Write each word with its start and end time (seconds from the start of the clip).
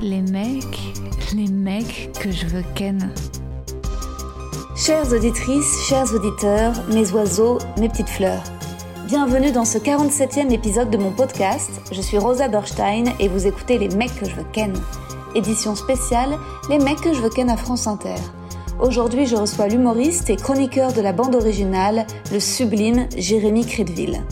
Les 0.00 0.22
mecs, 0.22 0.94
les 1.34 1.48
mecs 1.48 2.10
que 2.20 2.30
je 2.30 2.46
veux 2.46 2.62
ken. 2.74 3.12
Chères 4.76 5.12
auditrices, 5.12 5.86
chers 5.88 6.12
auditeurs, 6.14 6.74
mes 6.92 7.10
oiseaux, 7.12 7.58
mes 7.78 7.88
petites 7.88 8.08
fleurs. 8.08 8.42
Bienvenue 9.06 9.50
dans 9.50 9.64
ce 9.64 9.78
47e 9.78 10.52
épisode 10.52 10.90
de 10.90 10.98
mon 10.98 11.10
podcast. 11.10 11.70
Je 11.90 12.00
suis 12.00 12.18
Rosa 12.18 12.48
Berstein 12.48 13.04
et 13.18 13.28
vous 13.28 13.46
écoutez 13.46 13.78
Les 13.78 13.88
mecs 13.88 14.14
que 14.18 14.28
je 14.28 14.34
veux 14.34 14.46
ken. 14.52 14.72
Édition 15.34 15.74
spéciale 15.74 16.36
Les 16.68 16.78
mecs 16.78 17.00
que 17.00 17.14
je 17.14 17.20
veux 17.20 17.30
ken 17.30 17.50
à 17.50 17.56
France 17.56 17.86
Inter. 17.86 18.16
Aujourd'hui, 18.80 19.26
je 19.26 19.36
reçois 19.36 19.68
l'humoriste 19.68 20.30
et 20.30 20.36
chroniqueur 20.36 20.92
de 20.92 21.00
la 21.00 21.12
bande 21.12 21.34
originale, 21.34 22.06
le 22.32 22.40
sublime 22.40 23.08
Jérémy 23.16 23.66
Crédville. 23.66 24.22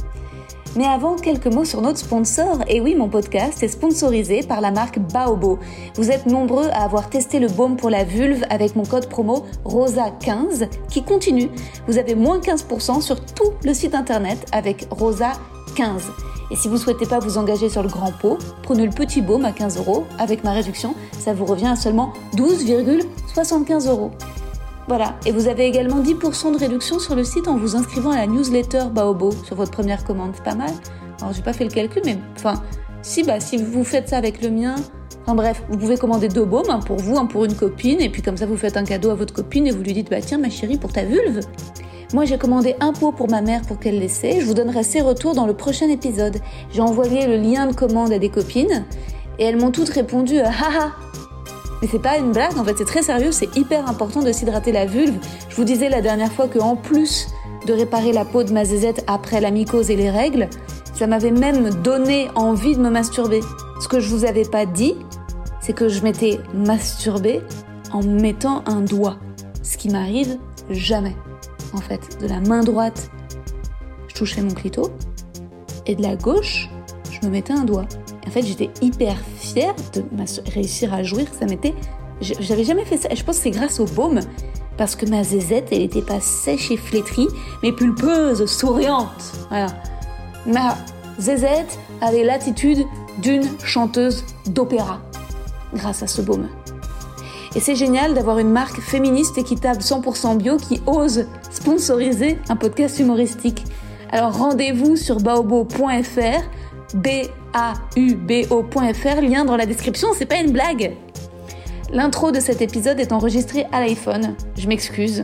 Mais 0.77 0.85
avant, 0.85 1.17
quelques 1.17 1.47
mots 1.47 1.65
sur 1.65 1.81
notre 1.81 1.99
sponsor. 1.99 2.59
Et 2.69 2.81
oui, 2.81 2.95
mon 2.95 3.09
podcast 3.09 3.63
est 3.63 3.69
sponsorisé 3.69 4.43
par 4.43 4.61
la 4.61 4.71
marque 4.71 4.99
Baobo. 4.99 5.59
Vous 5.95 6.11
êtes 6.11 6.27
nombreux 6.27 6.69
à 6.69 6.85
avoir 6.85 7.09
testé 7.09 7.39
le 7.39 7.49
baume 7.49 7.77
pour 7.77 7.89
la 7.89 8.05
vulve 8.05 8.45
avec 8.51 8.77
mon 8.77 8.85
code 8.85 9.09
promo 9.09 9.45
ROSA15 9.65 10.69
qui 10.91 11.03
continue. 11.03 11.49
Vous 11.89 11.97
avez 11.97 12.15
moins 12.15 12.41
15% 12.41 13.01
sur 13.01 13.25
tout 13.25 13.53
le 13.65 13.73
site 13.73 13.95
internet 13.95 14.47
avec 14.53 14.87
ROSA15. 14.91 16.03
Et 16.51 16.57
si 16.57 16.69
vous 16.69 16.77
souhaitez 16.77 17.07
pas 17.07 17.21
vous 17.21 17.39
engager 17.39 17.71
sur 17.71 17.83
le 17.83 17.89
grand 17.89 18.13
pot, 18.13 18.39
prenez 18.63 18.85
le 18.85 18.93
petit 18.93 19.23
baume 19.23 19.47
à 19.47 19.53
15 19.53 19.79
euros. 19.79 20.05
Avec 20.19 20.45
ma 20.45 20.53
réduction, 20.53 20.95
ça 21.19 21.33
vous 21.33 21.47
revient 21.47 21.69
à 21.69 21.77
seulement 21.77 22.13
12,75 22.37 23.89
euros. 23.89 24.11
Voilà, 24.89 25.17
et 25.27 25.33
vous 25.33 25.49
avez 25.49 25.67
également 25.67 26.01
10% 26.01 26.53
de 26.53 26.59
réduction 26.59 27.01
sur 27.01 27.17
le 27.17 27.25
site 27.25 27.49
en 27.49 27.57
vous 27.57 27.75
inscrivant 27.75 28.13
à 28.13 28.19
la 28.19 28.27
newsletter 28.29 28.85
Baobo 28.93 29.33
sur 29.45 29.57
votre 29.57 29.73
première 29.73 30.05
commande. 30.05 30.31
C'est 30.35 30.45
pas 30.45 30.55
mal 30.55 30.71
Alors 31.21 31.33
j'ai 31.33 31.43
pas 31.43 31.53
fait 31.53 31.65
le 31.65 31.71
calcul, 31.71 32.03
mais 32.05 32.17
enfin, 32.37 32.63
si, 33.03 33.25
bah, 33.25 33.41
si 33.41 33.57
vous 33.57 33.83
faites 33.83 34.09
ça 34.09 34.17
avec 34.17 34.41
le 34.43 34.51
mien, 34.51 34.77
enfin 35.23 35.35
bref, 35.35 35.65
vous 35.69 35.77
pouvez 35.77 35.97
commander 35.97 36.29
deux 36.29 36.45
baumes, 36.45 36.71
un 36.71 36.79
pour 36.79 36.99
vous, 36.99 37.19
un 37.19 37.27
pour 37.27 37.45
une 37.45 37.55
copine, 37.55 38.01
et 38.01 38.09
puis 38.09 38.23
comme 38.23 38.37
ça 38.37 38.47
vous 38.47 38.57
faites 38.57 38.77
un 38.77 38.85
cadeau 38.85 39.11
à 39.11 39.17
votre 39.17 39.35
copine 39.35 39.67
et 39.67 39.73
vous 39.73 39.83
lui 39.83 39.93
dites, 39.93 40.09
bah 40.09 40.21
tiens 40.21 40.39
ma 40.39 40.51
chérie, 40.51 40.79
pour 40.79 40.93
ta 40.93 41.05
vulve. 41.05 41.41
Moi 42.15 42.25
j'ai 42.25 42.39
commandé 42.39 42.77
un 42.79 42.93
pot 42.93 43.11
pour 43.11 43.29
ma 43.29 43.43
mère 43.43 43.63
pour 43.63 43.81
qu'elle 43.81 43.99
l'essaie, 43.99 44.41
je 44.41 44.47
vous 44.47 44.55
donnerai 44.55 44.85
ses 44.85 45.01
retours 45.01 45.35
dans 45.35 45.49
le 45.49 45.55
prochain 45.55 45.89
épisode. 45.89 46.39
J'ai 46.73 46.81
envoyé 46.81 47.27
le 47.27 47.39
lien 47.39 47.67
de 47.67 47.75
commande 47.75 48.13
à 48.13 48.21
des 48.21 48.29
copines, 48.29 48.85
et 49.41 49.45
elles 49.45 49.57
m'ont 49.57 49.73
toutes 49.73 49.89
répondu, 49.89 50.39
haha, 50.39 50.93
mais 51.81 51.89
c'est 51.91 51.99
pas 51.99 52.19
une 52.19 52.33
blague, 52.33 52.57
en 52.59 52.65
fait, 52.65 52.75
c'est 52.79 52.85
très 52.85 53.03
sérieux, 53.03 53.33
c'est 53.33 53.55
hyper 53.57 53.89
important 53.89 54.23
de 54.23 54.33
s'hydrater 54.33 54.73
la 54.73 54.87
vulve. 54.87 55.17
Je 55.49 55.57
vous 55.57 55.65
disais 55.65 55.89
la 55.89 56.01
dernière 56.01 56.33
fois 56.33 56.49
que 56.49 56.59
en 56.59 56.77
plus 56.77 57.29
de 57.67 57.73
réparer 57.73 58.13
la 58.13 58.25
peau 58.25 58.45
de 58.45 58.53
ma 58.53 58.65
zézette 58.65 59.05
après 59.07 59.41
la 59.41 59.51
mycose 59.51 59.91
et 59.91 59.97
les 59.97 60.11
règles, 60.11 60.49
ça 60.95 61.07
m'avait 61.07 61.31
même 61.31 61.71
donné 61.83 62.29
envie 62.35 62.77
de 62.77 62.81
me 62.81 62.91
masturber. 62.91 63.41
Ce 63.81 63.89
que 63.89 64.01
je 64.01 64.09
vous 64.09 64.25
avais 64.25 64.45
pas 64.45 64.65
dit, 64.65 64.95
c'est 65.61 65.75
que 65.75 65.89
je 65.89 66.03
m'étais 66.03 66.41
masturbée 66.55 67.43
en 67.93 68.03
mettant 68.03 68.63
un 68.67 68.81
doigt. 68.81 69.19
Ce 69.63 69.77
qui 69.77 69.91
m'arrive 69.91 70.39
jamais. 70.71 71.17
En 71.75 71.81
fait, 71.81 72.19
de 72.21 72.29
la 72.29 72.41
main 72.41 72.63
droite, 72.63 73.11
je 74.09 74.15
touchais 74.15 74.41
mon 74.41 74.55
clito, 74.55 74.91
et 75.87 75.95
de 75.95 76.03
la 76.03 76.17
gauche, 76.17 76.71
je 77.11 77.27
me 77.27 77.31
mettais 77.31 77.53
un 77.53 77.65
doigt. 77.65 77.87
En 78.27 78.31
fait, 78.31 78.43
j'étais 78.43 78.71
hyper 78.83 79.17
fière 79.39 79.75
de 79.95 80.03
réussir 80.51 80.93
à 80.93 81.03
jouir. 81.03 81.27
Ça 81.39 81.47
m'était, 81.47 81.75
j'avais 82.21 82.65
jamais 82.65 82.85
fait 82.85 82.97
ça. 82.97 83.09
Je 83.15 83.23
pense 83.23 83.37
que 83.37 83.45
c'est 83.45 83.51
grâce 83.51 83.81
au 83.81 83.85
baume, 83.85 84.21
parce 84.77 84.97
que 84.97 85.07
ma 85.07 85.23
zézette, 85.23 85.69
elle 85.71 85.83
était 85.83 86.03
pas 86.03 86.21
sèche 86.21 86.71
et 86.71 86.77
flétrie, 86.77 87.29
mais 87.63 87.73
pulpeuse, 87.73 88.47
souriante. 88.47 89.33
Voilà. 89.49 89.69
Ma 90.47 90.77
zézette 91.19 91.79
avait 92.01 92.25
l'attitude 92.25 92.85
d'une 93.23 93.45
chanteuse 93.65 94.25
d'opéra, 94.47 95.01
grâce 95.75 96.03
à 96.03 96.07
ce 96.07 96.21
baume. 96.21 96.49
Et 97.55 97.61
c'est 97.61 97.75
génial 97.75 98.13
d'avoir 98.13 98.39
une 98.39 98.51
marque 98.51 98.81
féministe 98.81 99.39
équitable 99.39 99.81
100% 99.81 100.37
bio 100.37 100.59
qui 100.59 100.83
ose 100.87 101.25
sponsoriser 101.51 102.39
un 102.51 102.57
podcast 102.57 102.99
humoristique. 102.99 103.65
Alors 104.11 104.37
rendez-vous 104.37 104.97
sur 104.97 105.21
baobo.fr 105.21 106.43
B-A-U-B-O.fr, 107.57 109.23
lien 109.23 109.47
dans 109.47 109.57
la 109.57 109.65
description, 109.65 110.09
c'est 110.15 110.27
pas 110.27 110.37
une 110.37 110.53
blague. 110.53 110.93
L'intro 111.91 112.31
de 112.31 112.39
cet 112.39 112.61
épisode 112.61 113.01
est 113.01 113.13
enregistrée 113.13 113.65
à 113.73 113.81
l'iPhone. 113.81 114.35
Je 114.59 114.69
m'excuse. 114.69 115.23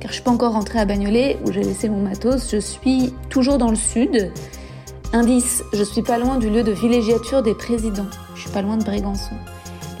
Car 0.00 0.10
je 0.10 0.14
suis 0.14 0.22
pas 0.24 0.32
encore 0.32 0.54
rentrée 0.54 0.80
à 0.80 0.84
Bagnolet 0.84 1.38
où 1.44 1.52
j'ai 1.52 1.62
laissé 1.62 1.88
mon 1.88 2.02
matos. 2.02 2.50
Je 2.50 2.56
suis 2.56 3.14
toujours 3.28 3.58
dans 3.58 3.70
le 3.70 3.76
sud. 3.76 4.32
Indice, 5.12 5.62
je 5.72 5.84
suis 5.84 6.02
pas 6.02 6.18
loin 6.18 6.38
du 6.38 6.50
lieu 6.50 6.64
de 6.64 6.72
villégiature 6.72 7.42
des 7.42 7.54
présidents. 7.54 8.10
Je 8.34 8.40
suis 8.40 8.50
pas 8.50 8.62
loin 8.62 8.76
de 8.76 8.82
Brégançon. 8.82 9.36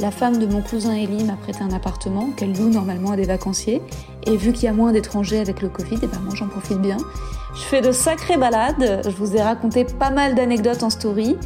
La 0.00 0.10
femme 0.10 0.38
de 0.38 0.46
mon 0.46 0.60
cousin 0.60 0.96
Elie 0.96 1.22
m'a 1.22 1.36
prêté 1.36 1.60
un 1.62 1.70
appartement 1.70 2.30
qu'elle 2.36 2.52
loue 2.52 2.70
normalement 2.70 3.12
à 3.12 3.16
des 3.16 3.26
vacanciers. 3.26 3.80
Et 4.26 4.36
vu 4.36 4.52
qu'il 4.52 4.64
y 4.64 4.68
a 4.68 4.72
moins 4.72 4.90
d'étrangers 4.90 5.38
avec 5.38 5.62
le 5.62 5.68
Covid, 5.68 6.00
et 6.02 6.08
ben 6.08 6.20
moi 6.24 6.34
j'en 6.34 6.48
profite 6.48 6.80
bien. 6.80 6.96
Je 7.54 7.60
fais 7.60 7.80
de 7.80 7.92
sacrées 7.92 8.36
balades. 8.36 9.02
Je 9.04 9.16
vous 9.16 9.36
ai 9.36 9.42
raconté 9.42 9.84
pas 9.84 10.10
mal 10.10 10.34
d'anecdotes 10.34 10.82
en 10.82 10.90
story. 10.90 11.36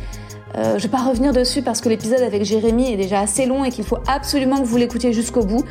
Euh, 0.56 0.78
je 0.78 0.84
vais 0.84 0.88
pas 0.88 1.02
revenir 1.02 1.32
dessus 1.32 1.62
parce 1.62 1.80
que 1.80 1.88
l'épisode 1.88 2.22
avec 2.22 2.44
Jérémy 2.44 2.92
est 2.92 2.96
déjà 2.96 3.20
assez 3.20 3.46
long 3.46 3.64
et 3.64 3.70
qu'il 3.70 3.84
faut 3.84 3.98
absolument 4.06 4.58
que 4.60 4.64
vous 4.66 4.76
l'écoutiez 4.76 5.12
jusqu'au 5.12 5.44
bout. 5.44 5.64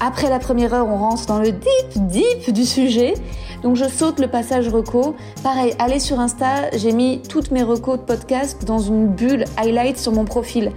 Après 0.00 0.28
la 0.28 0.38
première 0.38 0.74
heure, 0.74 0.86
on 0.86 0.96
rentre 0.96 1.26
dans 1.26 1.38
le 1.38 1.50
deep, 1.50 2.06
deep 2.06 2.52
du 2.52 2.64
sujet. 2.64 3.14
Donc 3.62 3.76
je 3.76 3.86
saute 3.86 4.20
le 4.20 4.28
passage 4.28 4.68
reco. 4.68 5.16
Pareil, 5.42 5.74
allez 5.78 5.98
sur 5.98 6.20
Insta, 6.20 6.70
j'ai 6.74 6.92
mis 6.92 7.22
toutes 7.22 7.50
mes 7.50 7.62
recos 7.62 7.98
de 7.98 8.04
podcast 8.04 8.64
dans 8.64 8.78
une 8.78 9.08
bulle 9.08 9.44
highlight 9.56 9.98
sur 9.98 10.12
mon 10.12 10.24
profil. 10.24 10.72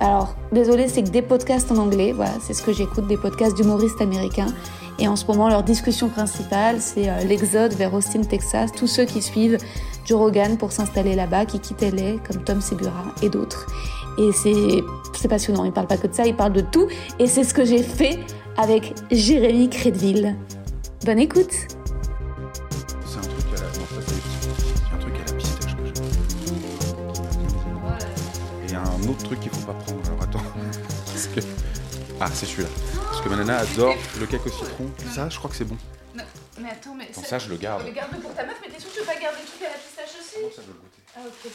Alors, 0.00 0.36
désolé, 0.52 0.86
c'est 0.88 1.02
que 1.02 1.08
des 1.08 1.22
podcasts 1.22 1.72
en 1.72 1.76
anglais, 1.78 2.14
c'est 2.40 2.54
ce 2.54 2.62
que 2.62 2.72
j'écoute, 2.72 3.08
des 3.08 3.16
podcasts 3.16 3.56
d'humoristes 3.56 4.00
américains. 4.00 4.46
Et 4.98 5.06
en 5.06 5.14
ce 5.14 5.24
moment, 5.26 5.48
leur 5.48 5.62
discussion 5.62 6.08
principale, 6.08 6.80
c'est 6.80 7.08
euh, 7.08 7.22
l'exode 7.24 7.72
vers 7.74 7.94
Austin, 7.94 8.22
Texas. 8.22 8.72
Tous 8.72 8.88
ceux 8.88 9.04
qui 9.04 9.22
suivent 9.22 9.58
Joe 10.04 10.18
Rogan 10.18 10.58
pour 10.58 10.72
s'installer 10.72 11.14
là-bas, 11.14 11.46
qui 11.46 11.60
quittent 11.60 11.82
LA, 11.82 12.18
comme 12.26 12.42
Tom 12.42 12.60
Segura 12.60 13.14
et 13.22 13.28
d'autres. 13.28 13.66
Et 14.18 14.30
c'est 14.32 15.28
passionnant. 15.28 15.64
Ils 15.64 15.72
parlent 15.72 15.86
pas 15.86 15.96
que 15.96 16.08
de 16.08 16.14
ça, 16.14 16.26
ils 16.26 16.34
parlent 16.34 16.52
de 16.52 16.62
tout. 16.62 16.88
Et 17.20 17.28
c'est 17.28 17.44
ce 17.44 17.54
que 17.54 17.64
j'ai 17.64 17.82
fait 17.82 18.18
avec 18.56 18.94
Jérémy 19.12 19.70
Crédville. 19.70 20.36
Bonne 21.04 21.20
écoute. 21.20 21.52
C'est 23.06 23.18
un 23.18 23.20
truc 23.20 23.46
à 23.52 23.60
la. 23.60 23.68
Non, 23.68 23.86
c'est 23.96 24.94
un 24.94 24.98
truc 24.98 25.14
à 25.14 25.30
la. 25.30 25.38
Et 28.64 28.70
il 28.70 28.74
un 28.74 29.08
autre 29.08 29.22
truc 29.22 29.38
qu'il 29.40 29.52
faut 29.52 29.66
pas 29.66 29.74
prendre. 29.74 30.00
Alors 30.06 30.22
attends. 30.22 30.42
Ah, 32.20 32.26
c'est 32.32 32.46
celui-là. 32.46 32.68
Parce 33.18 33.30
que 33.30 33.34
ma 33.34 33.44
nana 33.44 33.58
adore 33.58 33.96
le 34.20 34.26
cake 34.26 34.46
au 34.46 34.48
citron. 34.48 34.88
Ça, 35.12 35.28
je 35.28 35.36
crois 35.38 35.50
que 35.50 35.56
c'est 35.56 35.64
bon. 35.64 35.76
Mais 36.60 36.70
attends, 36.70 36.94
mais. 36.94 37.08
Attends, 37.10 37.24
ça, 37.24 37.40
je 37.40 37.48
le 37.48 37.56
garde. 37.56 37.82
Mais 37.84 37.90
garde 37.90 38.16
pour 38.20 38.32
ta 38.32 38.46
meuf, 38.46 38.54
mais 38.62 38.68
t'es 38.72 38.78
sûr 38.78 38.90
que 38.90 38.94
tu 38.94 39.00
veux 39.00 39.06
pas 39.06 39.18
garder 39.20 39.38
le 39.42 39.48
truc 39.48 39.62
à 39.62 39.70
la 39.70 39.78
pistache 39.78 40.20
aussi 40.20 40.36
Comment 40.36 40.54
ça, 40.54 40.62
je 40.62 40.66
veux 40.68 40.74
le 40.74 40.78
goûter 40.78 41.02
Ah, 41.16 41.20
ok. 41.26 41.50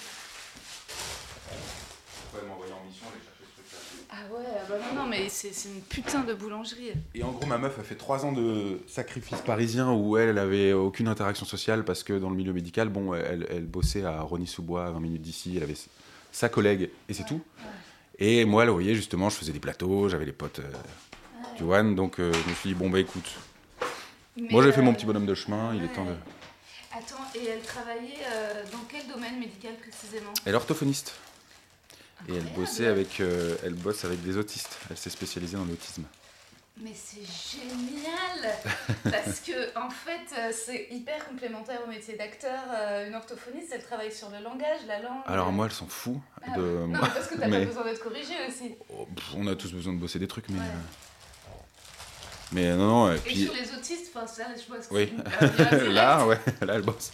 Pourquoi 2.19 2.39
elle 2.41 2.47
m'a 2.49 2.53
envoyé 2.55 2.73
en 2.73 2.83
mission 2.85 3.05
aller 3.07 3.23
chercher 3.23 3.45
ce 3.47 3.61
truc-là 3.61 4.07
Ah 4.11 4.35
ouais, 4.35 4.43
bah 4.67 4.75
non, 4.93 5.03
non, 5.03 5.09
mais 5.09 5.29
c'est 5.29 5.69
une 5.69 5.79
putain 5.83 6.23
de 6.25 6.33
boulangerie. 6.33 6.91
Et 7.15 7.23
en 7.23 7.31
gros, 7.31 7.45
ma 7.45 7.57
meuf 7.57 7.79
a 7.79 7.83
fait 7.83 7.95
trois 7.95 8.25
ans 8.25 8.33
de 8.33 8.81
sacrifice 8.89 9.39
parisien 9.39 9.89
où 9.93 10.17
elle, 10.17 10.29
elle 10.29 10.39
avait 10.39 10.73
aucune 10.73 11.07
interaction 11.07 11.45
sociale 11.45 11.85
parce 11.85 12.03
que 12.03 12.11
dans 12.11 12.29
le 12.29 12.35
milieu 12.35 12.51
médical, 12.51 12.89
bon, 12.89 13.13
elle, 13.13 13.47
elle 13.49 13.67
bossait 13.67 14.03
à 14.03 14.19
Rony-sous-Bois, 14.19 14.87
à 14.87 14.91
20 14.91 14.99
minutes 14.99 15.21
d'ici, 15.21 15.53
elle 15.55 15.63
avait 15.63 15.77
sa 16.33 16.49
collègue 16.49 16.89
et 17.07 17.13
c'est 17.13 17.25
tout. 17.25 17.39
Et 18.19 18.43
moi, 18.43 18.65
vous 18.65 18.73
voyez, 18.73 18.95
justement, 18.95 19.29
je 19.29 19.37
faisais 19.37 19.53
des 19.53 19.61
plateaux, 19.61 20.09
j'avais 20.09 20.25
les 20.25 20.33
potes 20.33 20.59
euh, 20.59 20.71
One, 21.61 21.95
donc 21.95 22.19
euh, 22.19 22.31
je 22.33 22.49
me 22.49 22.55
suis 22.55 22.69
dit, 22.69 22.75
bon, 22.75 22.89
bah 22.89 22.99
écoute, 22.99 23.29
Mais, 24.37 24.47
moi 24.49 24.63
j'ai 24.63 24.71
fait 24.71 24.79
euh, 24.79 24.83
mon 24.83 24.93
petit 24.93 25.05
bonhomme 25.05 25.25
de 25.25 25.35
chemin, 25.35 25.73
il 25.75 25.83
est 25.83 25.87
temps 25.89 26.05
de. 26.05 26.15
Attends, 26.91 27.23
et 27.35 27.45
elle 27.47 27.61
travaillait 27.61 28.19
euh, 28.31 28.63
dans 28.71 28.83
quel 28.89 29.07
domaine 29.07 29.39
médical 29.39 29.73
précisément? 29.75 30.31
Elle 30.45 30.53
est 30.53 30.57
orthophoniste. 30.57 31.13
Et 32.29 32.35
elle 32.35 32.45
bossait 32.53 32.87
avec, 32.87 33.19
euh, 33.19 33.55
elle 33.65 33.73
bosse 33.73 34.05
avec 34.05 34.21
des 34.23 34.37
autistes. 34.37 34.77
Elle 34.89 34.97
s'est 34.97 35.09
spécialisée 35.09 35.57
dans 35.57 35.65
l'autisme. 35.65 36.03
Mais 36.81 36.93
c'est 36.95 37.21
génial 37.21 38.55
Parce 39.03 39.41
que, 39.41 39.77
en 39.77 39.89
fait, 39.89 40.53
c'est 40.53 40.87
hyper 40.89 41.27
complémentaire 41.27 41.81
au 41.85 41.89
métier 41.89 42.15
d'acteur. 42.15 42.59
Une 43.07 43.13
orthophoniste, 43.13 43.69
elle 43.73 43.83
travaille 43.83 44.11
sur 44.11 44.29
le 44.29 44.41
langage, 44.41 44.79
la 44.87 44.99
langue. 45.01 45.21
Alors 45.25 45.51
moi, 45.51 45.65
elles 45.65 45.71
s'en 45.73 45.87
fout 45.87 46.17
Ah 46.41 46.51
de. 46.57 46.61
Non, 46.61 46.99
parce 46.99 47.27
que 47.27 47.35
t'as 47.35 47.47
mais- 47.47 47.59
pas 47.59 47.65
besoin 47.65 47.83
d'être 47.83 48.03
corrigé 48.03 48.33
aussi. 48.47 48.75
Oh, 48.89 49.05
pff, 49.13 49.33
on 49.35 49.45
a 49.47 49.55
tous 49.55 49.71
besoin 49.73 49.93
de 49.93 49.99
bosser 49.99 50.17
des 50.19 50.27
trucs, 50.27 50.49
mais. 50.49 50.59
Ouais. 50.59 50.65
euh, 50.65 51.12
Mais 52.53 52.75
non, 52.75 52.87
non, 53.07 53.11
et 53.11 53.15
Et 53.15 53.19
puis. 53.19 53.43
sur 53.45 53.53
les 53.53 53.73
autistes, 53.73 54.11
enfin, 54.15 54.27
ça, 54.27 54.45
je 54.55 54.67
vois 54.67 54.81
ce 54.81 54.87
que 54.89 54.93
Oui. 54.93 55.11
barrière 55.11 55.89
là, 55.91 56.27
ouais, 56.27 56.39
là, 56.61 56.75
elle 56.75 56.81
bosse. 56.83 57.11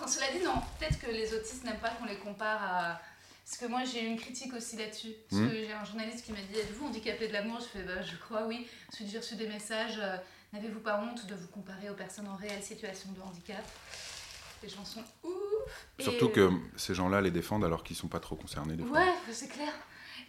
Non, 0.00 0.06
cela 0.06 0.26
dit, 0.32 0.44
non, 0.44 0.54
peut-être 0.78 0.98
que 1.00 1.10
les 1.10 1.34
autistes 1.34 1.64
n'aiment 1.64 1.78
pas 1.80 1.90
qu'on 1.90 2.04
les 2.06 2.18
compare 2.18 2.62
à. 2.62 3.00
Parce 3.44 3.58
que 3.58 3.66
moi, 3.66 3.80
j'ai 3.84 4.02
eu 4.04 4.06
une 4.06 4.18
critique 4.20 4.52
aussi 4.54 4.76
là-dessus. 4.76 5.14
Parce 5.28 5.42
Hmm. 5.42 5.48
que 5.48 5.54
j'ai 5.54 5.72
un 5.72 5.84
journaliste 5.84 6.24
qui 6.24 6.32
m'a 6.32 6.38
dit 6.52 6.58
Êtes-vous 6.60 6.86
handicapé 6.86 7.28
de 7.28 7.32
l'amour? 7.32 7.58
Je 7.60 7.78
fais 7.78 7.84
bah, 7.84 8.02
Je 8.02 8.14
crois, 8.16 8.44
oui. 8.46 8.68
Ensuite, 8.92 9.08
j'ai 9.10 9.18
reçu 9.18 9.36
des 9.36 9.48
messages 9.48 9.98
euh, 9.98 10.16
N'avez-vous 10.52 10.80
pas 10.80 11.00
honte 11.02 11.26
de 11.26 11.34
vous 11.34 11.48
comparer 11.48 11.88
aux 11.90 11.94
personnes 11.94 12.28
en 12.28 12.36
réelle 12.36 12.62
situation 12.62 13.10
de 13.12 13.20
handicap? 13.22 13.64
Les 14.62 14.68
gens 14.68 14.84
sont 14.84 15.02
ouf 15.24 15.32
Surtout 15.98 16.26
euh, 16.36 16.50
que 16.50 16.50
ces 16.76 16.94
gens-là 16.94 17.20
les 17.20 17.30
défendent 17.30 17.64
alors 17.64 17.82
qu'ils 17.84 17.96
sont 17.96 18.08
pas 18.08 18.20
trop 18.20 18.34
concernés 18.36 18.74
des. 18.76 18.82
Ouais, 18.84 19.12
c'est 19.32 19.48
clair. 19.48 19.72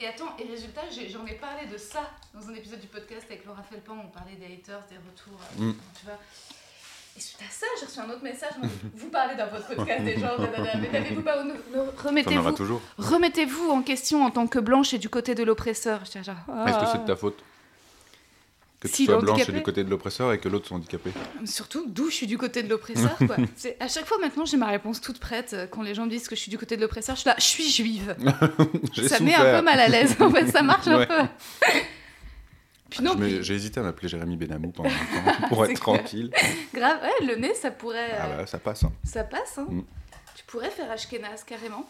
Et 0.01 0.07
attends, 0.07 0.33
et 0.39 0.49
résultat, 0.49 0.81
j'en 1.11 1.25
ai, 1.25 1.33
parlé 1.33 1.67
de 1.69 1.77
ça 1.77 2.09
dans 2.33 2.47
un 2.47 2.53
épisode 2.53 2.79
du 2.79 2.87
podcast 2.87 3.25
avec 3.29 3.45
Laura 3.45 3.61
Felpan, 3.63 3.97
on 4.05 4.07
parlait 4.07 4.35
des 4.35 4.45
haters, 4.45 4.81
des 4.89 4.95
retours, 4.95 5.39
euh, 5.59 5.65
Mm. 5.65 5.75
tu 5.99 6.05
vois. 6.05 6.17
Et 7.17 7.19
suite 7.19 7.41
à 7.41 7.51
ça, 7.51 7.65
j'ai 7.77 7.85
reçu 7.85 7.99
un 7.99 8.09
autre 8.09 8.23
message, 8.23 8.53
vous 8.93 9.09
parlez 9.09 9.35
dans 9.35 9.47
votre 9.47 9.67
podcast 9.67 10.05
des 10.05 10.17
gens, 10.17 10.37
dadada, 10.37 10.77
mais 10.77 10.89
n'avez-vous 10.89 11.21
pas, 11.21 11.43
remettez-vous 11.97 12.79
remettez-vous 12.97 13.69
en 13.71 13.81
question 13.81 14.23
en 14.23 14.31
tant 14.31 14.47
que 14.47 14.59
blanche 14.59 14.93
et 14.93 14.99
du 14.99 15.09
côté 15.09 15.35
de 15.35 15.43
l'oppresseur. 15.43 16.03
Est-ce 16.03 16.21
que 16.21 16.31
ah. 16.47 16.89
c'est 16.93 17.01
de 17.01 17.07
ta 17.07 17.17
faute 17.17 17.43
Que 18.79 18.87
tu 18.87 19.03
sois 19.05 19.17
blanche 19.19 19.47
et 19.49 19.51
du 19.51 19.61
côté 19.61 19.83
de 19.83 19.89
l'oppresseur 19.89 20.31
et 20.31 20.39
que 20.39 20.47
l'autre 20.47 20.67
soit 20.67 20.77
handicapé. 20.77 21.11
Surtout, 21.43 21.83
d'où 21.87 22.09
je 22.09 22.15
suis 22.15 22.27
du 22.27 22.37
côté 22.37 22.63
de 22.63 22.69
l'oppresseur, 22.69 23.17
quoi. 23.17 23.35
À 23.81 23.87
chaque 23.89 24.05
fois, 24.05 24.17
maintenant, 24.19 24.45
j'ai 24.45 24.55
ma 24.55 24.67
réponse 24.67 25.01
toute 25.01 25.19
prête. 25.19 25.51
euh, 25.53 25.67
Quand 25.67 25.81
les 25.81 25.93
gens 25.93 26.05
me 26.05 26.09
disent 26.09 26.29
que 26.29 26.35
je 26.35 26.39
suis 26.41 26.49
du 26.49 26.57
côté 26.57 26.77
de 26.77 26.81
l'oppresseur, 26.81 27.15
je 27.17 27.21
suis 27.21 27.27
là, 27.29 27.35
je 27.37 27.43
suis 27.43 27.69
juive. 27.69 28.15
Ça 29.09 29.19
met 29.19 29.35
un 29.35 29.57
peu 29.59 29.61
mal 29.65 29.79
à 29.81 29.89
l'aise, 29.89 30.15
en 30.21 30.29
fait, 30.31 30.47
ça 30.47 30.61
marche 30.61 30.87
un 30.87 31.05
peu. 31.05 31.27
Puis 32.89 33.03
non, 33.03 33.15
puis- 33.17 33.43
J'ai 33.43 33.53
hésité 33.55 33.81
à 33.81 33.83
m'appeler 33.83 34.07
Jérémy 34.07 34.37
Benamou 34.37 34.71
pendant 34.71 34.89
un 35.25 35.33
temps 35.41 35.47
pour 35.49 35.65
être 35.65 35.79
tranquille. 35.79 36.31
grave, 36.73 36.99
ouais, 37.03 37.25
le 37.27 37.35
nez, 37.35 37.53
ça 37.53 37.71
pourrait. 37.71 38.17
Ah 38.17 38.25
euh, 38.27 38.37
bah 38.37 38.47
ça 38.47 38.59
passe. 38.59 38.83
hein. 38.83 38.91
Ça 39.03 39.23
passe, 39.25 39.57
hein. 39.57 39.67
Mm. 39.69 39.81
Tu 40.35 40.43
pourrais 40.45 40.69
faire 40.71 40.89
Ashkenaz 40.89 41.43
carrément. 41.45 41.87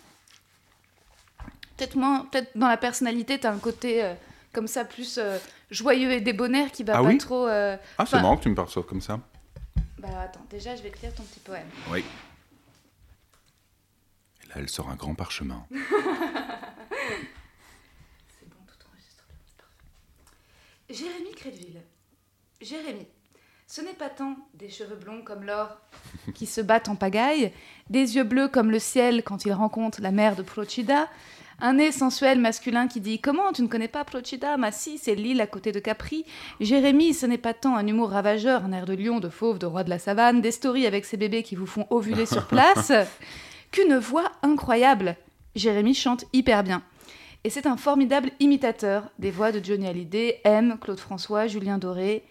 Peut-être 1.77 1.95
moins, 1.95 2.25
peut-être 2.31 2.50
dans 2.56 2.68
la 2.68 2.77
personnalité, 2.77 3.39
t'as 3.39 3.51
un 3.53 3.59
côté 3.59 4.03
euh, 4.03 4.13
comme 4.54 4.68
ça 4.68 4.86
plus 4.86 5.18
euh, 5.18 5.38
joyeux 5.72 6.12
et 6.12 6.22
débonnaire 6.22 6.72
qui 6.72 6.84
va 6.84 6.94
Ah 6.98 7.01
pas 7.01 7.07
oui 7.10 7.18
trop. 7.18 7.48
euh, 7.48 7.75
Ah 7.98 8.06
c'est 8.06 8.16
Enfin- 8.16 8.22
marrant 8.22 8.38
que 8.38 8.44
tu 8.44 8.50
me 8.50 8.56
perçoives 8.56 8.86
comme 8.86 9.01
ça. 9.01 9.19
Bah 10.00 10.07
attends, 10.22 10.46
déjà 10.50 10.75
je 10.75 10.81
vais 10.81 10.90
te 10.92 11.01
lire 11.01 11.13
ton 11.13 11.24
petit 11.24 11.40
poème. 11.42 11.68
Oui. 11.92 12.04
Et 14.44 14.48
là 14.48 14.54
elle 14.57 14.69
sort 14.69 14.90
un 14.90 14.96
grand 14.96 15.13
parchemin. 15.16 15.66
C'est 15.72 15.78
bon, 18.50 18.56
tout 18.68 18.88
enregistre. 18.88 19.24
c'est 19.46 19.57
parfait. 19.57 19.74
Jérémy 20.90 21.31
Crédville. 21.36 21.81
Jérémy, 22.62 23.07
ce 23.68 23.81
n'est 23.81 23.94
pas 23.94 24.10
tant 24.10 24.36
des 24.54 24.69
cheveux 24.69 24.96
blonds 24.96 25.22
comme 25.22 25.44
l'or 25.44 25.78
qui 26.34 26.46
se 26.46 26.62
battent 26.62 26.90
en 26.90 26.96
pagaille, 26.96 27.54
des 27.90 28.16
yeux 28.16 28.24
bleus 28.24 28.48
comme 28.48 28.72
le 28.72 28.80
ciel 28.80 29.24
quand 29.24 29.46
il 29.46 29.54
rencontre 29.54 30.01
la 30.01 30.12
mère 30.12 30.36
de 30.36 30.44
Procida, 30.44 31.07
un 31.62 31.74
nez 31.74 31.92
sensuel 31.92 32.40
masculin 32.40 32.88
qui 32.88 33.02
dit 33.02 33.20
Comment 33.20 33.52
tu 33.52 33.62
ne 33.62 33.68
connais 33.68 33.88
pas 33.88 34.04
Procida? 34.04 34.58
Ma 34.58 34.72
si, 34.72 34.98
c'est 34.98 35.16
l'île 35.16 35.42
à 35.42 35.48
côté 35.48 35.72
de 35.72 35.80
Capri. 35.80 36.26
Jérémy, 36.60 37.14
ce 37.14 37.26
n'est 37.26 37.38
pas 37.38 37.54
tant 37.54 37.76
un 37.76 37.86
humour 37.86 38.10
ravageur, 38.10 38.66
un 38.66 38.72
air 38.72 38.86
de 38.86 38.94
lion, 38.94 39.20
de 39.20 39.30
fauve, 39.30 39.60
de 39.60 39.66
roi 39.66 39.84
de 39.84 39.90
la 39.90 40.00
savane, 40.00 40.42
des 40.42 40.52
stories 40.52 40.88
avec 40.88 41.06
ces 41.06 41.18
bébés 41.18 41.44
qui 41.44 41.56
vous 41.56 41.66
font 41.66 41.88
ovuler 41.90 42.26
sur 42.26 42.48
place, 42.48 42.92
qu'une 43.72 43.98
voix 43.98 44.32
incroyable. 44.42 45.16
Jérémy 45.56 45.94
chante 45.94 46.26
hyper 46.34 46.64
bien. 46.64 46.82
Et 47.44 47.50
c'est 47.50 47.68
un 47.68 47.78
formidable 47.78 48.32
imitateur 48.40 49.10
des 49.18 49.32
voix 49.32 49.52
de 49.52 49.64
Johnny 49.64 49.88
Hallyday, 49.88 50.42
M, 50.44 50.78
Claude 50.80 51.00
François, 51.00 51.48
Julien 51.48 51.78
Doré. 51.78 52.24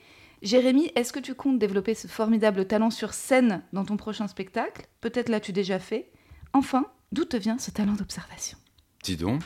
Jérémy, 0.43 0.93
est-ce 0.95 1.13
que 1.13 1.19
tu 1.19 1.35
comptes 1.35 1.59
développer 1.59 1.95
ce 1.95 2.07
formidable 2.07 2.67
talent 2.67 2.91
sur 2.91 3.15
scène 3.15 3.63
dans 3.73 3.85
ton 3.85 3.97
prochain 3.97 4.29
spectacle? 4.29 4.87
Peut-être 5.01 5.29
l'as-tu 5.31 5.53
déjà 5.53 5.79
fait 5.79 6.11
Enfin, 6.53 6.87
d'où 7.13 7.25
te 7.25 7.37
vient 7.37 7.59
ce 7.59 7.71
talent 7.71 7.95
d'observation? 7.95 8.59
Dis 9.03 9.17
donc, 9.17 9.43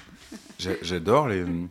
j'a- 0.59 0.81
j'adore 0.83 1.29
les 1.29 1.43
hum, 1.43 1.69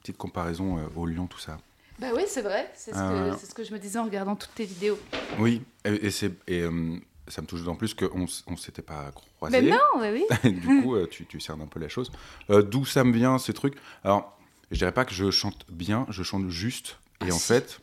petites 0.00 0.16
comparaisons 0.16 0.78
euh, 0.78 0.82
au 0.96 1.06
lion, 1.06 1.26
tout 1.26 1.38
ça. 1.38 1.58
Bah 1.98 2.08
oui, 2.14 2.22
c'est 2.26 2.42
vrai, 2.42 2.70
c'est 2.74 2.92
ce, 2.92 2.98
Euh. 2.98 3.32
que- 3.32 3.38
c'est 3.38 3.46
ce 3.46 3.54
que 3.54 3.64
je 3.64 3.72
me 3.72 3.78
disais 3.78 3.98
en 3.98 4.04
regardant 4.04 4.36
toutes 4.36 4.54
tes 4.54 4.64
vidéos. 4.64 4.98
Oui, 5.38 5.62
et, 5.84 6.06
et 6.06 6.10
c'est 6.10 6.32
hum, 6.66 7.00
ça 7.28 7.40
me 7.42 7.46
touche 7.46 7.60
d'autant 7.60 7.76
plus 7.76 7.94
qu'on 7.94 8.26
on 8.46 8.56
s'était 8.56 8.82
pas 8.82 9.10
croisés. 9.36 9.60
Mais 9.62 9.70
non, 9.70 9.78
bah 9.98 10.08
oui. 10.12 10.24
Du 10.52 10.82
coup, 10.82 10.94
euh, 10.96 11.06
tu, 11.10 11.26
tu 11.26 11.40
cernes 11.40 11.62
un 11.62 11.66
peu 11.66 11.80
la 11.80 11.88
chose. 11.88 12.10
Euh, 12.50 12.62
D'où 12.62 12.84
ça 12.84 13.02
me 13.04 13.12
vient, 13.12 13.38
ces 13.38 13.52
trucs? 13.54 13.74
Alors, 14.02 14.36
je 14.70 14.78
dirais 14.78 14.92
pas 14.92 15.04
que 15.04 15.14
je 15.14 15.30
chante 15.30 15.64
bien, 15.70 16.06
je 16.10 16.22
chante 16.22 16.48
juste. 16.48 16.98
Et 17.24 17.26
Ah, 17.30 17.34
en 17.34 17.38
si. 17.38 17.46
fait, 17.46 17.80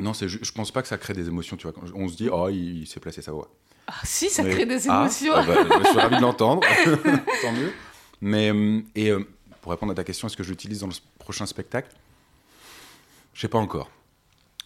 non, 0.00 0.12
je 0.14 0.52
pense 0.52 0.70
pas 0.72 0.82
que 0.82 0.88
ça 0.88 0.96
crée 0.98 1.12
des 1.14 1.28
émotions, 1.28 1.56
tu 1.56 1.68
vois. 1.68 1.76
On 1.94 2.08
se 2.08 2.16
dit, 2.16 2.28
oh, 2.32 2.48
il, 2.48 2.80
il 2.82 2.86
s'est 2.86 3.00
placé 3.00 3.20
sa 3.22 3.32
voix. 3.32 3.48
Ah 3.86 3.94
si, 4.04 4.28
ça 4.28 4.42
Mais- 4.42 4.50
crée 4.50 4.66
des 4.66 4.88
Ah, 4.88 5.00
émotions. 5.02 5.32
ah 5.34 5.42
bah, 5.42 5.54
je 5.84 5.88
suis 5.88 5.98
ravi 5.98 6.16
de 6.16 6.20
l'entendre, 6.22 6.62
tant 7.42 7.52
mieux. 7.52 7.72
Mais, 8.20 8.50
hum, 8.50 8.84
et 8.94 9.10
euh, 9.10 9.20
pour 9.62 9.72
répondre 9.72 9.92
à 9.92 9.94
ta 9.94 10.04
question, 10.04 10.26
est-ce 10.28 10.36
que 10.36 10.42
je 10.42 10.50
l'utilise 10.50 10.80
dans 10.80 10.86
le 10.86 10.92
prochain 11.18 11.46
spectacle? 11.46 11.90
Je 13.34 13.40
sais 13.42 13.48
pas 13.48 13.58
encore. 13.58 13.90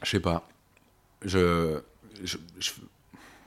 Je 0.03 0.11
sais 0.11 0.21
pas. 0.21 0.49
Je. 1.25 1.81
je- 2.23 2.39
je- 2.59 2.71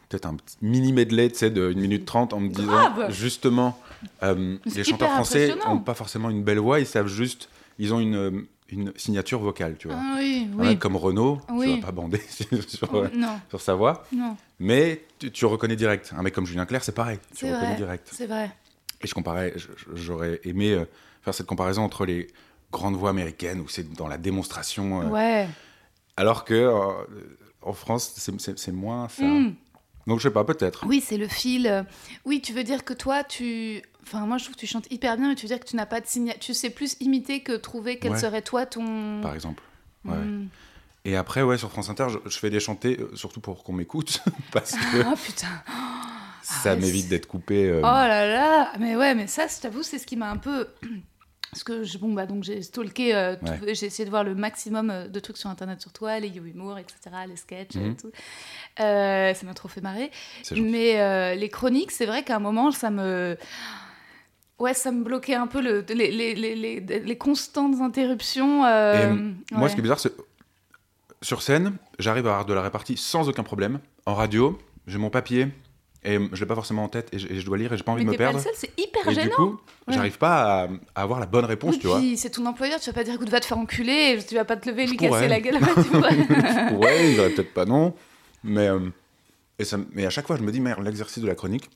Peut-être 0.08 0.28
un 0.28 0.36
petit 0.36 0.56
mini 0.62 0.94
medley, 0.94 1.30
1 1.30 1.74
minute 1.74 2.06
30 2.06 2.32
en 2.34 2.40
me 2.40 2.50
disant, 2.50 2.68
Grave. 2.68 3.12
justement, 3.12 3.78
euh, 4.22 4.56
les 4.76 4.84
chanteurs 4.84 5.10
français 5.12 5.56
n'ont 5.66 5.80
pas 5.80 5.96
forcément 5.96 6.30
une 6.30 6.44
belle 6.44 6.60
voix, 6.60 6.80
ils 6.80 6.86
savent 6.86 7.08
juste, 7.08 7.50
ils 7.80 7.92
ont 7.92 8.00
une, 8.00 8.16
euh, 8.16 8.48
une 8.70 8.94
signature 8.96 9.40
vocale, 9.40 9.78
tu 9.80 9.88
vois. 9.88 9.98
Ah 10.00 10.16
oui, 10.20 10.48
Un 10.54 10.58
mec 10.58 10.68
oui. 10.70 10.78
comme 10.78 10.96
Renaud, 10.96 11.42
Oui. 11.50 11.74
tu 11.74 11.80
vas 11.82 11.88
pas 11.88 11.92
bander 11.92 12.20
sur, 12.68 12.94
euh, 12.96 13.10
Non, 13.16 13.40
sur 13.50 13.60
sa 13.60 13.74
voix, 13.74 14.06
non, 14.14 14.38
mais 14.60 15.04
tu, 15.18 15.32
tu 15.32 15.46
reconnais 15.48 15.76
direct. 15.76 16.14
Un 16.16 16.22
mec 16.22 16.36
comme 16.36 16.46
Julien 16.46 16.68
Clerc, 16.68 16.84
c'est 16.84 16.92
pareil, 16.96 17.18
tu 17.36 17.46
reconnais 17.46 17.66
vrai. 17.70 17.76
direct. 17.76 18.10
c'est 18.14 18.28
vrai. 18.28 18.52
Et 19.06 19.08
je 19.08 19.14
comparais, 19.14 19.54
j'aurais 19.94 20.42
aimé 20.46 20.72
euh, 20.74 20.86
faire 21.22 21.36
cette 21.36 21.46
comparaison 21.46 21.84
entre 21.84 22.06
les 22.08 22.26
grandes 22.72 22.96
voix 22.96 23.12
américaines 23.12 23.60
où 23.60 23.68
c'est 23.68 23.94
dans 23.94 24.08
la 24.08 24.18
démonstration, 24.18 25.04
euh, 25.04 25.06
Ouais. 25.06 25.48
alors 26.18 26.44
que 26.44 26.56
euh, 26.56 26.92
en 27.62 27.74
France 27.74 28.14
c'est- 28.18 28.72
moins 28.72 29.08
ça. 29.10 29.24
Mm. 29.24 29.54
Donc 30.08 30.18
je 30.20 30.24
sais 30.28 30.34
pas, 30.34 30.44
peut-être. 30.44 30.86
Oui, 30.88 31.02
c'est 31.06 31.18
le 31.18 31.28
fil. 31.28 31.86
Oui, 32.26 32.42
tu 32.42 32.52
veux 32.54 32.64
dire 32.64 32.84
que 32.84 32.94
toi, 32.94 33.24
tu. 33.24 33.82
Enfin, 34.04 34.26
moi, 34.26 34.38
je 34.38 34.44
trouve 34.46 34.56
que 34.56 34.60
tu 34.60 34.68
chantes 34.68 34.86
hyper 34.92 35.18
bien, 35.18 35.30
mais 35.30 35.36
tu 35.36 35.44
veux 35.46 35.48
dire 35.48 35.60
que 35.60 35.66
tu 35.68 35.76
n'as 35.76 35.86
pas 35.88 36.00
de 36.02 36.06
signal. 36.08 36.36
Tu 36.40 36.54
sais 36.56 36.70
plus 36.72 36.96
imiter 37.00 37.42
que 37.42 37.54
trouver 37.54 37.98
quel 38.00 38.12
Ouais. 38.14 38.20
serait 38.20 38.42
toi 38.44 38.66
ton. 38.68 39.22
Par 39.22 39.34
exemple. 39.36 39.64
Ouais. 40.04 40.16
Mm. 40.16 40.50
Et 41.06 41.16
après, 41.16 41.42
ouais, 41.44 41.58
sur 41.58 41.70
France 41.72 41.90
Inter, 41.90 42.08
je, 42.10 42.18
je 42.30 42.38
fais 42.40 42.50
des 42.52 42.60
chantés, 42.60 43.00
euh, 43.00 43.16
surtout 43.16 43.40
pour 43.40 43.64
qu'on 43.64 43.74
m'écoute, 43.74 44.24
parce 44.52 44.72
que 44.74 45.02
Ah 45.06 45.14
putain. 45.16 45.48
Ça 46.46 46.74
ouais, 46.76 46.80
m'évite 46.80 47.08
d'être 47.10 47.28
coupé. 47.28 47.68
euh, 47.70 47.80
Oh 47.80 47.84
là 47.84 48.28
là. 48.28 48.72
Mais 48.80 48.96
ouais, 48.96 49.16
mais 49.16 49.28
ça, 49.28 49.48
je 49.48 49.62
t'avoue, 49.62 49.84
c'est 49.84 50.00
ce 50.00 50.06
qui 50.08 50.16
m'a 50.16 50.30
un 50.30 50.38
peu. 50.38 50.68
Parce 51.52 51.64
que 51.64 51.84
je, 51.86 51.98
bon, 51.98 52.12
bah, 52.14 52.26
donc 52.26 52.44
j'ai 52.44 52.62
stalké, 52.62 53.16
euh, 53.16 53.36
tout- 53.38 53.46
Ouais. 53.66 53.74
j'ai 53.76 53.86
essayé 53.86 54.04
de 54.04 54.10
voir 54.10 54.26
le 54.26 54.36
maximum 54.36 54.90
euh, 54.90 55.08
de 55.08 55.20
trucs 55.22 55.38
sur 55.38 55.50
internet 55.50 55.80
sur 55.80 55.94
toi, 55.94 56.20
les 56.20 56.28
You 56.28 56.44
Humour, 56.44 56.78
etc., 56.78 56.98
les 57.30 57.38
sketchs 57.38 57.78
et 57.78 57.80
Mhm. 57.80 57.96
tout. 57.96 58.12
Euh, 58.82 59.34
ça 59.34 59.46
m'a 59.46 59.54
trop 59.54 59.70
fait 59.70 59.80
marrer. 59.80 60.12
Mais 60.58 61.36
les 61.36 61.50
chroniques, 61.50 61.92
c'est 61.92 62.06
vrai 62.06 62.24
qu'à 62.24 62.36
un 62.36 62.40
moment, 62.40 62.72
ça 62.72 62.90
me. 62.90 63.38
Ouais, 64.60 64.74
ça 64.74 64.92
me 64.92 65.04
bloquait 65.04 65.36
un 65.36 65.48
peu 65.48 65.62
le, 65.62 65.86
les, 65.90 66.12
les, 66.12 66.80
les, 66.82 67.18
constantes 67.18 67.80
interruptions. 67.82 68.60
Moi, 69.52 69.70
ce 69.70 69.74
qui 69.76 69.80
est 69.80 69.84
bizarre, 69.84 70.00
c'est 70.00 70.14
sur 71.22 71.42
scène, 71.42 71.78
j'arrive 72.00 72.28
à 72.28 72.32
avoir 72.32 72.46
de 72.46 72.54
la 72.54 72.62
répartie 72.62 72.98
sans 72.98 73.28
aucun 73.30 73.44
problème. 73.44 73.80
En 74.06 74.14
radio, 74.16 74.58
j'ai 74.88 74.98
mon 74.98 75.10
papier 75.10 75.48
et 76.08 76.20
je 76.32 76.40
l'ai 76.40 76.46
pas 76.46 76.56
forcément 76.56 76.84
en 76.84 76.88
tête 76.88 77.10
et 77.14 77.20
je, 77.20 77.28
et 77.28 77.40
je 77.40 77.46
dois 77.46 77.58
lire 77.58 77.74
et 77.74 77.78
j'ai 77.78 77.84
pas 77.84 77.92
envie 77.92 78.04
Mais 78.06 78.12
de 78.12 78.12
me 78.14 78.18
perdre. 78.18 78.40
c'est 78.54 78.72
hyper 78.80 79.08
Et 79.10 79.14
gênant. 79.16 79.26
du 79.30 79.32
coup, 79.36 79.60
Ouais. 79.88 79.94
j'arrive 79.94 80.18
pas 80.18 80.64
à, 80.64 80.68
à 80.96 81.02
avoir 81.02 81.20
la 81.20 81.26
bonne 81.26 81.46
réponse, 81.46 81.74
Oui, 81.76 81.80
tu 81.80 81.88
vois. 81.88 82.02
c'est 82.16 82.30
ton 82.32 82.46
employeur, 82.46 82.80
tu 82.80 82.90
vas 82.90 82.94
pas 82.94 83.04
dire 83.04 83.16
écoute, 83.16 83.30
va 83.30 83.40
te 83.40 83.46
faire 83.46 83.58
enculer, 83.58 84.18
tu 84.28 84.36
vas 84.36 84.46
pas 84.46 84.56
te 84.58 84.70
lever, 84.70 84.86
Je 84.88 84.92
lui 84.92 84.98
pourrais. 84.98 85.10
casser 85.10 85.28
la 85.28 85.42
gueule. 85.42 85.56
Ouais, 85.64 86.64
tu 86.70 86.74
pourrais, 86.76 87.12
il 87.12 87.18
peut-être 87.18 87.54
pas 87.54 87.66
non. 87.66 87.94
Mais, 88.44 88.68
euh, 88.68 88.80
et 89.60 89.66
ça, 89.66 89.78
mais 89.94 90.06
à 90.06 90.10
chaque 90.10 90.28
fois, 90.28 90.38
je 90.38 90.44
me 90.44 90.52
dis, 90.52 90.60
merde, 90.60 90.84
l'exercice 90.84 91.22
de 91.22 91.28
la 91.28 91.36
chronique, 91.36 91.70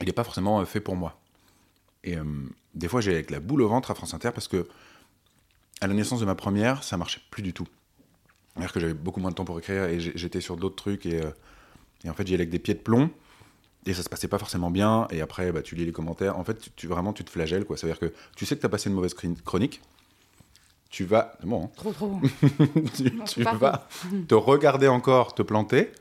il 0.00 0.06
n'est 0.06 0.12
pas 0.12 0.24
forcément 0.24 0.60
euh, 0.60 0.64
fait 0.64 0.80
pour 0.80 0.96
moi. 0.96 1.20
Et 2.02 2.16
euh, 2.16 2.24
des 2.74 2.88
fois, 2.88 3.00
j'ai 3.00 3.12
avec 3.14 3.30
la 3.30 3.40
boule 3.40 3.62
au 3.62 3.68
ventre 3.68 3.90
à 3.90 3.94
France 3.94 4.12
Inter 4.14 4.30
parce 4.34 4.48
que 4.48 4.66
à 5.80 5.86
la 5.86 5.94
naissance 5.94 6.20
de 6.20 6.24
ma 6.26 6.34
première, 6.34 6.82
ça 6.84 6.96
marchait 6.96 7.20
plus 7.30 7.42
du 7.42 7.52
tout. 7.52 7.66
C'est-à-dire 8.54 8.72
que 8.72 8.80
j'avais 8.80 8.94
beaucoup 8.94 9.20
moins 9.20 9.30
de 9.30 9.34
temps 9.36 9.44
pour 9.44 9.58
écrire 9.58 9.84
et 9.84 9.98
j'étais 10.00 10.40
sur 10.40 10.56
d'autres 10.56 10.76
trucs 10.76 11.06
et, 11.06 11.20
euh, 11.20 11.30
et 12.04 12.10
en 12.10 12.14
fait, 12.14 12.26
j'y 12.26 12.34
allais 12.34 12.42
avec 12.42 12.50
des 12.50 12.58
pieds 12.58 12.74
de 12.74 12.78
plomb. 12.80 13.10
Et 13.86 13.92
ça 13.94 14.02
se 14.02 14.08
passait 14.08 14.28
pas 14.28 14.38
forcément 14.38 14.70
bien. 14.70 15.06
Et 15.10 15.20
après, 15.20 15.52
bah, 15.52 15.60
tu 15.62 15.74
lis 15.74 15.84
les 15.84 15.92
commentaires. 15.92 16.38
En 16.38 16.44
fait, 16.44 16.58
tu, 16.58 16.70
tu- 16.74 16.86
vraiment, 16.86 17.12
tu 17.12 17.22
te 17.24 17.30
flagelles. 17.30 17.64
quoi. 17.64 17.76
C'est-à-dire 17.76 17.98
que 17.98 18.12
tu 18.36 18.46
sais 18.46 18.56
que 18.56 18.60
tu 18.60 18.66
as 18.66 18.70
passé 18.70 18.88
une 18.88 18.94
mauvaise 18.96 19.14
chronique. 19.44 19.80
tu 20.90 21.04
vas. 21.04 21.32
c'est 21.40 21.46
Bon, 21.46 21.64
hein. 21.64 21.70
Trop, 21.76 21.92
trop. 21.92 22.20
tu, 22.40 22.88
c'est 22.94 23.24
tu 23.26 23.42
vas 23.42 23.86
te 24.28 24.34
regarder 24.34 24.88
encore 24.88 25.34
te 25.34 25.42
planter 25.42 25.92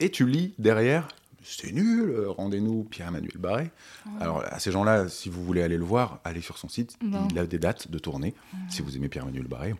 et 0.00 0.10
tu 0.10 0.26
lis 0.26 0.54
derrière. 0.58 1.08
C'est 1.46 1.72
nul, 1.72 2.08
euh, 2.08 2.30
rendez-nous 2.30 2.84
Pierre-Emmanuel 2.84 3.36
Barré. 3.38 3.70
Alors, 4.18 4.42
à 4.46 4.58
ces 4.58 4.70
gens-là, 4.72 5.08
si 5.10 5.28
vous 5.28 5.44
voulez 5.44 5.62
aller 5.62 5.76
le 5.76 5.84
voir, 5.84 6.20
allez 6.24 6.40
sur 6.40 6.56
son 6.56 6.68
site. 6.70 6.96
Non. 7.02 7.28
Il 7.30 7.38
a 7.38 7.44
des 7.46 7.58
dates 7.58 7.90
de 7.90 7.98
tournée. 7.98 8.34
Si 8.70 8.80
vous 8.80 8.96
aimez 8.96 9.08
Pierre-Emmanuel 9.10 9.46
Barré, 9.46 9.74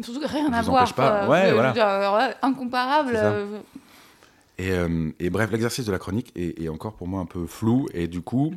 Surtout 0.00 0.20
que 0.20 0.28
rien 0.28 0.52
à 0.52 0.62
voir. 0.62 0.94
pas. 0.94 1.28
Ouais, 1.28 1.52
voilà. 1.52 1.72
dire, 1.72 2.36
incomparable. 2.42 3.10
C'est 3.14 3.18
euh, 3.20 3.58
Et, 4.58 4.72
euh, 4.72 5.10
et 5.20 5.30
bref, 5.30 5.50
l'exercice 5.50 5.84
de 5.86 5.92
la 5.92 5.98
chronique 5.98 6.32
est, 6.36 6.60
est 6.60 6.68
encore 6.68 6.94
pour 6.96 7.06
moi 7.06 7.20
un 7.20 7.26
peu 7.26 7.46
flou. 7.46 7.88
Et 7.94 8.08
du 8.08 8.20
coup, 8.22 8.52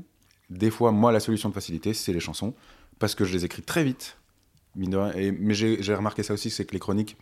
des 0.49 0.71
fois, 0.71 0.91
moi, 0.91 1.11
la 1.11 1.19
solution 1.19 1.49
de 1.49 1.53
facilité, 1.53 1.93
c'est 1.93 2.13
les 2.13 2.19
chansons. 2.19 2.53
Parce 2.99 3.15
que 3.15 3.23
je 3.25 3.33
les 3.33 3.45
écris 3.45 3.61
très 3.61 3.83
vite. 3.83 4.17
mine 4.75 4.91
de 4.91 4.97
rien. 4.97 5.13
Et- 5.13 5.31
mais 5.31 5.53
j'ai 5.53 5.93
remarqué 5.95 6.23
ça 6.23 6.33
aussi, 6.33 6.49
c'est 6.49 6.65
que 6.65 6.73
les 6.73 6.79
chroniques 6.79 7.17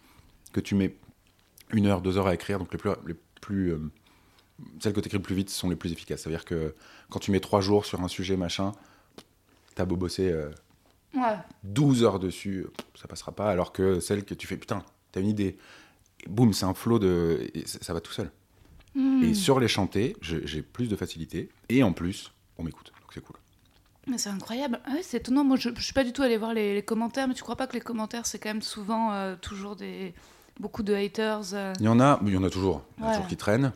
que 0.54 0.60
tu 0.60 0.76
mets 0.76 0.96
une 1.72 1.86
heure, 1.88 2.02
deux 2.02 2.18
heures 2.18 2.28
à 2.28 2.34
écrire, 2.34 2.60
donc 2.60 2.72
les 2.72 2.78
plus, 2.78 2.90
les 3.08 3.16
plus 3.42 3.74
euh, 3.74 3.80
celles 4.80 4.94
que 4.94 5.00
tu 5.00 5.08
écris 5.08 5.18
le 5.18 5.24
plus 5.24 5.36
vite 5.36 5.50
sont 5.50 5.70
les 5.70 5.76
plus 5.76 5.92
efficaces. 5.92 6.22
C'est-à-dire 6.22 6.46
que 6.46 6.76
quand 7.10 7.20
tu 7.20 7.32
mets 7.32 7.40
trois 7.40 7.62
jours 7.62 7.86
sur 7.86 8.02
un 8.02 8.08
sujet, 8.08 8.38
machin, 8.38 8.72
t'as 9.76 9.86
beau 9.86 9.96
bosser 9.96 10.30
euh, 10.32 10.50
Ouais. 11.16 11.38
12 11.64 12.04
heures 12.04 12.20
dessus, 12.20 12.68
ça 12.94 13.08
passera 13.08 13.32
pas. 13.32 13.50
Alors 13.50 13.72
que 13.74 14.00
celles 14.00 14.24
que 14.26 14.36
tu 14.36 14.46
fais, 14.46 14.58
putain, 14.58 14.84
t'as 15.12 15.22
une 15.22 15.28
idée, 15.28 15.58
et 16.24 16.30
boum, 16.30 16.54
c'est 16.54 16.66
un 16.66 16.76
flot 16.76 17.00
de. 17.00 17.50
et 17.56 17.64
ça 17.66 17.94
va 17.94 18.00
tout 18.02 18.12
seul. 18.12 18.32
Hmm. 18.96 19.24
Et 19.24 19.34
sur 19.34 19.60
les 19.60 19.68
chanter, 19.68 20.16
j'ai 20.22 20.62
plus 20.62 20.88
de 20.90 20.96
facilité. 20.96 21.50
Et 21.70 21.84
en 21.84 21.94
plus, 21.94 22.32
on 22.58 22.64
m'écoute. 22.64 22.92
Donc 23.02 23.12
c'est 23.14 23.22
cool. 23.24 23.36
C'est 24.18 24.30
incroyable. 24.30 24.80
Ah 24.86 24.94
ouais, 24.94 25.04
c'est 25.04 25.18
étonnant. 25.18 25.44
Moi, 25.44 25.56
je, 25.58 25.70
je 25.76 25.82
suis 25.82 25.94
pas 25.94 26.04
du 26.04 26.12
tout 26.14 26.24
allée 26.24 26.38
voir 26.38 26.54
les, 26.54 26.74
les 26.74 26.82
commentaires, 26.82 27.28
mais 27.28 27.36
tu 27.36 27.44
crois 27.44 27.56
pas 27.56 27.68
que 27.68 27.74
les 27.74 27.82
commentaires, 27.82 28.26
c'est 28.26 28.40
quand 28.40 28.50
même 28.50 28.62
souvent 28.64 29.14
euh, 29.14 29.36
toujours 29.40 29.76
des 29.76 30.14
beaucoup 30.60 30.82
de 30.82 30.94
haters. 30.96 31.54
euh. 31.54 31.74
Il 31.80 31.86
y 31.86 31.88
en 31.88 32.00
a, 32.00 32.20
mais 32.24 32.32
il 32.32 32.34
y 32.34 32.38
en 32.38 32.44
a 32.44 32.50
toujours. 32.50 32.82
Il 32.98 33.04
y 33.04 33.06
en 33.06 33.10
a 33.10 33.12
toujours 33.14 33.28
qui 33.28 33.38
traînent. 33.38 33.72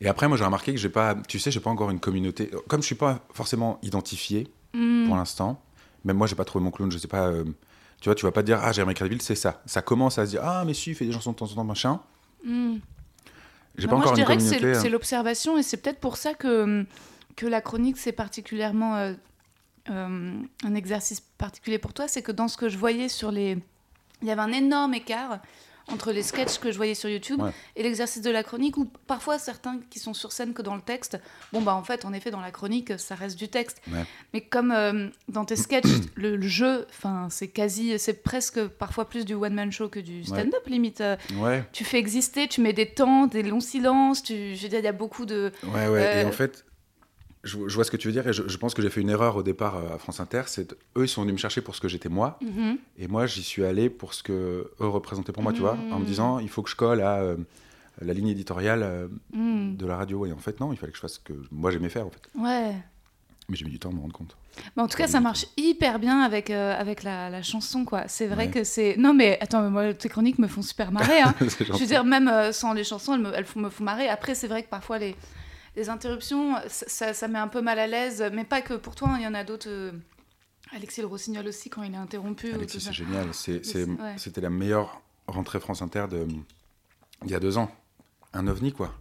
Et 0.00 0.08
après, 0.08 0.28
moi, 0.28 0.36
j'ai 0.36 0.44
remarqué 0.44 0.72
que 0.72 0.78
j'ai 0.78 0.88
pas, 0.88 1.16
tu 1.28 1.38
sais, 1.38 1.50
j'ai 1.50 1.60
pas 1.60 1.70
encore 1.70 1.90
une 1.90 2.00
communauté. 2.00 2.50
Comme 2.68 2.80
je 2.80 2.86
suis 2.86 2.94
pas 2.94 3.20
forcément 3.32 3.78
identifié 3.82 4.48
Hmm. 4.74 5.04
pour 5.06 5.16
l'instant, 5.16 5.60
même 6.02 6.16
moi, 6.16 6.26
j'ai 6.26 6.34
pas 6.34 6.46
trouvé 6.46 6.64
mon 6.64 6.70
clown. 6.70 6.90
Je 6.90 6.96
sais 6.96 7.06
pas. 7.08 7.26
euh, 7.26 7.44
tu 8.00 8.08
vois, 8.08 8.14
tu 8.14 8.24
vas 8.24 8.32
pas 8.32 8.42
dire, 8.42 8.58
ah, 8.62 8.72
Jérémy 8.72 8.94
Crédville, 8.94 9.20
c'est 9.20 9.34
ça. 9.34 9.60
Ça 9.66 9.82
commence 9.82 10.16
à 10.16 10.24
se 10.24 10.30
dire, 10.30 10.40
ah, 10.42 10.64
mais 10.64 10.72
si, 10.72 10.90
il 10.90 10.96
fait 10.96 11.04
des 11.04 11.12
chansons 11.12 11.32
de 11.32 11.36
temps 11.36 11.44
en 11.44 11.54
temps, 11.54 11.64
machin. 11.64 12.00
Hmm. 12.44 12.76
J'ai 13.76 13.88
pas 13.88 13.96
moi, 13.96 14.04
encore 14.04 14.14
je 14.14 14.20
une 14.20 14.26
dirais 14.26 14.36
que 14.36 14.74
c'est 14.74 14.86
hein. 14.86 14.90
l'observation 14.90 15.56
et 15.56 15.62
c'est 15.62 15.78
peut-être 15.78 16.00
pour 16.00 16.16
ça 16.16 16.34
que, 16.34 16.84
que 17.36 17.46
la 17.46 17.60
chronique, 17.60 17.96
c'est 17.96 18.12
particulièrement 18.12 18.96
euh, 18.96 19.12
euh, 19.90 20.34
un 20.64 20.74
exercice 20.74 21.20
particulier 21.20 21.78
pour 21.78 21.92
toi. 21.92 22.08
C'est 22.08 22.22
que 22.22 22.32
dans 22.32 22.48
ce 22.48 22.56
que 22.56 22.68
je 22.68 22.78
voyais 22.78 23.08
sur 23.08 23.30
les. 23.30 23.58
Il 24.20 24.28
y 24.28 24.30
avait 24.30 24.42
un 24.42 24.52
énorme 24.52 24.94
écart 24.94 25.40
entre 25.90 26.12
les 26.12 26.22
sketchs 26.22 26.58
que 26.58 26.70
je 26.70 26.76
voyais 26.76 26.94
sur 26.94 27.08
YouTube 27.08 27.40
Ouais. 27.42 27.50
et 27.76 27.82
l'exercice 27.82 28.22
de 28.22 28.30
la 28.30 28.42
chronique, 28.42 28.76
où 28.76 28.84
parfois 29.06 29.38
certains 29.38 29.80
qui 29.90 29.98
sont 29.98 30.14
sur 30.14 30.32
scène 30.32 30.52
que 30.54 30.62
dans 30.62 30.74
le 30.76 30.80
texte, 30.82 31.18
bon 31.52 31.60
bah 31.62 31.74
en 31.74 31.82
fait, 31.82 32.04
en 32.04 32.12
effet, 32.12 32.30
dans 32.30 32.40
la 32.40 32.50
chronique, 32.50 32.98
ça 32.98 33.14
reste 33.14 33.38
du 33.38 33.48
texte. 33.48 33.80
Ouais. 33.90 34.04
Mais 34.32 34.40
comme 34.42 34.70
euh, 34.70 35.08
dans 35.28 35.44
tes 35.44 35.56
sketchs, 35.56 35.86
le, 36.14 36.36
le 36.36 36.46
jeu, 36.48 36.86
enfin, 36.90 37.28
c'est 37.30 37.48
quasi, 37.48 37.98
c'est 37.98 38.22
presque 38.22 38.64
parfois 38.66 39.08
plus 39.08 39.24
du 39.24 39.34
one-man 39.34 39.72
show 39.72 39.88
que 39.88 40.00
du 40.00 40.24
stand-up 40.24 40.66
limite. 40.66 41.00
Euh, 41.00 41.16
Ouais, 41.38 41.64
tu 41.72 41.84
fais 41.84 41.98
exister, 41.98 42.46
tu 42.48 42.60
mets 42.60 42.72
des 42.72 42.86
temps, 42.90 43.26
des 43.26 43.42
longs 43.42 43.60
silences, 43.60 44.22
tu, 44.22 44.54
je 44.54 44.62
veux 44.62 44.68
dire, 44.68 44.78
il 44.80 44.84
y 44.84 44.88
a 44.88 44.92
beaucoup 44.92 45.26
de... 45.26 45.52
ouais, 45.64 45.88
ouais. 45.88 46.02
Et 46.02 46.24
Euh, 46.24 46.28
en 46.28 46.32
fait, 46.32 46.64
je, 47.44 47.58
je 47.68 47.74
vois 47.74 47.84
ce 47.84 47.90
que 47.90 47.96
tu 47.96 48.08
veux 48.08 48.12
dire. 48.12 48.26
Et 48.28 48.32
je, 48.32 48.46
je 48.48 48.56
pense 48.56 48.74
que 48.74 48.82
j'ai 48.82 48.90
fait 48.90 49.00
une 49.00 49.10
erreur 49.10 49.36
au 49.36 49.42
départ 49.42 49.76
euh, 49.76 49.94
à 49.94 49.98
France 49.98 50.20
Inter. 50.20 50.42
C'est 50.46 50.72
eux, 50.96 51.04
ils 51.04 51.08
sont 51.08 51.22
venus 51.22 51.34
me 51.34 51.38
chercher 51.38 51.60
pour 51.60 51.74
ce 51.74 51.80
que 51.80 51.88
j'étais 51.88 52.08
moi. 52.08 52.38
Mhm. 52.42 52.78
Et 52.98 53.08
moi, 53.08 53.26
j'y 53.26 53.42
suis 53.42 53.64
allé 53.64 53.90
pour 53.90 54.14
ce 54.14 54.22
que 54.22 54.70
eux 54.80 54.86
représentaient 54.88 55.32
pour 55.32 55.42
moi, 55.42 55.52
tu 55.52 55.60
vois, 55.60 55.76
en 55.90 55.98
me 55.98 56.04
Mm. 56.04 56.06
disant, 56.06 56.38
il 56.38 56.48
faut 56.48 56.62
que 56.62 56.70
je 56.70 56.76
colle 56.76 57.00
à 57.00 57.18
euh, 57.20 57.36
la 58.00 58.12
ligne 58.14 58.28
éditoriale 58.28 58.82
euh, 58.82 59.08
Mm. 59.32 59.76
de 59.76 59.86
la 59.86 59.96
radio. 59.96 60.24
Et 60.26 60.32
en 60.32 60.38
fait, 60.38 60.60
non, 60.60 60.72
il 60.72 60.76
fallait 60.78 60.92
que 60.92 60.96
je 60.98 61.02
fasse 61.02 61.14
ce 61.14 61.20
que 61.20 61.32
moi 61.50 61.70
j'aimais 61.70 61.88
faire, 61.88 62.06
en 62.06 62.10
fait. 62.10 62.22
Ouais. 62.38 62.74
Mais 63.48 63.56
j'ai 63.56 63.64
mis 63.64 63.72
du 63.72 63.78
temps 63.80 63.90
à 63.90 63.92
me 63.92 64.00
rendre 64.00 64.14
compte. 64.14 64.36
En 64.76 64.86
tout 64.86 64.96
cas, 64.96 65.08
ça 65.08 65.18
marche 65.20 65.46
hyper 65.56 65.98
bien 65.98 66.20
avec, 66.20 66.48
euh, 66.50 66.78
avec 66.78 67.02
la, 67.02 67.28
la 67.28 67.42
chanson, 67.42 67.84
quoi. 67.84 68.04
C'est 68.06 68.26
vrai 68.28 68.44
Ouais. 68.46 68.50
que 68.50 68.64
c'est... 68.64 68.96
Non, 68.98 69.14
mais 69.14 69.36
attends, 69.40 69.62
mais 69.62 69.70
moi, 69.70 69.94
tes 69.94 70.08
chroniques 70.08 70.38
me 70.38 70.46
font 70.46 70.62
super 70.62 70.92
marrer, 70.92 71.20
hein. 71.22 71.34
Je 71.40 71.72
veux 71.72 71.86
dire, 71.86 72.04
même 72.04 72.28
euh, 72.28 72.52
sans 72.52 72.72
les 72.72 72.84
chansons, 72.84 73.14
elles 73.14 73.20
me, 73.20 73.34
elles 73.34 73.44
font- 73.46 73.60
me 73.60 73.68
font 73.70 73.82
marrer. 73.82 74.08
Après, 74.08 74.34
c'est 74.36 74.46
vrai 74.46 74.62
que 74.62 74.68
parfois, 74.68 74.98
les, 74.98 75.16
les 75.76 75.88
interruptions, 75.88 76.54
ça, 76.68 76.86
ça, 76.88 77.14
ça 77.14 77.28
met 77.28 77.38
un 77.38 77.48
peu 77.48 77.60
mal 77.62 77.78
à 77.78 77.86
l'aise. 77.86 78.24
Mais 78.32 78.44
pas 78.44 78.60
que 78.62 78.74
pour 78.74 78.94
toi, 78.94 79.08
hein, 79.10 79.16
il 79.18 79.22
y 79.24 79.26
en 79.26 79.34
a 79.34 79.44
d'autres... 79.44 79.68
euh, 79.70 79.92
Alexis 80.74 81.00
Le 81.02 81.06
Rossignol 81.06 81.46
aussi, 81.46 81.68
quand 81.70 81.82
il 81.82 81.92
est 81.92 81.96
interrompu. 81.98 82.52
Alexis, 82.52 82.80
c'est 82.80 82.92
génial. 82.92 83.26
Ouais. 83.28 84.14
C'était 84.16 84.40
la 84.40 84.50
meilleure 84.50 85.02
rentrée 85.26 85.60
France 85.60 85.82
Inter 85.82 86.06
de, 86.10 86.26
il 87.24 87.30
y 87.30 87.34
a 87.34 87.40
deux 87.40 87.58
ans. 87.58 87.70
Un 88.32 88.46
ovni, 88.48 88.72
quoi. 88.72 88.94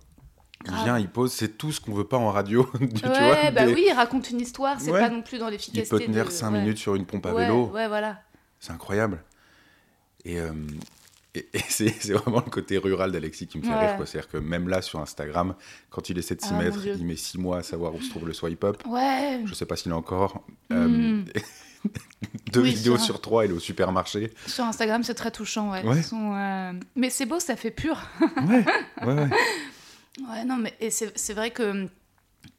Il 0.66 0.74
vient, 0.84 1.00
il 1.00 1.10
pose, 1.10 1.32
c'est 1.32 1.58
tout 1.58 1.72
ce 1.72 1.80
qu'on 1.82 1.94
veut 1.94 2.04
pas 2.08 2.18
en 2.18 2.30
radio. 2.32 2.70
tu 2.96 3.08
Ouais, 3.08 3.18
vois, 3.20 3.52
bah 3.52 3.66
des- 3.66 3.74
oui, 3.74 3.86
il 3.88 3.94
raconte 3.94 4.30
une 4.30 4.42
histoire, 4.42 4.80
c'est 4.80 4.92
Ouais. 4.92 5.00
pas 5.00 5.10
non 5.10 5.22
plus 5.24 5.40
dans 5.40 5.48
Il 5.48 5.52
l'efficacité. 5.52 5.90
peut 5.90 6.00
tenir 6.04 6.26
de- 6.26 6.30
5 6.30 6.52
ouais. 6.52 6.60
minutes 6.60 6.78
sur 6.78 6.94
une 6.96 7.06
pompe 7.06 7.26
à 7.26 7.34
vélo. 7.34 7.68
Ouais, 7.74 7.88
voilà. 7.88 8.22
C'est 8.60 8.72
incroyable. 8.72 9.24
Et, 10.26 10.40
euh, 10.40 10.52
et, 11.36 11.48
et 11.54 11.60
c'est 11.70 12.12
vraiment 12.14 12.42
le 12.46 12.50
côté 12.52 12.78
rural 12.78 13.12
d'Alexis 13.12 13.48
qui 13.48 13.58
me 13.60 13.64
fait 13.64 13.70
Ouais. 13.70 13.88
rire. 13.88 13.98
quoi. 13.98 14.06
C'est-à-dire 14.06 14.30
que 14.30 14.38
même 14.38 14.68
là, 14.70 14.82
sur 14.82 15.00
Instagram, 15.00 15.56
quand 15.90 16.10
il 16.10 16.18
essaie 16.18 16.36
de 16.36 16.42
s'y 16.42 16.50
Ah, 16.54 16.58
mettre, 16.62 16.86
il 16.86 17.06
met 17.06 17.16
6 17.16 17.38
mois 17.38 17.58
à 17.60 17.64
savoir 17.64 17.94
où 17.96 18.02
se 18.02 18.10
trouve 18.10 18.28
le 18.28 18.34
swipe 18.34 18.64
up. 18.64 18.82
Ouais. 18.88 19.42
Je 19.46 19.54
sais 19.54 19.66
pas 19.66 19.76
s'il 19.76 19.92
a 19.92 19.96
encore. 19.98 20.44
Euh, 20.72 20.88
Mm. 20.88 21.26
deux 22.54 22.62
Oui, 22.62 22.74
vidéos 22.76 22.98
sur- 22.98 23.06
sur 23.06 23.22
trois, 23.22 23.46
il 23.46 23.52
est 23.52 23.54
au 23.56 23.60
supermarché. 23.60 24.32
Sur 24.46 24.66
Instagram, 24.66 25.04
c'est 25.04 25.16
très 25.16 25.32
touchant, 25.32 25.72
ouais. 25.72 25.84
Ouais. 25.84 25.98
Ils 25.98 26.04
sont, 26.04 26.36
euh, 26.36 26.74
Mais 26.96 27.10
c'est 27.10 27.26
beau, 27.26 27.40
ça 27.40 27.56
fait 27.56 27.72
pur. 27.72 28.00
Ouais, 28.22 28.64
ouais, 29.08 29.14
ouais. 29.14 29.30
Ouais, 30.30 30.44
non, 30.46 30.58
mais 30.58 30.76
c'est 30.92 31.18
c'est 31.18 31.34
vrai 31.34 31.52
que 31.52 31.88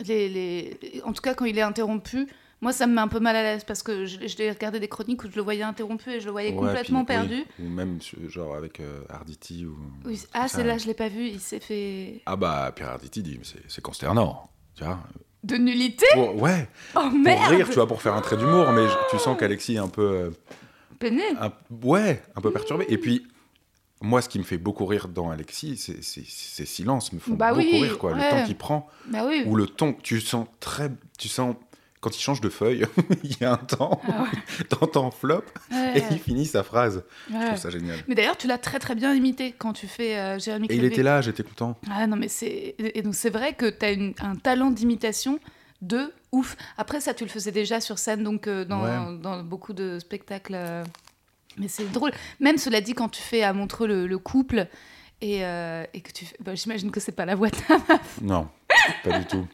les, 0.07 0.29
les... 0.29 1.03
En 1.05 1.13
tout 1.13 1.21
cas, 1.23 1.35
quand 1.35 1.45
il 1.45 1.57
est 1.59 1.63
interrompu, 1.63 2.27
moi, 2.63 2.73
ça 2.73 2.87
me 2.87 2.95
met 2.95 3.01
un 3.03 3.09
peu 3.09 3.21
mal 3.21 3.37
à 3.37 3.43
l'aise 3.43 3.65
parce 3.65 3.83
que 3.83 4.07
l'ai 4.39 4.51
regardé 4.51 4.81
des 4.81 4.89
chroniques 4.89 5.23
où 5.25 5.31
je 5.31 5.37
le 5.37 5.43
voyais 5.43 5.63
interrompu 5.65 6.11
et 6.13 6.21
je 6.21 6.27
le 6.27 6.31
voyais 6.33 6.51
Ouais, 6.53 6.57
complètement 6.57 7.05
puis- 7.05 7.15
oui. 7.17 7.21
perdu. 7.29 7.45
Ou 7.59 7.69
même 7.69 7.99
genre 8.29 8.55
avec 8.55 8.81
euh, 8.81 9.03
Arditi. 9.11 9.67
Ou... 9.67 9.77
Oui. 10.07 10.23
Ah, 10.33 10.49
ça. 10.49 10.57
c'est 10.59 10.65
là, 10.65 10.79
je 10.79 10.87
l'ai 10.87 10.95
pas 10.95 11.09
vu. 11.09 11.27
Il 11.27 11.41
s'est 11.41 11.61
fait 11.61 12.23
Ah 12.25 12.37
bah, 12.37 12.73
Pierre 12.75 12.91
Arditi 12.91 13.23
dit, 13.23 13.37
mais 13.37 13.45
c'est- 13.45 13.63
consternant. 13.83 14.49
Tu 14.75 14.85
vois 14.85 14.99
de 15.45 15.57
nullité? 15.57 16.07
Pour- 16.15 16.41
ouais, 16.41 16.69
Oh 16.95 17.01
pour 17.01 17.11
merde. 17.11 17.51
rire, 17.51 17.67
tu 17.69 17.75
vois, 17.75 17.89
pour 17.89 18.01
faire 18.01 18.15
un 18.15 18.21
trait 18.21 18.37
d'humour, 18.37 18.71
mais 18.71 18.87
je- 18.87 18.95
tu 19.11 19.19
sens 19.19 19.37
qu'Alexis 19.37 19.75
est 19.75 19.79
un 19.79 19.89
peu. 19.89 20.03
euh, 20.03 20.31
Peiné. 21.01 21.25
un- 21.41 21.53
ouais, 21.85 22.23
un 22.37 22.41
peu 22.41 22.53
perturbé. 22.53 22.87
Et 22.89 22.97
puis, 22.97 23.27
moi, 24.01 24.23
ce 24.23 24.29
qui 24.29 24.39
me 24.39 24.45
fait 24.45 24.57
beaucoup 24.57 24.87
rire 24.87 25.09
dans 25.09 25.31
Alexis, 25.33 25.77
c'est 25.79 26.01
ces 26.01 26.65
silences 26.65 27.13
me 27.13 27.19
font 27.19 27.35
Bah 27.35 27.49
beaucoup 27.49 27.61
oui, 27.63 27.83
rire, 27.83 27.99
quoi. 27.99 28.13
ouais. 28.13 28.19
Le 28.25 28.31
temps 28.31 28.45
qu'il 28.47 28.57
prend, 28.57 28.89
Bah 29.09 29.25
oui. 29.27 29.43
ou 29.45 29.57
le 29.57 29.67
ton, 29.67 29.95
tu 29.95 30.21
sens 30.21 30.47
très. 30.61 30.91
Tu 31.19 31.27
sens. 31.27 31.57
Quand 32.03 32.15
il 32.15 32.21
change 32.21 32.41
de 32.43 32.49
feuille, 32.51 32.85
il 33.25 33.39
y 33.41 33.45
a 33.45 33.53
un 33.53 33.57
temps, 33.57 34.03
Ah 34.09 34.27
t'entends 34.69 35.11
flop, 35.11 35.45
Ouais. 35.71 35.99
et 36.01 36.03
il 36.11 36.19
finit 36.19 36.45
sa 36.47 36.63
phrase. 36.63 37.05
Je 37.31 37.35
Ouais. 37.35 37.47
trouve 37.47 37.59
ça 37.59 37.71
génial. 37.71 37.97
Mais 38.09 38.15
d'ailleurs, 38.15 38.37
tu 38.37 38.47
l'as 38.49 38.59
très 38.59 38.79
très 38.81 38.95
bien 38.95 39.15
imité 39.15 39.53
quand 39.57 39.73
tu 39.73 39.87
fais 39.87 40.19
euh, 40.19 40.39
Jérémy 40.39 40.67
Et 40.69 40.75
il 40.77 40.85
était 40.85 41.03
là, 41.05 41.21
j'étais 41.23 41.45
content. 41.45 41.79
Ah 41.91 42.07
non, 42.07 42.17
mais 42.17 42.29
c'est. 42.29 42.75
Et 42.79 43.01
donc, 43.03 43.15
c'est 43.15 43.31
vrai 43.31 43.55
que 43.55 43.71
tu 43.71 43.87
as 43.87 44.27
un 44.27 44.35
talent 44.35 44.71
d'imitation 44.71 45.39
de 45.81 46.13
ouf. 46.33 46.57
Après, 46.77 47.01
ça, 47.01 47.15
tu 47.15 47.23
le 47.25 47.31
faisais 47.31 47.53
déjà 47.53 47.81
sur 47.81 47.99
scène, 47.99 48.23
donc 48.25 48.47
euh, 48.49 48.65
dans, 48.65 48.83
Ouais. 48.83 49.19
dans 49.23 49.43
beaucoup 49.45 49.73
de 49.73 49.99
spectacles. 50.01 50.55
euh, 50.57 50.85
Mais 51.57 51.69
c'est 51.69 51.91
drôle. 51.93 52.11
Même 52.41 52.59
cela 52.59 52.81
dit, 52.81 52.95
quand 52.95 53.11
tu 53.11 53.23
fais 53.23 53.43
à 53.45 53.53
Montreux 53.53 53.87
le, 53.87 54.07
le 54.09 54.19
couple 54.19 54.67
et, 55.21 55.45
euh, 55.45 55.85
et 55.95 56.01
que 56.01 56.11
tu 56.11 56.25
fais. 56.25 56.37
bah, 56.41 56.57
J'imagine 56.57 56.91
que 56.91 56.99
c'est 56.99 57.13
pas 57.13 57.27
la 57.27 57.37
voix 57.37 57.49
de 57.51 57.57
ta 57.57 57.77
Non, 58.23 58.49
pas 59.05 59.19
du 59.21 59.25
tout. 59.27 59.47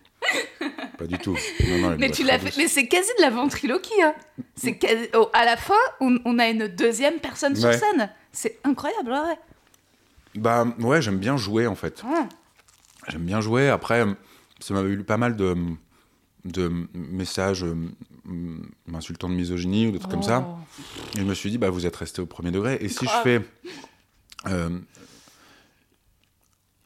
Pas 0.98 1.06
du 1.06 1.16
tout. 1.18 1.36
Non, 1.66 1.78
non, 1.78 1.92
elle 1.92 1.98
Mais 1.98 2.10
tu 2.10 2.24
l'as 2.24 2.38
fait. 2.40 2.66
c'est 2.68 2.88
quasi 2.88 3.08
de 3.18 3.22
la 3.22 3.30
ventriloquie. 3.30 4.02
Hein. 4.02 4.14
C'est 4.56 4.76
quasi- 4.76 5.08
oh, 5.14 5.28
à 5.32 5.44
la 5.44 5.56
fin, 5.56 5.74
on, 6.00 6.18
on 6.24 6.38
a 6.40 6.48
une 6.48 6.66
deuxième 6.68 7.20
personne 7.20 7.54
sur 7.56 7.72
scène. 7.72 8.10
C'est 8.32 8.58
incroyable, 8.64 9.10
ouais. 9.12 9.38
Bah 10.34 10.66
ouais, 10.80 11.00
j'aime 11.00 11.18
bien 11.18 11.36
jouer 11.36 11.66
en 11.66 11.74
fait. 11.76 12.02
Ouais. 12.02 12.26
J'aime 13.08 13.22
bien 13.24 13.40
jouer. 13.40 13.68
Après, 13.68 14.04
ça 14.60 14.74
m'avait 14.74 14.90
eu 14.90 15.02
pas 15.04 15.16
mal 15.16 15.36
de, 15.36 15.54
de 16.44 16.70
messages 16.94 17.64
euh, 17.64 17.76
m'insultant 18.86 19.28
de 19.28 19.34
misogynie 19.34 19.86
ou 19.86 19.92
des 19.92 19.98
trucs 20.00 20.10
comme 20.10 20.22
ça. 20.24 20.46
Oh. 20.46 20.58
Et 21.16 21.20
je 21.20 21.24
me 21.24 21.34
suis 21.34 21.50
dit, 21.50 21.58
bah 21.58 21.70
vous 21.70 21.86
êtes 21.86 21.96
resté 21.96 22.20
au 22.20 22.26
premier 22.26 22.50
degré. 22.50 22.76
Et 22.80 22.88
si 22.88 23.04
Grave. 23.04 23.22
je 23.24 23.30
fais. 23.38 23.40
euh, 24.48 24.78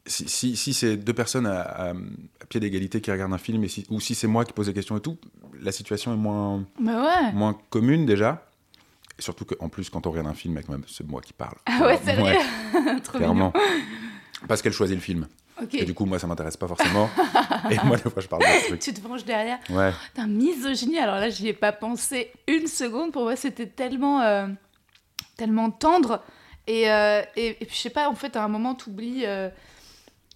si, 0.05 0.27
si, 0.27 0.55
si 0.55 0.73
c'est 0.73 0.97
deux 0.97 1.13
personnes 1.13 1.45
à, 1.47 1.61
à- 1.61 1.89
à 1.91 2.45
pied 2.49 2.59
d'égalité 2.59 2.99
qui 3.01 3.11
regardent 3.11 3.33
un 3.33 3.37
film, 3.37 3.63
et 3.63 3.67
si, 3.69 3.85
ou 3.89 3.99
si 3.99 4.15
c'est 4.15 4.27
moi 4.27 4.43
qui 4.45 4.53
pose 4.53 4.67
des 4.67 4.73
questions 4.73 4.97
et 4.97 5.01
tout, 5.01 5.17
la 5.61 5.71
situation 5.71 6.13
est 6.13 6.17
moins, 6.17 6.65
Bah 6.79 7.03
ouais. 7.03 7.31
moins 7.33 7.57
commune 7.69 8.05
déjà. 8.05 8.45
Et 9.17 9.21
surtout 9.21 9.45
qu'en 9.45 9.69
plus, 9.69 9.89
quand 9.89 10.07
on 10.07 10.09
regarde 10.11 10.27
un 10.27 10.33
film, 10.33 10.59
c'est 10.87 11.05
moi 11.07 11.21
qui 11.21 11.33
parle. 11.33 11.55
Ah 11.67 11.85
ouais, 11.85 11.97
sérieux 12.03 12.35
Trop 13.03 13.17
clairement. 13.19 13.53
Parce 14.47 14.61
qu'elle 14.61 14.73
choisit 14.73 14.95
le 14.97 15.01
film. 15.01 15.27
Et 15.71 15.85
du 15.85 15.93
coup, 15.93 16.05
moi, 16.05 16.17
ça 16.17 16.25
m'intéresse 16.27 16.57
pas 16.57 16.67
forcément. 16.67 17.09
et 17.69 17.77
moi, 17.85 17.95
des 17.95 18.09
fois, 18.09 18.21
je 18.21 18.27
parle 18.27 18.41
de 18.41 18.67
trucs. 18.67 18.79
Tu 18.81 18.91
te 18.93 18.99
penches 18.99 19.23
derrière. 19.23 19.59
Ouais. 19.69 19.91
Putain, 20.07 20.27
misogynie, 20.27 20.97
alors 20.97 21.15
là, 21.17 21.29
j'y 21.29 21.47
ai 21.47 21.53
pas 21.53 21.71
pensé 21.71 22.31
une 22.47 22.65
seconde. 22.67 23.11
Pour 23.13 23.21
moi, 23.23 23.35
c'était 23.35 23.67
tellement. 23.67 24.21
euh, 24.21 24.47
tellement 25.37 25.69
tendre. 25.69 26.23
Et, 26.65 26.89
euh, 26.91 27.21
et, 27.35 27.49
et 27.61 27.65
puis, 27.65 27.75
je 27.75 27.81
sais 27.81 27.89
pas, 27.91 28.09
en 28.09 28.15
fait, 28.15 28.35
à 28.35 28.43
un 28.43 28.47
moment, 28.47 28.73
t'oublies. 28.73 29.25
euh, 29.25 29.49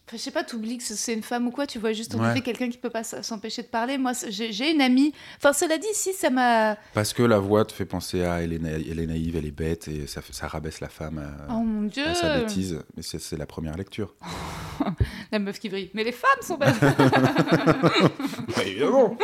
Enfin, 0.08 0.16
je 0.16 0.22
sais 0.22 0.32
pas, 0.32 0.46
t'oublies 0.46 0.78
que 0.78 0.84
c'est 0.86 1.14
une 1.14 1.22
femme 1.22 1.48
ou 1.48 1.52
quoi, 1.52 1.68
tu 1.68 1.80
vois 1.80 1.92
juste 1.92 2.16
en 2.16 2.20
Ouais. 2.20 2.32
effet 2.32 2.40
quelqu'un 2.40 2.70
qui 2.70 2.78
peut 2.78 2.90
pas 2.90 3.04
s'empêcher 3.04 3.62
de 3.62 3.68
parler. 3.68 3.98
Moi, 3.98 4.14
j'ai 4.30 4.72
une 4.72 4.80
amie. 4.80 5.14
Enfin, 5.36 5.52
cela 5.52 5.78
dit, 5.78 5.88
si 5.92 6.14
ça 6.14 6.30
m'a. 6.30 6.78
Parce 6.94 7.12
que 7.12 7.24
la 7.24 7.40
voix 7.40 7.66
te 7.66 7.74
fait 7.74 7.84
penser 7.86 8.24
à 8.24 8.42
elle 8.42 8.54
est, 8.54 8.60
na- 8.60 8.70
elle 8.72 9.00
est 9.02 9.06
naïve, 9.06 9.36
elle 9.36 9.46
est 9.46 9.52
bête, 9.52 9.90
et 9.90 10.08
ça, 10.08 10.22
rabaisse 10.48 10.80
la 10.80 10.88
femme 10.88 11.18
à, 11.20 11.52
Oh 11.54 11.58
mon 11.60 11.84
dieu! 11.84 12.08
à 12.08 12.14
sa 12.16 12.40
bêtise. 12.40 12.80
Mais 12.96 13.04
c'est 13.04 13.38
la 13.38 13.46
première 13.46 13.76
lecture. 13.76 14.16
La 15.34 15.40
meuf 15.40 15.60
qui 15.60 15.68
brille. 15.68 15.90
Mais 15.94 16.06
les 16.06 16.14
femmes 16.14 16.42
sont 16.42 16.56
belles! 16.58 16.74
évidemment 18.66 19.18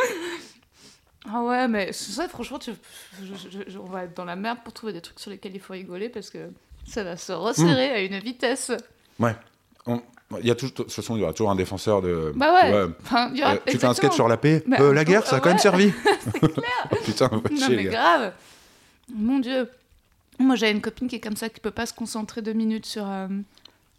Ah 1.26 1.42
ouais, 1.42 1.66
mais 1.68 1.92
c'est 1.92 2.12
ça, 2.12 2.28
franchement, 2.28 2.58
tu... 2.58 2.72
je- 3.22 3.34
je- 3.50 3.70
je- 3.70 3.78
on 3.78 3.86
va 3.86 4.04
être 4.04 4.14
dans 4.14 4.26
la 4.26 4.36
merde 4.36 4.58
pour 4.62 4.74
trouver 4.74 4.92
des 4.92 5.00
trucs 5.00 5.18
sur 5.18 5.30
lesquels 5.30 5.54
il 5.54 5.60
faut 5.60 5.72
rigoler 5.72 6.10
parce 6.10 6.28
que 6.28 6.50
ça 6.86 7.02
va 7.04 7.16
se 7.16 7.32
resserrer 7.32 7.90
à 7.90 8.00
une 8.02 8.18
vitesse. 8.18 8.70
Ouais. 9.18 9.34
On- 9.86 10.02
Il 10.40 10.46
y 10.46 10.50
a 10.50 10.54
toujours, 10.54 10.74
de 10.74 10.82
toute 10.84 10.92
façon, 10.92 11.16
il 11.16 11.20
y 11.20 11.22
aura 11.22 11.32
toujours 11.32 11.50
un 11.50 11.54
défenseur 11.54 12.02
de. 12.02 12.32
Bah 12.34 12.52
ouais. 12.54 12.72
Ouais. 12.72 12.86
Enfin, 13.02 13.30
il 13.32 13.38
y 13.38 13.42
aura- 13.42 13.54
Euh, 13.54 13.58
tu 13.66 13.78
fais 13.78 13.86
un 13.86 13.94
sketch 13.94 14.14
sur 14.14 14.26
la 14.26 14.36
paix 14.36 14.64
Bah, 14.66 14.78
Euh, 14.80 14.92
La 14.92 15.04
guerre, 15.04 15.26
ça 15.26 15.36
a 15.36 15.40
quand 15.40 15.50
même 15.50 15.56
ouais. 15.56 15.62
servi 15.62 15.92
Putain, 17.04 17.28
va 17.28 17.36
Non, 17.36 17.66
mais 17.70 17.84
grave. 17.84 18.32
Mon 19.14 19.38
Dieu. 19.38 19.68
Moi, 20.38 20.56
j'ai 20.56 20.70
une 20.70 20.80
copine 20.80 21.06
qui 21.08 21.16
est 21.16 21.20
comme 21.20 21.36
ça, 21.36 21.48
qui 21.48 21.60
peut 21.60 21.70
pas 21.70 21.86
se 21.86 21.92
concentrer 21.92 22.42
deux 22.42 22.54
minutes 22.54 22.86
sur, 22.86 23.04
euh, 23.08 23.28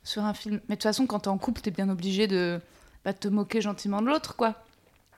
sur 0.03 0.23
un 0.25 0.33
film. 0.33 0.59
Mais 0.67 0.75
de 0.75 0.79
toute 0.79 0.83
façon, 0.83 1.05
quand 1.05 1.19
t'es 1.21 1.27
en 1.29 1.37
couple, 1.37 1.61
t'es 1.61 1.71
bien 1.71 1.87
obligé 1.89 2.27
de 2.27 2.59
bah, 3.05 3.13
te 3.13 3.27
moquer 3.29 3.61
gentiment 3.61 4.01
de 4.01 4.07
l'autre, 4.07 4.35
quoi. 4.35 4.55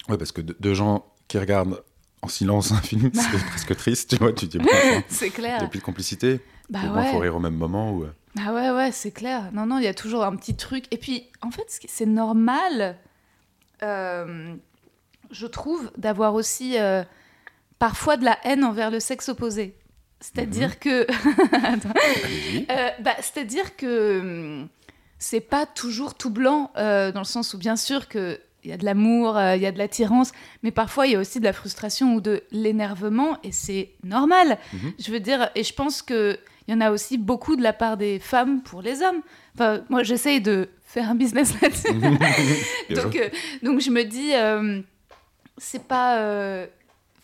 Ouais, 0.09 0.17
parce 0.17 0.31
que 0.31 0.41
de- 0.41 0.55
deux 0.59 0.73
gens 0.75 1.05
qui 1.27 1.39
regardent 1.39 1.81
en 2.21 2.27
silence 2.27 2.71
un 2.71 2.81
film, 2.81 3.09
c'est 3.13 3.45
presque 3.49 3.75
triste, 3.77 4.09
tu 4.11 4.17
vois. 4.17 4.33
Tu 4.33 4.47
te 4.47 4.57
dis, 4.57 4.63
bon, 4.63 4.69
C'est 5.07 5.25
il 5.27 5.29
n'y 5.29 5.33
clair. 5.35 5.63
a 5.63 5.67
plus 5.67 5.79
de 5.79 5.83
complicité. 5.85 6.41
Bah 6.69 6.79
Au 6.83 6.87
moins, 6.89 7.03
faut 7.05 7.17
ouais. 7.17 7.23
rire 7.23 7.35
au 7.37 7.39
même 7.39 7.55
moment. 7.55 7.93
Ou... 7.93 8.05
Ah 8.39 8.53
ouais, 8.53 8.71
ouais, 8.71 8.91
c'est 8.91 9.11
clair. 9.11 9.49
Non, 9.53 9.65
non, 9.65 9.77
il 9.77 9.83
y 9.83 9.87
a 9.87 9.93
toujours 9.93 10.23
un 10.23 10.35
petit 10.35 10.55
truc. 10.55 10.85
Et 10.91 10.97
puis, 10.97 11.27
en 11.41 11.51
fait, 11.51 11.65
c'est 11.87 12.05
normal, 12.05 12.97
euh, 13.83 14.53
je 15.31 15.47
trouve, 15.47 15.91
d'avoir 15.97 16.33
aussi 16.33 16.77
euh, 16.77 17.03
parfois 17.79 18.17
de 18.17 18.25
la 18.25 18.37
haine 18.43 18.63
envers 18.63 18.91
le 18.91 18.99
sexe 18.99 19.29
opposé. 19.29 19.75
C'est-à-dire 20.19 20.79
que... 20.79 21.03
Attends. 21.65 21.89
Allez-y. 22.23 22.65
Euh, 22.69 22.89
bah, 23.01 23.15
C'est-à-dire 23.21 23.75
que 23.75 24.19
hum, 24.19 24.67
c'est 25.19 25.41
pas 25.41 25.65
toujours 25.65 26.15
tout 26.15 26.29
blanc, 26.29 26.71
dans 26.75 27.11
le 27.15 27.23
sens 27.23 27.53
où 27.53 27.57
bien 27.57 27.75
sûr 27.75 28.07
que 28.07 28.39
il 28.63 28.71
y 28.71 28.73
a 28.73 28.77
de 28.77 28.85
l'amour, 28.85 29.39
il 29.55 29.61
y 29.61 29.65
a 29.65 29.71
de 29.71 29.77
l'attirance, 29.77 30.33
mais 30.61 30.71
parfois 30.71 31.07
il 31.07 31.13
y 31.13 31.15
a 31.15 31.19
aussi 31.19 31.39
de 31.39 31.45
la 31.45 31.53
frustration 31.53 32.15
ou 32.15 32.21
de 32.21 32.43
l'énervement, 32.51 33.37
et 33.43 33.53
c'est 33.53 33.91
normal. 34.03 34.57
Mhm. 34.73 34.93
Je 34.99 35.11
veux 35.11 35.21
dire, 35.21 35.49
et 35.55 35.63
je 35.63 35.73
pense 35.73 36.01
que 36.01 36.37
il 36.67 36.73
y 36.73 36.77
en 36.77 36.81
a 36.81 36.91
aussi 36.91 37.17
beaucoup 37.17 37.55
de 37.55 37.63
la 37.63 37.73
part 37.73 37.97
des 37.97 38.19
femmes 38.19 38.61
pour 38.61 38.81
les 38.81 39.01
hommes. 39.01 39.21
Enfin, 39.55 39.81
moi, 39.89 40.03
j'essaye 40.03 40.41
de 40.41 40.69
faire 40.83 41.09
un 41.09 41.15
business 41.15 41.53
là-dessus. 41.61 41.93
Donc, 42.95 43.15
euh, 43.15 43.29
donc 43.63 43.79
je 43.81 43.89
me 43.89 44.03
dis, 44.03 44.33
euh, 44.33 44.81
c'est 45.57 45.83
pas, 45.87 46.19
euh, 46.19 46.65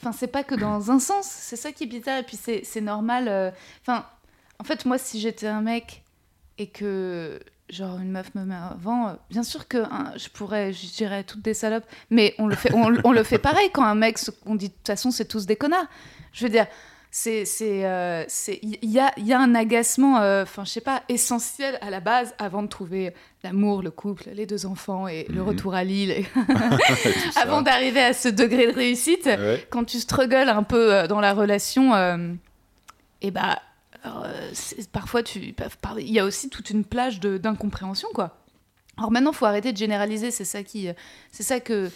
enfin 0.01 0.11
c'est 0.11 0.27
pas 0.27 0.43
que 0.43 0.55
dans 0.55 0.91
un 0.91 0.99
sens. 0.99 1.25
C'est 1.27 1.55
ça 1.55 1.71
qui 1.71 1.83
est 1.83 1.87
bizarre. 1.87 2.19
Et 2.19 2.23
puis 2.23 2.37
c'est 2.37 2.81
normal. 2.81 3.27
euh, 3.27 3.51
Enfin, 3.81 4.05
en 4.59 4.63
fait, 4.63 4.85
moi, 4.85 4.97
si 4.97 5.19
j'étais 5.19 5.47
un 5.47 5.61
mec 5.61 6.03
et 6.57 6.67
que 6.67 7.39
genre 7.69 7.97
une 7.97 8.11
meuf 8.11 8.35
me 8.35 8.43
met 8.45 8.55
avant, 8.55 9.07
euh, 9.09 9.13
bien 9.29 9.43
sûr 9.43 9.67
que 9.67 9.77
hein, 9.79 10.11
je 10.15 10.29
pourrais, 10.29 10.73
je 10.73 10.87
dirais 10.93 11.23
toutes 11.23 11.41
des 11.41 11.53
salopes. 11.53 11.85
Mais 12.09 12.35
on 12.37 12.47
le 12.47 12.55
fait, 12.55 12.73
on, 12.73 12.93
on 13.03 13.11
le 13.11 13.23
fait 13.23 13.39
pareil 13.39 13.69
quand 13.73 13.83
un 13.83 13.95
mec, 13.95 14.19
on 14.45 14.55
dit 14.55 14.69
de 14.69 14.73
toute 14.73 14.87
façon, 14.87 15.11
c'est 15.11 15.25
tous 15.25 15.45
des 15.45 15.55
connards. 15.55 15.87
Je 16.33 16.45
veux 16.45 16.49
dire. 16.51 16.67
C'est, 17.15 17.45
c'est, 17.45 17.85
euh, 17.85 18.23
c'est, 18.27 18.57
il 18.63 18.89
y 18.89 18.99
a, 18.99 19.11
il 19.17 19.27
y 19.27 19.33
a 19.33 19.39
un 19.39 19.53
agacement, 19.53 20.19
euh, 20.21 20.41
enfin, 20.41 20.65
je 20.65 20.71
sais 20.71 20.81
pas, 20.81 21.03
essentiel 21.09 21.77
à 21.81 21.91
la 21.91 21.99
base 21.99 22.33
avant 22.39 22.63
de 22.63 22.67
trouver 22.67 23.13
l'amour, 23.43 23.83
le 23.83 23.91
couple, 23.91 24.29
les 24.33 24.47
deux 24.47 24.65
enfants 24.65 25.07
et 25.07 25.27
le 25.29 25.41
Mhm. 25.41 25.47
retour 25.47 25.75
à 25.75 25.83
Lille. 25.83 26.09
et- 26.09 26.25
avant 27.39 27.61
d'arriver 27.61 28.01
à 28.01 28.13
ce 28.13 28.29
degré 28.29 28.65
de 28.65 28.73
réussite, 28.73 29.25
Ouais. 29.27 29.63
quand 29.69 29.83
tu 29.83 29.99
struggles 29.99 30.49
un 30.49 30.63
peu 30.63 30.91
euh, 30.91 31.05
dans 31.05 31.19
la 31.19 31.33
relation, 31.35 31.93
euh, 31.93 32.33
et 33.21 33.29
bah, 33.29 33.61
parfois 34.91 35.21
tu, 35.21 35.53
par- 35.81 35.99
il 35.99 36.09
y 36.11 36.19
a 36.19 36.25
aussi 36.25 36.49
toute 36.49 36.71
une 36.71 36.83
plage 36.83 37.19
de- 37.19 37.37
d'incompréhension, 37.37 38.07
quoi. 38.15 38.37
Alors 38.97 39.11
maintenant, 39.11 39.33
faut 39.33 39.45
arrêter 39.45 39.71
de 39.71 39.77
généraliser. 39.77 40.31
C'est 40.31 40.45
ça 40.45 40.63
qui, 40.63 40.89
c'est 41.31 41.43
ça 41.43 41.59
que, 41.59 41.91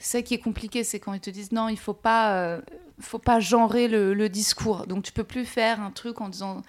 ça 0.00 0.22
qui 0.22 0.34
est 0.34 0.38
compliqué, 0.38 0.82
c'est 0.84 0.98
quand 1.00 1.12
ils 1.12 1.20
te 1.20 1.30
disent 1.30 1.52
non, 1.52 1.68
il 1.68 1.78
faut 1.78 1.94
pas, 1.94 2.34
euh, 2.36 2.60
faut 3.00 3.18
pas 3.18 3.38
genrer 3.40 3.86
le, 3.88 4.14
le 4.14 4.28
discours. 4.28 4.86
Donc 4.86 5.04
tu 5.04 5.12
peux 5.12 5.24
plus 5.24 5.44
faire 5.44 5.80
un 5.80 5.90
truc 5.90 6.20
en 6.20 6.28
disant. 6.28 6.62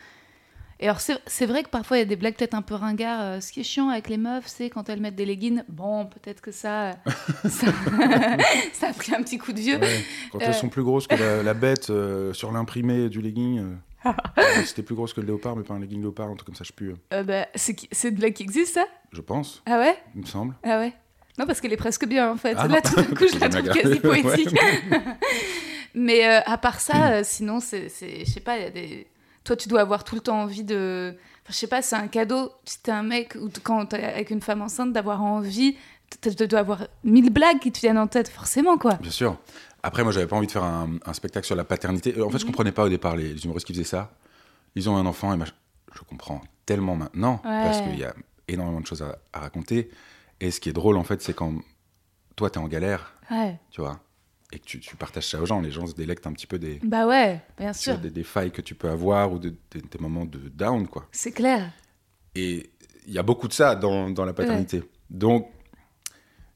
Et 0.79 0.85
alors 0.85 0.99
c'est 0.99 1.19
c'est 1.27 1.45
vrai 1.45 1.61
que 1.61 1.69
parfois 1.69 1.97
il 1.97 1.99
y 1.99 2.03
a 2.03 2.05
des 2.07 2.15
blagues 2.15 2.35
peut-être 2.35 2.55
un 2.55 2.63
peu 2.63 2.73
ringards. 2.73 3.21
euh, 3.21 3.39
ce 3.39 3.51
qui 3.51 3.59
est 3.59 3.63
chiant 3.63 3.89
avec 3.89 4.09
les 4.09 4.17
meufs, 4.17 4.47
c'est 4.47 4.69
quand 4.71 4.89
elles 4.89 4.99
mettent 4.99 5.15
des 5.15 5.25
leggings. 5.25 5.61
Bon, 5.69 6.07
peut-être 6.07 6.41
que 6.41 6.51
ça, 6.51 6.89
euh, 6.89 6.93
ça, 7.47 7.67
ça 8.73 8.87
a 8.89 8.93
pris 8.93 9.13
un 9.13 9.21
petit 9.21 9.37
coup 9.37 9.53
de 9.53 9.59
vieux. 9.59 9.77
Ouais. 9.77 10.03
Quand 10.31 10.39
Euh. 10.41 10.45
elles 10.47 10.53
sont 10.55 10.69
plus 10.69 10.83
grosses 10.83 11.05
que 11.07 11.15
la, 11.15 11.43
la 11.43 11.53
bête 11.53 11.89
euh, 11.91 12.33
sur 12.33 12.51
l'imprimé 12.51 13.09
du 13.09 13.21
legging. 13.21 13.59
euh, 13.59 13.75
euh, 14.39 14.63
C'était 14.65 14.81
plus 14.81 14.95
grosse 14.95 15.13
que 15.13 15.21
le 15.21 15.27
léopard, 15.27 15.55
mais 15.55 15.61
pas 15.63 15.75
un 15.75 15.79
legging 15.79 16.01
léopard, 16.01 16.27
un 16.29 16.33
truc 16.35 16.47
comme 16.47 16.55
ça, 16.55 16.63
je 16.63 16.69
sais 16.69 16.75
plus. 16.75 16.89
euh, 16.93 16.95
Euh, 17.13 17.23
bah, 17.23 17.45
c'est 17.53 17.75
qui- 17.75 17.87
c'est 17.91 18.09
de 18.09 18.17
blague 18.17 18.33
qui 18.33 18.41
existe 18.41 18.73
ça? 18.73 18.85
Je 19.11 19.21
pense, 19.21 19.61
Ah 19.67 19.77
ouais? 19.77 19.95
Il 20.15 20.21
me 20.21 20.25
semble. 20.25 20.55
Ah 20.63 20.79
ouais? 20.79 20.93
Non, 21.37 21.45
parce 21.45 21.61
qu'elle 21.61 21.73
est 21.73 21.77
presque 21.77 22.05
bien 22.05 22.31
en 22.31 22.35
fait. 22.37 22.55
Ah 22.57 22.67
Là, 22.67 22.81
tout 22.81 22.95
d'un 22.95 23.03
coup, 23.03 23.25
je 23.31 23.39
la 23.39 23.49
trouve 23.49 23.69
quasi 23.69 23.99
poétique. 24.01 24.55
Mais 25.93 26.25
euh, 26.27 26.39
à 26.45 26.57
part 26.57 26.79
ça, 26.79 27.11
euh, 27.13 27.21
sinon, 27.23 27.59
c'est, 27.59 27.87
je 27.89 28.23
sais 28.29 28.39
pas, 28.39 28.57
il 28.57 28.63
y 28.63 28.65
a 28.65 28.69
des. 28.69 29.07
Toi, 29.43 29.55
tu 29.55 29.67
dois 29.67 29.81
avoir 29.81 30.03
tout 30.03 30.15
le 30.15 30.21
temps 30.21 30.41
envie 30.41 30.63
de. 30.63 31.13
Enfin, 31.43 31.49
je 31.49 31.53
sais 31.55 31.67
pas, 31.67 31.81
c'est 31.81 31.95
un 31.95 32.07
cadeau 32.07 32.51
si 32.65 32.81
t'es 32.81 32.91
un 32.91 33.03
mec 33.03 33.35
ou 33.41 33.49
quand 33.63 33.85
t'es 33.87 34.03
avec 34.03 34.29
une 34.29 34.41
femme 34.41 34.61
enceinte 34.61 34.93
d'avoir 34.93 35.21
envie. 35.23 35.75
Tu 36.21 36.29
dois 36.47 36.59
avoir 36.59 36.87
mille 37.05 37.29
blagues 37.31 37.59
qui 37.59 37.71
te 37.71 37.79
viennent 37.79 37.97
en 37.97 38.07
tête, 38.07 38.27
forcément, 38.27 38.77
quoi. 38.77 38.95
Bien 38.95 39.11
sûr. 39.11 39.37
Après, 39.81 40.03
moi, 40.03 40.11
j'avais 40.11 40.27
pas 40.27 40.35
envie 40.35 40.47
de 40.47 40.51
faire 40.51 40.63
un, 40.63 40.97
un 41.05 41.13
spectacle 41.13 41.45
sur 41.45 41.55
la 41.55 41.63
paternité. 41.63 42.13
Euh, 42.17 42.25
En 42.25 42.29
fait, 42.29 42.37
je 42.37 42.43
Mhm. 42.43 42.51
comprenais 42.51 42.71
pas 42.73 42.83
au 42.83 42.89
départ 42.89 43.15
les, 43.15 43.33
les 43.33 43.43
humoristes 43.45 43.65
qui 43.65 43.73
faisaient 43.73 43.85
ça. 43.85 44.11
Ils 44.75 44.89
ont 44.89 44.97
un 44.97 45.05
enfant 45.05 45.33
et 45.33 45.37
je 45.93 46.01
comprends 46.03 46.41
tellement 46.65 46.95
maintenant 46.95 47.37
parce 47.43 47.81
qu'il 47.81 47.97
y 47.97 48.03
a 48.03 48.13
énormément 48.47 48.81
de 48.81 48.85
choses 48.87 49.01
à, 49.01 49.17
à 49.33 49.39
raconter. 49.39 49.89
Et 50.41 50.51
ce 50.51 50.59
qui 50.59 50.67
est 50.69 50.73
drôle, 50.73 50.97
en 50.97 51.03
fait, 51.03 51.21
c'est 51.21 51.33
quand 51.33 51.53
toi, 52.35 52.49
t'es 52.49 52.57
en 52.57 52.67
galère, 52.67 53.13
Ouais. 53.29 53.57
tu 53.69 53.79
vois, 53.81 53.99
et 54.51 54.59
que 54.59 54.65
tu, 54.65 54.79
tu 54.79 54.95
partages 54.97 55.27
ça 55.27 55.39
aux 55.39 55.45
gens. 55.45 55.61
Les 55.61 55.71
gens 55.71 55.85
se 55.87 55.93
délectent 55.93 56.27
un 56.27 56.33
petit 56.33 56.47
peu 56.47 56.59
des, 56.59 56.79
Bah 56.83 57.07
ouais, 57.07 57.39
bien 57.57 57.71
sûr. 57.73 57.93
vois, 57.93 58.01
des, 58.01 58.09
des 58.09 58.23
failles 58.23 58.51
que 58.51 58.61
tu 58.61 58.75
peux 58.75 58.89
avoir 58.89 59.31
ou 59.31 59.39
de- 59.39 59.55
des- 59.71 59.81
des 59.81 59.99
moments 59.99 60.25
de 60.25 60.39
down, 60.49 60.87
quoi. 60.87 61.07
C'est 61.11 61.31
clair. 61.31 61.71
Et 62.35 62.69
il 63.07 63.13
y 63.13 63.19
a 63.19 63.23
beaucoup 63.23 63.47
de 63.47 63.53
ça 63.53 63.75
dans, 63.75 64.09
dans 64.09 64.25
la 64.25 64.33
paternité. 64.33 64.83
Donc, 65.09 65.47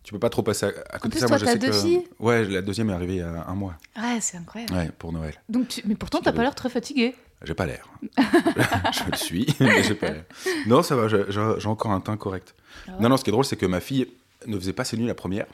tu 0.03 0.13
peux 0.13 0.19
pas 0.19 0.29
trop 0.29 0.43
passer 0.43 0.65
à, 0.67 0.69
à 0.95 0.99
côté 0.99 1.15
de 1.15 1.19
ça. 1.21 1.27
toi, 1.27 1.37
je 1.37 1.45
sais 1.45 1.57
deux 1.57 1.67
que- 1.69 1.73
filles? 1.73 2.07
Ouais, 2.19 2.45
la 2.45 2.61
deuxième 2.61 2.89
est 2.89 2.93
arrivée 2.93 3.13
il 3.15 3.19
y 3.19 3.21
a 3.21 3.47
un 3.47 3.55
mois. 3.55 3.75
Ouais, 3.97 4.19
c'est 4.21 4.37
incroyable. 4.37 4.73
Ouais, 4.73 4.91
pour 4.97 5.11
Noël. 5.11 5.35
Donc, 5.49 5.67
tu... 5.69 5.81
Mais 5.85 5.95
pourtant, 5.95 6.19
t'as 6.21 6.31
pas 6.33 6.41
l'air 6.43 6.55
très 6.55 6.69
fatigué. 6.69 7.15
J'ai 7.45 7.53
pas 7.53 7.65
l'air. 7.65 7.88
je 8.17 9.10
le 9.12 9.15
suis, 9.17 9.47
mais 9.60 9.84
j'ai 9.84 9.95
pas 9.95 10.10
l'air. 10.12 10.25
Non, 10.67 10.81
ça 10.84 10.95
va, 10.95 11.08
j'ai- 11.08 11.67
encore 11.67 11.91
un 11.91 12.01
teint 12.01 12.17
correct. 12.17 12.55
Ah 12.88 12.91
ouais 12.91 13.01
non, 13.01 13.10
non, 13.10 13.17
ce 13.17 13.23
qui 13.23 13.29
est 13.29 13.31
drôle, 13.31 13.45
c'est 13.45 13.55
que 13.55 13.65
ma 13.65 13.79
fille 13.79 14.08
ne 14.47 14.58
faisait 14.60 14.73
pas 14.73 14.84
ses 14.84 14.97
nuits 14.97 15.08
la 15.08 15.15
première. 15.15 15.45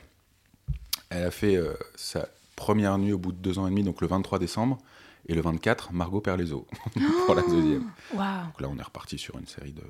Elle 1.10 1.25
a 1.25 1.32
fait 1.32 1.56
euh, 1.58 1.73
sa 1.95 2.30
première 2.56 2.97
nuit 2.97 3.12
au 3.13 3.17
bout 3.17 3.32
de 3.34 3.38
deux 3.38 3.60
ans 3.60 3.67
et 3.67 3.69
demi, 3.69 3.84
donc 3.84 4.01
le 4.01 4.08
23 4.08 4.39
décembre. 4.39 4.77
Et 5.27 5.36
le 5.36 5.41
24, 5.41 5.93
Margot 5.93 6.19
perd 6.21 6.39
les 6.39 6.51
os 6.51 6.63
pour 7.25 7.36
la 7.36 7.43
deuxième. 7.43 7.84
Waouh. 8.13 8.45
Donc 8.45 8.62
là, 8.62 8.67
on 8.71 8.77
est 8.77 8.82
reparti 8.84 9.17
sur 9.19 9.38
une 9.38 9.45
série 9.45 9.73
de. 9.73 9.84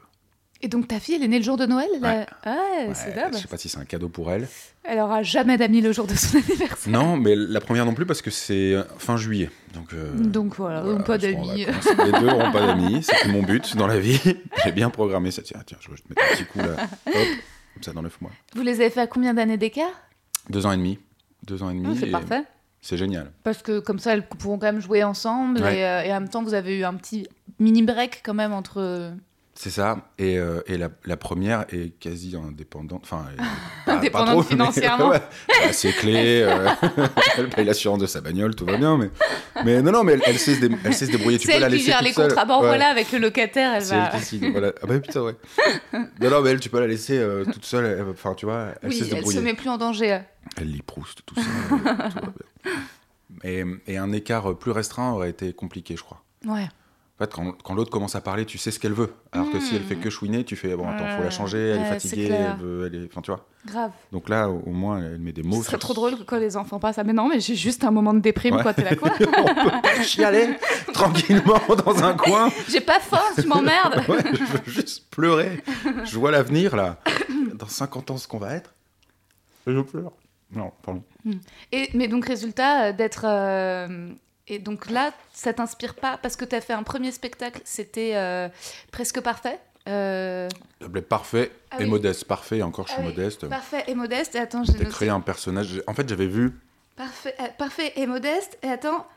Et 0.64 0.68
donc, 0.68 0.88
ta 0.88 1.00
fille, 1.00 1.16
elle 1.16 1.24
est 1.24 1.28
née 1.28 1.40
le 1.40 1.44
jour 1.44 1.58
de 1.58 1.66
Noël 1.66 1.90
Ouais, 2.02 2.26
Ouais, 2.46 2.90
c'est 2.94 3.16
dingue. 3.16 3.34
je 3.34 3.38
sais 3.40 3.48
pas 3.48 3.58
si 3.58 3.68
c'est 3.68 3.80
un 3.80 3.86
cadeau 3.86 4.10
pour 4.10 4.32
elle. 4.32 4.48
Elle 4.84 5.00
aura 5.00 5.24
jamais 5.24 5.58
d'amis 5.58 5.82
le 5.82 5.92
jour 5.92 6.06
de 6.08 6.14
son 6.16 6.38
anniversaire. 6.48 6.92
Non, 6.92 7.18
mais 7.18 7.36
la 7.36 7.60
première 7.62 7.86
non 7.86 7.94
plus 7.94 8.06
parce 8.06 8.22
que 8.22 8.30
c'est 8.32 8.74
euh, 8.74 8.84
fin 8.98 9.18
juillet. 9.18 9.50
Donc, 9.74 9.94
euh, 9.94 10.12
Donc 10.16 10.56
voilà, 10.56 10.84
pas 11.06 11.18
d'amis. 11.18 11.66
Les 11.66 12.12
deux 12.12 12.26
n'auront 12.28 12.52
pas 12.52 12.66
d'amis. 12.68 13.02
C'était 13.04 13.30
mon 13.30 13.42
but 13.44 13.76
dans 13.76 13.88
la 13.88 14.00
vie. 14.00 14.20
J'ai 14.64 14.72
bien 14.72 14.90
programmé 14.90 15.32
ça. 15.32 15.42
Tiens, 15.42 15.62
tiens, 15.66 15.78
je 15.82 15.90
vais 15.90 15.98
te 15.98 16.04
mettre 16.10 16.22
un 16.32 16.36
petit 16.36 16.46
coup 16.46 16.60
là. 16.60 16.84
Hop, 17.08 17.14
comme 17.74 17.84
ça 17.84 17.94
dans 17.94 18.02
neuf 18.04 18.20
mois. 18.22 18.32
Vous 18.56 18.62
les 18.62 18.82
avez 18.82 18.90
fait 18.90 19.02
à 19.02 19.08
combien 19.08 19.34
d'années 19.34 19.58
d'écart? 19.58 19.90
Deux 20.50 20.66
ans 20.66 20.72
et 20.72 20.78
demi. 20.78 21.00
Deux 21.46 21.64
ans 21.64 21.70
et 21.70 21.74
demi. 21.74 21.88
Ah, 21.92 21.96
C'est 22.00 22.08
et 22.08 22.12
parfait. 22.12 22.44
C'est 22.82 22.98
génial. 22.98 23.32
Parce 23.44 23.62
que 23.62 23.80
comme 23.80 24.00
ça, 24.00 24.14
elles 24.14 24.28
pourront 24.28 24.58
quand 24.58 24.66
même 24.72 24.82
jouer 24.82 25.04
ensemble. 25.04 25.62
Ouais. 25.62 25.78
Et, 25.80 25.86
euh, 25.86 26.04
et 26.04 26.12
en 26.12 26.20
même 26.20 26.30
temps, 26.30 26.44
vous 26.44 26.54
avez 26.56 26.78
eu 26.80 26.84
un 26.84 26.94
petit 26.96 27.28
mini 27.60 27.82
break 27.84 28.22
quand 28.24 28.34
même 28.34 28.54
entre. 28.54 29.12
C'est 29.64 29.70
ça. 29.70 30.10
Et, 30.18 30.40
euh, 30.40 30.62
et 30.66 30.76
la, 30.76 30.90
la 31.06 31.18
première 31.18 31.66
est 31.72 31.92
quasi 32.00 32.36
indépendante. 32.36 33.02
Enfin, 33.04 33.26
elle 33.30 33.46
pas- 33.86 33.92
Indépendante 33.94 34.30
trop, 34.32 34.40
mais- 34.42 34.48
financièrement. 34.48 35.10
ouais. 35.12 35.22
Elle 35.62 35.70
a 35.70 35.74
ses 35.74 35.92
clés. 35.92 36.42
euh, 36.42 36.68
elle 37.38 37.48
paye 37.50 37.66
l'assurance 37.66 38.00
de 38.00 38.08
sa 38.08 38.22
bagnole, 38.22 38.56
tout 38.56 38.66
va 38.66 38.78
bien. 38.78 38.98
Mais, 38.98 39.12
mais 39.64 39.82
non, 39.84 39.92
non, 39.92 40.04
mais 40.04 40.14
elle, 40.14 40.24
elle 40.26 40.40
sait, 40.40 40.56
se 40.56 40.62
dé- 40.66 40.76
elle 40.84 40.96
sait 40.96 41.06
se 41.06 41.12
débrouiller. 41.12 41.38
Tu 41.38 41.46
C'est 41.46 41.54
peux 41.54 41.60
la 41.60 41.68
elle 41.68 41.74
qui 41.74 41.78
laisser 41.78 41.92
gère 41.92 42.00
toute 42.00 42.08
les 42.08 42.14
seule. 42.14 42.28
contrats. 42.30 42.46
Bon, 42.46 42.62
Ouais. 42.62 42.68
voilà, 42.70 42.88
avec 42.88 43.12
le 43.12 43.20
locataire, 43.20 43.74
elle 43.76 43.84
C'est 43.84 43.96
va. 43.96 44.10
elle 44.16 44.22
qui 44.24 44.50
voilà. 44.50 44.72
Ah 44.82 44.88
bah 44.88 45.00
putain, 45.00 45.22
ouais. 45.22 45.36
non, 45.94 46.30
non, 46.32 46.42
mais 46.42 46.50
elle, 46.50 46.60
tu 46.60 46.70
peux 46.70 46.80
la 46.80 46.88
laisser 46.88 47.20
euh, 47.20 47.46
toute 47.46 47.64
seule. 47.66 47.86
elle- 47.86 48.06
Enfin, 48.10 48.34
tu 48.34 48.48
vois, 48.48 48.70
elle 48.82 48.90
oui, 48.90 48.96
sait 48.96 49.04
se 49.04 49.10
elle 49.10 49.16
débrouiller. 49.18 49.38
se 49.38 49.44
met 49.44 49.54
plus 49.54 49.70
en 49.70 49.78
danger. 49.78 50.22
Elle 50.58 50.72
lit 50.72 50.82
Proust, 50.82 51.20
tout 51.24 51.36
ça. 51.36 51.42
tout 51.70 51.78
va 51.78 51.94
bien. 51.94 52.10
et, 53.44 53.64
et 53.86 53.98
un 54.00 54.12
écart 54.12 54.58
plus 54.58 54.72
restreint 54.72 55.12
aurait 55.12 55.30
été 55.30 55.54
compliqué, 55.54 55.96
je 55.96 56.02
crois. 56.02 56.24
Ouais. 56.48 56.68
Fait, 57.22 57.32
quand, 57.32 57.52
quand 57.64 57.74
l'autre 57.76 57.92
commence 57.92 58.16
à 58.16 58.22
parler, 58.22 58.46
tu 58.46 58.58
sais 58.58 58.72
ce 58.72 58.80
qu'elle 58.80 58.94
veut. 58.94 59.14
Alors 59.32 59.52
que 59.52 59.60
si 59.60 59.76
elle 59.76 59.84
fait 59.84 59.96
que 59.96 60.10
chouiner, 60.10 60.44
tu 60.44 60.56
fais 60.56 60.76
bon, 60.76 60.88
attends, 60.90 61.06
faut 61.18 61.24
la 61.24 61.30
changer, 61.30 61.58
elle 61.70 61.78
Ouais, 61.78 61.84
est 61.84 62.00
c'est 62.00 62.10
fatiguée, 62.10 62.30
elle 62.32 62.58
veut, 62.58 62.88
elle 62.88 62.96
est, 63.04 63.06
enfin, 63.12 63.22
tu 63.22 63.30
vois. 63.32 63.46
Grave. 63.66 63.92
Donc 64.12 64.28
là, 64.28 64.50
au 64.50 64.60
au 64.66 64.72
moins, 64.72 65.00
elle 65.00 65.20
met 65.20 65.32
des 65.32 65.44
mots. 65.44 65.58
Ce 65.58 65.66
serait 65.66 65.72
sur- 65.72 65.80
trop 65.80 65.94
drôle 65.94 66.26
quand 66.26 66.38
les 66.38 66.58
enfants 66.58 66.80
passent. 66.80 66.98
Ah, 66.98 67.04
mais 67.04 67.14
non, 67.14 67.28
mais 67.28 67.40
j'ai 67.40 67.56
juste 67.56 67.84
un 67.84 67.92
moment 67.92 68.14
de 68.14 68.20
déprime, 68.20 68.56
Ouais. 68.56 68.64
quoi. 68.64 68.74
T'es 68.74 68.84
là, 68.84 68.96
quoi 68.96 69.12
On 69.20 69.26
peut 69.46 69.82
pas 69.84 70.02
chialer 70.04 70.58
tranquillement 70.94 71.60
dans 71.86 72.04
un 72.04 72.14
coin. 72.16 72.50
J'ai 72.70 72.82
pas 72.82 73.00
faim, 73.00 73.22
tu 73.40 73.48
m'emmerdes. 73.48 74.02
Ouais, 74.10 74.24
je 74.34 74.44
veux 74.44 74.60
juste 74.66 75.10
pleurer. 75.12 75.62
Je 76.06 76.18
vois 76.18 76.32
l'avenir 76.32 76.76
là. 76.76 76.98
Dans 77.54 77.68
50 77.68 78.10
ans, 78.12 78.18
ce 78.18 78.28
qu'on 78.28 78.40
va 78.40 78.56
être. 78.56 78.74
Et 79.68 79.74
je 79.74 79.80
pleure. 79.82 80.12
Non, 80.54 80.72
pardon. 80.84 81.04
Et, 81.72 81.90
mais 81.94 82.08
donc, 82.08 82.26
résultat, 82.26 82.86
euh, 82.88 82.92
d'être. 82.94 83.26
euh, 83.28 84.10
Et 84.52 84.60
donc 84.60 84.90
là, 84.90 85.14
ça 85.34 85.54
t'inspire 85.54 85.96
pas 85.96 86.18
parce 86.22 86.36
que 86.36 86.44
t'as 86.44 86.60
fait 86.60 86.74
un 86.74 86.84
premier 86.84 87.14
spectacle, 87.14 87.62
c'était 87.64 88.16
euh, 88.16 88.50
presque 88.92 89.22
parfait. 89.22 89.60
Euh, 89.88 90.50
Ça 90.80 90.86
s'appelait 90.86 91.02
Parfait 91.02 91.52
Ah 91.72 91.78
et 91.80 91.86
oui. 91.86 91.90
modeste. 91.90 92.26
Parfait, 92.26 92.58
et 92.58 92.64
encore 92.64 92.86
je 92.88 92.92
suis 92.92 93.02
Ah 93.02 93.06
oui, 93.08 93.16
modeste. 93.16 93.48
Parfait 93.48 93.86
et 93.88 93.96
modeste. 93.96 94.36
Et 94.36 94.40
attends, 94.40 94.64
j'ai 94.66 94.74
créé 94.86 95.08
un 95.08 95.22
personnage. 95.22 95.82
En 95.88 95.94
fait, 95.94 96.08
j'avais 96.08 96.28
vu. 96.28 96.52
Parfait, 96.98 97.34
euh, 97.40 97.46
parfait 97.58 97.94
et 97.96 98.06
modeste. 98.06 98.58
Et 98.62 98.68
attends. 98.68 99.08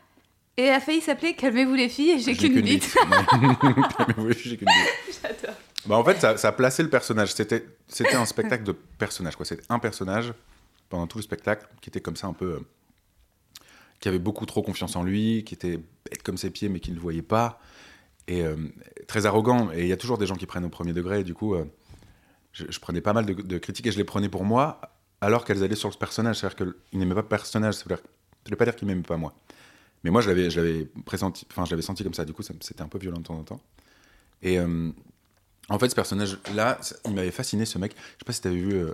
Et 0.55 0.69
a 0.69 0.79
failli 0.79 1.01
s'appeler 1.01 1.35
Calmez-vous 1.35 1.73
les 1.75 1.89
filles 1.89 2.11
et 2.11 2.19
j'ai 2.19 2.33
qu'une 2.33 2.61
bite. 2.61 2.95
Ouais. 2.95 3.37
Mais 4.17 4.23
oui, 4.23 4.33
j'ai 4.41 4.55
qu'une 4.55 4.69
bite. 4.69 5.19
J'adore. 5.21 5.55
Bah, 5.85 5.97
en 5.97 6.03
fait, 6.05 6.19
ça, 6.21 6.37
ça 6.37 6.53
plaçait 6.53 6.81
le 6.81 6.89
personnage. 6.89 7.33
C'était, 7.33 7.65
c'était 7.89 8.15
un 8.15 8.25
spectacle 8.25 8.63
de 8.63 8.71
personnage. 8.71 9.35
Quoi. 9.35 9.45
C'était 9.45 9.65
un 9.67 9.79
personnage 9.79 10.33
pendant 10.87 11.07
tout 11.07 11.17
le 11.17 11.23
spectacle 11.23 11.67
qui 11.81 11.89
était 11.89 11.99
comme 11.99 12.15
ça 12.15 12.27
un 12.27 12.33
peu. 12.33 12.61
Qui 14.05 14.09
avait 14.09 14.19
beaucoup 14.19 14.45
trop 14.45 14.61
confiance 14.61 14.95
en 14.95 15.01
lui, 15.01 15.43
qui 15.45 15.55
était 15.55 15.77
bête 15.77 16.21
comme 16.21 16.37
ses 16.37 16.51
pieds 16.51 16.69
mais 16.69 16.79
qui 16.79 16.91
ne 16.91 16.95
le 16.95 17.01
voyait 17.01 17.23
pas. 17.23 17.59
Et 18.27 18.43
euh, 18.43 18.55
très 19.07 19.25
arrogant. 19.25 19.71
Et 19.71 19.81
il 19.81 19.87
y 19.87 19.91
a 19.91 19.97
toujours 19.97 20.19
des 20.19 20.27
gens 20.27 20.35
qui 20.35 20.45
prennent 20.45 20.63
au 20.63 20.69
premier 20.69 20.93
degré. 20.93 21.23
Du 21.23 21.33
coup, 21.33 21.55
euh, 21.55 21.65
je, 22.53 22.79
prenais 22.79 23.01
pas 23.01 23.13
mal 23.13 23.25
de, 23.25 23.57
critiques 23.57 23.87
et 23.87 23.91
je 23.91 23.97
les 23.97 24.03
prenais 24.03 24.29
pour 24.29 24.43
moi 24.43 24.79
alors 25.21 25.43
qu'elles 25.43 25.63
allaient 25.63 25.75
sur 25.75 25.89
le 25.89 25.95
personnage. 25.95 26.37
C'est-à-dire 26.37 26.55
qu'il 26.55 26.99
n'aimait 26.99 27.15
pas 27.15 27.21
le 27.21 27.27
personnage. 27.27 27.73
Ça 27.73 27.85
ça 27.89 27.95
veut 28.51 28.55
pas 28.55 28.65
dire 28.65 28.75
qu'il 28.75 28.87
m'aimait 28.87 29.01
pas 29.01 29.17
moi. 29.17 29.33
Mais 30.03 30.11
moi, 30.11 30.21
je 30.21 30.29
l'avais, 30.29 30.51
je 30.51 30.61
l'avais 30.61 30.85
pressenti, 31.03 31.47
enfin, 31.49 31.65
je 31.65 31.71
l'avais 31.71 31.81
senti 31.81 32.03
comme 32.03 32.13
ça. 32.13 32.25
Du 32.25 32.33
coup, 32.33 32.43
c'était 32.43 32.83
un 32.83 32.87
peu 32.87 32.99
violent 32.99 33.17
de 33.17 33.23
temps 33.23 33.39
en 33.39 33.43
temps. 33.43 33.61
Et 34.43 34.59
euh, 34.59 34.91
en 35.67 35.79
fait, 35.79 35.89
ce 35.89 35.95
personnage-là, 35.95 36.79
il 37.05 37.15
m'avait 37.15 37.31
fasciné, 37.31 37.65
ce 37.65 37.79
mec. 37.79 37.95
Je 37.95 38.19
sais 38.19 38.25
pas 38.27 38.33
si 38.33 38.41
tu 38.41 38.49
avais 38.49 38.57
vu 38.57 38.85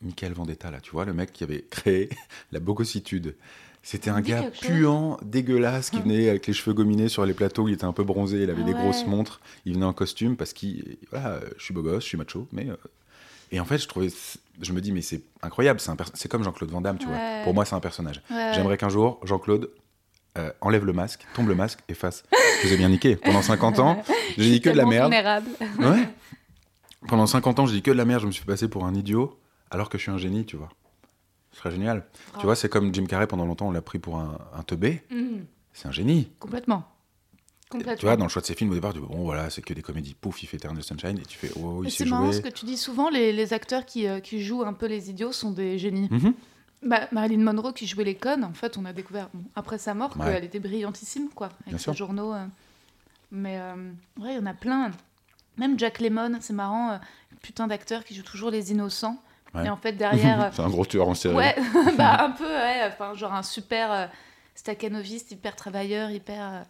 Michael 0.00 0.32
Vendetta, 0.32 0.70
là, 0.70 0.80
tu 0.80 0.92
vois, 0.92 1.04
le 1.04 1.12
mec 1.12 1.34
qui 1.34 1.44
avait 1.44 1.62
créé 1.70 2.08
la 2.50 2.60
bogossitude. 2.60 3.36
C'était 3.82 4.10
un 4.10 4.20
gars 4.20 4.50
puant, 4.60 5.18
dégueulasse, 5.22 5.88
qui 5.90 6.00
venait 6.00 6.28
avec 6.28 6.46
les 6.46 6.52
cheveux 6.52 6.74
gominés 6.74 7.08
sur 7.08 7.24
les 7.24 7.32
plateaux, 7.34 7.66
il 7.66 7.72
était 7.74 7.84
un 7.86 7.92
peu 7.94 8.04
bronzé, 8.04 8.42
il 8.42 8.50
avait 8.50 8.60
Ah 8.62 8.66
des 8.66 8.74
ouais. 8.74 8.78
grosses 8.82 9.06
montres, 9.06 9.40
il 9.64 9.72
venait 9.74 9.86
en 9.86 9.94
costume 9.94 10.36
parce 10.36 10.52
qu'il, 10.52 10.98
voilà, 11.10 11.28
euh, 11.28 11.40
je 11.56 11.64
suis 11.64 11.72
beau 11.74 11.82
gosse, 11.82 12.02
je 12.04 12.08
suis 12.08 12.18
macho, 12.18 12.46
mais... 12.52 12.68
euh, 12.68 12.76
Et 13.52 13.58
en 13.58 13.64
fait, 13.64 13.78
je 13.78 13.88
trouvais, 13.88 14.08
je 14.60 14.72
me 14.72 14.80
dis, 14.82 14.92
mais 14.92 15.00
c'est 15.00 15.22
incroyable, 15.42 15.80
c'est, 16.14 16.28
comme 16.28 16.44
Jean-Claude 16.44 16.70
Van 16.70 16.82
Damme, 16.82 16.98
tu 16.98 17.06
Ouais. 17.06 17.12
vois. 17.12 17.44
Pour 17.44 17.54
moi, 17.54 17.64
c'est 17.64 17.74
un 17.74 17.80
personnage. 17.80 18.20
Ouais. 18.30 18.52
J'aimerais 18.54 18.76
qu'un 18.76 18.90
jour, 18.90 19.18
Jean-Claude 19.24 19.70
euh, 20.38 20.52
enlève 20.60 20.84
le 20.84 20.92
masque, 20.92 21.26
tombe 21.34 21.48
le 21.48 21.54
masque 21.54 21.80
et 21.88 21.94
fasse. 21.94 22.22
Je 22.62 22.68
vous 22.68 22.74
ai 22.74 22.76
bien 22.76 22.90
niqué. 22.90 23.16
Pendant 23.16 23.42
50 23.42 23.78
ans, 23.78 24.02
j'ai 24.38 24.50
dit 24.50 24.60
que 24.60 24.68
de 24.70 24.76
la 24.76 24.84
merde. 24.84 25.10
vulnérable. 25.10 25.48
Ouais. 25.78 26.06
Pendant 27.08 27.26
50 27.26 27.58
ans, 27.60 27.66
j'ai 27.66 27.76
dit 27.76 27.82
que 27.82 27.90
de 27.90 27.96
la 27.96 28.04
merde, 28.04 28.20
je 28.22 28.26
me 28.26 28.32
suis 28.32 28.44
passé 28.44 28.68
pour 28.68 28.84
un 28.84 28.94
idiot, 28.94 29.38
alors 29.70 29.88
que 29.88 29.96
je 29.96 30.02
suis 30.02 30.12
un 30.12 30.18
génie, 30.18 30.44
tu 30.44 30.56
vois. 30.56 30.68
Serait 31.60 31.72
génial. 31.72 32.06
Tu 32.38 32.46
vois, 32.46 32.56
c'est 32.56 32.68
comme 32.68 32.94
Jim 32.94 33.04
Carrey, 33.06 33.26
pendant 33.26 33.44
longtemps, 33.44 33.68
on 33.68 33.70
l'a 33.72 33.82
pris 33.82 33.98
pour 33.98 34.18
un, 34.18 34.38
un 34.56 34.62
teubé. 34.62 35.02
Mhm. 35.10 35.44
C'est 35.72 35.88
un 35.88 35.92
génie. 35.92 36.30
Complètement. 36.38 36.84
Complètement. 37.68 37.96
Tu 37.96 38.06
vois, 38.06 38.16
dans 38.16 38.24
le 38.24 38.28
choix 38.30 38.42
de 38.42 38.46
ses 38.46 38.54
films, 38.54 38.70
au 38.70 38.74
départ, 38.74 38.92
tu 38.92 38.98
dis, 39.00 39.06
bon, 39.06 39.22
voilà, 39.24 39.48
c'est 39.50 39.62
que 39.62 39.72
des 39.74 39.82
comédies. 39.82 40.14
Pouf, 40.14 40.42
il 40.42 40.46
fait 40.46 40.56
Eternal 40.56 40.82
Sunshine, 40.82 41.18
et 41.18 41.22
tu 41.22 41.38
fais, 41.38 41.50
oh, 41.56 41.82
il 41.84 41.90
c'est 41.90 42.04
sait 42.04 42.10
marrant 42.10 42.24
jouer. 42.26 42.32
ce 42.34 42.40
que 42.40 42.48
tu 42.48 42.64
dis 42.64 42.76
souvent, 42.76 43.10
les, 43.10 43.32
les 43.32 43.52
acteurs 43.52 43.84
qui, 43.86 44.08
euh, 44.08 44.20
qui 44.20 44.42
jouent 44.42 44.64
un 44.64 44.72
peu 44.72 44.86
les 44.86 45.10
idiots 45.10 45.32
sont 45.32 45.50
des 45.52 45.78
génies. 45.78 46.08
Mhm. 46.10 46.34
Bah, 46.82 47.08
Marilyn 47.12 47.42
Monroe 47.44 47.72
qui 47.74 47.86
jouait 47.86 48.04
les 48.04 48.14
connes, 48.16 48.42
en 48.42 48.54
fait, 48.54 48.78
on 48.78 48.84
a 48.86 48.92
découvert 48.94 49.28
bon, 49.34 49.44
après 49.54 49.76
sa 49.78 49.92
mort 49.94 50.16
Ouais. 50.18 50.32
qu'elle 50.32 50.44
était 50.44 50.58
brillantissime, 50.60 51.28
quoi, 51.28 51.48
avec 51.48 51.68
Bien 51.68 51.78
ses 51.78 51.84
sûr. 51.84 51.94
journaux. 51.94 52.32
euh. 52.32 52.46
Mais 53.30 53.58
euh, 53.60 53.74
ouais, 54.18 54.32
il 54.32 54.36
y 54.36 54.38
en 54.38 54.46
a 54.46 54.54
plein. 54.54 54.90
Même 55.58 55.78
Jack 55.78 56.00
Lemmon, 56.00 56.38
c'est 56.40 56.54
marrant, 56.54 56.92
euh, 56.92 56.96
putain 57.42 57.66
d'acteur 57.66 58.02
qui 58.04 58.14
joue 58.14 58.22
toujours 58.22 58.50
les 58.50 58.72
innocents. 58.72 59.22
Ouais. 59.54 59.66
Et 59.66 59.68
en 59.68 59.76
fait, 59.76 59.92
derrière. 59.96 60.42
euh, 60.44 60.50
c'est 60.52 60.62
un 60.62 60.68
gros 60.70 60.84
tueur 60.86 61.08
en 61.08 61.14
série. 61.14 61.34
ouais, 61.36 61.56
bah, 61.96 62.22
un 62.24 62.30
peu, 62.30 62.44
ouais, 62.46 62.82
enfin, 62.86 63.14
genre 63.14 63.32
un 63.34 63.42
super 63.42 63.92
euh, 63.92 64.06
staccanoviste, 64.54 65.30
hyper 65.32 65.56
travailleur, 65.56 66.10
hyper. 66.10 66.42
euh, 66.52 66.62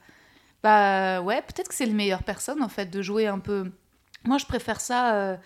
bah 0.62 1.22
ouais, 1.22 1.40
peut-être 1.42 1.68
que 1.68 1.74
c'est 1.74 1.86
le 1.86 1.92
meilleur 1.94 2.22
personne, 2.22 2.62
en 2.62 2.68
fait, 2.68 2.86
de 2.86 3.02
jouer 3.02 3.26
un 3.26 3.38
peu. 3.38 3.70
Moi, 4.24 4.38
je 4.38 4.46
préfère 4.46 4.80
ça. 4.80 5.14
euh, 5.14 5.36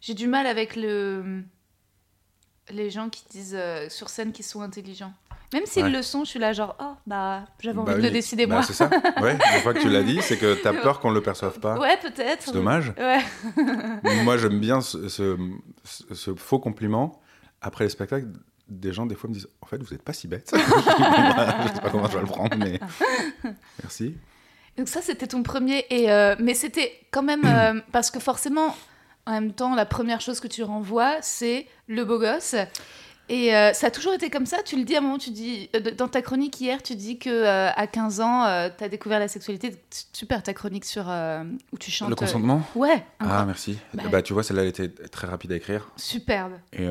J'ai 0.00 0.14
du 0.14 0.26
mal 0.26 0.46
avec 0.46 0.76
le 0.76 1.42
les 2.70 2.90
gens 2.90 3.08
qui 3.10 3.24
disent 3.30 3.56
euh, 3.58 3.88
sur 3.88 4.08
scène 4.08 4.32
qu'ils 4.32 4.44
sont 4.44 4.60
intelligents. 4.62 5.12
Même 5.52 5.66
s'ils 5.66 5.84
Ouais. 5.84 5.90
le 5.90 6.02
sont, 6.02 6.24
je 6.24 6.30
suis 6.30 6.38
là 6.38 6.52
genre 6.52 6.76
oh 6.80 6.94
bah 7.06 7.44
j'avais 7.60 7.78
envie 7.78 7.86
Bah 7.86 7.92
de 7.94 7.98
oui. 8.00 8.04
le 8.06 8.10
décider 8.10 8.46
Bah, 8.46 8.54
moi. 8.56 8.62
c'est 8.62 8.72
ça. 8.72 8.88
Ouais, 9.20 9.32
une 9.54 9.60
fois 9.62 9.74
que 9.74 9.80
tu 9.80 9.88
l'as 9.90 10.02
dit, 10.02 10.20
c'est 10.22 10.38
que 10.38 10.54
t'as 10.54 10.72
peur 10.72 10.98
qu'on 11.00 11.10
le 11.10 11.20
perçoive 11.20 11.58
pas. 11.60 11.78
Ouais 11.78 11.96
peut-être. 12.00 12.42
C'est 12.42 12.52
dommage. 12.52 12.92
Ouais. 12.98 13.20
Moi, 14.24 14.38
j'aime 14.38 14.58
bien 14.60 14.80
ce, 14.80 15.08
ce- 15.08 15.36
ce- 15.84 16.14
ce 16.14 16.34
faux 16.34 16.58
compliment. 16.58 17.20
Après 17.60 17.84
les 17.84 17.90
spectacles, 17.90 18.28
des 18.68 18.92
gens, 18.92 19.04
des 19.06 19.14
fois, 19.14 19.28
me 19.28 19.34
disent 19.34 19.48
En 19.60 19.66
fait, 19.66 19.76
vous 19.82 19.90
n'êtes 19.92 20.02
pas 20.02 20.12
si 20.14 20.26
bête. 20.28 20.50
je 20.54 20.58
sais 20.58 21.80
pas 21.80 21.90
comment 21.90 22.08
je 22.08 22.14
vais 22.14 22.20
le 22.20 22.26
prendre, 22.26 22.56
mais. 22.56 22.80
Merci. 23.82 24.14
Donc 24.78 24.88
ça 24.88 25.02
c'était 25.02 25.26
ton 25.26 25.42
premier 25.42 25.84
et 25.90 26.10
euh, 26.10 26.34
mais 26.38 26.54
c'était 26.54 26.92
quand 27.10 27.22
même 27.22 27.42
euh, 27.44 27.78
parce 27.92 28.10
que 28.10 28.18
forcément 28.18 28.74
en 29.26 29.32
même 29.32 29.52
temps 29.52 29.74
la 29.74 29.84
première 29.84 30.22
chose 30.22 30.40
que 30.40 30.48
tu 30.48 30.62
renvoies 30.62 31.16
c'est 31.20 31.66
le 31.88 32.06
beau 32.06 32.18
gosse. 32.18 32.54
Et 33.32 33.56
euh, 33.56 33.72
ça 33.72 33.86
a 33.86 33.90
toujours 33.90 34.12
été 34.12 34.28
comme 34.28 34.44
ça? 34.44 34.58
Tu 34.62 34.76
le 34.76 34.84
dis 34.84 34.94
à 34.94 34.98
un 34.98 35.00
moment, 35.00 35.16
tu 35.16 35.30
dis 35.30 35.70
euh, 35.74 35.80
dans 35.96 36.06
ta 36.06 36.20
chronique 36.20 36.60
hier, 36.60 36.82
tu 36.82 36.94
dis 36.94 37.18
que 37.18 37.30
euh, 37.30 37.70
à 37.74 37.86
15 37.86 38.20
ans, 38.20 38.70
tu 38.76 38.84
as 38.84 38.90
découvert 38.90 39.18
la 39.18 39.26
sexualité. 39.26 39.74
Super 40.12 40.42
ta 40.42 40.52
chronique 40.52 40.84
sur 40.84 41.10
où 41.72 41.78
tu 41.78 41.90
chantes. 41.90 42.10
Le 42.10 42.14
consentement? 42.14 42.62
Ouais. 42.74 43.02
Ah, 43.20 43.46
merci. 43.46 43.78
Bah. 43.94 44.02
Bah, 44.12 44.20
tu 44.20 44.34
vois, 44.34 44.42
celle-là, 44.42 44.62
elle 44.62 44.68
était 44.68 44.90
très 45.08 45.26
rapide 45.26 45.50
à 45.52 45.56
écrire. 45.56 45.90
Superbe. 45.96 46.52
Et 46.74 46.86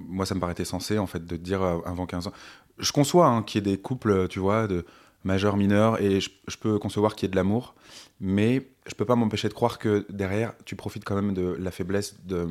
moi, 0.00 0.26
ça 0.26 0.34
me 0.34 0.40
paraissait 0.40 0.64
sensé, 0.64 0.98
en 0.98 1.06
fait, 1.06 1.24
de 1.24 1.36
te 1.36 1.42
dire 1.42 1.62
avant 1.62 2.06
15 2.06 2.26
ans. 2.26 2.32
Je 2.78 2.90
conçois 2.90 3.26
hein, 3.26 3.44
qu'il 3.44 3.64
y 3.64 3.68
ait 3.68 3.76
des 3.76 3.80
couples, 3.80 4.26
tu 4.26 4.40
vois, 4.40 4.66
de 4.66 4.84
majeurs, 5.22 5.56
mineurs, 5.56 6.02
et 6.02 6.20
je, 6.20 6.30
je 6.48 6.56
peux 6.56 6.80
concevoir 6.80 7.14
qu'il 7.14 7.26
y 7.26 7.28
ait 7.28 7.30
de 7.30 7.36
l'amour, 7.36 7.76
mais 8.20 8.68
je 8.86 8.94
peux 8.94 9.04
pas 9.04 9.16
m'empêcher 9.16 9.48
de 9.48 9.54
croire 9.54 9.78
que 9.78 10.06
derrière, 10.10 10.54
tu 10.64 10.74
profites 10.74 11.04
quand 11.04 11.16
même 11.16 11.34
de 11.34 11.56
la 11.58 11.70
faiblesse 11.70 12.16
de 12.24 12.48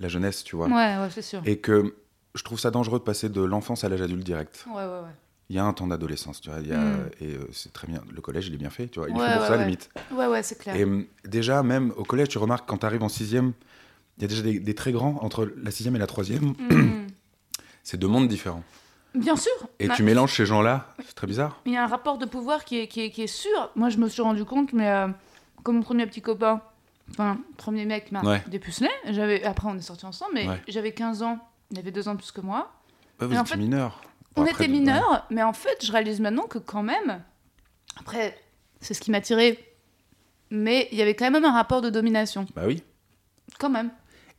la 0.00 0.08
jeunesse, 0.08 0.44
tu 0.44 0.56
vois. 0.56 0.68
Ouais, 0.68 0.72
ouais, 0.98 1.08
c'est 1.10 1.22
sûr. 1.22 1.40
Et 1.46 1.58
que 1.58 1.94
je 2.36 2.44
trouve 2.44 2.58
ça 2.60 2.70
dangereux 2.70 2.98
de 2.98 3.04
passer 3.04 3.28
de 3.28 3.42
l'enfance 3.42 3.84
à 3.84 3.88
l'âge 3.88 4.02
adulte 4.02 4.24
direct. 4.24 4.64
Ouais, 4.68 4.74
ouais, 4.76 4.82
ouais. 4.84 5.14
Il 5.48 5.54
y 5.56 5.58
a 5.60 5.64
un 5.64 5.72
temps 5.72 5.86
d'adolescence, 5.86 6.40
tu 6.40 6.50
vois. 6.50 6.58
il 6.60 6.66
y 6.68 6.72
a- 6.72 6.76
Mm. 6.78 7.10
Et 7.20 7.34
euh, 7.34 7.48
c'est 7.52 7.72
très 7.72 7.86
bien. 7.86 8.02
Le 8.12 8.20
collège, 8.20 8.48
il 8.48 8.54
est 8.54 8.58
bien 8.58 8.70
fait, 8.70 8.88
tu 8.88 8.98
vois. 8.98 9.08
Il 9.08 9.16
est 9.16 9.18
fait 9.28 9.36
pour 9.36 9.46
ça, 9.46 9.56
limite. 9.56 9.88
Ouais, 10.12 10.26
ouais, 10.26 10.42
c'est 10.42 10.58
clair. 10.58 10.74
Et 10.76 10.82
hum, 10.84 11.04
déjà, 11.24 11.62
même 11.62 11.92
au 11.96 12.02
collège, 12.04 12.28
tu 12.28 12.38
remarques 12.38 12.68
quand 12.68 12.78
tu 12.78 12.86
arrives 12.86 13.02
en 13.04 13.08
sixième, 13.08 13.52
il 14.18 14.22
y 14.22 14.24
a 14.24 14.28
déjà 14.28 14.42
des, 14.42 14.58
des 14.58 14.74
très 14.74 14.90
grands 14.92 15.18
entre 15.22 15.48
la 15.56 15.70
sixième 15.70 15.94
et 15.96 15.98
la 16.00 16.06
troisième. 16.08 16.54
Mhm. 16.70 17.06
C'est 17.84 17.96
deux 17.96 18.08
mondes 18.08 18.26
différents. 18.28 18.64
Bien 19.14 19.36
sûr. 19.36 19.52
Et 19.78 19.86
Bah, 19.88 19.94
tu 19.96 20.02
mélanges 20.02 20.34
ces 20.34 20.44
gens-là, 20.44 20.92
c'est 21.06 21.14
très 21.14 21.26
bizarre. 21.28 21.60
Il 21.64 21.72
y 21.72 21.76
a 21.76 21.84
un 21.84 21.86
rapport 21.86 22.18
de 22.18 22.26
pouvoir 22.26 22.64
qui 22.64 22.80
est, 22.80 22.88
qui 22.88 23.00
est, 23.02 23.10
qui 23.10 23.22
est 23.22 23.26
sûr. 23.28 23.70
Moi, 23.76 23.88
je 23.88 23.98
me 23.98 24.08
suis 24.08 24.22
rendu 24.22 24.44
compte, 24.44 24.72
mais 24.72 24.88
euh, 24.90 25.06
comme 25.62 25.76
mon 25.76 25.82
premier 25.82 26.04
petit 26.06 26.20
copain, 26.20 26.60
enfin, 27.10 27.38
premier 27.56 27.84
mec 27.86 28.10
m'a 28.12 28.22
Ouais. 28.22 28.42
dépucelé. 28.48 28.90
Après, 29.44 29.68
on 29.68 29.76
est 29.76 29.80
sortis 29.80 30.04
ensemble, 30.04 30.32
mais 30.34 30.48
Ouais. 30.48 30.60
j'avais 30.68 30.92
15 30.92 31.22
ans. 31.22 31.38
Il 31.70 31.78
avait 31.78 31.90
deux 31.90 32.06
ans 32.08 32.12
de 32.14 32.18
plus 32.18 32.30
que 32.32 32.40
moi. 32.40 32.72
Ouais, 33.20 33.26
vous 33.26 33.34
Et 33.34 33.38
en 33.38 33.42
étiez 33.42 33.54
fait, 33.56 33.60
mineurs. 33.60 34.00
On 34.36 34.42
Bon, 34.42 34.48
après, 34.48 34.64
était 34.64 34.72
ouais. 34.72 34.78
mineurs, 34.80 35.26
mais 35.30 35.42
en 35.42 35.52
fait, 35.52 35.84
je 35.84 35.90
réalise 35.90 36.20
maintenant 36.20 36.44
que 36.46 36.58
quand 36.58 36.82
même, 36.82 37.22
après, 37.98 38.38
c'est 38.80 38.92
ce 38.94 39.00
qui 39.00 39.10
m'a 39.10 39.20
tiré, 39.20 39.58
mais 40.50 40.88
il 40.92 40.98
y 40.98 41.02
avait 41.02 41.14
quand 41.14 41.30
même 41.30 41.44
un 41.44 41.52
rapport 41.52 41.80
de 41.82 41.88
domination, 41.90 42.46
Bah 42.54 42.62
oui. 42.66 42.82
quand 43.58 43.70
même. 43.70 43.90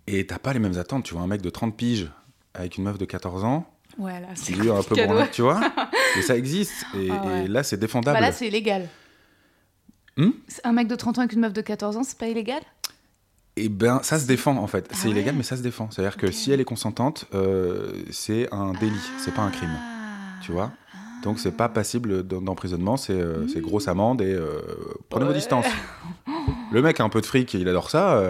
Et 0.05 0.25
t'as 0.27 0.39
pas 0.39 0.53
les 0.53 0.59
mêmes 0.59 0.77
attentes. 0.77 1.03
Tu 1.03 1.13
vois 1.13 1.23
un 1.23 1.27
mec 1.27 1.41
de 1.41 1.49
30 1.49 1.75
piges 1.75 2.09
avec 2.53 2.77
une 2.77 2.83
meuf 2.85 2.97
de 2.97 3.05
14 3.05 3.43
ans, 3.43 3.65
Ouais, 3.97 4.19
là, 4.21 4.27
c'est 4.35 4.53
un 4.53 4.83
peu 4.83 4.95
branlé, 4.95 5.25
tu 5.31 5.41
vois. 5.41 5.59
Et 6.17 6.21
ça 6.21 6.37
existe. 6.37 6.85
Et, 6.95 7.09
Ah 7.09 7.25
ouais. 7.25 7.45
et 7.45 7.47
là, 7.47 7.63
c'est 7.63 7.77
défendable. 7.77 8.15
Bah 8.19 8.21
là, 8.21 8.31
c'est 8.31 8.47
illégal. 8.47 8.87
Hmm? 10.17 10.31
Un 10.63 10.71
mec 10.71 10.87
de 10.87 10.95
30 10.95 11.17
ans 11.17 11.21
avec 11.21 11.33
une 11.33 11.39
meuf 11.39 11.53
de 11.53 11.61
14 11.61 11.97
ans, 11.97 12.03
c'est 12.03 12.17
pas 12.17 12.27
illégal? 12.27 12.61
Et 13.57 13.69
ben, 13.69 13.99
ça 14.03 14.19
se 14.19 14.27
défend 14.27 14.57
en 14.57 14.67
fait. 14.67 14.87
Ah 14.89 14.95
c'est 14.95 15.09
illégal, 15.09 15.35
mais 15.35 15.43
ça 15.43 15.57
se 15.57 15.61
défend. 15.61 15.89
C'est-à-dire 15.91 16.17
que 16.17 16.31
si 16.31 16.51
elle 16.51 16.61
est 16.61 16.65
consentante, 16.65 17.25
euh, 17.33 17.91
c'est 18.11 18.47
un 18.53 18.73
délit, 18.73 18.93
c'est 19.17 19.33
pas 19.33 19.41
un 19.41 19.49
crime. 19.49 19.69
Ah. 19.73 20.39
Tu 20.43 20.51
vois? 20.51 20.71
Donc 21.23 21.39
c'est 21.39 21.51
pas 21.51 21.67
passible 21.67 22.23
d'emprisonnement, 22.23 22.95
c'est 22.95 23.19
euh, 23.19 23.45
grosse 23.57 23.87
amende 23.87 24.21
et 24.21 24.33
euh, 24.33 24.61
prenez 25.09 25.25
vos 25.25 25.33
distances. 25.33 25.65
Le 26.71 26.81
mec 26.81 26.99
a 26.99 27.03
un 27.03 27.09
peu 27.09 27.21
de 27.21 27.25
fric 27.25 27.55
et 27.55 27.59
il 27.59 27.67
adore 27.67 27.89
ça, 27.89 28.21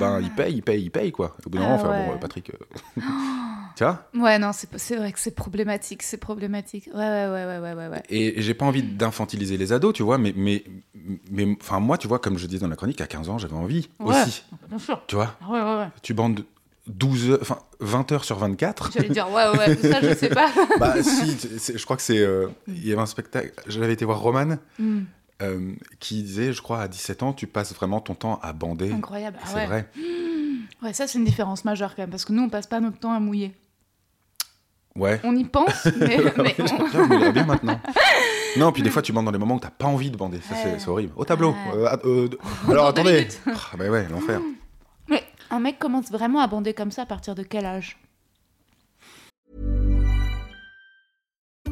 ben 0.00 0.20
il 0.20 0.30
paye, 0.30 0.54
il 0.54 0.62
paye, 0.62 0.82
il 0.82 0.90
paye 0.90 1.12
quoi. 1.12 1.36
Au 1.46 1.50
bout 1.50 1.58
d'un 1.58 1.64
Ah 1.64 1.76
moment, 1.76 1.90
enfin, 1.92 2.12
bon, 2.12 2.18
Patrick, 2.18 2.50
tu 3.78 3.84
vois 3.84 4.08
Ouais, 4.14 4.38
non, 4.40 4.50
c'est 4.52 4.68
c'est 4.76 4.96
vrai 4.96 5.12
que 5.12 5.20
c'est 5.20 5.34
problématique, 5.34 6.02
c'est 6.02 6.16
problématique. 6.16 6.88
Ouais, 6.92 6.98
ouais, 6.98 7.26
ouais, 7.28 7.44
ouais, 7.46 7.58
ouais, 7.60 7.74
ouais. 7.74 7.88
ouais. 7.88 8.02
Et, 8.08 8.38
et 8.38 8.42
j'ai 8.42 8.54
pas 8.54 8.66
envie 8.66 8.82
d'infantiliser 8.82 9.56
les 9.56 9.72
ados, 9.72 9.94
tu 9.94 10.02
vois, 10.02 10.18
mais, 10.18 10.32
mais, 10.36 10.64
mais 11.30 11.56
enfin, 11.60 11.78
moi, 11.78 11.96
tu 11.96 12.08
vois, 12.08 12.18
comme 12.18 12.38
je 12.38 12.46
dis 12.46 12.58
dans 12.58 12.66
la 12.68 12.74
chronique, 12.76 13.00
à 13.00 13.06
15 13.06 13.28
ans, 13.28 13.38
j'avais 13.38 13.54
envie 13.54 13.88
Ouais. 14.00 14.20
aussi. 14.22 14.42
Bien 14.68 14.78
sûr. 14.78 15.00
Tu 15.06 15.14
vois, 15.14 15.36
Ouais, 15.48 15.60
ouais, 15.60 15.76
ouais. 15.78 15.88
tu 16.02 16.12
bandes 16.12 16.44
12 16.88 17.30
heures, 17.30 17.38
enfin 17.42 17.58
20 17.80 18.10
heures 18.12 18.24
sur 18.24 18.36
24. 18.38 18.90
J'allais 18.92 19.10
dire, 19.10 19.28
ouais, 19.30 19.56
ouais, 19.58 19.76
ça, 19.76 20.00
je 20.00 20.14
sais 20.14 20.30
pas. 20.30 20.50
bah 20.80 21.00
si, 21.02 21.36
je 21.78 21.84
crois 21.84 21.96
que 21.96 22.02
c'est. 22.02 22.18
euh, 22.18 22.48
Il 22.66 22.84
y 22.86 22.92
avait 22.92 23.02
un 23.02 23.06
spectacle, 23.06 23.52
j'avais 23.68 23.92
été 23.92 24.04
voir 24.04 24.18
Roman, 24.20 24.56
Hmm, 24.78 25.02
euh, 25.42 25.72
qui 26.00 26.22
disait, 26.24 26.52
je 26.52 26.60
crois, 26.62 26.80
à 26.80 26.88
17 26.88 27.22
ans, 27.22 27.32
tu 27.32 27.46
passes 27.46 27.72
vraiment 27.74 28.00
ton 28.00 28.14
temps 28.16 28.40
à 28.42 28.52
bander. 28.52 28.90
incroyable. 28.90 29.38
Ah 29.40 29.46
C'est 29.46 29.54
ouais. 29.54 29.66
vrai. 29.66 29.88
Ouais, 30.82 30.92
ça, 30.92 31.08
c'est 31.08 31.18
une 31.18 31.24
différence 31.24 31.64
majeure 31.64 31.96
quand 31.96 32.02
même, 32.02 32.10
parce 32.10 32.24
que 32.24 32.32
nous, 32.32 32.42
on 32.42 32.48
passe 32.48 32.68
pas 32.68 32.78
notre 32.78 32.98
temps 33.00 33.12
à 33.12 33.18
mouiller. 33.18 33.52
Ouais. 34.98 35.20
On 35.24 35.34
y 35.36 35.44
pense, 35.44 35.86
mais, 36.00 36.18
mais 36.36 36.54
on- 36.60 37.30
bien 37.30 37.44
maintenant. 37.46 37.80
Non, 38.56 38.72
puis 38.72 38.82
des 38.82 38.90
fois 38.90 39.02
tu 39.02 39.12
bandes 39.12 39.26
dans 39.26 39.30
des 39.32 39.38
moments 39.38 39.56
où 39.56 39.60
t'as 39.60 39.70
pas 39.70 39.84
envie 39.86 40.10
de 40.10 40.16
bander. 40.16 40.38
Ça, 40.40 40.54
c'est- 40.56 40.72
Ouais. 40.72 40.78
c'est 40.78 40.88
horrible. 40.88 41.12
Au 41.16 41.24
tableau. 41.24 41.54
Euh, 41.74 41.96
euh, 42.04 42.28
alors 42.68 42.86
attendez. 42.88 43.28
Ah, 43.46 43.76
bah 43.78 43.88
ouais, 43.88 44.06
l'enfer. 44.10 44.40
Mais 45.08 45.22
un 45.50 45.60
mec 45.60 45.78
commence 45.78 46.10
vraiment 46.10 46.40
à 46.40 46.46
bander 46.48 46.74
comme 46.74 46.90
ça 46.90 47.02
à 47.02 47.06
partir 47.06 47.34
de 47.34 47.42
quel 47.42 47.66
âge? 47.66 47.98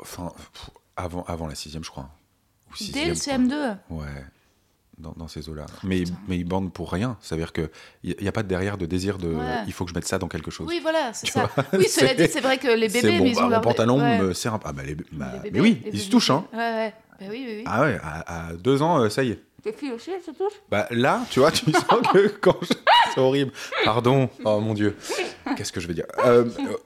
Enfin, 0.00 0.32
pff, 0.52 0.70
avant, 0.96 1.24
avant 1.24 1.46
la 1.46 1.54
sixième, 1.54 1.84
je 1.84 1.90
crois. 1.90 2.08
Ou 2.70 2.84
Dès 2.92 3.06
le 3.06 3.14
sixième, 3.14 3.48
CM2 3.48 3.76
quoi. 3.88 3.96
Ouais. 3.98 4.24
Dans, 4.98 5.12
dans 5.12 5.28
ces 5.28 5.48
eaux-là. 5.48 5.66
Mais, 5.84 6.02
mais 6.26 6.36
ils 6.38 6.44
bandent 6.44 6.72
pour 6.72 6.90
rien. 6.90 7.16
Ça 7.20 7.36
veut 7.36 7.40
dire 7.42 7.52
qu'il 7.52 7.68
n'y 8.02 8.12
a, 8.14 8.22
y 8.22 8.28
a 8.28 8.32
pas 8.32 8.42
de 8.42 8.48
derrière 8.48 8.76
de 8.76 8.84
désir 8.84 9.16
de. 9.18 9.28
Ouais. 9.28 9.62
Il 9.68 9.72
faut 9.72 9.84
que 9.84 9.90
je 9.90 9.94
mette 9.94 10.06
ça 10.08 10.18
dans 10.18 10.26
quelque 10.26 10.50
chose. 10.50 10.66
Oui, 10.68 10.80
voilà, 10.82 11.12
c'est 11.12 11.26
Tu 11.26 11.32
ça. 11.32 11.46
vois, 11.54 11.64
oui, 11.74 11.84
cela 11.88 12.08
c'est- 12.08 12.26
dit, 12.26 12.32
c'est 12.32 12.40
vrai 12.40 12.58
que 12.58 12.66
les 12.68 12.88
C'est 12.88 13.02
bébés, 13.02 13.18
bon, 13.18 13.24
mais 13.24 13.30
ils 13.30 13.34
bah, 13.36 13.40
ont 13.40 13.44
mon 13.44 13.50
leur... 13.50 13.60
pantalon 13.60 14.00
ouais. 14.00 14.18
me 14.18 14.34
sert 14.34 14.54
un 14.54 14.60
Ah, 14.64 14.72
bah, 14.72 14.82
les, 14.84 14.96
bah, 15.12 15.32
Les 15.44 15.50
mais 15.52 15.60
oui, 15.60 15.80
les 15.84 15.90
ils 15.90 15.98
se 15.98 16.04
bébés. 16.04 16.10
touchent, 16.10 16.30
hein. 16.30 16.44
Ouais, 16.52 16.58
ouais. 16.58 16.94
Bah 17.20 17.26
oui, 17.30 17.44
oui, 17.46 17.54
oui. 17.58 17.64
Ah 17.66 17.82
ouais, 17.82 17.98
à, 18.02 18.48
à 18.48 18.52
deux 18.54 18.82
ans, 18.82 18.98
euh, 19.00 19.08
ça 19.08 19.22
y 19.22 19.30
est. 19.30 19.40
Tes 19.62 19.72
filles 19.72 19.92
aussi, 19.92 20.10
elles 20.10 20.22
se 20.22 20.30
touchent? 20.32 20.60
Bah 20.68 20.86
là, 20.90 21.24
tu 21.30 21.40
vois, 21.40 21.50
tu 21.52 21.70
sens 21.72 22.00
que 22.12 22.28
quand 22.40 22.56
je... 22.62 22.74
C'est 23.14 23.20
horrible. 23.20 23.52
Pardon. 23.84 24.28
Oh 24.44 24.60
mon 24.60 24.74
Dieu. 24.74 24.96
Qu'est-ce 25.56 25.72
que 25.72 25.80
je 25.80 25.86
vais 25.88 25.94
dire? 25.94 26.06
Euh, 26.24 26.44
euh, 26.60 26.76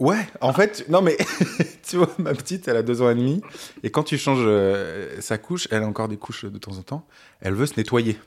Ouais, 0.00 0.26
en 0.40 0.52
fait, 0.52 0.84
non 0.88 1.02
mais, 1.02 1.16
tu 1.88 1.98
vois, 1.98 2.10
ma 2.18 2.34
petite, 2.34 2.66
elle 2.66 2.76
a 2.76 2.82
deux 2.82 3.00
ans 3.00 3.10
et 3.10 3.14
demi, 3.14 3.40
et 3.84 3.90
quand 3.90 4.02
tu 4.02 4.18
changes 4.18 4.42
euh, 4.42 5.20
sa 5.20 5.38
couche, 5.38 5.68
elle 5.70 5.84
a 5.84 5.86
encore 5.86 6.08
des 6.08 6.16
couches 6.16 6.44
de 6.44 6.58
temps 6.58 6.76
en 6.76 6.82
temps, 6.82 7.06
elle 7.40 7.54
veut 7.54 7.66
se 7.66 7.74
nettoyer, 7.76 8.18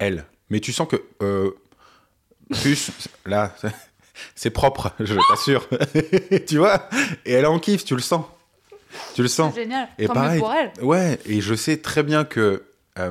elle. 0.00 0.24
Mais 0.50 0.58
tu 0.58 0.72
sens 0.72 0.88
que, 0.88 1.00
euh, 1.22 1.52
plus, 2.62 2.90
là, 3.26 3.54
c'est 4.34 4.50
propre, 4.50 4.90
je 5.00 5.14
t'assure. 5.30 5.68
tu 6.48 6.58
vois 6.58 6.88
Et 7.26 7.32
elle 7.32 7.46
en 7.46 7.60
kiffe, 7.60 7.84
tu 7.84 7.94
le 7.94 8.00
sens. 8.02 8.24
Tu 9.14 9.22
le 9.22 9.28
sens. 9.28 9.54
C'est 9.54 9.62
génial. 9.62 9.88
Et 9.98 10.06
Tant 10.06 10.14
pareil, 10.14 10.40
pour 10.40 10.52
elle. 10.52 10.70
ouais, 10.82 11.18
et 11.26 11.40
je 11.40 11.54
sais 11.54 11.76
très 11.76 12.02
bien 12.02 12.24
que 12.24 12.64
euh, 12.98 13.10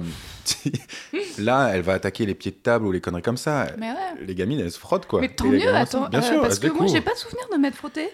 là, 1.39 1.71
elle 1.73 1.81
va 1.81 1.93
attaquer 1.93 2.25
les 2.25 2.35
pieds 2.35 2.51
de 2.51 2.57
table 2.57 2.85
ou 2.85 2.91
les 2.91 3.01
conneries 3.01 3.21
comme 3.21 3.37
ça. 3.37 3.67
Mais 3.77 3.89
ouais. 3.91 4.25
Les 4.25 4.35
gamines, 4.35 4.59
elles 4.59 4.71
se 4.71 4.79
frottent 4.79 5.07
quoi. 5.07 5.21
Mais 5.21 5.29
tant 5.29 5.45
mieux, 5.45 5.73
attends. 5.73 6.07
Bien 6.09 6.19
euh, 6.19 6.23
sûr, 6.23 6.41
parce 6.41 6.59
que 6.59 6.67
moi, 6.67 6.87
j'ai 6.87 7.01
pas 7.01 7.13
de 7.13 7.17
souvenir 7.17 7.45
de 7.51 7.57
m'être 7.57 7.75
frottée. 7.75 8.09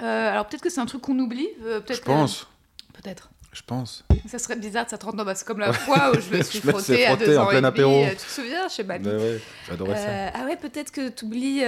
Euh, 0.00 0.30
alors 0.32 0.46
peut-être 0.46 0.62
que 0.62 0.70
c'est 0.70 0.80
un 0.80 0.86
truc 0.86 1.02
qu'on 1.02 1.18
oublie. 1.18 1.48
euh, 1.64 1.80
peut-être 1.80 1.98
Je 2.00 2.02
pense, 2.04 2.48
Peut-être. 2.94 3.30
je 3.52 3.62
pense. 3.64 4.04
Ça 4.26 4.38
serait 4.38 4.56
bizarre 4.56 4.84
de 4.86 4.90
s'attendre 4.90 5.16
dans 5.16 5.24
bah, 5.24 5.34
c'est 5.34 5.46
comme 5.46 5.60
la 5.60 5.72
fois 5.72 6.10
où 6.12 6.20
je 6.20 6.36
me 6.36 6.42
suis 6.42 6.60
Je 6.64 6.68
frottée 6.70 7.06
à 7.06 7.14
deux 7.16 7.36
en 7.38 7.42
ans 7.42 7.46
plein 7.46 7.58
et 7.58 7.60
demi. 7.60 7.66
apéro. 7.68 8.04
Tu 8.10 8.16
te 8.16 8.22
souviens 8.22 8.68
Je 8.68 8.74
sais 8.74 8.84
pas. 8.84 8.96
Ouais, 8.98 9.40
j'adorais 9.68 9.96
ça. 9.96 10.32
Ah 10.34 10.44
ouais, 10.46 10.56
peut-être 10.56 10.90
que 10.90 11.08
tu 11.10 11.24
oublies. 11.26 11.62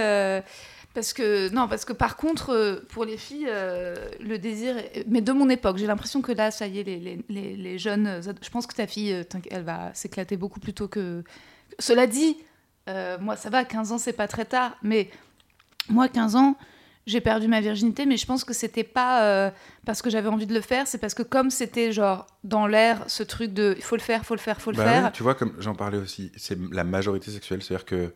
Parce 0.95 1.13
que 1.13 1.49
non, 1.53 1.67
parce 1.67 1.85
que 1.85 1.93
par 1.93 2.15
contre, 2.17 2.49
euh, 2.51 2.79
pour 2.89 3.05
les 3.05 3.17
filles, 3.17 3.45
euh, 3.47 3.95
le 4.19 4.39
désir. 4.39 4.77
est- 4.77 5.05
Mais 5.07 5.21
de 5.21 5.31
mon 5.31 5.49
époque, 5.49 5.77
j'ai 5.77 5.85
l'impression 5.85 6.21
que 6.23 6.31
là, 6.31 6.49
ça 6.49 6.65
y 6.65 6.79
est, 6.79 6.83
les, 6.83 6.97
les, 6.99 7.19
les, 7.29 7.55
les 7.55 7.77
jeunes. 7.77 8.07
euh, 8.07 8.21
Je 8.41 8.49
pense 8.49 8.65
que 8.65 8.73
ta 8.73 8.87
fille, 8.87 9.23
elle 9.51 9.63
va 9.63 9.93
s'éclater 9.93 10.37
beaucoup 10.37 10.59
plus 10.59 10.73
tôt 10.73 10.87
que. 10.87 11.23
Cela 11.77 12.07
dit, 12.07 12.37
euh, 12.89 13.17
moi, 13.19 13.35
ça 13.35 13.49
va. 13.51 13.63
15 13.65 13.91
ans, 13.91 13.97
c'est 13.99 14.13
pas 14.13 14.27
très 14.27 14.45
tard. 14.45 14.75
Mais 14.81 15.11
moi, 15.89 16.07
15 16.07 16.35
ans. 16.35 16.55
J'ai 17.07 17.21
perdu 17.21 17.47
ma 17.47 17.61
virginité, 17.61 18.07
mais 18.07 18.17
je 18.17 18.25
pense 18.25 18.43
que 18.43 18.51
c'était 18.51 18.83
pas 18.83 19.23
euh, 19.25 19.51
parce 19.85 20.01
que 20.01 20.09
j'avais 20.09 20.27
envie 20.27 20.47
de 20.47 20.55
le 20.55 20.61
faire, 20.61 20.87
c'est 20.87 20.97
parce 20.97 21.13
que 21.13 21.21
comme 21.21 21.51
c'était 21.51 21.91
genre 21.91 22.25
dans 22.43 22.65
l'air 22.65 23.03
ce 23.05 23.21
truc 23.21 23.53
de 23.53 23.75
il 23.77 23.83
faut 23.83 23.95
le 23.95 24.01
faire, 24.01 24.25
faut 24.25 24.33
le 24.33 24.39
faire, 24.39 24.59
faut 24.59 24.71
le 24.71 24.77
Bah 24.77 24.85
faire. 24.85 25.11
tu 25.11 25.21
vois, 25.21 25.35
comme 25.35 25.53
j'en 25.59 25.75
parlais 25.75 25.99
aussi, 25.99 26.31
c'est 26.35 26.57
la 26.71 26.83
majorité 26.83 27.29
sexuelle, 27.29 27.61
c'est-à-dire 27.61 27.85
que 27.85 28.11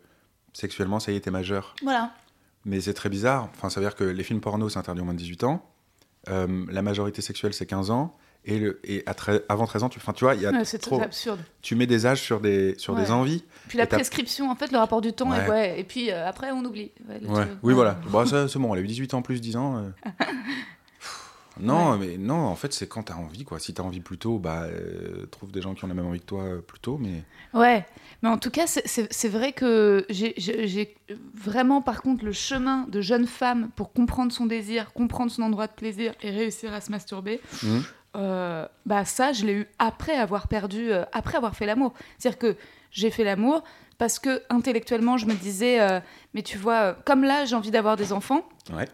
sexuellement, 0.54 1.00
ça 1.00 1.12
y 1.12 1.18
est, 1.18 1.20
t'es 1.20 1.30
majeur. 1.30 1.76
Voilà. 1.84 2.12
Mais 2.66 2.82
c'est 2.82 2.94
très 2.94 3.10
bizarre. 3.10 3.50
Enfin, 3.56 3.70
ça 3.70 3.80
veut 3.80 3.86
dire 3.86 3.96
que 3.96 4.04
les 4.04 4.24
films 4.24 4.42
porno, 4.42 4.70
c'est 4.70 4.80
interdit 4.80 5.02
au 5.02 5.06
moins 5.06 5.14
de 5.14 5.20
18 5.20 5.44
ans. 5.46 5.66
Euh, 6.30 6.66
la 6.70 6.82
majorité 6.82 7.22
sexuelle, 7.22 7.54
c'est 7.54 7.66
15 7.66 7.90
ans. 7.92 8.16
Et, 8.46 8.58
le, 8.58 8.80
et 8.86 9.04
à 9.06 9.14
tre- 9.14 9.42
avant 9.50 9.66
13 9.66 9.84
ans, 9.84 9.90
tu, 9.90 10.00
enfin, 10.00 10.14
tu 10.14 10.24
vois, 10.24 10.34
il 10.36 10.42
y 10.42 10.46
a 10.46 10.52
Ouais, 10.52 10.64
c'est 10.66 10.78
trop. 10.78 11.02
absurde. 11.02 11.40
Tu 11.62 11.76
mets 11.76 11.88
des 11.88 12.06
âges 12.06 12.22
sur 12.22 12.40
des, 12.40 12.74
sur 12.78 12.96
des 12.96 13.12
envies. 13.12 13.44
Puis 13.68 13.78
la 13.78 13.86
prescription, 13.86 14.50
en 14.50 14.56
fait, 14.56 14.72
le 14.72 14.78
rapport 14.78 15.02
du 15.02 15.12
temps, 15.14 15.30
Ouais. 15.30 15.80
et, 15.80 15.84
puis 15.84 16.10
euh, 16.12 16.28
après, 16.28 16.52
on 16.52 16.64
oublie. 16.64 16.92
Oui, 17.64 17.74
voilà. 17.74 18.00
Bon, 18.10 18.26
ça, 18.26 18.48
c'est 18.48 18.60
bon, 18.60 18.74
elle 18.74 18.80
a 18.82 18.84
eu 18.84 18.88
18 18.88 19.14
ans 19.14 19.22
plus 19.22 19.42
10 19.42 19.56
ans. 19.58 19.78
euh. 19.78 19.90
Non, 21.62 21.98
mais 21.98 22.18
non, 22.18 22.36
en 22.46 22.56
fait, 22.56 22.72
c'est 22.72 22.88
quand 22.88 23.04
t'as 23.04 23.16
envie, 23.16 23.44
quoi. 23.44 23.60
Si 23.60 23.74
t'as 23.74 23.84
envie 23.84 24.00
plus 24.00 24.18
tôt, 24.18 24.40
bah, 24.40 24.68
trouve 25.30 25.52
des 25.52 25.62
gens 25.62 25.74
qui 25.74 25.84
ont 25.84 25.90
la 25.90 25.94
même 25.94 26.06
envie 26.06 26.22
que 26.22 26.26
toi 26.26 26.46
plus 26.66 26.80
tôt, 26.80 26.98
mais... 26.98 27.24
Ouais, 27.54 27.86
mais 28.22 28.30
en 28.30 28.38
tout 28.38 28.50
cas, 28.52 28.68
c'est- 28.68 29.28
vrai 29.30 29.52
que 29.54 30.06
j'ai- 30.10 30.96
vraiment, 31.34 31.82
par 31.82 32.02
contre, 32.02 32.26
le 32.26 32.32
chemin 32.32 32.86
de 32.90 33.02
jeune 33.02 33.28
femme 33.28 33.70
pour 33.76 33.94
comprendre 33.94 34.32
son 34.32 34.46
désir, 34.46 34.92
comprendre 34.94 35.32
son 35.32 35.42
endroit 35.44 35.68
de 35.68 35.74
plaisir 35.74 36.14
et 36.22 36.30
réussir 36.32 36.74
à 36.74 36.82
se 36.82 36.92
masturber, 36.92 37.40
Mhm. 37.64 37.84
euh, 38.18 38.68
bah 38.86 39.06
ça, 39.06 39.32
je 39.34 39.46
l'ai 39.46 39.54
eu 39.54 39.68
après 39.80 40.16
avoir 40.16 40.48
perdu, 40.48 40.92
euh, 40.92 41.04
après 41.14 41.38
avoir 41.38 41.56
fait 41.56 41.66
l'amour. 41.66 41.94
C'est-à-dire 42.18 42.40
que 42.40 42.56
j'ai 42.92 43.12
fait 43.12 43.24
l'amour 43.24 43.64
parce 43.98 44.18
que 44.20 44.42
intellectuellement, 44.50 45.18
je 45.18 45.26
me 45.26 45.34
disais, 45.34 45.80
euh, 45.80 46.00
mais 46.34 46.42
tu 46.42 46.58
vois, 46.58 46.94
comme 47.06 47.24
là, 47.24 47.46
j'ai 47.46 47.56
envie 47.56 47.72
d'avoir 47.72 47.96
des 47.98 48.12
enfants. 48.14 48.48
Ouais. 48.74 48.88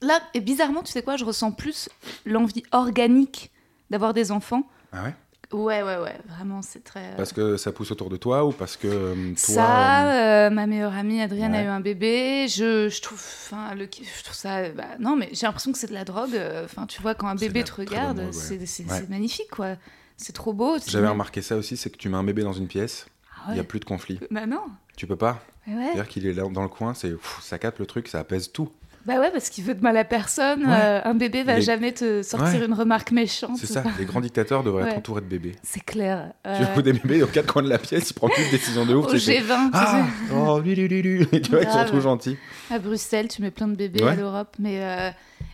Là, 0.00 0.20
et 0.34 0.40
bizarrement, 0.40 0.82
tu 0.82 0.92
sais 0.92 1.02
quoi, 1.02 1.16
je 1.16 1.24
ressens 1.24 1.52
plus 1.52 1.88
l'envie 2.24 2.62
organique 2.72 3.50
d'avoir 3.90 4.14
des 4.14 4.30
enfants. 4.32 4.62
Ah 4.92 5.02
ouais? 5.04 5.14
Ouais, 5.52 5.82
ouais, 5.82 5.96
ouais, 5.96 6.16
vraiment, 6.28 6.60
c'est 6.60 6.84
très. 6.84 7.00
euh, 7.12 7.16
Parce 7.16 7.32
que 7.32 7.56
ça 7.56 7.72
pousse 7.72 7.90
autour 7.90 8.10
de 8.10 8.16
toi 8.18 8.44
ou 8.44 8.52
parce 8.52 8.76
que 8.76 8.86
euh, 8.86 9.14
toi... 9.30 9.54
ça, 9.54 10.06
euh, 10.06 10.46
euh, 10.48 10.50
ma 10.50 10.66
meilleure 10.66 10.94
amie 10.94 11.22
Adrienne 11.22 11.54
a 11.54 11.62
eu 11.62 11.66
un 11.66 11.80
bébé. 11.80 12.46
Je, 12.48 12.88
je 12.90 13.00
trouve, 13.00 13.18
enfin, 13.18 13.74
le, 13.74 13.84
je 13.90 14.22
trouve 14.24 14.36
ça. 14.36 14.68
bah, 14.70 14.84
non, 14.98 15.16
mais 15.16 15.30
j'ai 15.32 15.46
l'impression 15.46 15.72
que 15.72 15.78
c'est 15.78 15.86
de 15.86 15.94
la 15.94 16.04
drogue. 16.04 16.38
Enfin, 16.64 16.86
tu 16.86 17.00
vois, 17.00 17.14
quand 17.14 17.28
un 17.28 17.34
bébé 17.34 17.64
te 17.64 17.72
regarde, 17.72 18.18
ouais. 18.18 18.32
c'est 18.32 18.84
Ouais. 18.90 19.06
magnifique, 19.08 19.50
quoi. 19.50 19.76
C'est 20.18 20.32
trop 20.34 20.52
beau. 20.52 20.76
J'avais 20.86 21.08
remarqué 21.08 21.40
ça 21.42 21.56
aussi, 21.56 21.76
c'est 21.76 21.90
que 21.90 21.96
tu 21.96 22.08
mets 22.08 22.16
un 22.18 22.24
bébé 22.24 22.42
dans 22.42 22.52
une 22.52 22.66
pièce, 22.66 23.06
Ah 23.40 23.50
il 23.50 23.54
n'y 23.54 23.60
a 23.60 23.64
plus 23.64 23.80
de 23.80 23.84
conflit. 23.84 24.18
Bah 24.30 24.46
non. 24.46 24.62
Tu 24.96 25.06
peux 25.06 25.16
pas. 25.16 25.40
C'est-à-dire 25.64 26.08
qu'il 26.08 26.26
est 26.26 26.32
là 26.32 26.42
dans 26.50 26.62
le 26.62 26.68
coin, 26.68 26.92
c'est 26.94 27.14
ça 27.40 27.58
capte 27.58 27.78
le 27.78 27.86
truc, 27.86 28.08
ça 28.08 28.18
apaise 28.18 28.50
tout. 28.52 28.68
Bah 29.08 29.18
ouais, 29.18 29.30
parce 29.32 29.48
qu'il 29.48 29.64
veut 29.64 29.74
de 29.74 29.80
mal 29.80 29.96
à 29.96 30.04
personne. 30.04 30.64
Ouais. 30.66 30.72
euh, 30.72 31.00
un 31.02 31.14
bébé 31.14 31.42
va 31.42 31.56
Les- 31.56 31.62
jamais 31.62 31.92
te 31.92 32.22
sortir 32.22 32.60
Ouais. 32.60 32.66
une 32.66 32.74
remarque 32.74 33.10
méchante. 33.10 33.56
C'est 33.58 33.66
ça, 33.66 33.82
les 33.98 34.04
grands 34.04 34.20
dictateurs 34.20 34.62
devraient 34.62 34.84
Ouais. 34.84 34.90
être 34.90 34.98
entourés 34.98 35.22
de 35.22 35.26
bébés. 35.26 35.56
C'est 35.62 35.82
clair. 35.84 36.32
Tu 36.44 36.50
Euh, 36.50 36.64
vois 36.74 36.82
des 36.82 36.92
bébés 36.92 37.22
aux 37.22 37.26
quatre 37.26 37.50
coins 37.52 37.62
de 37.62 37.68
la 37.70 37.78
pièce, 37.78 38.10
ils 38.10 38.14
prennent 38.14 38.30
plus 38.30 38.44
de 38.46 38.50
décisions 38.50 38.84
de 38.86 38.94
ouf. 38.94 39.06
au 39.06 39.10
tu 39.10 39.18
sais, 39.18 39.40
G20, 39.40 39.70
tu 39.70 39.78
Ah. 39.78 40.04
Oh, 40.34 40.60
lui, 40.60 40.74
lui, 40.74 40.86
lui, 40.88 41.02
lui. 41.02 41.26
Tu 41.42 41.50
vois, 41.50 41.62
ils 41.62 41.70
sont 41.70 41.84
trop 41.86 42.00
gentils. 42.00 42.36
À 42.70 42.78
Bruxelles, 42.78 43.28
tu 43.28 43.40
mets 43.42 43.50
plein 43.50 43.66
de 43.68 43.74
bébés 43.76 44.06
à 44.06 44.14
l'Europe, 44.14 44.54
mais 44.58 44.82
euh, 44.84 45.10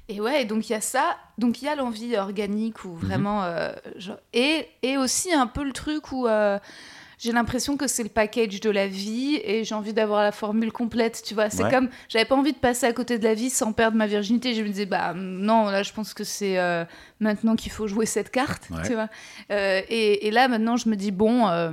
et 0.08 0.20
ouais, 0.20 0.44
donc 0.44 0.68
il 0.68 0.72
y 0.72 0.76
a 0.76 0.80
ça, 0.80 1.16
donc 1.38 1.62
il 1.62 1.66
y 1.66 1.68
a 1.68 1.76
l'envie 1.76 2.16
organique 2.16 2.84
Mhm. 2.84 2.90
ou 2.90 2.96
vraiment 2.96 3.44
euh, 3.44 3.72
genre- 3.96 4.18
et 4.32 4.66
et 4.82 4.96
aussi 4.98 5.32
un 5.32 5.46
peu 5.46 5.62
le 5.64 5.72
truc 5.72 6.10
où 6.12 6.26
euh, 6.26 6.58
j'ai 7.24 7.32
l'impression 7.32 7.76
que 7.76 7.86
c'est 7.86 8.02
le 8.02 8.08
package 8.10 8.60
de 8.60 8.70
la 8.70 8.86
vie 8.86 9.40
et 9.42 9.64
j'ai 9.64 9.74
envie 9.74 9.92
d'avoir 9.94 10.22
la 10.22 10.30
formule 10.32 10.70
complète, 10.72 11.22
tu 11.26 11.32
vois. 11.34 11.48
C'est 11.50 11.64
Ouais. 11.64 11.70
comme 11.70 11.88
j'avais 12.08 12.24
pas 12.26 12.36
envie 12.36 12.52
de 12.52 12.58
passer 12.58 12.86
à 12.86 12.92
côté 12.92 13.18
de 13.18 13.24
la 13.24 13.34
vie 13.34 13.48
sans 13.50 13.72
perdre 13.72 13.96
ma 13.96 14.06
virginité. 14.06 14.54
Je 14.54 14.62
me 14.62 14.68
disais 14.68 14.86
bah 14.86 15.14
non, 15.14 15.64
là 15.70 15.82
je 15.82 15.92
pense 15.92 16.12
que 16.14 16.22
c'est 16.24 16.58
euh, 16.58 16.84
maintenant 17.20 17.56
qu'il 17.56 17.72
faut 17.72 17.86
jouer 17.86 18.06
cette 18.06 18.30
carte, 18.30 18.68
Ouais. 18.70 18.82
tu 18.86 18.92
vois. 18.94 19.08
Euh, 19.50 19.80
et, 19.88 20.26
et 20.26 20.30
là 20.30 20.48
maintenant 20.48 20.76
je 20.76 20.88
me 20.88 20.96
dis 20.96 21.10
bon. 21.10 21.48
euh, 21.48 21.72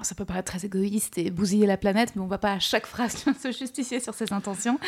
ça 0.00 0.14
peut 0.14 0.24
paraître 0.24 0.50
très 0.50 0.64
égoïste 0.66 1.18
et 1.18 1.30
bousiller 1.30 1.66
la 1.66 1.76
planète, 1.76 2.16
mais 2.16 2.22
on 2.22 2.26
va 2.26 2.38
pas 2.38 2.52
à 2.54 2.58
chaque 2.58 2.86
phrase 2.86 3.24
se 3.42 3.52
justifier 3.52 4.00
sur 4.00 4.14
ses 4.14 4.32
intentions. 4.32 4.78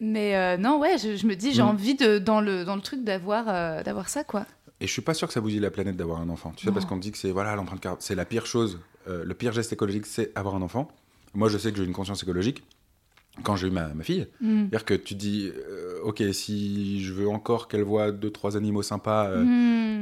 Mais 0.00 0.56
non, 0.58 0.78
ouais, 0.78 0.96
je, 0.98 1.16
je 1.16 1.26
me 1.26 1.34
dis, 1.34 1.52
j'ai 1.52 1.62
Mm. 1.62 1.66
envie 1.68 1.94
de, 1.96 2.18
dans, 2.18 2.40
le, 2.40 2.64
dans 2.64 2.76
le 2.76 2.82
truc 2.82 3.02
d'avoir 3.02 3.46
d'avoir 3.82 4.08
ça, 4.08 4.22
quoi. 4.22 4.46
Et 4.80 4.86
je 4.86 4.92
suis 4.92 5.02
pas 5.02 5.14
sûr 5.14 5.26
que 5.26 5.34
ça 5.34 5.40
bousille 5.40 5.60
la 5.60 5.70
planète 5.70 5.96
d'avoir 5.96 6.20
un 6.20 6.28
enfant. 6.28 6.52
Tu 6.56 6.64
sais, 6.66 6.72
parce 6.72 6.84
qu'on 6.86 6.96
dit 6.98 7.10
que 7.10 7.18
c'est 7.18 7.30
voilà 7.32 7.54
l'empreinte 7.56 7.80
carbone, 7.80 8.00
c'est 8.00 8.14
la 8.14 8.24
pire 8.24 8.46
chose, 8.46 8.78
euh, 9.08 9.24
le 9.24 9.34
pire 9.34 9.52
geste 9.52 9.72
écologique, 9.72 10.06
c'est 10.06 10.30
avoir 10.36 10.54
un 10.54 10.62
enfant. 10.62 10.88
Moi, 11.34 11.48
je 11.48 11.58
sais 11.58 11.72
que 11.72 11.78
j'ai 11.78 11.84
une 11.84 11.92
conscience 11.92 12.22
écologique 12.22 12.62
quand 13.42 13.56
j'ai 13.56 13.68
eu 13.68 13.70
ma, 13.70 13.88
ma 13.88 14.04
fille. 14.04 14.26
Mm. 14.40 14.60
C'est-à-dire 14.70 14.84
que 14.84 14.94
tu 14.94 15.14
dis, 15.14 15.50
euh, 15.52 16.00
ok, 16.04 16.22
si 16.32 17.02
je 17.02 17.12
veux 17.12 17.28
encore 17.28 17.66
qu'elle 17.68 17.82
voit 17.82 18.12
deux 18.12 18.30
trois 18.30 18.56
animaux 18.56 18.82
sympas 18.82 19.28
euh, 19.28 19.44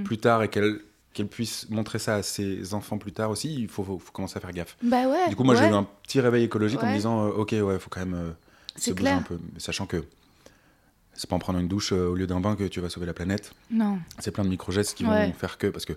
Mm. 0.01 0.05
plus 0.05 0.19
tard 0.19 0.43
et 0.43 0.49
qu'elle 0.49 0.81
qu'elle 1.15 1.29
puisse 1.29 1.71
montrer 1.71 1.99
ça 1.99 2.17
à 2.17 2.23
ses 2.23 2.75
enfants 2.75 2.99
plus 2.99 3.13
tard 3.13 3.31
aussi, 3.31 3.55
il 3.55 3.69
faut, 3.69 3.83
faut, 3.83 3.99
faut 3.99 4.13
commencer 4.13 4.37
à 4.37 4.41
faire 4.41 4.53
gaffe. 4.53 4.77
Bah 4.83 5.09
ouais. 5.09 5.31
Du 5.31 5.37
coup, 5.37 5.45
moi, 5.45 5.55
j'ai 5.55 5.65
eu 5.65 5.73
un 5.73 5.87
petit 6.03 6.21
réveil 6.21 6.45
écologique 6.45 6.83
en 6.83 6.87
me 6.91 6.95
disant, 6.95 7.29
ok, 7.29 7.53
ouais, 7.53 7.79
faut 7.79 7.89
quand 7.89 8.05
même 8.05 8.35
se 8.77 8.91
bouger 8.91 9.03
clair. 9.03 9.17
un 9.17 9.23
peu, 9.23 9.39
sachant 9.57 9.87
que 9.87 10.05
c'est 11.17 11.29
pas 11.29 11.37
en 11.37 11.39
prenant 11.39 11.59
une 11.59 11.69
douche 11.69 11.93
euh, 11.93 12.09
au 12.09 12.15
lieu 12.15 12.27
d'un 12.27 12.41
bain 12.41 12.57
que 12.57 12.65
tu 12.65 12.81
vas 12.81 12.89
sauver 12.91 13.07
la 13.07 13.15
planète. 13.15 13.53
Non. 13.71 13.99
C'est 14.19 14.31
plein 14.31 14.45
de 14.45 14.49
micro-gestes 14.51 14.95
qui 14.97 15.05
Ouais. 15.05 15.27
vont 15.27 15.33
faire 15.33 15.59
que, 15.59 15.67
parce 15.69 15.85
que 15.85 15.95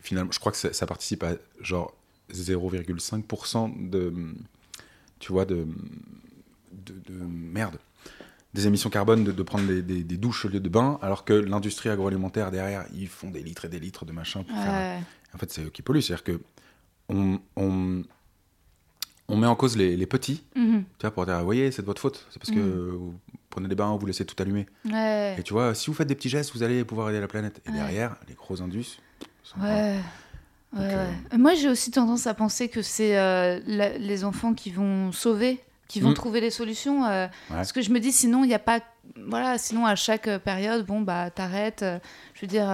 finalement, 0.00 0.32
je 0.32 0.38
crois 0.40 0.52
que 0.52 0.58
ça, 0.58 0.72
ça 0.72 0.86
participe 0.86 1.22
à 1.22 1.32
genre 1.60 1.94
0,5% 2.32 3.90
de, 3.90 4.12
tu 5.18 5.32
vois, 5.32 5.44
de, 5.44 5.66
de, 6.72 6.94
de- 7.06 7.24
merde, 7.24 7.78
des 8.54 8.66
émissions 8.66 8.90
carbone 8.90 9.24
de, 9.24 9.32
de 9.32 9.42
prendre 9.42 9.66
des, 9.66 9.82
des- 9.82 10.04
des 10.04 10.16
douches 10.16 10.44
au 10.44 10.48
lieu 10.48 10.60
de 10.60 10.68
bains, 10.68 10.98
alors 11.02 11.24
que 11.24 11.32
l'industrie 11.32 11.88
agroalimentaire 11.88 12.50
derrière, 12.50 12.84
ils 12.94 13.08
font 13.08 13.30
des 13.30 13.42
litres 13.42 13.64
et 13.64 13.68
des 13.68 13.78
litres 13.80 14.04
de 14.04 14.12
machin 14.12 14.42
pour 14.44 14.56
faire. 14.56 15.02
En 15.34 15.38
fait, 15.38 15.50
c'est 15.52 15.62
eux 15.64 15.70
qui 15.70 15.82
polluent, 15.82 16.02
c'est-à-dire 16.02 16.24
que 16.24 16.40
on, 17.08 17.40
on, 17.56 18.02
on 19.30 19.36
met 19.36 19.46
en 19.46 19.56
cause 19.56 19.76
les, 19.76 19.96
les 19.96 20.06
petits, 20.06 20.42
Mhm. 20.56 20.84
tu 20.98 21.02
vois, 21.02 21.10
pour 21.10 21.26
dire, 21.26 21.38
vous 21.38 21.44
voyez, 21.44 21.70
c'est 21.70 21.82
de 21.82 21.86
votre 21.86 22.00
faute, 22.00 22.26
c'est 22.30 22.38
parce 22.38 22.50
que 22.50 22.60
vous 22.60 23.14
prenez 23.50 23.68
des 23.68 23.74
bains, 23.74 23.96
vous 23.96 24.06
laissez 24.06 24.24
tout 24.24 24.36
allumer. 24.42 24.66
Ouais. 24.84 25.36
Et 25.38 25.42
tu 25.42 25.52
vois, 25.52 25.74
si 25.74 25.86
vous 25.88 25.94
faites 25.94 26.06
des 26.08 26.14
petits 26.14 26.28
gestes, 26.28 26.52
vous 26.54 26.62
allez 26.62 26.84
pouvoir 26.84 27.10
aider 27.10 27.20
la 27.20 27.28
planète. 27.28 27.60
Et 27.66 27.70
Ouais. 27.70 27.76
derrière, 27.76 28.16
les 28.28 28.34
gros 28.34 28.60
indus. 28.62 28.98
sont- 29.42 29.60
Ouais. 29.60 29.96
Donc, 30.72 30.82
euh. 30.84 31.10
Moi, 31.36 31.54
j'ai 31.54 31.68
aussi 31.68 31.90
tendance 31.90 32.26
à 32.28 32.34
penser 32.34 32.68
que 32.68 32.80
c'est 32.82 33.18
euh, 33.18 33.58
les 33.66 34.22
enfants 34.24 34.54
qui 34.54 34.70
vont 34.70 35.10
sauver, 35.10 35.58
qui 35.88 36.00
vont 36.00 36.10
Mm. 36.10 36.14
trouver 36.14 36.40
les 36.40 36.50
solutions. 36.50 37.04
euh, 37.06 37.26
Parce 37.48 37.72
que 37.72 37.82
je 37.82 37.90
me 37.90 37.98
dis, 37.98 38.12
sinon, 38.12 38.44
il 38.44 38.48
n'y 38.48 38.54
a 38.54 38.60
pas. 38.60 38.80
Voilà, 39.26 39.58
sinon, 39.58 39.84
à 39.86 39.96
chaque 39.96 40.28
période, 40.38 40.86
bon, 40.86 41.00
bah, 41.00 41.30
t'arrêtes. 41.30 41.84
je 42.34 42.40
veux 42.42 42.46
dire. 42.46 42.68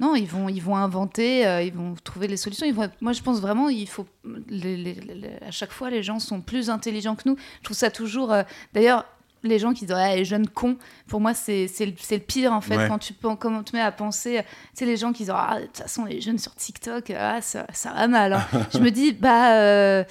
Euh, 0.00 0.04
non, 0.04 0.14
ils 0.14 0.26
vont, 0.26 0.48
ils 0.48 0.60
vont 0.62 0.76
inventer, 0.76 1.46
euh, 1.46 1.62
ils 1.62 1.72
vont 1.72 1.94
trouver 2.04 2.28
les 2.28 2.36
solutions. 2.36 2.66
Ils 2.66 2.74
vont, 2.74 2.88
moi, 3.00 3.12
je 3.12 3.22
pense 3.22 3.40
vraiment, 3.40 3.68
il 3.68 3.88
faut. 3.88 4.06
les- 4.48 4.76
les- 4.76 4.94
les- 4.94 5.30
à 5.46 5.50
chaque 5.50 5.72
fois, 5.72 5.90
les 5.90 6.02
gens 6.02 6.18
sont 6.18 6.40
plus 6.40 6.70
intelligents 6.70 7.14
que 7.14 7.28
nous. 7.28 7.36
Je 7.60 7.64
trouve 7.64 7.76
ça 7.76 7.90
toujours. 7.90 8.32
euh, 8.32 8.42
D'ailleurs, 8.74 9.04
les 9.42 9.58
gens 9.58 9.72
qui 9.72 9.86
disent 9.86 9.94
ah, 9.96 10.16
les 10.16 10.24
jeunes 10.24 10.48
cons, 10.48 10.76
pour 11.06 11.20
moi, 11.20 11.32
c'est 11.32 11.68
c'est 11.68 11.86
le, 11.86 11.92
c'est 12.00 12.16
le 12.16 12.22
pire 12.22 12.52
en 12.52 12.60
fait. 12.60 12.76
Ouais. 12.76 12.88
Quand 12.88 12.98
tu 12.98 13.14
on 13.22 13.36
te 13.36 13.76
met 13.76 13.82
à 13.82 13.92
penser, 13.92 14.40
tu 14.42 14.48
sais, 14.74 14.86
les 14.86 14.96
gens 14.96 15.12
qui 15.12 15.22
disent 15.24 15.32
ah, 15.34 15.58
de 15.60 15.66
toute 15.66 15.76
façon, 15.78 16.04
les 16.04 16.20
jeunes 16.20 16.38
sur 16.38 16.54
TikTok, 16.54 17.10
ah, 17.10 17.40
ça, 17.42 17.66
ça 17.72 17.92
va 17.92 18.08
mal. 18.08 18.32
hein. 18.32 18.46
je 18.72 18.78
me 18.78 18.90
dis, 18.90 19.12
bah. 19.12 19.54
euh, 19.56 20.04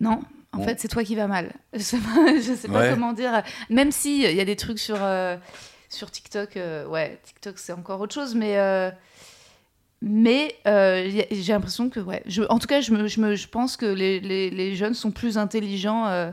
non. 0.00 0.20
En 0.52 0.58
Bon. 0.58 0.64
fait, 0.66 0.78
c'est 0.80 0.86
toi 0.88 1.02
qui 1.02 1.16
vas 1.16 1.26
mal. 1.26 1.52
Je 1.74 1.80
sais 1.80 1.98
pas, 1.98 2.26
je 2.40 2.54
sais 2.54 2.68
pas 2.68 2.88
comment 2.90 3.12
dire. 3.12 3.42
Même 3.70 3.90
si 3.90 4.22
il 4.22 4.36
y 4.36 4.40
a 4.40 4.44
des 4.44 4.54
trucs 4.54 4.78
sur, 4.78 4.96
euh, 5.00 5.36
sur 5.94 6.10
TikTok, 6.10 6.56
euh, 6.56 6.86
ouais, 6.86 7.18
TikTok 7.24 7.58
c'est 7.58 7.72
encore 7.72 8.00
autre 8.00 8.14
chose, 8.14 8.34
mais 8.34 8.58
euh, 8.58 8.90
mais 10.02 10.54
euh, 10.66 11.08
j'ai 11.30 11.52
l'impression 11.52 11.88
que 11.88 12.00
ouais, 12.00 12.22
je, 12.26 12.42
en 12.42 12.58
tout 12.58 12.66
cas, 12.66 12.80
je, 12.80 12.92
me, 12.92 13.06
je, 13.08 13.20
me, 13.20 13.34
je 13.36 13.48
pense 13.48 13.76
que 13.76 13.86
les, 13.86 14.20
les, 14.20 14.50
les 14.50 14.74
jeunes 14.74 14.94
sont 14.94 15.10
plus 15.10 15.38
intelligents. 15.38 16.32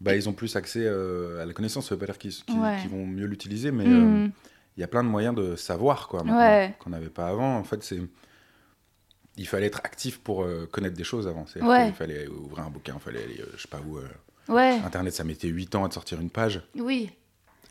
Bah, 0.00 0.14
ils 0.16 0.28
ont 0.28 0.32
plus 0.32 0.54
accès 0.56 0.86
à 0.86 1.44
la 1.44 1.52
connaissance, 1.52 1.88
ça 1.88 1.94
veut 1.94 1.98
pas 1.98 2.06
dire 2.06 2.18
qu'ils 2.18 2.32
Ouais. 2.56 2.78
vont 2.88 3.04
mieux 3.06 3.26
l'utiliser, 3.26 3.70
mais 3.70 3.84
mm, 3.84 4.32
il 4.76 4.80
y 4.80 4.84
a 4.84 4.88
plein 4.88 5.02
de 5.04 5.08
moyens 5.08 5.34
de 5.34 5.56
savoir, 5.56 6.08
quoi, 6.08 6.22
Ouais. 6.22 6.74
qu'on 6.78 6.90
n'avait 6.90 7.10
pas 7.10 7.26
avant. 7.28 7.56
En 7.56 7.64
fait, 7.64 7.82
c'est. 7.82 8.00
Il 9.36 9.46
fallait 9.46 9.66
être 9.66 9.80
actif 9.84 10.18
pour 10.20 10.42
euh, 10.42 10.68
connaître 10.70 10.96
des 10.96 11.04
choses 11.04 11.26
avant. 11.26 11.44
Ouais. 11.62 11.86
qu'il 11.86 11.94
fallait 11.94 12.26
ouvrir 12.28 12.64
un 12.64 12.70
bouquin, 12.70 12.94
il 12.96 13.00
fallait 13.00 13.22
aller, 13.24 13.40
euh, 13.40 13.46
je 13.56 13.62
sais 13.62 13.68
pas 13.68 13.80
où. 13.86 13.98
euh, 13.98 14.08
ouais, 14.48 14.78
Internet, 14.84 15.14
ça 15.14 15.24
mettait 15.24 15.48
8 15.48 15.74
ans 15.76 15.84
à 15.84 15.88
te 15.88 15.94
sortir 15.94 16.20
une 16.20 16.30
page. 16.30 16.60
oui. 16.76 17.10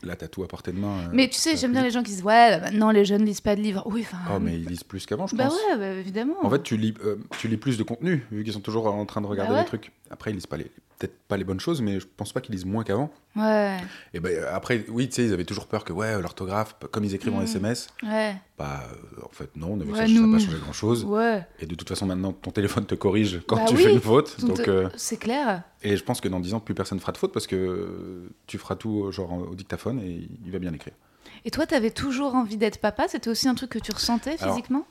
Là, 0.02 0.16
t'as 0.16 0.28
tout 0.28 0.42
à 0.42 0.48
portée 0.48 0.72
de 0.72 0.78
main. 0.78 0.98
euh, 1.00 1.08
Mais 1.12 1.28
tu 1.28 1.34
sais, 1.36 1.50
ça 1.50 1.56
j'aime 1.60 1.72
bien 1.72 1.82
les 1.82 1.90
gens 1.90 2.02
qui 2.02 2.10
disent 2.12 2.22
ouais, 2.22 2.58
bah, 2.58 2.60
maintenant 2.70 2.90
les 2.90 3.04
jeunes 3.04 3.24
lisent 3.24 3.42
pas 3.42 3.54
de 3.54 3.60
livres. 3.60 3.82
Oui, 3.86 4.00
enfin. 4.06 4.16
Oh, 4.34 4.38
mais 4.40 4.54
ils 4.54 4.64
lisent 4.66 4.82
plus 4.84 5.04
qu'avant, 5.04 5.26
je 5.26 5.36
bah 5.36 5.44
pense. 5.48 5.54
ouais, 5.54 5.76
bah, 5.76 5.90
évidemment. 5.92 6.36
En 6.42 6.48
fait, 6.48 6.62
tu 6.62 6.76
lis, 6.78 6.94
euh, 7.04 7.16
tu 7.38 7.48
lis 7.48 7.58
plus 7.58 7.76
de 7.76 7.82
contenu, 7.82 8.24
vu 8.32 8.42
qu'ils 8.42 8.52
sont 8.54 8.60
toujours 8.60 8.86
en 8.86 9.04
train 9.04 9.20
de 9.20 9.26
regarder 9.26 9.50
Bah 9.50 9.56
ouais. 9.56 9.62
les 9.62 9.66
trucs. 9.66 9.92
Après, 10.10 10.30
ils 10.30 10.34
lisent 10.34 10.46
pas 10.46 10.56
les, 10.56 10.70
peut-être 11.00 11.18
pas 11.28 11.36
les 11.38 11.44
bonnes 11.44 11.58
choses, 11.60 11.80
mais 11.80 11.98
je 11.98 12.06
pense 12.16 12.32
pas 12.32 12.40
qu'ils 12.42 12.54
lisent 12.54 12.66
moins 12.66 12.84
qu'avant. 12.84 13.10
ouais, 13.34 13.78
Et 14.12 14.20
ben 14.20 14.44
après, 14.52 14.84
oui, 14.88 15.08
tu 15.08 15.14
sais, 15.16 15.24
ils 15.24 15.32
avaient 15.32 15.46
toujours 15.46 15.66
peur 15.66 15.82
que 15.82 15.92
ouais, 15.94 16.20
l'orthographe, 16.20 16.76
comme 16.90 17.04
ils 17.04 17.14
écrivent 17.14 17.34
en. 17.34 17.40
SMS, 17.40 17.88
ouais, 18.02 18.36
bah 18.58 18.82
euh, 18.92 19.22
en 19.24 19.30
fait 19.30 19.50
non, 19.56 19.72
on 19.72 19.80
a 19.80 19.84
vu 19.84 19.90
que 19.92 19.96
ça 19.96 20.06
n'a 20.06 20.32
pas 20.32 20.38
changé 20.38 20.58
grand 20.58 20.72
chose. 20.74 21.04
ouais. 21.04 21.46
Et 21.58 21.64
de 21.66 21.74
toute 21.74 21.88
façon, 21.88 22.04
maintenant, 22.06 22.32
ton 22.34 22.50
téléphone 22.50 22.84
te 22.84 22.94
corrige 22.94 23.40
quand 23.48 23.56
Bah 23.56 23.64
tu 23.66 23.74
oui, 23.76 23.82
fais 23.82 23.92
une 23.94 24.00
faute. 24.00 24.44
Donc, 24.44 24.60
euh, 24.68 24.90
C'est 24.96 25.16
clair. 25.16 25.62
et 25.82 25.96
je 25.96 26.04
pense 26.04 26.20
que 26.20 26.28
dans 26.28 26.38
10 26.38 26.52
ans, 26.54 26.60
plus 26.60 26.74
personne 26.74 27.00
fera 27.00 27.12
de 27.12 27.16
faute 27.18 27.32
parce 27.32 27.46
que 27.46 28.30
tu 28.46 28.58
feras 28.58 28.76
tout 28.76 29.06
euh, 29.06 29.10
genre 29.10 29.32
au 29.50 29.54
dictaphone 29.54 30.00
et 30.00 30.28
il 30.44 30.52
va 30.52 30.58
bien 30.58 30.72
écrire. 30.74 30.92
Et 31.46 31.50
toi, 31.50 31.66
t'avais 31.66 31.90
toujours 31.90 32.34
envie 32.34 32.58
d'être 32.58 32.78
papa? 32.78 33.08
C'était 33.08 33.30
aussi 33.30 33.48
un 33.48 33.54
truc 33.54 33.70
que 33.70 33.78
tu 33.78 33.90
ressentais 33.92 34.36
physiquement? 34.36 34.86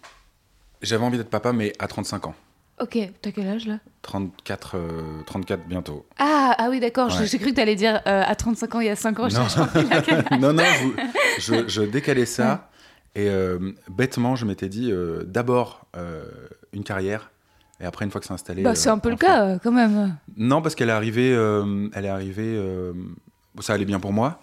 J'avais 0.81 1.03
envie 1.05 1.17
d'être 1.17 1.29
papa, 1.29 1.53
mais 1.53 1.73
à 1.77 1.87
35 1.87 2.25
ans. 2.27 2.35
Ok, 2.81 2.97
t'as 3.21 3.31
quel 3.31 3.47
âge 3.47 3.67
là 3.67 3.79
34, 4.03 4.75
euh, 4.77 5.21
34 5.25 5.67
bientôt. 5.67 6.05
ah, 6.17 6.55
ah 6.57 6.67
oui, 6.69 6.79
d'accord, 6.79 7.09
j'ai- 7.09 7.19
Ouais. 7.19 7.25
j'ai 7.27 7.37
cru 7.37 7.49
que 7.51 7.55
t'allais 7.55 7.75
dire 7.75 8.01
euh, 8.07 8.23
à 8.25 8.35
35 8.35 8.75
ans, 8.75 8.79
il 8.79 8.87
y 8.87 8.89
a 8.89 8.95
5 8.95 9.19
ans, 9.19 9.27
Non. 10.31 10.37
non, 10.39 10.53
non, 10.53 10.63
je, 11.39 11.53
je- 11.53 11.67
je 11.67 11.81
décalais 11.81 12.25
ça. 12.25 12.69
Et 13.15 13.27
euh, 13.27 13.73
bêtement, 13.89 14.35
je 14.37 14.45
m'étais 14.45 14.69
dit 14.69 14.91
euh, 14.91 15.23
d'abord 15.25 15.85
une 16.73 16.83
carrière. 16.83 17.31
Et 17.81 17.85
après, 17.85 18.05
une 18.05 18.11
fois 18.11 18.21
que 18.21 18.27
c'est 18.27 18.33
installé. 18.33 18.61
Bah, 18.61 18.75
c'est 18.75 18.89
un 18.89 18.97
peu 18.99 19.09
le 19.09 19.15
cas, 19.17 19.57
quand 19.59 19.71
même. 19.71 20.15
Non, 20.37 20.61
parce 20.61 20.75
qu'elle 20.75 20.89
est 20.89 20.93
arrivée. 20.93 21.31
elle 21.93 22.05
est 22.05 22.09
arrivée. 22.09 22.61
ça 23.59 23.73
allait 23.73 23.85
bien 23.85 23.99
pour 23.99 24.13
moi. 24.13 24.41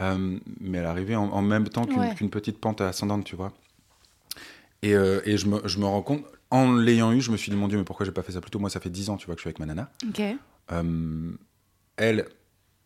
mais 0.00 0.78
elle 0.78 0.84
est 0.84 0.86
arrivée 0.86 1.16
en, 1.16 1.24
en 1.24 1.42
même 1.42 1.68
temps 1.68 1.84
qu'une 1.84 1.98
Ouais. 2.00 2.14
petite 2.30 2.58
pente 2.58 2.80
ascendante, 2.80 3.24
tu 3.24 3.36
vois. 3.36 3.52
Et, 4.82 4.92
et 4.92 5.36
je, 5.36 5.46
me, 5.46 5.60
je 5.68 5.78
me 5.78 5.84
rends 5.86 6.02
compte, 6.02 6.24
en 6.50 6.72
l'ayant 6.72 7.12
eu, 7.12 7.20
je 7.20 7.30
me 7.30 7.36
suis 7.36 7.50
dit, 7.50 7.56
mon 7.56 7.68
Dieu, 7.68 7.78
mais 7.78 7.84
pourquoi 7.84 8.04
j'ai 8.06 8.12
pas 8.12 8.22
fait 8.22 8.32
ça 8.32 8.40
plus 8.40 8.50
tôt? 8.50 8.58
Moi, 8.58 8.70
ça 8.70 8.80
fait 8.80 8.90
10 8.90 9.10
ans, 9.10 9.16
tu 9.16 9.26
vois, 9.26 9.34
que 9.34 9.40
je 9.40 9.42
suis 9.42 9.48
avec 9.48 9.58
ma 9.60 9.66
nana. 9.66 9.90
Ok. 10.08 10.20
Euh, 10.72 11.32
elle, 11.96 12.26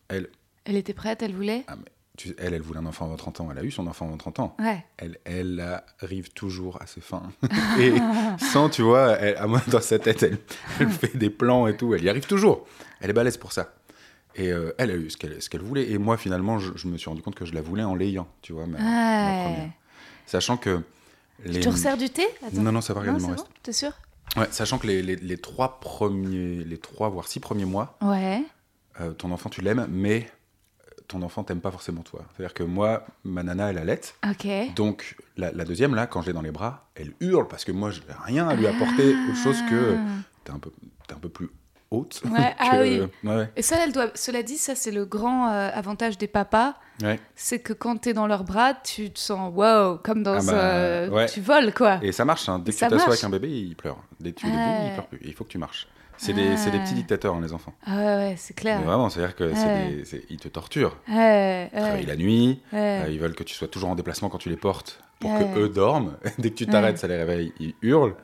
elle, 0.07 0.29
Elle 0.65 0.75
était 0.75 0.93
prête, 0.93 1.21
elle 1.21 1.33
voulait? 1.33 1.63
Ah, 1.67 1.75
mais 1.77 1.85
tu- 2.17 2.35
elle, 2.37 2.53
elle 2.53 2.61
voulait 2.61 2.79
un 2.79 2.85
enfant 2.85 3.05
avant 3.05 3.15
30 3.17 3.41
ans. 3.41 3.49
Elle 3.51 3.57
a 3.59 3.63
eu 3.63 3.71
son 3.71 3.87
enfant 3.87 4.07
avant 4.07 4.17
30 4.17 4.39
ans. 4.39 4.55
Ouais. 4.59 4.83
Elle, 4.97 5.17
elle 5.25 5.81
arrive 6.01 6.31
toujours 6.31 6.81
à 6.81 6.87
ses 6.87 7.01
fins. 7.01 7.29
et 7.79 7.93
sans, 8.39 8.69
tu 8.69 8.81
vois, 8.81 9.11
elle, 9.13 9.37
à 9.37 9.47
moi, 9.47 9.61
dans 9.67 9.81
sa 9.81 9.99
tête, 9.99 10.23
elle, 10.23 10.37
elle 10.79 10.89
fait 10.91 11.15
des 11.17 11.29
plans 11.29 11.67
et 11.67 11.75
tout. 11.77 11.93
Elle 11.93 12.03
y 12.03 12.09
arrive 12.09 12.25
toujours. 12.27 12.65
Elle 13.01 13.09
est 13.09 13.13
balèze 13.13 13.37
pour 13.37 13.51
ça. 13.51 13.73
Et 14.37 14.51
euh, 14.51 14.73
elle 14.77 14.91
a 14.91 14.95
eu 14.95 15.09
ce 15.09 15.17
qu'elle 15.49 15.61
voulait. 15.61 15.89
Et 15.91 15.97
moi, 15.97 16.17
finalement, 16.17 16.59
je, 16.59 16.71
je 16.75 16.87
me 16.87 16.97
suis 16.97 17.09
rendu 17.09 17.21
compte 17.21 17.35
que 17.35 17.45
je 17.45 17.53
la 17.53 17.61
voulais 17.61 17.83
en 17.83 17.95
l'ayant, 17.95 18.27
tu 18.41 18.51
vois, 18.53 18.65
ma, 18.67 18.77
ma 18.79 19.31
Ouais. 19.31 19.41
première. 19.43 19.69
Sachant 20.25 20.57
que... 20.57 20.81
Les... 21.43 21.59
Tu 21.59 21.69
resserres 21.69 21.97
du 21.97 22.09
thé? 22.09 22.25
Attends. 22.45 22.61
Non, 22.61 22.71
non, 22.71 22.81
ça 22.81 22.93
va, 22.93 23.01
regarde, 23.01 23.19
il 23.19 23.23
m'en 23.23 23.31
reste. 23.33 23.43
bon? 23.45 23.51
T'es 23.63 23.73
sûr? 23.73 23.91
Ouais, 24.37 24.47
sachant 24.51 24.77
que 24.79 24.87
les, 24.87 25.01
les, 25.01 25.15
les 25.17 25.37
trois 25.37 25.79
premiers, 25.79 26.63
les 26.63 26.77
trois, 26.77 27.09
voire 27.09 27.27
six 27.27 27.39
premiers 27.39 27.65
mois, 27.65 27.97
Ouais. 28.01 28.41
euh, 29.01 29.13
ton 29.13 29.31
enfant, 29.31 29.49
tu 29.49 29.61
l'aimes, 29.61 29.87
mais 29.89 30.29
euh, 30.87 31.01
ton 31.07 31.21
enfant 31.21 31.43
t'aime 31.43 31.61
pas 31.61 31.71
forcément 31.71 32.01
toi. 32.01 32.25
C'est-à-dire 32.35 32.53
que 32.53 32.63
moi, 32.63 33.05
ma 33.23 33.43
nana, 33.43 33.69
elle 33.69 33.77
allait. 33.77 34.01
Ok. 34.29 34.47
Donc, 34.75 35.15
la, 35.37 35.51
la 35.51 35.63
deuxième, 35.65 35.93
là, 35.93 36.07
quand 36.07 36.21
je 36.21 36.27
l'ai 36.27 36.33
dans 36.33 36.41
les 36.41 36.51
bras, 36.51 36.89
elle 36.95 37.13
hurle 37.19 37.47
parce 37.47 37.65
que 37.65 37.71
moi, 37.71 37.91
je 37.91 37.99
n'ai 37.99 38.05
rien 38.25 38.47
à 38.47 38.55
lui 38.55 38.65
apporter 38.67 39.13
autre 39.29 39.37
chose 39.37 39.61
que 39.69 39.97
t'es 40.43 40.51
un 40.51 40.59
peu, 40.59 40.71
t'es 41.07 41.13
un 41.13 41.19
peu 41.19 41.29
plus 41.29 41.49
haute. 41.91 42.21
Ah. 42.25 42.29
Ouais, 42.29 42.51
que- 42.51 42.55
ah 42.59 42.81
oui. 42.81 43.01
Ouais, 43.23 43.35
ouais. 43.37 43.49
Et 43.55 43.61
ça, 43.61 43.77
elle 43.83 43.91
doit... 43.91 44.07
cela 44.15 44.43
dit, 44.43 44.57
ça, 44.57 44.75
c'est 44.75 44.91
le 44.91 45.05
grand 45.05 45.49
euh, 45.49 45.69
avantage 45.73 46.17
des 46.17 46.27
papas. 46.27 46.73
Ouais. 47.03 47.19
C'est 47.35 47.59
que 47.59 47.73
quand 47.73 47.97
t'es 47.97 48.13
dans 48.13 48.27
leurs 48.27 48.43
bras, 48.43 48.73
tu 48.73 49.11
te 49.11 49.19
sens 49.19 49.51
wow, 49.53 49.97
comme 49.97 50.23
dans. 50.23 50.35
Ah 50.35 50.51
bah, 50.51 50.53
euh. 50.53 51.27
Tu 51.27 51.41
voles, 51.41 51.73
quoi. 51.73 51.99
Et 52.01 52.11
ça 52.11 52.23
marche, 52.25 52.47
hein. 52.47 52.59
dès 52.59 52.71
que 52.71 52.77
Ça 52.77 52.87
tu 52.87 52.93
t'assois 52.93 53.09
avec 53.13 53.23
un 53.23 53.29
bébé, 53.29 53.49
il 53.49 53.75
pleure. 53.75 53.97
Dès 54.19 54.31
que 54.31 54.39
tu 54.39 54.47
es 54.47 54.49
debout, 54.49 54.61
il 54.87 54.93
pleure 54.93 55.07
plus. 55.07 55.19
Il 55.23 55.33
faut 55.33 55.43
que 55.43 55.49
tu 55.49 55.57
marches. 55.57 55.87
C'est 56.17 56.31
des, 56.31 56.43
des 56.51 56.55
petits 56.55 56.71
Ouais. 56.71 56.93
dictateurs, 56.93 57.35
hein, 57.35 57.41
les 57.43 57.51
enfants. 57.51 57.73
Ah 57.85 57.97
ouais, 57.97 58.03
ouais, 58.05 58.35
c'est 58.37 58.53
clair. 58.53 58.79
Mais 58.79 58.85
vraiment, 58.85 59.09
c'est-à-dire 59.09 59.35
c'est 60.05 60.21
Ouais. 60.31 60.37
te 60.37 60.47
torturent. 60.47 60.95
Ouais, 61.09 61.69
Ils 61.73 61.79
réveillent 61.83 62.05
la 62.05 62.15
nuit, 62.15 62.61
euh, 62.73 63.05
ils 63.09 63.19
veulent 63.19 63.35
que 63.35 63.43
tu 63.43 63.53
sois 63.53 63.67
toujours 63.67 63.89
en 63.89 63.95
déplacement 63.95 64.29
quand 64.29 64.37
tu 64.37 64.47
les 64.49 64.55
portes 64.55 65.01
pour 65.19 65.37
que 65.37 65.59
eux 65.59 65.67
dorment. 65.67 66.15
Dès 66.39 66.51
que 66.51 66.55
tu 66.55 66.67
t'arrêtes, 66.67 66.99
ça 66.99 67.07
les 67.09 67.17
réveille, 67.17 67.51
ils 67.59 67.75
hurlent. 67.81 68.15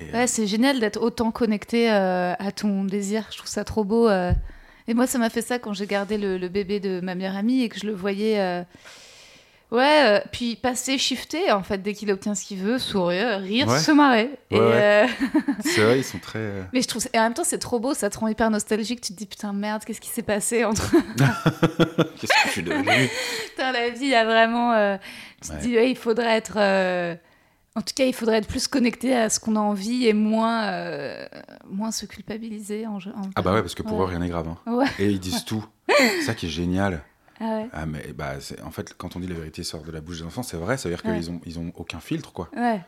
Ouais. 0.00 0.26
C'est 0.26 0.46
génial 0.46 0.80
d'être 0.80 1.00
autant 1.00 1.30
connecté 1.30 1.90
euh, 1.90 2.34
à 2.38 2.52
ton 2.52 2.84
désir. 2.84 3.24
Je 3.30 3.38
trouve 3.38 3.48
ça 3.50 3.64
trop 3.64 3.84
beau. 3.84 4.08
euh. 4.08 4.32
Et 4.88 4.94
moi, 4.94 5.06
ça 5.06 5.18
m'a 5.18 5.30
fait 5.30 5.40
ça 5.42 5.58
quand 5.58 5.72
j'ai 5.72 5.86
gardé 5.86 6.18
le, 6.18 6.36
le 6.36 6.48
bébé 6.48 6.78
de 6.80 7.00
ma 7.00 7.14
meilleure 7.14 7.36
amie 7.36 7.62
et 7.62 7.68
que 7.68 7.78
je 7.78 7.86
le 7.86 7.92
voyais. 7.94 8.38
euh, 8.40 8.62
Ouais, 9.70 10.04
euh, 10.06 10.20
puis 10.30 10.54
passer, 10.54 10.98
shifter, 10.98 11.50
en 11.50 11.62
fait, 11.64 11.78
dès 11.78 11.94
qu'il 11.94 12.08
obtient 12.12 12.34
ce 12.36 12.44
qu'il 12.44 12.58
veut, 12.58 12.78
sourire, 12.78 13.40
rire, 13.40 13.66
Ouais. 13.66 13.78
se 13.80 13.90
marrer. 13.90 14.30
et, 14.50 14.54
Ouais, 14.56 14.60
ouais. 14.60 15.04
euh, 15.04 15.06
C'est 15.64 15.80
vrai, 15.80 15.98
ils 15.98 16.04
sont 16.04 16.18
très. 16.18 16.38
euh, 16.38 16.62
Mais 16.72 16.80
je 16.82 16.86
trouve, 16.86 17.04
et 17.12 17.18
en 17.18 17.22
même 17.22 17.34
temps, 17.34 17.42
c'est 17.44 17.58
trop 17.58 17.80
beau, 17.80 17.92
ça 17.94 18.08
te 18.08 18.18
rend 18.18 18.28
hyper 18.28 18.50
nostalgique. 18.50 19.00
Tu 19.00 19.12
te 19.14 19.18
dis, 19.18 19.26
putain, 19.26 19.52
merde, 19.52 19.82
qu'est-ce 19.84 20.00
qui 20.02 20.10
s'est 20.10 20.22
passé 20.22 20.64
entre. 20.64 20.92
Qu'est-ce 22.20 22.32
que 22.32 22.46
je 22.46 22.50
suis 22.50 22.62
devenu 22.62 23.08
Putain, 23.50 23.72
la 23.72 23.88
vie, 23.88 24.02
il 24.04 24.08
y 24.10 24.14
a 24.14 24.24
vraiment. 24.24 24.72
euh, 24.74 24.96
tu 25.42 25.48
te 25.48 25.54
Ouais. 25.54 25.60
dis, 25.60 25.74
ouais, 25.74 25.90
il 25.90 25.96
faudrait 25.96 26.36
être. 26.36 26.54
euh, 26.56 27.14
En 27.76 27.80
tout 27.82 27.92
cas, 27.94 28.04
il 28.04 28.14
faudrait 28.14 28.36
être 28.38 28.46
plus 28.48 28.68
connecté 28.68 29.16
à 29.16 29.28
ce 29.28 29.40
qu'on 29.40 29.56
a 29.56 29.60
envie 29.60 30.06
et 30.06 30.12
moins, 30.12 30.64
euh, 30.66 31.26
moins 31.68 31.90
se 31.90 32.06
culpabiliser. 32.06 32.86
En, 32.86 32.98
en- 32.98 33.30
Ah 33.34 33.42
bah 33.42 33.52
ouais, 33.54 33.62
parce 33.62 33.74
que 33.74 33.82
pour 33.82 33.98
Ouais. 33.98 34.04
eux, 34.04 34.08
rien 34.10 34.20
n'est 34.20 34.28
grave. 34.28 34.46
hein. 34.48 34.72
Ouais. 34.72 34.86
Et 35.00 35.10
ils 35.10 35.18
disent 35.20 35.44
tout. 35.44 35.64
C'est 35.88 36.20
ça 36.26 36.34
qui 36.34 36.46
est 36.46 36.50
génial. 36.50 37.02
Ah 37.40 37.44
ouais. 37.56 37.68
Ah 37.72 37.84
mais 37.84 38.12
bah 38.16 38.34
en 38.64 38.70
fait 38.70 38.94
quand 38.96 39.16
on 39.16 39.18
dit 39.20 39.26
la 39.26 39.34
vérité 39.34 39.64
sort 39.64 39.82
de 39.82 39.90
la 39.90 40.00
bouche 40.00 40.18
des 40.18 40.22
enfants, 40.24 40.44
c'est 40.44 40.56
vrai, 40.56 40.76
ça 40.76 40.88
veut 40.88 40.94
dire 40.94 41.02
qu'ils 41.02 41.30
ont 41.32 41.40
ils 41.44 41.58
ont 41.58 41.72
aucun 41.74 41.98
filtre 41.98 42.32
quoi. 42.32 42.48
Ouais. 42.56 42.80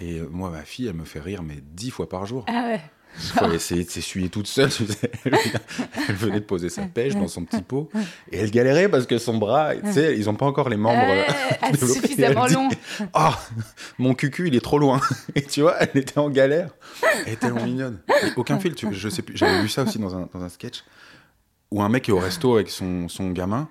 Et 0.00 0.18
euh, 0.18 0.28
moi 0.28 0.50
ma 0.50 0.62
fille, 0.62 0.88
elle 0.88 0.94
me 0.96 1.04
fait 1.04 1.20
rire 1.20 1.44
mais 1.44 1.58
dix 1.62 1.90
fois 1.92 2.08
par 2.08 2.26
jour. 2.26 2.44
Ah 2.48 2.64
ouais. 2.64 2.80
Il 3.16 3.38
faut 3.38 3.52
essayer 3.52 3.84
de 3.84 3.90
s'essuyer 3.90 4.28
toute 4.28 4.46
seule. 4.46 4.70
Elle 5.24 5.34
elle 6.08 6.14
venait 6.14 6.40
de 6.40 6.44
poser 6.44 6.68
sa 6.68 6.82
pêche 6.82 7.14
dans 7.14 7.28
son 7.28 7.44
petit 7.44 7.62
pot 7.62 7.90
et 8.30 8.38
elle 8.38 8.50
galérait 8.50 8.88
parce 8.88 9.06
que 9.06 9.18
son 9.18 9.38
bras, 9.38 9.74
tu 9.76 9.92
sais, 9.92 10.16
ils 10.16 10.28
ont 10.28 10.34
pas 10.34 10.46
encore 10.46 10.68
les 10.68 10.76
membres 10.76 11.02
euh, 11.06 11.22
ah, 11.62 11.76
suffisamment 11.76 12.44
Elle 12.44 12.48
dit, 12.48 12.54
long. 12.54 12.68
Oh, 13.14 13.34
mon 13.98 14.14
cucu, 14.14 14.48
il 14.48 14.54
est 14.54 14.60
trop 14.60 14.78
loin. 14.78 15.00
Et 15.34 15.42
tu 15.42 15.62
vois, 15.62 15.76
elle 15.80 16.00
était 16.00 16.18
en 16.18 16.30
galère. 16.30 16.70
Elle 17.26 17.34
est 17.34 17.36
tellement 17.36 17.64
mignonne. 17.64 18.00
Et 18.22 18.28
aucun 18.36 18.58
fil. 18.58 18.74
Tu, 18.74 18.92
je 18.92 19.08
sais 19.08 19.22
plus. 19.22 19.36
J'avais 19.36 19.62
vu 19.62 19.68
ça 19.68 19.82
aussi 19.82 19.98
dans 19.98 20.14
un, 20.16 20.28
dans 20.32 20.42
un 20.42 20.48
sketch 20.48 20.84
où 21.70 21.82
un 21.82 21.88
mec 21.88 22.08
est 22.08 22.12
au 22.12 22.18
resto 22.18 22.54
avec 22.54 22.70
son, 22.70 23.08
son 23.08 23.30
gamin. 23.30 23.68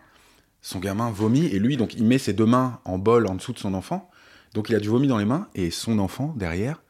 Son 0.62 0.80
gamin 0.80 1.10
vomit 1.12 1.46
et 1.48 1.60
lui, 1.60 1.76
donc, 1.76 1.94
il 1.94 2.06
met 2.06 2.18
ses 2.18 2.34
deux 2.34 2.46
mains 2.46 2.80
en 2.86 2.98
bol 2.98 3.28
en 3.28 3.36
dessous 3.36 3.52
de 3.54 3.60
son 3.60 3.74
enfant. 3.74 4.10
Donc, 4.54 4.70
il 4.70 4.76
a 4.76 4.80
du 4.80 4.88
vomi 4.88 5.08
dans 5.08 5.18
les 5.18 5.26
mains 5.26 5.48
et 5.56 5.72
son 5.72 6.00
enfant 6.00 6.34
derrière. 6.38 6.83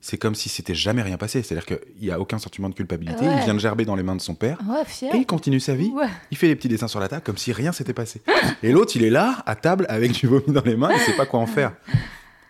C'est 0.00 0.16
comme 0.16 0.34
si 0.34 0.48
c'était 0.48 0.74
jamais 0.74 1.02
rien 1.02 1.18
passé. 1.18 1.42
C'est-à-dire 1.42 1.66
qu'il 1.66 2.02
n'y 2.02 2.10
a 2.10 2.18
aucun 2.18 2.38
sentiment 2.38 2.68
de 2.68 2.74
culpabilité. 2.74 3.26
Ouais. 3.26 3.36
Il 3.38 3.44
vient 3.44 3.54
de 3.54 3.58
gerber 3.58 3.84
dans 3.84 3.96
les 3.96 4.02
mains 4.02 4.16
de 4.16 4.20
son 4.20 4.34
père. 4.34 4.58
Ouais, 4.66 4.84
fier. 4.86 5.14
Et 5.14 5.18
il 5.18 5.26
continue 5.26 5.60
sa 5.60 5.74
vie. 5.74 5.90
Ouais. 5.90 6.08
Il 6.30 6.36
fait 6.36 6.48
des 6.48 6.56
petits 6.56 6.68
dessins 6.68 6.88
sur 6.88 7.00
la 7.00 7.08
table 7.08 7.22
comme 7.22 7.36
si 7.36 7.52
rien 7.52 7.72
s'était 7.72 7.92
passé. 7.92 8.22
Et 8.62 8.72
l'autre, 8.72 8.92
il 8.96 9.04
est 9.04 9.10
là, 9.10 9.42
à 9.46 9.56
table, 9.56 9.86
avec 9.88 10.12
du 10.12 10.26
vomi 10.26 10.52
dans 10.52 10.62
les 10.64 10.76
mains, 10.76 10.90
il 10.92 11.00
sait 11.00 11.16
pas 11.16 11.26
quoi 11.26 11.40
en 11.40 11.46
faire. 11.46 11.72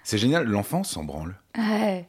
C'est 0.05 0.19
génial, 0.19 0.47
l'enfant 0.47 0.85
s'en 0.85 1.05
branle. 1.05 1.35
Ouais, 1.59 2.09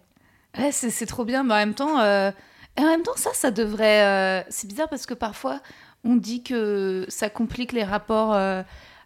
ouais 0.58 0.72
c'est, 0.72 1.06
trop 1.06 1.26
bien, 1.26 1.44
mais 1.44 1.54
en 1.54 1.58
même 1.58 1.74
temps, 1.74 2.00
euh, 2.00 2.32
et 2.78 2.82
en 2.82 2.88
même 2.88 3.04
temps, 3.04 3.16
ça, 3.16 3.32
ça 3.34 3.52
devrait. 3.52 4.04
euh, 4.04 4.44
c'est 4.50 4.68
bizarre 4.68 4.90
parce 4.90 5.06
que 5.06 5.14
parfois, 5.14 5.60
on 6.04 6.16
dit 6.16 6.44
que 6.44 7.06
ça 7.10 7.30
complique 7.30 7.74
les 7.74 7.84
rapports 7.84 8.34
euh, 8.34 8.64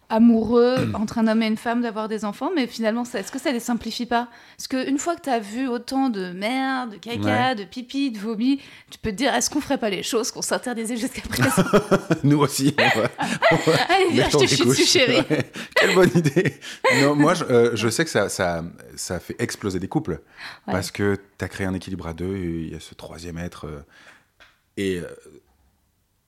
amoureux 0.08 0.90
entre 0.94 1.18
un 1.18 1.26
homme 1.26 1.42
et 1.42 1.46
une 1.46 1.56
femme 1.56 1.82
d'avoir 1.82 2.08
des 2.08 2.24
enfants, 2.24 2.50
mais 2.54 2.66
finalement, 2.66 3.02
est-ce 3.02 3.32
que 3.32 3.38
ça 3.38 3.50
les 3.52 3.60
simplifie 3.60 4.06
pas? 4.06 4.28
Parce 4.56 4.68
qu'une 4.68 4.98
fois 4.98 5.16
que 5.16 5.22
tu 5.22 5.30
as 5.30 5.38
vu 5.40 5.66
autant 5.68 6.08
de 6.10 6.30
merde, 6.32 6.92
de 6.92 6.96
caca, 6.96 7.48
Ouais. 7.48 7.54
de 7.56 7.64
pipi, 7.64 8.10
de 8.10 8.18
vomi, 8.18 8.60
tu 8.90 8.98
peux 8.98 9.10
te 9.10 9.16
dire 9.16 9.34
est-ce 9.34 9.50
qu'on 9.50 9.60
ferait 9.60 9.78
pas 9.78 9.90
les 9.90 10.02
choses 10.02 10.30
qu'on 10.30 10.42
s'interdisait 10.42 10.96
jusqu'à 10.96 11.22
présent? 11.28 11.62
Nous 12.24 12.38
aussi. 12.38 12.74
on 12.78 13.00
va- 13.00 13.08
on 13.50 13.56
va 13.56 13.72
Allez, 13.94 14.06
viens, 14.12 14.28
je 14.28 14.36
te 14.38 14.46
chie 14.46 14.64
dessus, 14.64 14.84
chérie. 14.86 15.22
Ouais. 15.30 15.50
Quelle 15.74 15.94
bonne 15.94 16.10
idée. 16.14 16.54
Non, 17.02 17.14
moi, 17.16 17.34
je, 17.34 17.44
euh, 17.44 17.70
je 17.74 17.88
sais 17.88 18.04
que 18.04 18.10
ça, 18.10 18.28
ça, 18.28 18.64
ça 18.94 19.18
fait 19.20 19.36
exploser 19.40 19.78
des 19.80 19.88
couples. 19.88 20.20
Parce 20.66 20.90
que 20.90 21.16
tu 21.38 21.44
as 21.44 21.48
créé 21.48 21.66
un 21.66 21.74
équilibre 21.74 22.06
à 22.06 22.12
deux, 22.12 22.36
et 22.36 22.44
il 22.66 22.72
y 22.72 22.74
a 22.76 22.80
ce 22.80 22.94
troisième 22.94 23.38
être. 23.38 23.66
euh, 23.66 23.80
et 24.76 24.98
euh, 24.98 25.06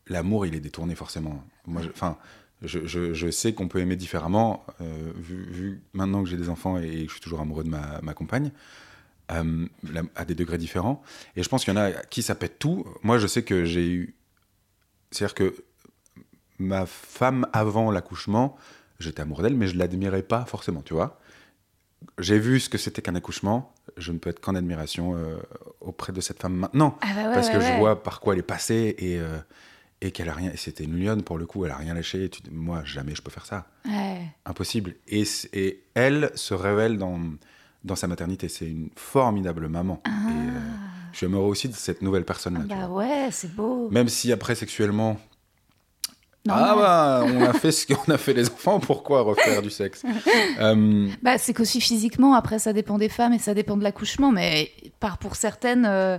l'amour, 0.09 0.47
il 0.47 0.55
est 0.55 0.61
détourné 0.61 0.95
forcément. 0.95 1.43
Moi, 1.67 1.83
enfin. 1.95 2.17
Je, 2.63 2.85
je- 2.87 3.15
je 3.15 3.31
sais 3.31 3.55
qu'on 3.55 3.69
peut 3.69 3.79
aimer 3.79 3.95
différemment, 3.97 4.65
euh, 4.81 5.13
vu, 5.17 5.45
vu 5.51 5.83
maintenant 5.93 6.25
que 6.25 6.29
j'ai 6.29 6.37
des 6.37 6.49
enfants 6.49 6.77
et 6.79 7.03
que 7.05 7.09
je 7.09 7.13
suis 7.13 7.21
toujours 7.21 7.41
amoureux 7.41 7.63
de 7.65 7.69
ma, 7.69 8.01
ma 8.03 8.15
compagne, 8.15 8.51
euh, 9.31 9.67
à 10.17 10.25
des 10.25 10.35
degrés 10.35 10.59
différents. 10.59 11.03
Et 11.37 11.43
je 11.43 11.49
pense 11.49 11.65
qu'il 11.65 11.73
y 11.73 11.77
en 11.77 11.81
a 11.81 11.85
à 11.85 11.93
qui 12.05 12.23
ça 12.23 12.35
pète 12.35 12.59
tout. 12.59 12.85
Moi, 13.03 13.19
je 13.19 13.27
sais 13.29 13.43
que 13.45 13.65
j'ai 13.65 13.89
eu. 13.89 14.15
C'est-à-dire 15.13 15.35
que 15.35 15.55
ma 16.59 16.87
femme, 16.87 17.47
avant 17.53 17.91
l'accouchement, 17.93 18.57
j'étais 18.99 19.23
amoureux 19.23 19.45
d'elle, 19.45 19.55
mais 19.57 19.69
je 19.69 19.77
l'admirais 19.79 20.23
pas 20.23 20.45
forcément, 20.45 20.83
tu 20.83 20.95
vois. 20.95 21.21
J'ai 22.19 22.39
vu 22.39 22.59
ce 22.59 22.69
que 22.69 22.79
c'était 22.79 23.03
qu'un 23.03 23.15
accouchement. 23.15 23.73
Je 23.97 24.13
ne 24.13 24.19
peux 24.19 24.31
être 24.31 24.41
qu'en 24.41 24.55
admiration 24.55 25.15
euh, 25.17 25.37
auprès 25.81 26.13
de 26.13 26.21
cette 26.21 26.41
femme 26.41 26.55
maintenant. 26.55 26.99
Ah 27.01 27.07
bah 27.15 27.29
ouais, 27.29 27.35
parce 27.35 27.47
ouais, 27.49 27.53
que 27.55 27.61
je 27.61 27.73
vois 27.73 28.03
par 28.03 28.21
quoi 28.21 28.35
elle 28.35 28.41
est 28.41 28.43
passée 28.43 28.95
et, 28.99 29.19
euh, 29.19 29.39
et 30.01 30.11
qu'elle 30.13 30.29
a 30.29 30.33
rien. 30.35 30.53
C'était 30.57 30.85
une 30.85 31.03
lionne 31.03 31.23
pour 31.23 31.39
le 31.39 31.47
coup, 31.47 31.65
elle 31.65 31.73
a 31.73 31.77
rien 31.77 31.95
lâché. 31.95 32.25
Et 32.25 32.29
tu 32.29 32.41
dis, 32.43 32.51
moi, 32.53 32.83
jamais 32.85 33.15
je 33.15 33.23
peux 33.23 33.31
faire 33.31 33.47
ça. 33.47 33.67
Ouais. 33.85 34.21
Impossible. 34.47 34.95
Et, 35.09 35.25
et 35.53 35.83
elle 35.95 36.31
se 36.35 36.55
révèle 36.55 36.99
dans, 36.99 37.19
dans 37.85 37.97
sa 37.97 38.07
maternité. 38.07 38.49
C'est 38.49 38.67
une 38.69 38.91
formidable 38.97 39.69
maman. 39.69 40.03
Et 40.07 40.11
euh, 40.11 40.61
je 41.13 41.17
suis 41.19 41.27
amoureux 41.27 41.49
aussi 41.49 41.69
de 41.69 41.75
cette 41.75 42.03
nouvelle 42.03 42.25
personne-là. 42.25 42.61
Ah. 42.71 42.87
Bah 42.87 42.89
ouais, 42.89 43.29
c'est 43.33 43.53
beau. 43.55 43.89
Même 43.91 44.09
si 44.09 44.33
après, 44.33 44.55
sexuellement, 44.55 45.19
ah 46.49 46.75
bah, 46.77 47.25
on 47.27 47.43
a 47.43 47.53
fait 47.53 47.73
ce 47.73 47.87
qu'on 47.87 48.11
a 48.13 48.17
fait 48.19 48.33
les 48.33 48.49
enfants, 48.49 48.81
pourquoi 48.81 49.23
refaire 49.23 49.63
du 49.63 49.71
sexe? 49.71 50.05
Euh, 50.61 51.09
Bah, 51.23 51.39
c'est 51.39 51.53
qu'aussi 51.55 51.81
physiquement, 51.81 52.35
après, 52.35 52.59
ça 52.59 52.73
dépend 52.73 52.99
des 52.99 53.09
femmes 53.09 53.33
et 53.33 53.39
ça 53.39 53.55
dépend 53.55 53.77
de 53.77 53.83
l'accouchement, 53.83 54.33
mais 54.33 54.73
par 54.99 55.19
pour 55.19 55.37
certaines, 55.37 55.85
euh, 55.87 56.19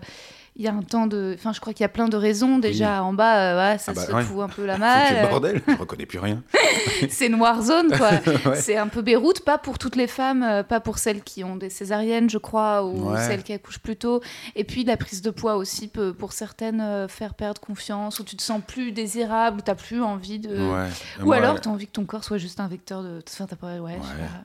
il 0.56 0.64
y 0.64 0.68
a 0.68 0.74
un 0.74 0.82
temps 0.82 1.08
de. 1.08 1.34
Enfin, 1.38 1.54
je 1.54 1.60
crois 1.62 1.74
qu'il 1.74 1.84
y 1.84 1.86
a 1.86 1.90
plein 1.90 2.10
de 2.10 2.18
raisons. 2.18 2.58
Déjà, 2.60 3.04
en 3.04 3.14
bas, 3.14 3.54
euh, 3.54 3.72
ouais, 3.74 3.78
ça 3.78 3.92
Ah 3.92 3.96
bah, 3.96 4.06
se 4.06 4.12
ouais. 4.12 4.24
fout 4.24 4.42
un 4.42 4.48
peu 4.50 4.66
la 4.66 4.74
C'est 4.76 4.80
malle. 4.80 5.24
le 5.24 5.30
bordel, 5.30 5.62
je 5.68 5.76
reconnais 5.76 6.06
plus 6.06 6.20
rien. 6.20 6.44
c'est 7.10 7.30
noire 7.30 7.62
zone, 7.62 7.92
quoi. 7.98 8.10
Ouais. 8.46 8.56
C'est 8.56 8.78
un 8.78 8.88
peu 8.88 9.02
Beyrouth, 9.02 9.42
pas 9.46 9.58
pour 9.58 9.78
toutes 9.78 9.96
les 9.96 10.08
femmes, 10.08 10.44
euh, 10.44 10.64
pas 10.64 10.80
pour 10.80 10.98
celles 10.98 11.22
qui 11.24 11.44
ont 11.44 11.56
des 11.56 11.70
césariennes, 11.70 12.30
je 12.30 12.38
crois, 12.38 12.86
ou 12.86 13.16
celles 13.16 13.44
qui 13.44 13.54
accouchent 13.54 13.80
plus 13.80 13.96
tôt. 13.96 14.22
Et 14.56 14.64
puis, 14.64 14.84
la 14.84 14.98
prise 14.98 15.22
de 15.22 15.30
poids 15.30 15.56
aussi 15.56 15.88
peut, 15.88 16.14
pour 16.14 16.34
certaines, 16.34 16.82
euh, 16.82 17.08
faire 17.08 17.34
perdre 17.36 17.60
confiance, 17.62 18.20
ou 18.20 18.24
tu 18.24 18.36
te 18.36 18.42
sens 18.42 18.62
plus 18.66 18.92
désirable, 18.92 19.58
ou 19.58 19.62
t'as 19.62 19.76
plus 19.76 20.02
envie 20.02 20.40
de. 20.40 20.58
Ou 20.58 21.26
Moi, 21.26 21.36
alors, 21.38 21.60
t'as 21.62 21.70
envie 21.70 21.88
que 21.88 21.92
ton 21.94 22.06
corps 22.06 22.24
soit 22.24 22.38
juste 22.38 22.60
un 22.60 22.68
vecteur 22.68 23.04
de. 23.04 23.20
Enfin, 23.30 23.46
t'as 23.46 23.56
pas. 23.56 23.78
Ouais, 23.80 23.98
je 24.02 24.08
sais 24.08 24.14
Ouais. 24.14 24.28
pas. 24.28 24.44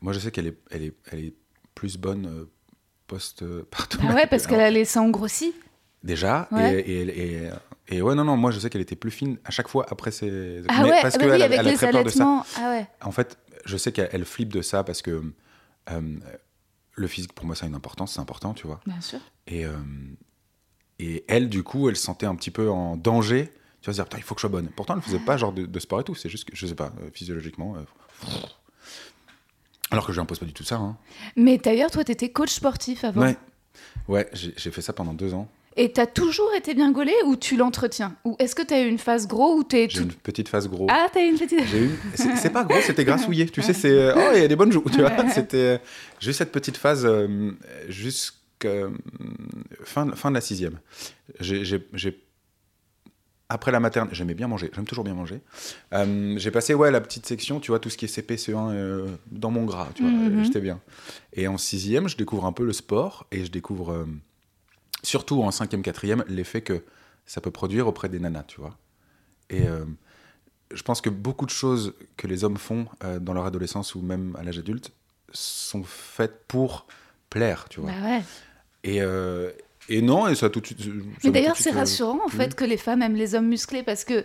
Moi, 0.00 0.12
je 0.12 0.18
sais 0.18 0.30
qu'elle 0.30 0.48
est, 0.48 0.58
elle 0.70 0.82
est, 0.82 0.94
elle 1.12 1.20
est 1.20 1.34
plus 1.74 1.96
bonne 1.96 2.46
euh, 3.12 3.62
post-partum. 3.70 4.00
Ah 4.08 4.14
ouais, 4.14 4.26
parce 4.26 4.46
qu'elle 4.46 4.60
a 4.60 4.70
les 4.70 4.84
seins 4.84 5.08
grossis. 5.10 5.54
Déjà, 6.02 6.48
Ouais. 6.50 6.80
et, 6.80 6.90
et, 6.92 7.00
elle- 7.02 7.10
et, 7.10 7.50
et 7.96 8.02
ouais, 8.02 8.14
non, 8.14 8.24
non, 8.24 8.36
moi, 8.36 8.50
je 8.50 8.58
sais 8.58 8.70
qu'elle 8.70 8.80
était 8.80 8.96
plus 8.96 9.10
fine 9.12 9.38
à 9.44 9.50
chaque 9.50 9.68
fois 9.68 9.86
après 9.90 10.10
ses. 10.10 10.62
Ah 10.68 10.82
Mais 10.82 10.90
ouais, 10.90 10.98
parce 11.02 11.14
ah 11.14 11.18
bah 11.18 11.24
qu'elle 11.24 11.34
oui, 11.36 11.42
a- 11.42 11.44
avec 11.46 11.58
elle 11.60 11.66
a 11.66 11.70
les 11.70 11.76
très 11.76 11.90
peur 11.90 12.02
de 12.04 12.08
ça. 12.10 12.44
Ah 12.58 12.70
ouais. 12.70 12.86
En 13.02 13.12
fait, 13.12 13.38
je 13.64 13.76
sais 13.76 13.92
qu'elle 13.92 14.08
elle 14.12 14.24
flippe 14.24 14.52
de 14.52 14.62
ça 14.62 14.82
parce 14.82 15.00
que 15.02 15.22
euh, 15.90 16.00
le 16.94 17.06
physique, 17.06 17.32
pour 17.34 17.46
moi, 17.46 17.54
ça 17.54 17.66
a 17.66 17.68
une 17.68 17.74
importance, 17.76 18.14
c'est 18.14 18.20
important, 18.20 18.52
tu 18.54 18.66
vois. 18.66 18.80
Bien 18.86 19.00
sûr. 19.00 19.20
Et, 19.46 19.64
euh, 19.64 19.72
et 20.98 21.24
elle, 21.28 21.48
du 21.48 21.62
coup, 21.62 21.88
elle 21.88 21.96
se 21.96 22.02
sentait 22.04 22.26
un 22.26 22.34
petit 22.34 22.50
peu 22.50 22.68
en 22.70 22.96
danger. 22.96 23.52
Tu 23.80 23.86
vas 23.90 23.92
se 23.92 23.96
dire, 23.98 24.04
putain, 24.04 24.18
il 24.18 24.22
faut 24.24 24.34
que 24.34 24.40
je 24.40 24.42
sois 24.42 24.50
bonne. 24.50 24.68
Pourtant, 24.76 24.94
elle 24.94 24.98
ne 25.00 25.04
faisait 25.04 25.18
pas 25.18 25.36
genre 25.36 25.52
de, 25.52 25.66
de 25.66 25.78
sport 25.80 26.00
et 26.00 26.04
tout. 26.04 26.14
C'est 26.14 26.28
juste 26.28 26.48
que, 26.50 26.54
je 26.56 26.66
sais 26.66 26.74
pas, 26.74 26.92
euh, 27.00 27.10
physiologiquement. 27.12 27.76
euh, 27.76 28.26
Alors 29.92 30.06
que 30.06 30.12
je 30.12 30.20
n'impose 30.20 30.38
pas 30.38 30.46
du 30.46 30.52
tout 30.52 30.64
ça. 30.64 30.76
Hein. 30.76 30.96
Mais 31.36 31.58
d'ailleurs, 31.58 31.90
toi, 31.90 32.02
t'étais 32.04 32.30
coach 32.30 32.50
sportif 32.50 33.04
avant. 33.04 33.22
Ouais, 33.22 33.36
ouais 34.08 34.28
j'ai 34.32 34.70
fait 34.70 34.82
ça 34.82 34.92
pendant 34.92 35.14
deux 35.14 35.34
ans. 35.34 35.48
Et 35.74 35.90
t'as 35.90 36.04
toujours 36.06 36.52
été 36.54 36.74
bien 36.74 36.92
gaulé 36.92 37.14
ou 37.24 37.34
tu 37.36 37.56
l'entretiens? 37.56 38.14
Ou 38.24 38.36
est-ce 38.38 38.54
que 38.54 38.60
t'as 38.60 38.82
eu 38.82 38.88
une 38.88 38.98
phase 38.98 39.26
gros 39.26 39.54
ou 39.56 39.64
t'es 39.64 39.86
J'ai 39.88 40.00
tout... 40.00 40.04
une 40.04 40.12
petite 40.12 40.48
phase 40.50 40.68
gros. 40.68 40.86
Ah, 40.90 41.06
t'as 41.10 41.22
eu 41.24 41.28
une 41.30 41.38
petite... 41.38 41.64
J'ai 41.66 41.84
eu. 41.84 41.90
C'est 42.36 42.50
pas 42.52 42.64
gros, 42.64 42.78
c'était 42.82 43.04
grassouillé. 43.06 43.46
Tu 43.46 43.62
sais, 43.62 43.72
c'est. 43.72 43.88
euh, 43.90 44.12
Oh, 44.14 44.32
il 44.34 44.42
y 44.42 44.44
a 44.44 44.48
des 44.48 44.56
bonnes 44.56 44.70
joues. 44.72 44.84
Tu 44.92 44.98
vois, 45.00 45.10
c'était. 45.30 45.56
euh, 45.56 46.28
eu 46.28 46.32
cette 46.34 46.52
petite 46.52 46.76
phase 46.76 47.06
euh, 47.06 47.52
jusqu'à 47.88 48.68
fin, 49.82 50.10
fin 50.12 50.28
de 50.30 50.34
la 50.34 50.40
sixième. 50.42 50.78
J'ai- 51.40 51.64
Après 53.52 53.70
la 53.70 53.80
maternelle, 53.80 54.14
j'aimais 54.14 54.32
bien 54.32 54.48
manger, 54.48 54.70
j'aime 54.74 54.86
toujours 54.86 55.04
bien 55.04 55.12
manger. 55.12 55.42
Euh, 55.92 56.34
j'ai 56.38 56.50
passé 56.50 56.72
ouais, 56.72 56.90
la 56.90 57.02
petite 57.02 57.26
section, 57.26 57.60
tu 57.60 57.70
vois, 57.70 57.80
tout 57.80 57.90
ce 57.90 57.98
qui 57.98 58.06
est 58.06 58.08
CP, 58.08 58.36
CE1 58.36 58.70
euh, 58.72 59.14
dans 59.30 59.50
mon 59.50 59.66
gras, 59.66 59.88
tu 59.94 60.02
vois, 60.04 60.10
Mhm. 60.10 60.40
euh, 60.40 60.42
j'étais 60.42 60.62
bien. 60.62 60.80
Et 61.34 61.46
en 61.48 61.58
sixième, 61.58 62.08
je 62.08 62.16
découvre 62.16 62.46
un 62.46 62.52
peu 62.52 62.64
le 62.64 62.72
sport 62.72 63.26
et 63.30 63.44
je 63.44 63.50
découvre, 63.50 63.92
euh, 63.92 64.06
surtout 65.02 65.42
en 65.42 65.50
cinquième, 65.50 65.82
quatrième, 65.82 66.24
l'effet 66.28 66.62
que 66.62 66.82
ça 67.26 67.42
peut 67.42 67.50
produire 67.50 67.86
auprès 67.88 68.08
des 68.08 68.18
nanas, 68.20 68.44
tu 68.44 68.58
vois. 68.58 68.78
Et 69.50 69.64
je 70.72 70.82
pense 70.82 71.02
que 71.02 71.10
beaucoup 71.10 71.44
de 71.44 71.50
choses 71.50 71.92
que 72.16 72.26
les 72.26 72.42
hommes 72.44 72.56
font 72.56 72.86
dans 73.20 73.34
leur 73.34 73.44
adolescence 73.44 73.94
ou 73.94 74.00
même 74.00 74.34
à 74.40 74.42
l'âge 74.44 74.58
adulte 74.58 74.92
sont 75.30 75.84
faites 75.84 76.46
pour 76.48 76.86
plaire, 77.28 77.66
tu 77.68 77.80
vois. 77.80 77.90
Bah 77.90 78.06
ouais. 78.06 78.22
Et, 78.84 79.02
et 79.88 80.02
non, 80.02 80.28
et 80.28 80.34
ça 80.34 80.46
a 80.46 80.48
tout 80.50 80.60
de 80.60 80.66
suite. 80.66 80.80
Mais 81.24 81.30
d'ailleurs, 81.30 81.56
c'est 81.56 81.72
euh, 81.74 81.78
rassurant 81.78 82.20
en 82.24 82.28
fait 82.28 82.54
que 82.54 82.64
les 82.64 82.76
femmes 82.76 83.02
aiment 83.02 83.16
les 83.16 83.34
hommes 83.34 83.48
musclés 83.48 83.82
parce 83.82 84.04
que 84.04 84.24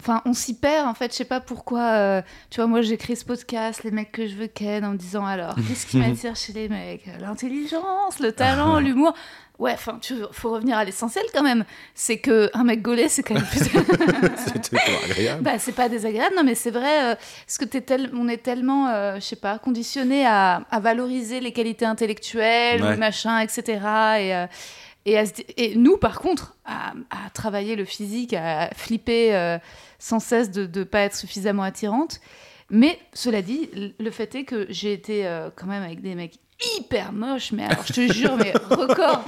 Enfin, 0.00 0.22
on 0.24 0.32
s'y 0.32 0.54
perd 0.58 0.88
en 0.88 0.94
fait. 0.94 1.12
Je 1.12 1.18
sais 1.18 1.24
pas 1.24 1.38
pourquoi. 1.38 1.80
euh, 1.92 2.22
tu 2.50 2.56
vois, 2.56 2.66
moi 2.66 2.80
créé 2.98 3.14
ce 3.14 3.24
podcast, 3.24 3.84
les 3.84 3.92
mecs 3.92 4.10
que 4.10 4.26
je 4.26 4.34
veux 4.34 4.48
ken, 4.48 4.84
en 4.84 4.90
me 4.90 4.96
disant 4.96 5.24
alors, 5.24 5.54
qu'est-ce 5.68 5.86
qui 5.86 5.98
m'attire 5.98 6.34
chez 6.34 6.52
les 6.52 6.68
mecs? 6.68 7.06
L'intelligence, 7.20 8.18
le 8.18 8.32
talent, 8.32 8.80
l'humour. 8.80 9.14
Ouais, 9.60 9.70
enfin, 9.72 10.00
tu 10.02 10.16
faut 10.32 10.50
revenir 10.50 10.76
à 10.76 10.84
l'essentiel 10.84 11.24
quand 11.32 11.44
même. 11.44 11.64
C'est 11.94 12.18
que 12.18 12.50
un 12.54 12.64
mec 12.64 12.82
gaulé, 12.82 13.08
c'est 13.08 13.22
quand 13.22 13.34
même 13.34 13.44
plus. 13.44 13.68
Pas 14.72 14.78
agréable. 15.04 15.42
Bah, 15.44 15.60
c'est 15.60 15.72
pas 15.76 15.88
désagréable, 15.88 16.34
non, 16.36 16.42
mais 16.42 16.56
c'est 16.56 16.72
vrai, 16.72 17.12
euh, 17.12 17.14
parce 17.46 17.58
que 17.58 17.64
t'es 17.64 17.80
tel- 17.80 18.10
on 18.14 18.26
est 18.26 18.38
tellement, 18.42 18.88
euh, 18.88 19.14
je 19.16 19.20
sais 19.20 19.36
pas, 19.36 19.60
conditionné 19.60 20.26
à, 20.26 20.62
à 20.72 20.80
valoriser 20.80 21.38
les 21.38 21.52
qualités 21.52 21.84
intellectuelles, 21.86 22.82
Ouais. 22.82 22.94
ou 22.94 22.98
machin, 22.98 23.38
etc. 23.38 23.62
Et, 24.18 24.34
euh, 24.34 24.46
et, 25.06 25.18
à 25.18 25.26
se 25.26 25.32
di- 25.34 25.44
et 25.56 25.74
nous, 25.76 25.96
par 25.96 26.20
contre, 26.20 26.56
à, 26.64 26.92
à 27.10 27.30
travailler 27.30 27.76
le 27.76 27.84
physique, 27.84 28.32
à 28.32 28.70
flipper 28.74 29.34
euh, 29.34 29.58
sans 29.98 30.20
cesse 30.20 30.50
de 30.50 30.66
ne 30.78 30.84
pas 30.84 31.00
être 31.00 31.16
suffisamment 31.16 31.62
attirante. 31.62 32.20
Mais 32.70 32.98
cela 33.12 33.42
dit, 33.42 33.68
le 33.98 34.10
fait 34.10 34.34
est 34.34 34.44
que 34.44 34.66
j'ai 34.70 34.92
été 34.92 35.26
euh, 35.26 35.50
quand 35.54 35.66
même 35.66 35.82
avec 35.82 36.00
des 36.00 36.14
mecs 36.14 36.38
hyper 36.78 37.12
moches, 37.12 37.52
mais 37.52 37.64
alors 37.64 37.84
je 37.86 37.92
te 37.92 38.12
jure, 38.12 38.36
mais 38.36 38.52
record, 38.70 39.22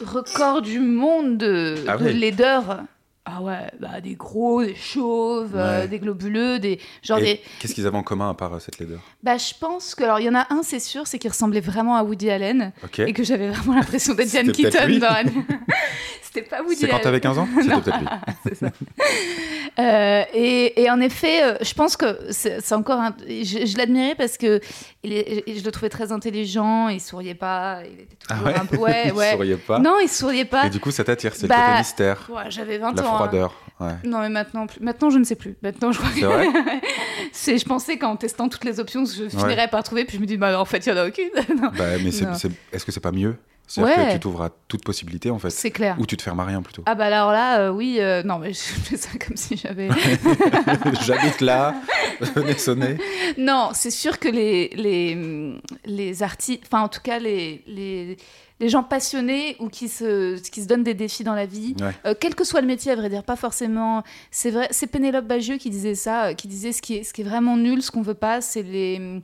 record 0.00 0.62
du 0.62 0.78
monde 0.78 1.36
de, 1.38 1.84
Ah 1.88 1.96
de 1.96 2.08
laideur. 2.08 2.82
Ah 3.24 3.40
ouais, 3.40 3.70
bah, 3.78 4.00
des 4.00 4.14
gros, 4.16 4.64
des 4.64 4.74
chauves, 4.74 5.52
euh, 5.54 5.86
des 5.86 6.00
globuleux, 6.00 6.58
des 6.58 6.80
genre 7.02 7.18
Et 7.18 7.22
des. 7.22 7.40
Qu'est-ce 7.60 7.72
qu'ils 7.72 7.86
avaient 7.86 7.96
en 7.96 8.02
commun 8.02 8.28
à 8.30 8.34
part 8.34 8.52
euh, 8.54 8.58
cette 8.58 8.78
laideur? 8.80 8.98
Bah 9.22 9.36
je 9.36 9.52
pense 9.60 9.94
que 9.94 10.02
alors 10.02 10.18
il 10.18 10.24
y 10.24 10.28
en 10.28 10.34
a 10.34 10.46
un, 10.52 10.62
c'est 10.64 10.80
sûr, 10.80 11.06
c'est 11.06 11.20
qu'il 11.20 11.30
ressemblait 11.30 11.60
vraiment 11.60 11.94
à 11.94 12.02
Woody 12.02 12.30
Allen 12.30 12.72
et 12.98 13.12
que 13.12 13.22
j'avais 13.22 13.50
vraiment 13.50 13.74
l'impression 13.76 14.14
d'être 14.14 14.28
Diane 14.28 14.50
Keaton 14.50 14.98
dans. 14.98 15.30
C'était 16.22 16.42
pas 16.48 16.62
Woody 16.62 16.76
C'est 16.76 16.86
quand 16.88 16.94
Allen. 16.94 17.02
t'avais 17.04 17.20
15 17.20 17.38
ans? 17.38 17.48
C'était 17.62 17.80
peut-être 17.80 18.00
lui. 18.00 18.06
C'est 18.44 18.54
ça. 18.56 18.66
Euh, 19.78 20.22
et, 20.34 20.82
et 20.82 20.90
en 20.90 21.00
effet, 21.00 21.56
je 21.62 21.72
pense 21.74 21.96
que 21.96 22.18
c'est 22.30 22.72
encore 22.72 23.00
un... 23.00 23.14
Je, 23.26 23.64
je 23.66 23.76
l'admirais 23.78 24.14
parce 24.16 24.36
que 24.36 24.60
il 25.02 25.12
est- 25.12 25.44
je 25.58 25.64
le 25.64 25.70
trouvais 25.70 25.88
très 25.88 26.12
intelligent, 26.12 26.88
il 26.88 27.00
souriait 27.00 27.34
pas, 27.34 27.80
il 27.84 28.00
était 28.00 28.16
Ah 28.28 28.34
toujours 28.34 28.46
ouais 28.48 28.54
un 28.58 28.64
peu... 28.66 28.76
Ouais, 28.76 29.02
Il 29.08 29.12
ouais. 29.12 29.32
souriait 29.32 29.56
pas. 29.56 29.78
Non, 29.78 29.96
il 30.02 30.08
souriait 30.08 30.44
pas. 30.44 30.66
Et 30.66 30.70
du 30.70 30.78
coup, 30.80 30.90
ça 30.90 31.04
t'attire, 31.04 31.34
c'est 31.34 31.46
Bah, 31.46 31.56
le 31.56 31.62
côté 31.66 31.78
mystère, 31.78 32.28
Ouais, 32.30 32.50
J'avais 32.50 32.78
20 32.78 32.92
la 33.00 33.02
ans. 33.08 33.11
Hein. 33.12 33.16
froideur. 33.16 33.54
Ouais. 33.80 33.94
Non, 34.04 34.20
mais 34.20 34.28
maintenant, 34.28 34.66
maintenant, 34.80 35.10
je 35.10 35.18
ne 35.18 35.24
sais 35.24 35.34
plus. 35.34 35.56
Maintenant, 35.62 35.92
je 35.92 35.98
crois 35.98 36.10
C'est 36.14 36.20
que... 36.20 36.26
vrai 36.26 36.48
je 37.58 37.64
pensais 37.64 37.98
qu'en 37.98 38.16
testant 38.16 38.48
toutes 38.48 38.64
les 38.64 38.78
options, 38.80 39.04
je 39.04 39.28
finirais 39.28 39.68
par 39.68 39.82
trouver, 39.82 40.04
puis 40.04 40.16
je 40.16 40.22
me 40.22 40.26
dis, 40.26 40.36
bah, 40.36 40.60
en 40.60 40.64
fait, 40.64 40.86
il 40.86 40.92
n'y 40.92 40.98
en 40.98 41.02
a 41.02 41.06
aucune. 41.08 41.30
Bah, 41.76 41.84
mais 42.02 42.08
est-ce 42.08 42.84
que 42.84 42.92
c'est 42.92 43.00
pas 43.00 43.12
mieux? 43.12 43.36
C'est-à-dire 43.66 43.96
Ouais. 43.96 44.08
que 44.08 44.12
tu 44.14 44.20
t'ouvres 44.20 44.42
à 44.42 44.50
toute 44.68 44.84
possibilité 44.84 45.30
en 45.30 45.38
fait. 45.38 45.48
C'est 45.50 45.70
clair. 45.70 45.96
Ou 45.98 46.04
tu 46.04 46.16
te 46.16 46.22
fermes 46.22 46.40
à 46.40 46.44
rien 46.44 46.60
plutôt. 46.60 46.82
Ah 46.84 46.94
bah 46.94 47.06
alors 47.06 47.32
là, 47.32 47.60
euh, 47.60 47.70
oui, 47.70 47.96
euh, 48.00 48.22
non, 48.22 48.38
mais 48.38 48.52
je 48.52 48.58
fais 48.58 48.96
ça 48.96 49.08
comme 49.24 49.36
si 49.36 49.56
j'avais... 49.56 49.88
J'habite 51.06 51.40
là, 51.40 51.74
venez 52.34 52.58
sonner. 52.58 52.98
Non, 53.38 53.70
c'est 53.72 53.90
sûr 53.90 54.18
que 54.18 54.28
les, 54.28 54.68
les, 54.74 55.58
les 55.86 56.22
artistes, 56.22 56.64
enfin 56.66 56.82
en 56.82 56.88
tout 56.88 57.00
cas 57.02 57.18
les, 57.18 57.62
les, 57.66 58.16
les 58.62 58.68
gens 58.68 58.82
passionnés 58.84 59.56
ou 59.58 59.68
qui 59.68 59.88
se, 59.88 60.38
qui 60.50 60.62
se 60.62 60.68
donnent 60.68 60.84
des 60.84 60.94
défis 60.94 61.24
dans 61.24 61.34
la 61.34 61.46
vie, 61.46 61.74
Ouais. 61.80 61.90
euh, 62.06 62.14
quel 62.18 62.34
que 62.36 62.44
soit 62.44 62.60
le 62.60 62.66
métier, 62.68 62.92
à 62.92 62.96
vrai 62.96 63.08
dire, 63.10 63.24
pas 63.24 63.36
forcément. 63.36 64.04
C'est 64.30 64.50
vrai, 64.52 64.68
c'est 64.70 64.86
Pénélope 64.86 65.26
Bagieux 65.26 65.56
qui 65.58 65.68
disait 65.68 65.96
ça, 65.96 66.26
euh, 66.26 66.34
qui 66.34 66.46
disait 66.48 66.70
ce 66.72 66.80
qui 66.80 66.96
est, 66.98 67.02
ce 67.02 67.12
qui 67.12 67.22
est 67.22 67.24
vraiment 67.24 67.56
nul, 67.56 67.82
ce 67.82 67.90
qu'on 67.90 68.02
veut 68.02 68.14
pas, 68.14 68.40
c'est 68.40 68.62
les, 68.62 69.20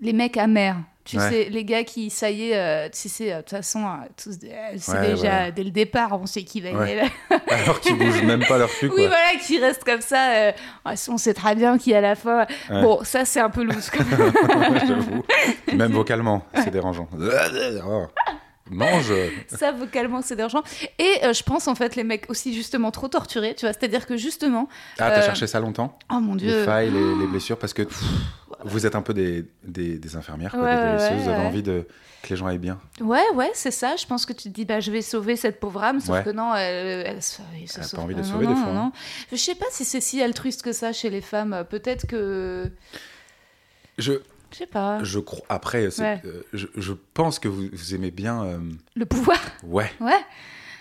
les 0.00 0.12
mecs 0.14 0.36
amers. 0.38 0.76
Tu 1.04 1.16
Ouais. 1.16 1.30
sais, 1.30 1.48
les 1.48 1.64
gars 1.64 1.84
qui, 1.84 2.10
ça 2.10 2.30
y 2.30 2.50
est, 2.50 2.56
euh, 2.56 2.88
tu 2.90 3.08
sais, 3.08 3.32
euh, 3.32 3.36
de 3.36 3.40
toute 3.40 3.50
façon, 3.52 3.82
tous, 4.22 4.36
c'est 4.76 4.92
Ouais, 4.92 5.10
déjà 5.14 5.50
dès 5.50 5.64
le 5.64 5.70
départ, 5.70 6.18
on 6.20 6.26
sait 6.26 6.42
qui 6.42 6.60
va 6.60 6.70
gagner. 6.72 7.00
Alors 7.50 7.80
qu'ils 7.80 7.96
bougent 7.96 8.22
même 8.24 8.44
pas 8.46 8.58
leur 8.58 8.68
cul. 8.70 8.88
Oui, 8.88 9.06
voilà, 9.06 9.36
qui 9.42 9.58
reste 9.58 9.84
comme 9.84 10.02
ça. 10.02 10.52
ouais, 10.84 10.94
on 11.08 11.16
sait 11.16 11.32
très 11.32 11.54
bien 11.54 11.78
qui 11.78 11.94
à 11.94 12.02
la 12.02 12.14
fin. 12.14 12.46
Bon, 12.70 13.00
ça, 13.04 13.24
c'est 13.24 13.40
un 13.40 13.48
peu 13.48 13.62
loose 13.64 13.88
quand 13.90 14.04
même. 14.10 15.22
Même 15.78 15.92
vocalement, 15.92 16.42
c'est 16.54 16.70
dérangeant. 16.70 17.08
Oh. 17.86 18.06
Mange 18.70 19.12
ça, 19.48 19.72
vocalement, 19.72 20.22
c'est 20.22 20.36
dérangeant. 20.36 20.62
Et 20.98 21.10
euh, 21.24 21.32
je 21.32 21.42
pense, 21.42 21.68
en 21.68 21.74
fait, 21.74 21.96
les 21.96 22.04
mecs 22.04 22.28
aussi, 22.30 22.54
justement, 22.54 22.90
trop 22.90 23.08
torturés, 23.08 23.54
tu 23.54 23.66
vois. 23.66 23.72
C'est-à-dire 23.72 24.06
que, 24.06 24.16
justement, 24.16 24.68
Ah, 24.98 25.10
t'as 25.10 25.18
Euh, 25.20 25.22
cherché 25.24 25.46
ça 25.46 25.60
longtemps? 25.60 25.98
Oh 26.12 26.20
mon 26.20 26.34
Les 26.34 26.40
dieu. 26.46 26.64
failles, 26.64 26.90
les, 26.90 27.14
les 27.16 27.26
blessures, 27.30 27.58
parce 27.58 27.72
que 27.72 27.82
pff, 27.82 28.02
vous 28.64 28.86
êtes 28.86 28.94
un 28.94 29.02
peu 29.02 29.14
des, 29.14 29.44
des, 29.64 29.98
des 29.98 30.16
infirmières, 30.16 30.50
quoi, 30.52 30.60
Ouais, 30.62 30.74
des 30.74 30.80
ouais, 30.82 30.96
guérisseuses, 30.98 31.22
vous 31.22 31.28
avez 31.28 31.38
ouais. 31.40 31.46
envie 31.46 31.62
de, 31.62 31.86
que 32.22 32.28
les 32.30 32.36
gens 32.36 32.46
aillent 32.46 32.58
bien. 32.58 32.80
Ouais, 33.00 33.22
ouais, 33.34 33.50
c'est 33.54 33.70
ça. 33.70 33.94
Je 33.96 34.04
pense 34.06 34.26
que 34.26 34.32
tu 34.32 34.44
te 34.50 34.54
dis, 34.54 34.64
bah, 34.64 34.80
je 34.80 34.90
vais 34.90 35.02
sauver 35.02 35.36
cette 35.36 35.60
pauvre 35.60 35.82
âme, 35.84 36.00
sauf 36.00 36.22
que 36.24 36.30
non, 36.30 36.54
elle, 36.54 36.74
elle, 36.86 37.06
elle 37.06 37.06
Elle 37.06 37.82
a 37.84 37.88
pas 37.96 38.02
envie 38.02 38.14
de 38.14 38.20
Non, 38.20 38.24
sauver, 38.26 38.46
non, 38.46 38.54
des 38.54 38.60
fois, 38.60 38.72
non, 38.72 38.80
hein. 38.80 38.92
Je 39.30 39.36
sais 39.36 39.54
pas 39.54 39.66
si 39.70 39.84
c'est 39.84 40.00
si 40.00 40.20
altruiste 40.22 40.62
que 40.62 40.72
ça 40.72 40.92
chez 40.92 41.10
les 41.10 41.20
femmes. 41.20 41.52
Euh, 41.52 41.64
Peut-être 41.64 42.06
que. 42.06 42.70
Je, 43.98 44.12
Je 44.52 44.56
sais 44.58 44.66
pas. 44.66 45.02
je 45.02 45.18
crois. 45.18 45.44
Après, 45.48 45.86
Ouais. 46.00 46.20
euh, 46.24 46.42
je, 46.52 46.66
je 46.76 46.92
pense 47.14 47.38
que 47.38 47.48
vous, 47.48 47.64
vous 47.72 47.94
aimez 47.94 48.10
bien. 48.10 48.44
euh, 48.44 48.58
Le 48.96 49.04
pouvoir. 49.06 49.38
ouais, 49.64 49.90
Ouais. 50.00 50.20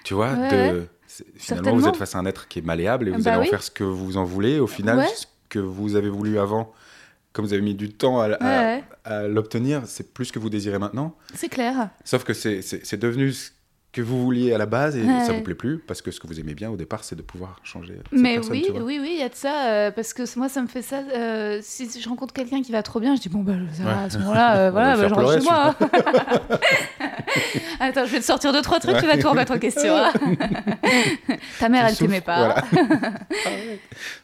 tu 0.03 0.13
vois, 0.13 0.33
Ouais, 0.33 0.49
de, 0.71 0.87
finalement, 1.35 1.75
vous 1.75 1.87
êtes 1.87 1.95
face 1.97 2.15
à 2.15 2.19
un 2.19 2.25
être 2.25 2.47
qui 2.47 2.59
est 2.59 2.61
malléable 2.61 3.07
et 3.09 3.11
vous 3.11 3.23
Bah 3.23 3.31
allez 3.33 3.41
oui. 3.41 3.47
en 3.47 3.51
faire 3.51 3.63
ce 3.63 3.71
que 3.71 3.83
vous 3.83 4.17
en 4.17 4.23
voulez. 4.23 4.59
Au 4.59 4.67
final, 4.67 5.05
ce 5.15 5.25
que 5.49 5.59
vous 5.59 5.95
avez 5.95 6.09
voulu 6.09 6.39
avant, 6.39 6.73
comme 7.33 7.45
vous 7.45 7.53
avez 7.53 7.61
mis 7.61 7.75
du 7.75 7.91
temps 7.93 8.19
à, 8.21 8.25
à- 8.33 8.75
Ouais, 8.75 8.83
à 9.03 9.23
l'obtenir, 9.27 9.83
c'est 9.85 10.13
plus 10.13 10.25
ce 10.25 10.31
que 10.33 10.39
vous 10.39 10.49
désirez 10.49 10.79
maintenant. 10.79 11.15
c'est 11.33 11.49
clair. 11.49 11.89
Sauf 12.05 12.23
que 12.23 12.33
c'est- 12.33 12.95
devenu 12.97 13.31
ce 13.33 13.51
que 13.93 14.01
vous 14.01 14.21
vouliez 14.21 14.53
à 14.53 14.59
la 14.59 14.67
base 14.67 14.95
et 14.95 15.01
Ouais. 15.01 15.23
ça 15.25 15.33
vous 15.33 15.41
plaît 15.41 15.55
plus 15.55 15.79
parce 15.79 16.03
que 16.03 16.11
ce 16.11 16.19
que 16.19 16.27
vous 16.27 16.39
aimez 16.39 16.53
bien 16.53 16.69
au 16.69 16.75
départ, 16.75 17.03
c'est 17.03 17.15
de 17.15 17.21
pouvoir 17.23 17.59
changer. 17.63 17.95
Mais 18.11 18.35
personne, 18.35 18.51
oui, 18.51 18.67
oui, 18.75 18.99
oui, 19.01 19.09
il 19.15 19.19
y 19.19 19.23
a 19.23 19.29
de 19.29 19.33
ça. 19.35 19.69
euh, 19.69 19.91
parce 19.91 20.13
que 20.13 20.21
moi, 20.37 20.49
ça 20.49 20.61
me 20.61 20.67
fait 20.67 20.81
ça. 20.83 20.97
euh, 21.15 21.59
si 21.63 21.89
je 21.99 22.07
rencontre 22.07 22.33
quelqu'un 22.33 22.61
qui 22.61 22.71
va 22.71 22.83
trop 22.83 22.99
bien, 22.99 23.15
je 23.15 23.21
dis 23.21 23.29
bon, 23.29 23.39
bah, 23.39 23.53
ça 23.73 23.83
va, 23.83 23.89
Ouais. 23.97 24.03
à 24.05 24.09
ce 24.09 24.17
moment-là, 24.19 24.57
euh, 24.57 24.69
On 24.69 24.73
va 24.73 24.95
voilà, 24.95 24.97
bah, 24.97 25.07
je 25.07 25.13
rentre 25.13 25.33
chez 25.33 25.43
moi. 25.43 25.75
Attends, 27.79 28.05
je 28.05 28.11
vais 28.11 28.19
te 28.19 28.25
sortir 28.25 28.51
deux, 28.53 28.61
trois 28.61 28.79
trucs, 28.79 28.95
Ouais. 28.95 29.01
tu 29.01 29.07
vas 29.07 29.17
tout 29.17 29.29
remettre 29.29 29.53
en 29.53 29.59
question. 29.59 29.95
hein. 29.95 30.11
Ta 31.59 31.69
mère, 31.69 31.85
Tu 31.87 31.91
elle 31.91 31.97
t'aimait 31.97 32.15
souffres, 32.17 32.25
pas. 32.25 32.63
voilà. 32.71 32.83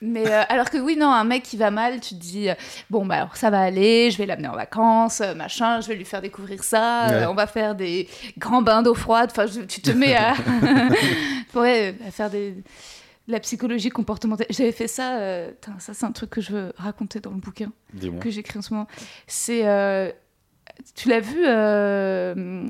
Mais 0.01 0.27
euh, 0.27 0.43
alors 0.49 0.69
que 0.69 0.77
oui, 0.77 0.95
non, 0.97 1.09
un 1.11 1.23
mec 1.23 1.43
qui 1.43 1.57
va 1.57 1.71
mal, 1.71 1.99
tu 1.99 2.15
te 2.15 2.19
dis 2.19 2.49
euh, 2.49 2.53
bon, 2.89 3.05
bah 3.05 3.15
alors 3.15 3.35
ça 3.35 3.49
va 3.49 3.61
aller, 3.61 4.11
je 4.11 4.17
vais 4.17 4.25
l'amener 4.25 4.47
en 4.47 4.55
vacances, 4.55 5.21
euh, 5.21 5.33
machin, 5.35 5.81
je 5.81 5.87
vais 5.87 5.95
lui 5.95 6.05
faire 6.05 6.21
découvrir 6.21 6.63
ça, 6.63 7.09
euh, 7.09 7.25
on 7.29 7.33
va 7.33 7.47
faire 7.47 7.75
des 7.75 8.07
grands 8.37 8.61
bains 8.61 8.81
d'eau 8.81 8.93
froide. 8.95 9.29
Enfin, 9.31 9.45
tu 9.67 9.81
te 9.81 9.91
mets 9.91 10.15
à, 10.15 10.33
ouais, 11.55 11.95
à 12.05 12.11
faire 12.11 12.29
des 12.29 12.55
la 13.27 13.39
psychologie 13.39 13.89
comportementale. 13.89 14.47
J'avais 14.49 14.73
fait 14.73 14.87
ça, 14.89 15.17
euh, 15.19 15.51
ça 15.79 15.93
c'est 15.93 16.05
un 16.05 16.11
truc 16.11 16.29
que 16.29 16.41
je 16.41 16.51
veux 16.51 16.73
raconter 16.75 17.21
dans 17.21 17.31
le 17.31 17.37
bouquin 17.37 17.71
que 18.19 18.29
j'écris 18.29 18.59
en 18.59 18.61
ce 18.61 18.73
moment. 18.73 18.87
C'est, 19.27 19.65
euh, 19.65 20.11
tu 20.95 21.07
l'as 21.07 21.21
vu, 21.21 21.41
euh, 21.45 22.65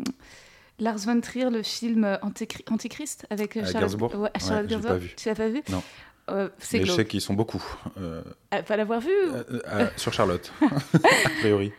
Lars 0.79 0.97
von 0.99 1.19
Trier, 1.21 1.49
le 1.49 1.63
film 1.63 2.19
Antéchrist 2.21 3.25
avec 3.31 3.53
Charlotte, 3.55 3.73
Gainsbourg 3.73 4.15
ouais, 4.15 4.29
Charlotte 4.39 4.63
Ouais, 4.63 4.67
j'ai 4.69 4.75
Gainsbourg. 4.75 4.91
pas 4.91 4.97
vu. 4.97 5.13
Tu 5.17 5.29
l'as 5.29 5.35
pas 5.35 5.49
vu 5.49 5.61
Non. 5.69 5.83
Euh, 6.29 6.49
c'est 6.57 6.79
Mais 6.79 6.85
je 6.85 6.91
sais 6.93 7.05
qu'ils 7.05 7.19
sont 7.21 7.33
beaucoup. 7.33 7.63
euh, 7.97 8.21
Ah, 8.51 8.63
Pas 8.63 8.77
l'avoir 8.77 9.01
vu 9.01 9.09
euh, 9.11 9.87
sur 9.97 10.13
Charlotte, 10.13 10.53
a 10.61 11.29
priori. 11.39 11.73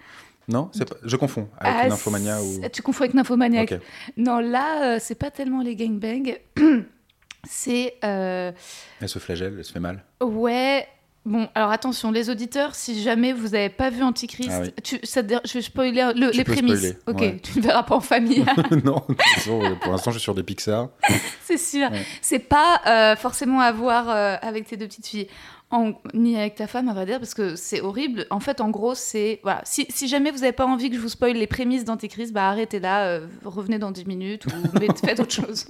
Non, 0.49 0.67
pas... 0.67 0.97
je 1.05 1.17
confonds 1.17 1.49
avec 1.59 1.75
Ah, 1.79 1.87
une 1.87 1.93
infomania 1.93 2.43
ou. 2.43 2.69
Tu 2.73 2.83
confonds 2.83 3.05
avec 3.05 3.15
Nymphomaniac. 3.15 3.73
Ok. 3.73 3.79
Non, 4.17 4.39
là, 4.41 4.95
euh, 4.95 4.99
c'est 5.01 5.15
pas 5.15 5.31
tellement 5.31 5.63
les 5.63 5.75
gangbangs. 5.77 6.35
c'est. 7.49 7.95
euh, 8.05 8.53
Elle 9.01 9.09
se 9.09 9.19
flagelle, 9.19 9.55
elle 9.59 9.65
se 9.65 9.73
fait 9.73 9.81
mal. 9.81 10.05
Ouais. 10.23 10.87
Bon, 11.27 11.49
alors 11.55 11.71
attention, 11.71 12.11
les 12.11 12.29
auditeurs, 12.29 12.75
si 12.75 13.03
jamais 13.03 13.33
vous 13.33 13.49
n'avez 13.49 13.71
pas 13.71 13.89
vu 13.89 14.03
Antichrist, 14.03 14.51
Ah 14.53 14.61
oui. 14.61 14.75
tu, 14.83 14.99
ça 15.05 15.23
je 15.23 15.53
vais 15.55 15.63
spoiler 15.63 16.13
le- 16.15 16.31
les 16.33 16.45
prémices. 16.45 16.75
spoiler, 16.77 16.97
ok, 17.07 17.19
ouais. 17.19 17.41
tu 17.43 17.57
ne 17.61 17.63
verras 17.63 17.83
pas 17.83 17.95
en 17.97 18.01
famille, 18.01 18.45
non, 18.85 19.03
de 19.09 19.15
toute 19.15 19.23
façon, 19.37 19.63
euh, 19.63 19.75
pour 19.77 19.91
l'instant, 19.93 20.11
je 20.11 20.19
suis 20.19 20.23
sur 20.25 20.35
des 20.35 20.43
Pixar. 20.43 20.91
c'est 21.45 21.57
sûr. 21.57 21.91
Ouais. 21.91 22.05
C'est 22.21 22.41
pas 22.41 22.79
euh, 22.87 23.17
forcément 23.17 23.61
à 23.61 23.73
voir 23.73 24.11
avec 24.11 24.67
tes 24.67 24.77
deux 24.77 24.87
petites 24.87 25.07
filles. 25.07 25.29
En- 25.75 25.95
ni 26.15 26.37
avec 26.37 26.55
ta 26.55 26.67
femme, 26.67 26.89
à 26.89 26.95
vrai 26.95 27.05
dire, 27.07 27.19
parce 27.19 27.35
que 27.35 27.57
c'est 27.57 27.81
horrible. 27.81 28.27
En 28.31 28.39
fait, 28.41 28.61
en 28.61 28.71
gros, 28.71 28.95
c'est. 28.95 29.41
Voilà. 29.43 29.61
Si, 29.65 29.87
si 29.91 30.07
jamais 30.09 30.31
vous 30.31 30.39
n'avez 30.39 30.53
pas 30.53 30.67
envie 30.67 30.89
que 30.89 30.97
je 30.97 31.01
vous 31.01 31.09
spoil 31.09 31.37
les 31.37 31.47
prémices 31.49 31.85
d'Antichrist, 31.85 32.33
bah 32.33 32.49
arrêtez 32.49 32.79
là, 32.81 33.07
euh, 33.07 33.27
revenez 33.45 33.79
dans 33.79 33.91
10 33.91 34.07
minutes 34.07 34.47
ou 34.47 34.51
faites 35.05 35.19
autre 35.21 35.33
chose. 35.33 35.67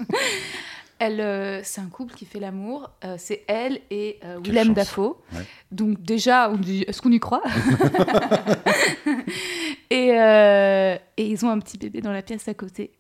Elle, 1.01 1.21
euh, 1.21 1.61
c'est 1.65 1.81
un 1.81 1.89
couple 1.89 2.15
qui 2.15 2.25
fait 2.25 2.39
l'amour. 2.39 2.91
euh, 3.05 3.17
c'est 3.19 3.43
elle 3.49 3.81
et 3.91 4.21
euh, 4.25 4.39
Willem 4.45 4.67
chance. 4.69 4.75
Dafoe. 4.77 5.17
Ouais. 5.33 5.41
Donc 5.73 6.01
déjà, 6.03 6.51
on 6.51 6.57
dit, 6.57 6.85
est-ce 6.87 7.01
qu'on 7.03 7.11
y 7.11 7.19
croit 7.19 7.43
et, 9.91 10.09
et 11.17 11.27
ils 11.27 11.45
ont 11.45 11.51
un 11.51 11.59
petit 11.59 11.79
bébé 11.79 12.01
dans 12.01 12.13
la 12.13 12.23
pièce 12.23 12.47
à 12.49 12.55
côté 12.55 12.93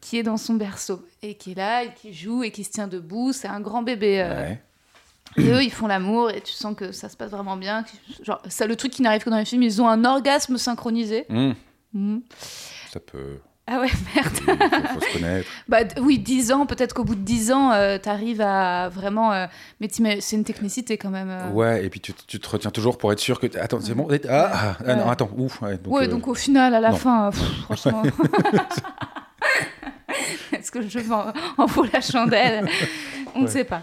qui 0.00 0.18
est 0.18 0.22
dans 0.22 0.36
son 0.36 0.54
berceau 0.54 1.04
et 1.22 1.34
qui 1.34 1.52
est 1.52 1.56
là 1.56 1.84
et 1.84 1.90
qui 1.94 2.12
joue 2.14 2.42
et 2.42 2.50
qui 2.50 2.64
se 2.64 2.70
tient 2.70 2.88
debout. 2.88 3.32
C'est 3.32 3.48
un 3.48 3.60
grand 3.60 3.82
bébé. 3.82 4.18
Ouais. 4.22 4.62
Et 5.36 5.48
eux, 5.50 5.62
ils 5.62 5.70
font 5.72 5.86
l'amour 5.86 6.30
et 6.30 6.40
tu 6.40 6.52
sens 6.52 6.74
que 6.76 6.92
ça 6.92 7.08
se 7.08 7.16
passe 7.16 7.30
vraiment 7.30 7.56
bien. 7.56 7.84
Genre, 8.22 8.40
c'est 8.48 8.66
le 8.66 8.74
truc 8.76 8.92
qui 8.92 9.02
n'arrive 9.02 9.22
que 9.24 9.30
dans 9.30 9.36
les 9.38 9.44
films. 9.44 9.62
Ils 9.62 9.80
ont 9.80 9.88
un 9.88 10.04
orgasme 10.04 10.56
synchronisé. 10.56 11.26
Mmh, 11.28 11.52
Mhm. 11.92 12.22
Ça 12.92 13.00
peut. 13.00 13.38
Ah 13.66 13.80
ouais, 13.80 13.88
merde. 14.16 14.34
Il 14.46 14.88
faut, 14.94 15.00
se 15.00 15.12
connaître. 15.12 15.48
Bah 15.68 15.78
oui, 16.00 16.18
10 16.18 16.50
ans, 16.52 16.66
peut-être 16.66 16.92
qu'au 16.94 17.04
bout 17.04 17.14
de 17.14 17.20
10 17.20 17.52
ans, 17.52 17.70
euh, 17.72 17.98
t'arrives 17.98 18.40
à 18.40 18.88
vraiment... 18.88 19.32
euh, 19.32 19.46
mais 19.80 19.86
t'imagines- 19.86 20.20
c'est 20.20 20.34
une 20.36 20.42
technicité 20.44 20.98
quand 20.98 21.10
même. 21.10 21.30
euh. 21.30 21.50
Ouais, 21.50 21.84
et 21.84 21.90
puis 21.90 22.00
tu, 22.00 22.12
tu 22.26 22.40
te 22.40 22.48
retiens 22.48 22.72
toujours 22.72 22.98
pour 22.98 23.12
être 23.12 23.20
sûr 23.20 23.38
que. 23.38 23.46
Attends, 23.58 23.80
c'est 23.80 23.94
bon 23.94 24.08
Ah, 24.28 24.50
ah, 24.52 24.76
ah, 24.86 24.94
non, 24.96 25.08
attends, 25.08 25.30
ouf. 25.36 25.62
Ouais, 25.62 25.78
donc, 25.78 25.94
ouais, 25.94 26.04
euh, 26.04 26.08
donc 26.08 26.26
au 26.26 26.34
final, 26.34 26.74
à 26.74 26.80
la 26.80 26.90
non. 26.90 26.96
fin, 26.96 27.26
euh, 27.28 27.30
pff, 27.30 27.40
franchement... 27.64 28.02
Est-ce 30.52 30.70
que 30.70 30.86
je 30.86 30.98
m'en 31.00 31.26
en 31.56 31.66
vaut 31.66 31.84
la 31.92 32.00
chandelle? 32.00 32.68
On 33.34 33.40
ne 33.40 33.44
Ouais. 33.44 33.50
sait 33.50 33.64
pas. 33.64 33.82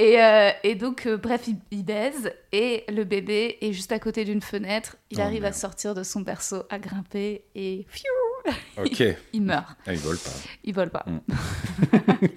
Et, 0.00 0.18
euh, 0.22 0.50
et 0.64 0.76
donc, 0.76 1.04
euh, 1.06 1.18
bref, 1.18 1.42
il, 1.46 1.56
il 1.70 1.84
baise 1.84 2.32
et 2.52 2.84
le 2.88 3.04
bébé 3.04 3.58
est 3.60 3.72
juste 3.74 3.92
à 3.92 3.98
côté 3.98 4.24
d'une 4.24 4.40
fenêtre. 4.40 4.96
Il 5.10 5.18
Oh, 5.18 5.22
arrive 5.22 5.44
à 5.44 5.52
sortir 5.52 5.94
de 5.94 6.02
son 6.02 6.20
berceau, 6.22 6.62
à 6.70 6.78
grimper 6.78 7.44
et 7.54 7.84
fiou, 7.88 8.52
Ok. 8.78 9.02
il 9.34 9.42
meurt. 9.42 9.76
Ah, 9.86 9.92
ils 9.92 9.98
volent 9.98 10.18
pas. 10.24 10.30
Il 10.64 10.74
vole 10.74 10.90
pas. 10.90 11.04
Mm. 12.20 12.32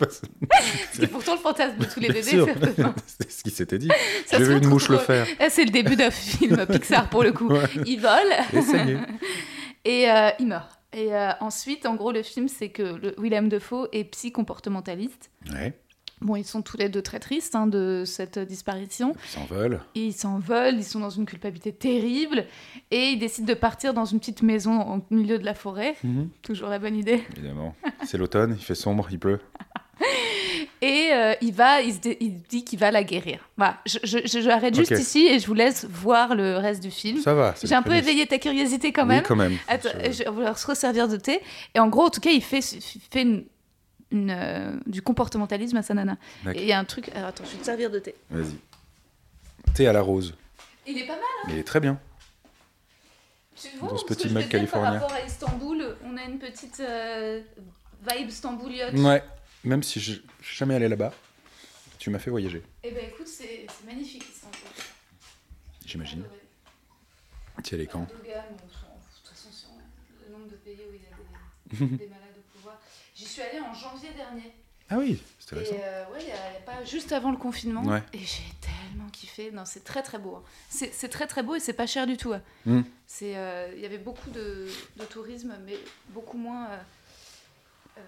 C'est 0.93 1.07
pourtant 1.07 1.33
le 1.33 1.39
fantasme 1.39 1.77
de 1.77 1.85
tous 1.85 1.99
les 1.99 2.07
bébés. 2.07 2.21
C'est 3.05 3.29
ce 3.31 3.43
qui 3.43 3.49
s'était 3.49 3.77
dit. 3.77 3.89
J'ai 4.31 4.43
vu 4.43 4.57
une 4.57 4.67
mouche 4.67 4.87
le 4.89 4.97
faire. 4.97 5.25
Là, 5.39 5.49
c'est 5.49 5.65
le 5.65 5.71
début 5.71 5.95
d'un 5.95 6.11
film 6.11 6.65
Pixar 6.67 7.09
pour 7.09 7.23
le 7.23 7.31
coup. 7.33 7.49
Ouais. 7.49 7.65
Il 7.85 7.99
vole 7.99 8.31
est. 8.53 8.97
et 9.85 10.09
euh, 10.09 10.29
il 10.39 10.47
meurt. 10.47 10.69
Et 10.95 11.09
ensuite, 11.39 11.85
en 11.87 11.95
gros, 11.95 12.11
le 12.11 12.21
film, 12.23 12.47
c'est 12.47 12.69
que 12.69 12.83
le 12.83 13.15
Willem 13.17 13.49
Dafoe 13.49 13.87
est 13.91 14.03
psy-comportementaliste. 14.05 15.31
Ouais, 15.51 15.73
Bon, 16.23 16.35
ils 16.35 16.45
sont 16.45 16.61
tous 16.61 16.77
les 16.77 16.89
deux 16.89 17.01
très 17.01 17.19
tristes 17.19 17.53
hein, 17.55 17.67
de 17.67 18.03
cette 18.05 18.39
disparition. 18.39 19.13
ils 19.25 19.29
s'en 19.29 19.45
veulent. 19.45 19.79
Et 19.95 20.05
ils 20.05 20.13
s'en 20.13 20.39
veulent, 20.39 20.75
ils 20.77 20.83
sont 20.85 20.99
dans 21.01 21.09
une 21.09 21.25
culpabilité 21.25 21.71
terrible. 21.73 22.45
Et 22.91 23.09
ils 23.09 23.19
décident 23.19 23.47
de 23.47 23.53
partir 23.53 23.93
dans 23.93 24.05
une 24.05 24.19
petite 24.19 24.41
maison 24.41 24.81
au 24.95 25.13
milieu 25.13 25.37
de 25.37 25.45
la 25.45 25.53
forêt. 25.53 25.95
Toujours 26.41 26.69
la 26.69 26.79
bonne 26.79 26.95
idée. 26.95 27.23
Évidemment. 27.37 27.75
C'est 28.05 28.17
l'automne, 28.17 28.55
il 28.57 28.63
fait 28.63 28.75
sombre, 28.75 29.07
il 29.11 29.19
pleut. 29.19 29.39
Et 30.81 31.09
euh, 31.13 31.33
il 31.41 31.53
va, 31.53 31.81
il, 31.81 31.93
se 31.93 31.99
dé- 31.99 32.17
il 32.19 32.41
dit 32.41 32.63
qu'il 32.65 32.77
va 32.77 32.91
la 32.91 33.03
guérir. 33.03 33.39
Voilà, 33.57 33.77
je, 33.85 33.99
je, 34.03 34.17
je- 34.25 34.41
j'arrête 34.41 34.75
juste 34.75 34.91
Ok. 34.91 34.99
ici 34.99 35.25
et 35.27 35.39
je 35.39 35.47
vous 35.47 35.53
laisse 35.53 35.85
voir 35.89 36.35
le 36.35 36.57
reste 36.57 36.83
du 36.83 36.91
film. 36.91 37.19
Ça 37.21 37.33
va. 37.33 37.55
J'ai 37.63 37.73
un 37.75 37.81
peu 37.81 37.93
éveillé 37.93 38.27
ta 38.27 38.37
curiosité 38.37 38.91
quand 38.91 39.03
Oui, 39.03 39.07
même. 39.15 39.23
quand 39.23 39.35
même. 39.37 39.53
Attends, 39.69 39.89
Je- 40.05 40.11
je... 40.23 40.29
on 40.29 40.33
va 40.33 40.53
se 40.55 40.67
resservir 40.67 41.07
de 41.07 41.15
thé. 41.15 41.39
Et 41.73 41.79
en 41.79 41.87
gros, 41.87 42.03
en 42.03 42.09
tout 42.09 42.19
cas, 42.19 42.31
il 42.31 42.41
fait, 42.43 42.59
il 42.59 43.01
fait 43.11 43.21
une, 43.21 43.45
une, 44.13 44.29
euh, 44.31 44.71
du 44.85 45.01
comportementalisme 45.01 45.75
à 45.77 45.81
sa 45.83 45.93
nana. 45.93 46.17
Et 46.53 46.61
il 46.61 46.67
y 46.67 46.71
a 46.71 46.79
un 46.79 46.85
truc. 46.85 47.09
Alors, 47.15 47.29
attends, 47.29 47.43
je 47.45 47.51
vais 47.51 47.57
te 47.57 47.65
servir 47.65 47.89
de 47.91 47.99
thé. 47.99 48.15
Vas-y. 48.29 48.55
Thé 49.73 49.87
à 49.87 49.93
la 49.93 50.01
rose. 50.01 50.35
Il 50.87 50.97
est 50.97 51.07
pas 51.07 51.13
mal. 51.15 51.23
Mais 51.47 51.53
il 51.53 51.59
est 51.59 51.63
très 51.63 51.79
bien. 51.79 51.99
Tu 53.55 53.67
vois, 53.77 53.89
Dans 53.89 53.97
ce 53.97 54.05
petit 54.05 54.27
dis, 54.27 54.47
californien. 54.49 54.99
Par 54.99 55.09
rapport 55.09 55.17
à 55.17 55.25
Istanbul, 55.25 55.97
on 56.05 56.17
a 56.17 56.23
une 56.23 56.39
petite 56.39 56.79
euh, 56.79 57.41
vibe 58.09 58.29
stambouliote. 58.29 58.93
Ouais. 58.93 59.23
Même 59.63 59.83
si 59.83 59.99
je 59.99 60.13
suis 60.13 60.57
jamais 60.57 60.75
allé 60.75 60.87
là-bas, 60.89 61.13
tu 61.99 62.09
m'as 62.09 62.19
fait 62.19 62.29
voyager, 62.29 62.61
Eh 62.83 62.91
ben 62.91 63.05
écoute, 63.07 63.27
c'est 63.27 63.65
magnifique 63.85 64.25
Istanbul. 64.29 64.59
j'imagine. 65.85 66.23
Tu 67.63 67.71
y 67.71 67.75
allais 67.75 67.87
quand? 67.87 68.01
Erdogan, 68.01 68.43
on 68.55 68.57
s'en 68.69 68.79
fout, 68.99 69.23
de 69.23 69.29
toute 69.29 69.37
façon, 69.37 69.69
le 70.27 70.33
nombre 70.33 70.49
de 70.51 70.55
pays 70.57 70.81
où 70.89 70.93
il 70.93 71.01
y 71.01 71.85
a 71.85 71.87
des, 71.87 71.97
des 71.97 72.07
malades. 72.07 72.32
J'y 73.23 73.29
suis 73.29 73.41
allée 73.41 73.59
en 73.59 73.73
janvier 73.73 74.09
dernier. 74.15 74.51
Ah 74.89 74.97
oui, 74.97 75.21
c'était 75.39 75.55
récent. 75.55 75.75
Euh, 75.79 76.03
ouais, 76.13 76.19
il 76.21 76.27
y 76.27 76.31
a, 76.31 76.35
il 76.51 76.53
y 76.55 76.57
a 76.57 76.59
pas 76.65 76.83
juste 76.83 77.11
avant 77.13 77.31
le 77.31 77.37
confinement. 77.37 77.83
Ouais. 77.83 78.03
Et 78.13 78.19
j'ai 78.19 78.43
tellement 78.59 79.09
kiffé. 79.11 79.49
Non, 79.51 79.63
c'est 79.65 79.83
très 79.83 80.03
très 80.03 80.19
beau. 80.19 80.35
hein. 80.35 80.43
C'est 80.69 81.07
très 81.09 81.25
très 81.25 81.41
beau 81.41 81.55
et 81.55 81.59
c'est 81.59 81.73
pas 81.73 81.87
cher 81.87 82.05
du 82.05 82.17
tout. 82.17 82.33
hein. 82.33 82.41
Hmm. 82.65 82.81
C'est, 83.07 83.37
euh, 83.37 83.71
il 83.75 83.81
y 83.81 83.85
avait 83.85 83.97
beaucoup 83.97 84.29
de, 84.29 84.67
de 84.97 85.05
tourisme, 85.05 85.55
mais 85.65 85.77
beaucoup 86.09 86.37
moins. 86.37 86.65
euh, 86.67 86.77
euh, 87.97 88.01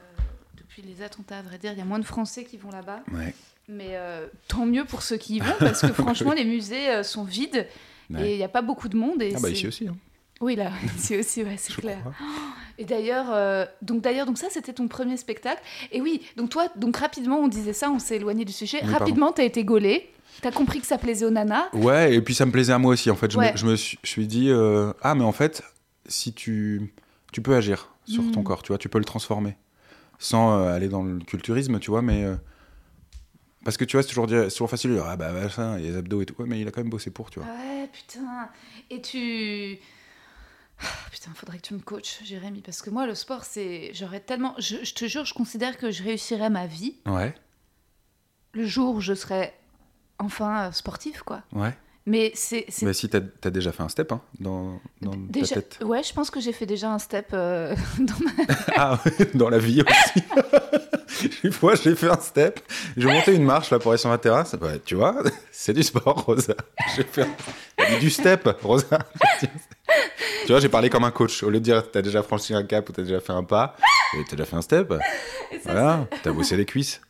depuis 0.58 0.82
les 0.82 1.02
attentats, 1.02 1.40
à 1.40 1.42
vrai 1.42 1.58
dire, 1.58 1.72
il 1.72 1.78
y 1.78 1.82
a 1.82 1.86
moins 1.86 2.00
de 2.00 2.06
Français 2.06 2.44
qui 2.44 2.58
vont 2.58 2.72
là-bas. 2.72 3.02
Ouais. 3.14 3.34
Mais 3.70 3.96
euh, 3.96 4.28
tant 4.48 4.66
mieux 4.66 4.84
pour 4.86 5.02
ceux 5.02 5.18
qui 5.18 5.38
y 5.38 5.40
vont, 5.40 5.56
parce 5.60 5.82
que 5.82 5.94
franchement, 5.94 6.34
les 6.34 6.46
musées 6.46 6.90
euh, 6.90 7.04
sont 7.04 7.24
vides 7.24 7.68
Ouais. 8.12 8.30
et 8.30 8.34
il 8.34 8.38
n'y 8.38 8.44
a 8.44 8.50
pas 8.50 8.62
beaucoup 8.62 8.88
de 8.90 8.96
monde. 8.98 9.20
Et 9.24 9.34
Ah 9.36 9.40
bah 9.40 9.50
ici 9.50 9.66
aussi. 9.68 9.88
Hein, 9.88 9.98
Oui, 10.42 10.56
là, 10.56 10.72
ici 10.98 11.18
aussi, 11.18 11.44
ouais, 11.44 11.56
c'est 11.58 11.74
clair. 11.76 12.00
crois. 12.02 12.14
Et 12.78 12.84
d'ailleurs, 12.84 13.28
euh, 13.32 13.66
donc 13.82 14.02
d'ailleurs, 14.02 14.26
donc 14.26 14.38
ça, 14.38 14.48
c'était 14.50 14.74
ton 14.74 14.88
premier 14.90 15.16
spectacle. 15.16 15.62
Et 15.94 16.02
oui, 16.02 16.22
donc 16.36 16.50
toi, 16.50 16.68
donc 16.76 16.98
rapidement, 16.98 17.40
on 17.40 17.48
disait 17.48 17.72
ça, 17.72 17.90
on 17.90 18.00
s'est 18.00 18.18
éloigné 18.18 18.44
du 18.44 18.52
sujet. 18.52 18.82
Oui, 18.84 18.92
rapidement, 18.92 19.32
t'as 19.32 19.46
été 19.46 19.64
gaulé. 19.64 20.10
T'as 20.42 20.52
compris 20.52 20.82
que 20.82 20.86
ça 20.88 20.98
plaisait 20.98 21.26
aux 21.26 21.30
nanas. 21.30 21.70
Ouais, 21.72 22.14
et 22.14 22.22
puis 22.22 22.36
ça 22.36 22.46
me 22.46 22.52
plaisait 22.52 22.74
à 22.74 22.78
moi 22.78 22.92
aussi. 22.92 23.10
En 23.10 23.16
fait, 23.16 23.32
je, 23.32 23.38
Ouais. 23.38 23.54
me, 23.54 23.58
je 23.58 23.66
me 23.66 23.76
suis, 23.78 24.28
dit, 24.28 24.50
euh, 24.50 24.92
ah, 25.02 25.16
mais 25.16 25.24
en 25.24 25.32
fait, 25.32 25.64
si 26.06 26.34
tu, 26.34 26.94
tu 27.32 27.42
peux 27.42 27.56
agir 27.56 27.94
sur 28.04 28.30
ton 28.34 28.42
Mm. 28.42 28.44
corps, 28.44 28.62
tu 28.62 28.68
vois, 28.74 28.78
tu 28.78 28.90
peux 28.90 29.00
le 29.00 29.06
transformer. 29.06 29.56
Sans 30.20 30.60
euh, 30.60 30.74
aller 30.76 30.90
dans 30.90 31.04
le 31.04 31.20
culturisme, 31.20 31.80
tu 31.80 31.92
vois, 31.92 32.02
mais. 32.02 32.26
parce 33.64 33.78
que 33.78 33.86
tu 33.86 33.96
vois, 33.96 34.04
c'est 34.04 34.10
toujours, 34.10 34.28
c'est 34.30 34.50
toujours 34.50 34.70
facile 34.70 34.92
de 34.92 34.96
dire, 34.96 35.06
ah 35.08 35.16
bah, 35.16 35.32
machin, 35.32 35.78
il 35.80 35.86
y 35.86 35.88
a 35.88 35.92
les 35.92 35.98
abdos 35.98 36.22
et 36.22 36.26
tout. 36.26 36.36
Ouais, 36.40 36.46
mais 36.48 36.60
il 36.60 36.68
a 36.68 36.72
quand 36.72 36.82
même 36.82 36.90
bossé 36.90 37.10
pour, 37.10 37.30
tu 37.32 37.40
vois. 37.40 37.48
Ouais, 37.48 37.90
putain. 37.92 38.50
Et 38.92 39.02
tu. 39.02 39.78
Ah, 40.82 40.86
Putain, 41.12 41.32
faudrait 41.36 41.58
que 41.58 41.64
tu 41.68 41.74
me 41.74 41.80
coaches, 41.80 42.20
Jérémy, 42.24 42.62
parce 42.62 42.82
que 42.82 42.90
moi, 42.90 43.06
le 43.08 43.16
sport, 43.16 43.44
c'est. 43.46 43.92
J'aurais 43.94 44.20
tellement. 44.20 44.54
Je, 44.58 44.78
je 44.84 44.94
te 44.94 45.06
jure, 45.06 45.26
je 45.26 45.34
considère 45.34 45.78
que 45.78 45.92
je 45.92 46.04
réussirais 46.04 46.50
ma 46.50 46.68
vie 46.68 46.96
Ouais, 47.06 47.34
le 48.54 48.66
jour 48.66 48.96
où 48.96 49.02
je 49.02 49.14
serais 49.14 49.54
enfin 50.20 50.68
euh, 50.68 50.72
sportif, 50.72 51.22
quoi. 51.24 51.44
ouais. 51.54 51.74
Mais 52.08 52.32
c'est. 52.36 52.68
Mais 52.84 52.94
si 52.94 53.10
t'as 53.10 53.20
as 53.44 53.50
déjà 53.50 53.72
fait 53.72 53.82
un 53.82 53.90
step 53.90 54.12
hein, 54.12 54.22
dans, 54.40 54.80
dans 55.02 55.16
déjà... 55.16 55.56
ta 55.56 55.62
tête. 55.64 55.80
Ouais, 55.84 56.04
je 56.04 56.14
pense 56.14 56.30
que 56.30 56.40
j'ai 56.40 56.52
fait 56.54 56.68
déjà 56.68 56.92
un 56.92 57.00
step 57.00 57.30
euh, 57.34 57.76
dans 58.00 58.14
ma 58.24 58.32
Ah, 58.78 59.00
ouais, 59.06 59.30
dans 59.34 59.50
la 59.50 59.58
vie 59.58 59.82
aussi. 59.82 60.24
Une 61.44 61.52
fois, 61.52 61.74
j'ai 61.76 61.96
fait 61.96 62.10
un 62.10 62.20
step. 62.20 62.60
J'ai 62.96 63.08
monté 63.08 63.34
une 63.34 63.44
marche 63.46 63.72
là 63.72 63.80
pour 63.80 63.92
aller 63.92 63.98
sur 63.98 64.10
ma 64.12 64.18
terrasse. 64.20 64.54
Ouais, 64.62 64.80
tu 64.86 64.94
vois, 64.96 65.24
c'est 65.52 65.74
du 65.74 65.82
sport, 65.82 66.26
Rosa. 66.26 66.54
J'ai 66.96 67.04
fait 67.04 67.24
un- 67.24 67.36
du 68.00 68.10
step, 68.10 68.48
Rosa. 68.64 69.00
tu 69.40 70.48
vois, 70.52 70.60
j'ai 70.60 70.70
parlé 70.70 70.90
comme 70.90 71.04
un 71.04 71.12
coach. 71.12 71.44
Au 71.44 71.50
lieu 71.50 71.60
de 71.60 71.64
dire 71.64 71.90
t'as 71.92 72.02
déjà 72.02 72.24
franchi 72.24 72.54
un 72.54 72.64
cap 72.64 72.88
ou 72.90 72.92
t'as 72.92 73.04
déjà 73.04 73.20
fait 73.20 73.34
un 73.34 73.44
pas, 73.44 73.76
t'as 74.30 74.36
déjà 74.36 74.46
fait 74.46 74.56
un 74.56 74.62
step. 74.62 74.94
Ça, 74.94 75.60
Voilà, 75.64 76.08
t'as 76.24 76.32
bossé 76.32 76.56
les 76.58 76.66
cuisses. 76.66 77.02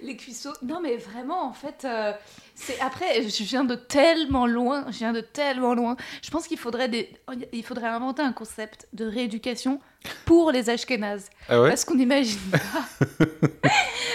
Les 0.00 0.16
cuisseaux. 0.16 0.52
Non, 0.62 0.80
mais 0.80 0.96
vraiment, 0.96 1.44
en 1.48 1.52
fait, 1.52 1.84
euh, 1.84 2.12
c'est 2.54 2.78
après. 2.80 3.20
Je 3.22 3.42
viens 3.42 3.64
de 3.64 3.74
tellement 3.74 4.46
loin. 4.46 4.84
Je 4.90 4.98
viens 4.98 5.12
de 5.12 5.20
tellement 5.20 5.74
loin. 5.74 5.96
Je 6.22 6.30
pense 6.30 6.46
qu'il 6.46 6.56
faudrait 6.56 6.88
des. 6.88 7.12
Il 7.52 7.64
faudrait 7.64 7.88
inventer 7.88 8.22
un 8.22 8.32
concept 8.32 8.86
de 8.92 9.04
rééducation 9.06 9.80
pour 10.24 10.52
les 10.52 10.70
Ashkénazes. 10.70 11.28
Ah 11.48 11.60
ouais? 11.60 11.70
Parce 11.70 11.84
qu'on 11.84 11.96
n'imagine 11.96 12.38
pas 12.50 13.16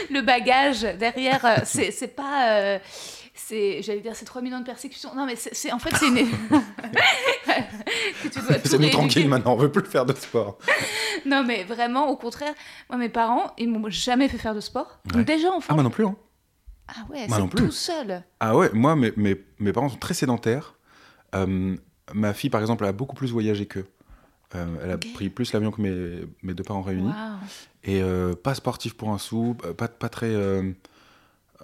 le 0.10 0.22
bagage 0.22 0.82
derrière. 0.82 1.44
euh, 1.46 1.56
C'est 1.66 1.92
c'est 1.92 2.08
pas. 2.08 2.58
euh, 2.60 2.80
c'est, 3.46 3.82
j'allais 3.82 4.00
dire, 4.00 4.16
c'est 4.16 4.26
3 4.26 4.41
millions 4.41 4.60
de 4.60 4.66
persécutions. 4.66 5.14
Non, 5.16 5.26
mais 5.26 5.36
c'est, 5.36 5.72
en 5.72 5.80
fait, 5.80 5.96
c'est 5.98 6.08
une. 6.08 6.16
que 8.24 8.28
tu 8.30 8.39
dois 8.39 8.56
tout 8.56 8.68
C'est 8.68 8.80
nous 8.80 8.89
tranquille 8.89 9.28
maintenant, 9.28 9.54
on 9.54 9.58
veut 9.58 9.72
plus 9.72 9.86
faire 9.86 10.06
de 10.06 10.14
sport. 10.14 10.58
Non, 11.26 11.46
mais 11.46 11.64
vraiment, 11.64 12.10
au 12.10 12.18
contraire, 12.18 12.54
moi, 12.89 12.98
mes 12.98 13.08
parents, 13.08 13.54
ils 13.58 13.70
m'ont 13.70 13.89
jamais 13.89 14.28
fait 14.28 14.38
faire 14.38 14.54
de 14.54 14.60
sport. 14.60 15.00
Ouais. 15.06 15.20
Donc, 15.20 15.26
déjà, 15.26 15.54
enfant. 15.54 15.68
Ah, 15.70 15.74
moi 15.74 15.84
non 15.84 15.89
plus. 15.89 16.06
Hein. 16.06 16.18
Ah 16.89 17.06
ouais, 17.10 17.28
c'est 17.30 17.48
plus. 17.48 17.66
tout 17.68 17.72
seul. 17.72 18.24
Ah 18.41 18.58
ouais, 18.58 18.70
moi, 18.74 18.98
mes, 18.98 19.14
mes, 19.16 19.41
mes 19.58 19.72
parents 19.72 19.88
sont 19.88 19.96
très 19.98 20.16
sédentaires. 20.16 20.76
Euh, 21.34 21.78
ma 22.14 22.34
fille, 22.34 22.50
par 22.50 22.60
exemple, 22.60 22.84
a 22.84 22.91
beaucoup 22.91 23.16
plus 23.16 23.32
voyagé 23.32 23.68
qu'eux. 23.68 23.86
Euh, 24.56 24.66
elle 24.84 24.91
a 24.91 24.98
pris 24.98 25.30
plus 25.30 25.54
l'avion 25.54 25.72
que 25.72 25.82
mes, 25.82 26.26
mes 26.41 26.54
deux 26.54 26.64
parents 26.64 26.82
réunis. 26.82 27.14
Et 27.86 28.02
euh, 28.02 28.34
pas 28.34 28.54
sportif 28.54 28.96
pour 28.96 29.12
un 29.12 29.18
sou, 29.18 29.56
pas, 29.78 29.88
pas 29.88 30.10
très 30.10 30.36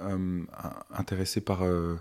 euh, 0.02 0.18
euh, 0.18 0.68
intéressé 0.98 1.42
par 1.42 1.64
euh, 1.64 1.96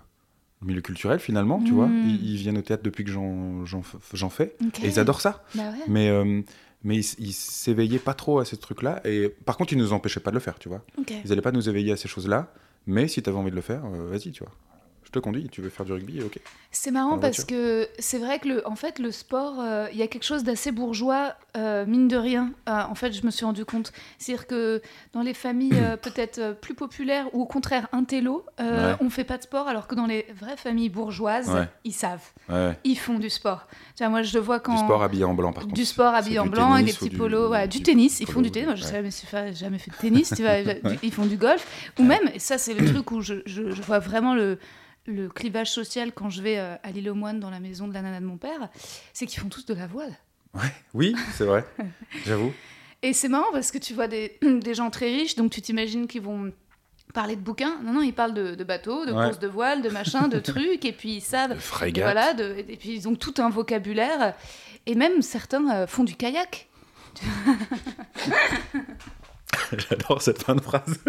le 0.61 0.67
milieu 0.67 0.81
culturel 0.81 1.19
finalement, 1.19 1.61
tu 1.63 1.71
Mm. 1.71 1.75
vois. 1.75 1.87
Ils, 1.87 2.31
ils 2.31 2.37
viennent 2.37 2.57
au 2.57 2.61
théâtre 2.61 2.83
depuis 2.83 3.03
que 3.03 3.11
j'en 3.11 4.29
fais. 4.29 4.55
Et 4.83 4.87
ils 4.87 4.99
adorent 4.99 5.21
ça. 5.21 5.43
Bah 5.55 5.69
ouais. 5.71 5.77
Mais, 5.87 6.09
euh, 6.09 6.41
mais 6.83 6.97
ils, 6.97 7.33
s'éveillaient 7.33 7.99
pas 7.99 8.13
trop 8.13 8.39
à 8.39 8.45
ces 8.45 8.57
trucs-là. 8.57 9.01
Et 9.05 9.29
par 9.29 9.57
contre, 9.57 9.73
ils 9.73 9.79
nous 9.79 9.93
empêchaient 9.93 10.19
pas 10.21 10.31
de 10.31 10.35
le 10.35 10.41
faire, 10.41 10.59
tu 10.59 10.69
vois. 10.69 10.83
Ils 11.25 11.31
allaient 11.31 11.41
pas 11.41 11.51
nous 11.51 11.67
éveiller 11.69 11.91
à 11.93 11.97
ces 11.97 12.07
choses-là. 12.07 12.53
Mais 12.87 13.07
si 13.07 13.21
tu 13.21 13.29
avais 13.29 13.37
envie 13.37 13.51
de 13.51 13.55
le 13.55 13.61
faire, 13.61 13.81
vas-y, 13.87 14.31
tu 14.31 14.43
vois. 14.43 14.53
Je 15.11 15.13
te 15.13 15.23
conduis, 15.23 15.49
tu 15.49 15.61
veux 15.61 15.69
faire 15.69 15.87
du 15.87 15.91
rugby, 15.93 16.21
ok. 16.21 16.37
C'est 16.69 16.91
marrant 16.91 17.17
parce 17.17 17.43
que 17.43 17.89
c'est 17.97 18.19
vrai 18.19 18.37
que 18.37 18.47
le, 18.47 18.67
en 18.67 18.75
fait, 18.75 18.99
le 18.99 19.11
sport, 19.11 19.55
euh, 19.59 19.87
il 19.91 19.97
y 19.97 20.03
a 20.03 20.07
quelque 20.07 20.23
chose 20.23 20.43
d'assez 20.43 20.71
bourgeois, 20.71 21.33
euh, 21.57 21.83
mine 21.87 22.07
de 22.07 22.15
rien. 22.15 22.51
Euh, 22.69 22.83
en 22.87 22.93
fait, 22.93 23.11
je 23.11 23.25
me 23.25 23.31
suis 23.31 23.43
rendu 23.43 23.65
compte. 23.65 23.91
C'est-à-dire 24.19 24.45
que 24.45 24.83
dans 25.13 25.23
les 25.23 25.33
familles 25.33 25.71
peut-être 26.03 26.55
plus 26.61 26.75
populaires 26.75 27.25
ou 27.33 27.41
au 27.41 27.47
contraire 27.47 27.87
intello, 27.91 28.45
euh, 28.59 28.91
Ouais. 28.91 28.97
on 29.01 29.09
fait 29.09 29.23
pas 29.23 29.37
de 29.39 29.41
sport, 29.41 29.67
alors 29.67 29.87
que 29.87 29.95
dans 29.95 30.05
les 30.05 30.27
vraies 30.39 30.57
familles 30.57 30.89
bourgeoises, 30.89 31.49
Ouais. 31.49 31.67
ils 31.85 31.91
savent, 31.91 32.27
Ouais. 32.47 32.77
ils 32.83 32.95
font 32.99 33.17
du 33.17 33.31
sport. 33.31 33.65
Tu 33.95 34.03
vois, 34.03 34.09
moi, 34.09 34.21
je 34.21 34.35
le 34.37 34.43
vois 34.43 34.59
quand 34.59 34.73
Du 34.75 34.79
sport 34.85 35.01
habillé 35.01 35.23
en 35.23 35.33
blanc, 35.33 35.51
par 35.53 35.63
contre. 35.63 35.73
du 35.73 35.85
sport 35.85 36.13
habillé 36.13 36.37
en 36.37 36.45
blanc 36.45 36.73
avec 36.73 36.85
des 36.85 36.93
petits 36.93 37.09
du- 37.09 37.17
polos, 37.17 37.51
du 37.67 37.79
du 37.79 37.81
tennis, 37.83 38.19
ils 38.19 38.27
font 38.27 38.41
du 38.41 38.51
tennis. 38.51 38.67
Moi, 38.67 38.75
je 38.75 38.83
n'ai 38.83 38.91
jamais, 38.91 39.53
jamais 39.55 39.79
fait 39.79 39.89
de 39.89 39.95
tennis, 39.95 40.31
tu 40.35 40.43
vois, 40.43 40.51
ils 41.03 41.11
font 41.11 41.25
du 41.25 41.37
golf. 41.37 41.65
Ou 41.97 42.03
même, 42.03 42.29
et 42.35 42.37
ça 42.37 42.59
c'est 42.59 42.75
le 42.75 42.85
truc 42.93 43.09
où 43.09 43.21
je, 43.21 43.41
je- 43.47 43.71
je 43.71 43.81
vois 43.81 43.97
vraiment 43.97 44.35
le, 44.35 44.59
le 45.09 45.27
clivage 45.29 45.71
social 45.71 46.11
quand 46.13 46.29
je 46.29 46.41
vais 46.41 46.57
euh, 46.59 46.75
à 46.83 46.91
l'île 46.91 47.09
aux 47.09 47.15
Moines 47.15 47.39
dans 47.39 47.49
la 47.49 47.59
maison 47.59 47.87
de 47.87 47.93
la 47.93 48.01
nana 48.01 48.19
de 48.19 48.25
mon 48.25 48.37
père, 48.37 48.69
c'est 49.13 49.25
qu'ils 49.25 49.39
font 49.41 49.49
tous 49.49 49.65
de 49.65 49.73
la 49.73 49.87
voile. 49.87 50.13
Ouais. 50.53 50.71
Oui, 50.93 51.15
c'est 51.33 51.45
vrai. 51.45 51.65
J'avoue. 52.25 52.53
Et 53.01 53.13
c'est 53.13 53.29
marrant 53.29 53.51
parce 53.51 53.71
que 53.71 53.77
tu 53.77 53.93
vois 53.93 54.07
des, 54.07 54.37
des 54.41 54.73
gens 54.73 54.89
très 54.89 55.07
riches, 55.07 55.35
donc 55.35 55.51
tu 55.51 55.61
t'imagines 55.61 56.07
qu'ils 56.07 56.21
vont 56.21 56.51
parler 57.13 57.35
de 57.35 57.41
bouquins. 57.41 57.79
Non, 57.83 57.93
non, 57.93 58.01
ils 58.01 58.13
parlent 58.13 58.33
de, 58.33 58.55
de 58.55 58.63
bateaux, 58.63 59.05
de 59.05 59.11
Ouais. 59.11 59.25
courses 59.25 59.39
de 59.39 59.47
voile, 59.47 59.81
de 59.81 59.89
machin, 59.89 60.27
de 60.27 60.39
trucs, 60.51 60.85
et 60.85 60.91
puis 60.91 61.15
ils 61.17 61.21
savent. 61.21 61.55
De. 61.55 62.01
Voilà, 62.01 62.33
de- 62.33 62.55
et 62.57 62.75
puis 62.77 62.93
ils 62.93 63.07
ont 63.07 63.15
tout 63.15 63.33
un 63.39 63.49
vocabulaire. 63.49 64.33
Et 64.85 64.95
même 64.95 65.21
certains 65.21 65.69
euh, 65.71 65.87
font 65.87 66.03
du 66.03 66.15
kayak. 66.15 66.67
J'adore 69.89 70.21
cette 70.21 70.43
fin 70.43 70.55
de 70.55 70.61
phrase. 70.61 70.99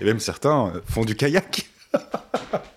Et 0.00 0.04
même 0.04 0.20
certains 0.20 0.68
euh, 0.74 0.80
font 0.88 1.04
du 1.04 1.14
kayak. 1.16 1.66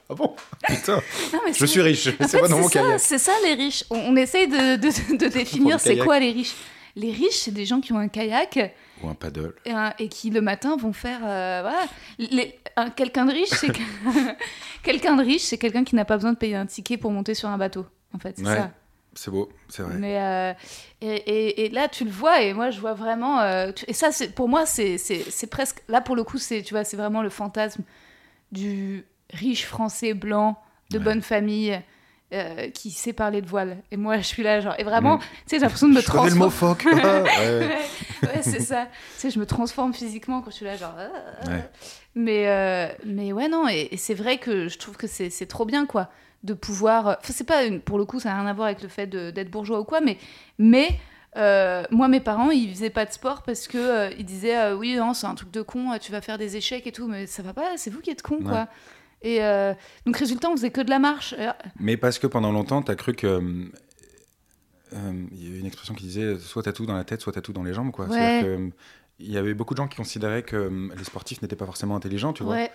Ah 0.10 0.14
bon 0.14 0.36
Putain, 0.68 1.01
Non, 1.34 1.39
mais 1.45 1.53
je 1.53 1.66
suis 1.66 1.82
riche, 1.82 2.03
c'est 2.28 2.39
pas 2.39 2.47
dans 2.47 2.60
mon. 2.60 2.68
C'est 2.97 3.18
ça 3.18 3.32
les 3.43 3.53
riches. 3.56 3.84
On, 3.89 3.97
on 3.97 4.16
essaye 4.16 4.47
de, 4.47 4.76
de- 4.76 5.18
de 5.18 5.28
définir 5.34 5.80
c'est 5.80 5.97
quoi 5.97 6.20
les 6.20 6.32
riches. 6.32 6.53
Les 6.97 7.12
riches, 7.12 7.36
c'est 7.39 7.51
des 7.51 7.66
gens 7.66 7.82
qui 7.82 7.91
ont 7.91 7.97
un 7.97 8.08
kayak 8.08 8.74
Ou 9.03 9.10
un 9.10 9.16
paddle. 9.16 9.53
et, 9.66 9.72
un- 9.72 9.93
et 9.99 10.08
qui 10.08 10.30
le 10.30 10.39
matin 10.41 10.78
vont 10.78 10.93
faire 10.93 11.20
euh, 11.24 11.62
voilà. 11.62 12.89
Quelqu'un 12.95 13.26
de 13.26 13.32
riche, 13.34 13.49
c'est 13.49 13.68
que- 13.68 13.82
quelqu'un 14.84 15.16
de 15.18 15.24
riche, 15.24 15.41
c'est 15.43 15.58
quelqu'un 15.58 15.84
qui 15.84 15.95
n'a 15.95 16.06
pas 16.06 16.16
besoin 16.16 16.32
de 16.34 16.38
payer 16.38 16.56
un 16.56 16.66
ticket 16.66 16.97
pour 16.97 17.12
monter 17.12 17.34
sur 17.34 17.49
un 17.49 17.58
bateau. 17.58 17.86
En 18.14 18.20
fait, 18.20 18.36
c'est 18.38 18.45
Ouais, 18.45 18.56
ça. 18.56 18.72
C'est 19.18 19.32
beau, 19.32 19.49
c'est 19.70 19.82
vrai. 19.82 19.95
Mais 19.97 20.18
euh, 20.22 20.53
et, 21.01 21.08
et- 21.16 21.66
et 21.66 21.70
là, 21.70 21.88
tu 21.89 22.03
le 22.06 22.12
vois, 22.12 22.41
et 22.41 22.53
moi, 22.53 22.70
je 22.70 22.80
vois 22.80 22.93
vraiment. 22.93 23.39
euh, 23.41 23.72
tu- 23.74 23.86
et 23.88 23.93
ça, 23.93 24.10
pour 24.36 24.47
moi, 24.49 24.66
c'est 24.66 24.97
presque. 25.49 25.82
Là, 25.89 25.99
pour 26.01 26.16
le 26.16 26.24
coup, 26.24 26.38
c'est 26.38 26.62
tu 26.64 26.74
vois, 26.74 26.84
c'est 26.84 26.97
vraiment 26.97 27.22
le 27.22 27.30
fantasme 27.30 27.84
du 28.51 29.06
riche 29.36 29.65
français 29.65 30.13
blanc 30.13 30.57
de 30.91 30.97
Ouais. 30.97 31.03
bonne 31.03 31.21
famille. 31.21 31.79
euh, 32.33 32.71
qui 32.71 32.89
sait 32.89 33.13
parler 33.13 33.39
de 33.39 33.47
voile 33.47 33.77
et 33.91 33.97
moi 33.97 34.17
je 34.17 34.23
suis 34.23 34.41
là 34.41 34.59
genre 34.59 34.73
et 34.79 34.83
vraiment 34.83 35.17
Mm. 35.17 35.19
tu 35.19 35.27
sais 35.45 35.55
j'ai 35.57 35.61
l'impression 35.61 35.88
de 35.88 35.93
me 35.93 36.01
Je 36.01 36.11
connais 36.11 36.29
le 36.31 36.36
mot 36.36 36.49
transformer 36.49 36.83
phoque. 36.83 36.86
Ah, 38.23 38.27
ouais. 38.27 38.41
c'est 38.41 38.59
ça. 38.61 38.88
Tu 38.88 39.19
sais, 39.19 39.29
je 39.29 39.38
me 39.39 39.45
transforme 39.45 39.93
physiquement 39.93 40.41
quand 40.41 40.49
je 40.49 40.55
suis 40.55 40.65
là, 40.65 40.75
genre. 40.75 40.95
ah. 40.97 41.47
Ouais. 41.49 41.69
Mais, 42.15 42.47
euh, 42.47 42.88
mais 43.05 43.31
ouais, 43.31 43.47
non, 43.47 43.67
et, 43.69 43.89
et 43.91 43.97
c'est 43.97 44.15
vrai 44.15 44.39
que 44.39 44.67
je 44.67 44.77
trouve 44.79 44.97
que 44.97 45.05
c'est 45.05 45.29
trop 45.45 45.65
bien, 45.65 45.86
quoi, 45.86 46.09
de 46.43 46.53
pouvoir. 46.55 47.05
Enfin, 47.19 47.31
c'est 47.33 47.43
pas. 47.47 47.63
Une, 47.65 47.79
pour 47.79 47.99
le 47.99 48.05
coup, 48.05 48.19
ça 48.19 48.29
n'a 48.29 48.39
rien 48.41 48.47
à 48.49 48.53
voir 48.53 48.65
avec 48.67 48.81
le 48.81 48.88
fait 48.89 49.05
d'être 49.07 49.51
bourgeois 49.51 49.79
ou 49.79 49.83
quoi, 49.86 50.01
mais. 50.01 50.17
mais 50.57 50.89
euh, 51.38 51.83
moi, 51.91 52.07
mes 52.07 52.21
parents, 52.21 52.49
ils 52.49 52.69
faisaient 52.73 52.89
pas 52.89 53.05
de 53.05 53.11
sport 53.11 53.43
parce 53.43 53.67
que 53.67 53.77
euh, 53.77 54.09
ils 54.17 54.25
disaient 54.25 54.57
euh, 54.57 54.75
oui, 54.75 54.95
non, 54.95 55.13
c'est 55.13 55.27
un 55.27 55.36
truc 55.36 55.51
de 55.51 55.61
con, 55.61 55.91
euh, 55.91 55.97
tu 55.99 56.11
vas 56.11 56.21
faire 56.21 56.38
des 56.39 56.55
échecs 56.57 56.88
et 56.88 56.91
tout, 56.91 57.07
mais 57.07 57.27
ça 57.27 57.43
va 57.43 57.53
pas, 57.53 57.77
c'est 57.77 57.89
vous 57.91 57.99
qui 58.01 58.09
êtes 58.09 58.21
con, 58.23 58.38
Ouais. 58.38 58.43
quoi. 58.49 58.67
Et 59.22 59.43
euh, 59.43 59.74
donc, 60.05 60.18
résultat, 60.18 60.49
on 60.49 60.55
faisait 60.55 60.72
que 60.72 60.82
de 60.82 60.89
la 60.89 60.99
marche. 60.99 61.34
Euh, 61.38 61.51
Mais 61.80 61.97
parce 61.97 62.20
que 62.20 62.28
pendant 62.28 62.51
longtemps, 62.51 62.82
t'as 62.82 62.95
cru 62.95 63.13
que. 63.13 63.26
euh, 63.28 63.66
euh, 64.93 65.24
Il 65.32 65.43
y 65.43 65.47
avait 65.49 65.59
une 65.59 65.66
expression 65.66 65.93
qui 65.95 66.05
disait 66.05 66.38
soit 66.39 66.63
t'as 66.63 66.74
tout 66.74 66.86
dans 66.86 66.95
la 66.95 67.03
tête, 67.03 67.22
soit 67.22 67.34
t'as 67.34 67.41
tout 67.41 67.53
dans 67.53 67.63
les 67.63 67.74
jambes. 67.74 67.91
Quoi. 67.91 68.05
Ouais. 68.05 68.11
C'est-à-dire 68.13 68.41
que, 68.70 68.70
Il 69.20 69.32
y 69.32 69.38
avait 69.38 69.53
beaucoup 69.53 69.74
de 69.74 69.78
gens 69.78 69.88
qui 69.88 69.97
considéraient 69.97 70.43
que 70.43 70.89
les 70.95 71.03
sportifs 71.03 71.41
n'étaient 71.41 71.55
pas 71.55 71.66
forcément 71.66 71.95
intelligents, 71.95 72.34
tu 72.34 72.43
vois. 72.43 72.53
ouais, 72.55 72.72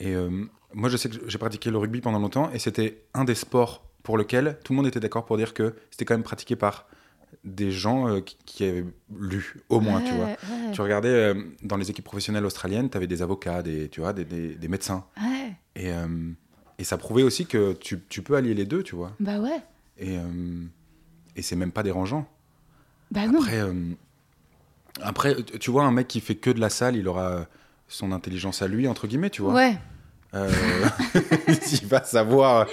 Et 0.00 0.14
euh, 0.14 0.44
moi, 0.74 0.88
je 0.88 0.96
sais 0.96 1.08
que 1.08 1.16
j'ai 1.28 1.38
pratiqué 1.38 1.70
le 1.70 1.78
rugby 1.78 2.00
pendant 2.00 2.18
longtemps, 2.18 2.50
et 2.52 2.58
c'était 2.58 3.02
un 3.14 3.24
des 3.24 3.34
sports 3.36 3.84
pour 4.02 4.16
lequel 4.18 4.58
tout 4.64 4.72
le 4.72 4.76
monde 4.78 4.86
était 4.86 5.00
d'accord 5.00 5.24
pour 5.24 5.36
dire 5.36 5.54
que 5.54 5.74
c'était 5.90 6.04
quand 6.04 6.14
même 6.14 6.22
pratiqué 6.24 6.56
par 6.56 6.86
des 7.44 7.70
gens 7.70 8.08
euh, 8.08 8.20
qui, 8.20 8.36
qui 8.46 8.64
avaient 8.64 8.84
lu, 9.16 9.54
au 9.68 9.80
moins, 9.80 10.00
tu 10.00 10.14
vois. 10.14 10.24
ouais, 10.26 10.36
Tu 10.72 10.80
regardais 10.80 11.08
euh, 11.10 11.34
dans 11.62 11.76
les 11.76 11.90
équipes 11.90 12.04
professionnelles 12.04 12.44
australiennes, 12.46 12.88
tu 12.90 12.96
avais 12.96 13.06
des 13.06 13.22
avocats, 13.22 13.62
des, 13.62 13.88
tu 13.88 14.00
vois, 14.00 14.12
des, 14.12 14.24
des- 14.24 14.54
des 14.54 14.68
médecins. 14.68 15.04
ouais, 15.20 15.52
Et, 15.78 15.90
euh, 15.92 16.06
et 16.78 16.84
ça 16.84 16.98
prouvait 16.98 17.22
aussi 17.22 17.46
que 17.46 17.72
tu, 17.72 18.00
tu 18.08 18.20
peux 18.20 18.36
allier 18.36 18.52
les 18.52 18.66
deux, 18.66 18.82
tu 18.82 18.94
vois. 18.96 19.12
bah 19.20 19.38
ouais, 19.38 19.62
Et, 19.96 20.18
euh, 20.18 20.64
et 21.36 21.42
c'est 21.42 21.56
même 21.56 21.72
pas 21.72 21.82
dérangeant. 21.82 22.28
bah 23.10 23.26
non. 23.26 23.40
Après, 23.40 23.60
euh, 23.60 23.72
après, 25.00 25.36
tu 25.60 25.70
vois, 25.70 25.84
un 25.84 25.92
mec 25.92 26.08
qui 26.08 26.20
fait 26.20 26.34
que 26.34 26.50
de 26.50 26.60
la 26.60 26.68
salle, 26.68 26.96
il 26.96 27.06
aura 27.08 27.46
son 27.86 28.12
intelligence 28.12 28.60
à 28.60 28.68
lui, 28.68 28.86
entre 28.88 29.06
guillemets, 29.06 29.30
tu 29.30 29.40
vois. 29.42 29.54
ouais, 29.54 29.78
il 31.72 31.86
va 31.86 32.02
savoir. 32.04 32.66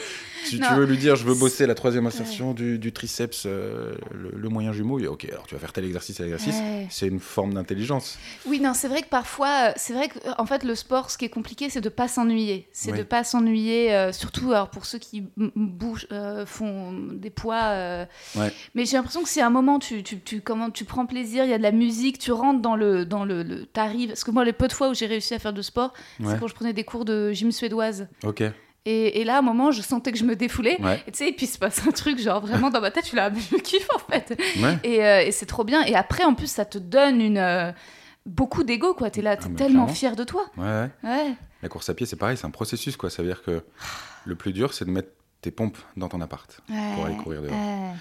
Si 0.45 0.55
tu 0.57 0.61
Non. 0.61 0.75
veux 0.75 0.85
lui 0.85 0.97
dire, 0.97 1.15
je 1.15 1.25
veux 1.25 1.33
bosser 1.35 1.65
la 1.67 1.75
troisième 1.75 2.05
ascension 2.07 2.53
du, 2.53 2.77
du 2.79 2.91
triceps, 2.93 3.43
euh, 3.45 3.95
le, 4.11 4.31
le 4.35 4.49
moyen 4.49 4.71
jumeau, 4.73 4.99
il- 4.99 5.07
ok, 5.07 5.25
alors 5.31 5.47
tu 5.47 5.55
vas 5.55 5.59
faire 5.59 5.73
tel 5.73 5.85
exercice, 5.85 6.15
tel 6.17 6.25
exercice. 6.27 6.55
Ouais. 6.55 6.87
C'est 6.89 7.07
une 7.07 7.19
forme 7.19 7.53
d'intelligence. 7.53 8.17
Oui, 8.45 8.59
non, 8.59 8.73
c'est 8.73 8.87
vrai 8.87 9.01
que 9.01 9.07
parfois, 9.09 9.69
euh, 9.69 9.73
c'est 9.75 9.93
vrai 9.93 10.07
que 10.09 10.19
en 10.37 10.45
fait, 10.45 10.63
le 10.63 10.75
sport, 10.75 11.09
ce 11.11 11.17
qui 11.17 11.25
est 11.25 11.29
compliqué, 11.29 11.69
c'est 11.69 11.81
de 11.81 11.89
pas 11.89 12.07
s'ennuyer. 12.07 12.67
C'est 12.71 12.91
Oui. 12.91 12.97
de 12.99 13.03
pas 13.03 13.23
s'ennuyer, 13.23 13.93
euh, 13.93 14.11
surtout 14.11 14.51
alors 14.51 14.69
pour 14.69 14.85
ceux 14.85 14.99
qui 14.99 15.23
bougent, 15.55 16.07
euh, 16.11 16.45
font 16.45 16.93
des 16.93 17.29
poids. 17.29 18.05
Ouais. 18.35 18.51
Mais 18.75 18.85
j'ai 18.85 18.97
l'impression 18.97 19.23
que 19.23 19.29
c'est 19.29 19.41
un 19.41 19.49
moment, 19.49 19.79
tu, 19.79 20.03
tu, 20.03 20.19
tu, 20.19 20.41
comment, 20.41 20.69
tu 20.69 20.85
prends 20.85 21.05
plaisir, 21.05 21.43
il 21.43 21.49
y 21.49 21.53
a 21.53 21.57
de 21.57 21.63
la 21.63 21.71
musique, 21.71 22.19
tu 22.19 22.31
rentres 22.31 22.61
dans 22.61 22.75
le, 22.75 23.05
dans 23.05 23.25
le, 23.25 23.43
le 23.43 23.65
t'arrives. 23.65 24.09
Parce 24.09 24.23
que 24.23 24.31
moi, 24.31 24.45
les 24.45 24.53
peu 24.53 24.67
de 24.67 24.73
fois 24.73 24.89
où 24.89 24.93
j'ai 24.93 25.05
réussi 25.07 25.33
à 25.33 25.39
faire 25.39 25.53
de 25.53 25.61
sport, 25.61 25.93
c'est 26.23 26.39
quand 26.39 26.47
je 26.47 26.53
prenais 26.55 26.73
des 26.73 26.83
cours 26.83 27.05
de 27.05 27.31
gym 27.31 27.51
suédoise. 27.51 28.07
Ok. 28.23 28.43
Et, 28.85 29.21
et 29.21 29.23
là, 29.23 29.35
à 29.35 29.39
un 29.39 29.41
moment, 29.41 29.71
je 29.71 29.81
sentais 29.81 30.11
que 30.11 30.17
je 30.17 30.23
me 30.25 30.35
défoulais. 30.35 30.79
Ouais. 30.81 31.01
Et 31.07 31.11
tu 31.11 31.17
sais, 31.19 31.29
et 31.29 31.33
puis 31.33 31.45
il 31.47 31.49
se 31.49 31.57
passe 31.57 31.85
un 31.87 31.91
truc, 31.91 32.19
genre 32.19 32.39
vraiment 32.41 32.69
dans 32.69 32.81
ma 32.81 32.91
tête, 32.91 33.03
je 33.05 33.09
suis 33.09 33.17
là, 33.17 33.29
mais 33.31 33.39
je 33.51 33.55
kiffe 33.57 33.87
en 33.95 33.99
fait. 34.11 34.39
Ouais. 34.61 34.77
Et, 34.83 35.03
euh, 35.03 35.21
et 35.25 35.31
c'est 35.31 35.45
trop 35.47 35.63
bien. 35.63 35.83
Et 35.85 35.95
après, 35.95 36.23
en 36.23 36.35
plus, 36.35 36.47
ça 36.47 36.65
te 36.65 36.77
donne 36.77 37.19
une. 37.21 37.37
euh, 37.39 37.71
beaucoup 38.27 38.63
d'ego, 38.63 38.93
quoi. 38.93 39.09
T'es 39.09 39.21
là, 39.21 39.37
t'es 39.37 39.45
Ah, 39.45 39.55
tellement 39.57 39.85
clairement. 39.85 39.87
fier 39.87 40.15
de 40.15 40.23
toi. 40.23 40.45
Ouais. 40.57 40.89
La 41.61 41.69
course 41.69 41.89
à 41.89 41.93
pied, 41.93 42.05
c'est 42.05 42.15
pareil, 42.15 42.37
c'est 42.37 42.45
un 42.45 42.51
processus, 42.51 42.95
quoi. 42.97 43.09
Ça 43.09 43.21
veut 43.23 43.27
dire 43.27 43.43
que 43.43 43.63
le 44.25 44.35
plus 44.35 44.53
dur, 44.53 44.73
c'est 44.73 44.85
de 44.85 44.89
mettre 44.91 45.09
tes 45.41 45.51
pompes 45.51 45.77
dans 45.97 46.09
ton 46.09 46.21
appart 46.21 46.59
pour 46.95 47.05
aller 47.05 47.17
courir 47.17 47.41
dehors. 47.43 47.53
Ouais. 47.53 47.91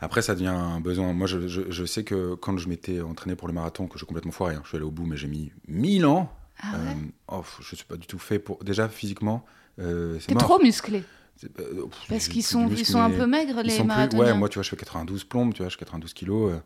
Après, 0.00 0.20
ça 0.22 0.34
devient 0.34 0.48
un 0.48 0.80
besoin. 0.80 1.12
Moi, 1.12 1.28
je, 1.28 1.46
je- 1.46 1.70
je 1.70 1.84
sais 1.84 2.02
que 2.02 2.34
quand 2.34 2.58
je 2.58 2.68
m'étais 2.68 3.00
entraîné 3.00 3.36
pour 3.36 3.46
le 3.46 3.54
marathon, 3.54 3.86
que 3.86 3.98
j'ai 4.00 4.06
complètement 4.06 4.32
foiré, 4.32 4.54
hein, 4.56 4.60
je 4.64 4.68
suis 4.70 4.76
allé 4.76 4.84
au 4.84 4.90
bout, 4.90 5.06
mais 5.06 5.16
j'ai 5.16 5.28
mis 5.28 5.52
1000 5.68 6.06
ans. 6.06 6.32
Ah 6.60 6.74
Euh, 6.74 6.94
oh, 7.28 7.42
je 7.60 7.76
suis 7.76 7.84
pas 7.84 7.96
du 7.96 8.06
tout 8.08 8.18
fait 8.18 8.40
pour. 8.40 8.62
Déjà, 8.64 8.88
physiquement, 8.88 9.44
euh, 9.78 10.18
T'es 10.26 10.34
trop 10.34 10.60
musclé. 10.62 11.02
C'est- 11.36 11.58
euh, 11.60 11.86
pff, 11.86 12.06
Parce 12.08 12.28
qu'ils 12.28 12.42
sont, 12.42 12.68
ils 12.68 12.86
sont 12.86 13.00
un 13.00 13.10
peu 13.10 13.26
maigres, 13.26 13.62
les 13.62 13.74
plus- 13.76 13.84
marathoniens. 13.84 14.24
Ouais, 14.24 14.34
moi, 14.34 14.48
tu 14.48 14.54
vois, 14.54 14.62
je 14.62 14.68
fais 14.70 14.76
92 14.76 15.24
plombes, 15.24 15.54
tu 15.54 15.62
vois, 15.62 15.68
je 15.68 15.74
fais 15.76 15.84
92 15.84 16.12
kilos. 16.14 16.52
euh, 16.52 16.58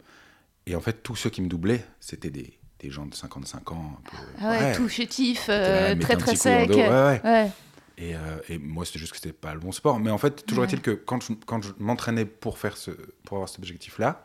et 0.67 0.75
en 0.75 0.81
fait, 0.81 1.03
tous 1.03 1.15
ceux 1.17 1.31
qui 1.31 1.41
me 1.43 1.49
doublaient, 1.49 1.85
c'était 2.01 2.31
des, 2.31 2.59
des 2.81 2.91
gens 2.91 3.07
de 3.07 3.15
55 3.15 3.71
ans. 3.73 3.99
Un 3.99 4.11
peu, 4.11 4.17
Ah 4.41 4.51
ouais, 4.51 4.73
tout 4.75 4.89
chétif, 4.89 5.47
euh, 5.49 5.95
là, 5.95 5.97
très 5.97 6.17
très 6.17 6.37
sec. 6.37 6.69
ouais, 6.71 7.21
ouais. 7.25 7.51
Et, 7.99 8.15
et 8.51 8.59
moi, 8.59 8.85
c'était 8.85 8.99
juste 8.99 9.13
que 9.13 9.19
c'était 9.19 9.33
pas 9.33 9.55
le 9.55 9.61
bon 9.61 9.73
sport. 9.73 9.99
Mais 10.01 10.11
en 10.11 10.19
fait, 10.19 10.45
toujours 10.45 10.65
est-il 10.65 10.83
que 10.83 10.91
quand 10.91 11.23
je, 11.23 11.33
quand 11.47 11.63
je 11.63 11.71
m'entraînais 11.79 12.27
pour, 12.27 12.59
faire 12.59 12.77
ce, 12.77 12.91
pour 13.25 13.37
avoir 13.39 13.49
cet 13.49 13.59
objectif-là, 13.61 14.23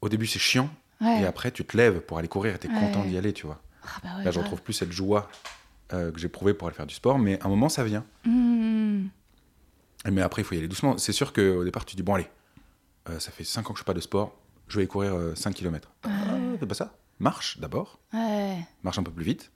au 0.00 0.08
début, 0.08 0.26
c'est 0.28 0.38
chiant. 0.38 0.68
Et 1.00 1.26
après, 1.26 1.50
tu 1.50 1.64
te 1.64 1.76
lèves 1.76 2.00
pour 2.00 2.18
aller 2.18 2.28
courir 2.28 2.54
et 2.54 2.58
t'es 2.58 2.68
content 2.68 3.04
d'y 3.04 3.16
aller, 3.18 3.32
tu 3.32 3.46
vois. 3.46 3.60
Ah 3.82 3.88
bah 4.02 4.08
ouais, 4.18 4.24
Là, 4.24 4.30
je 4.30 4.38
retrouve 4.38 4.62
plus 4.62 4.72
cette 4.74 4.92
joie 4.92 5.28
euh, 5.92 6.10
que 6.12 6.18
j'ai 6.18 6.28
prouvée 6.28 6.54
pour 6.54 6.68
aller 6.68 6.76
faire 6.76 6.86
du 6.86 6.94
sport. 6.94 7.18
Mais 7.18 7.40
à 7.40 7.46
un 7.46 7.48
moment, 7.48 7.68
ça 7.68 7.84
vient. 7.84 8.04
Mmh. 8.24 9.02
Mais 10.10 10.22
après, 10.22 10.42
il 10.42 10.44
faut 10.44 10.54
y 10.54 10.58
aller 10.58 10.68
doucement. 10.68 10.98
C'est 10.98 11.12
sûr 11.12 11.32
qu'au 11.32 11.64
départ, 11.64 11.84
tu 11.84 11.96
dis, 11.96 12.02
bon, 12.02 12.14
allez, 12.14 12.28
euh, 13.08 13.18
ça 13.18 13.30
fait 13.30 13.44
5 13.44 13.68
ans 13.70 13.72
que 13.72 13.78
je 13.78 13.84
fais 13.84 13.86
pas 13.86 13.94
de 13.94 14.00
sport, 14.00 14.34
je 14.68 14.78
vais 14.80 14.86
courir 14.86 15.14
5 15.34 15.54
km. 15.54 15.92
Ah, 16.04 16.10
fais 16.58 16.66
pas 16.66 16.74
ça. 16.74 16.94
Marche 17.20 17.58
d'abord, 17.58 18.00
Ouais. 18.12 18.58
marche 18.82 18.98
un 18.98 19.02
peu 19.02 19.12
plus 19.12 19.24
vite, 19.24 19.50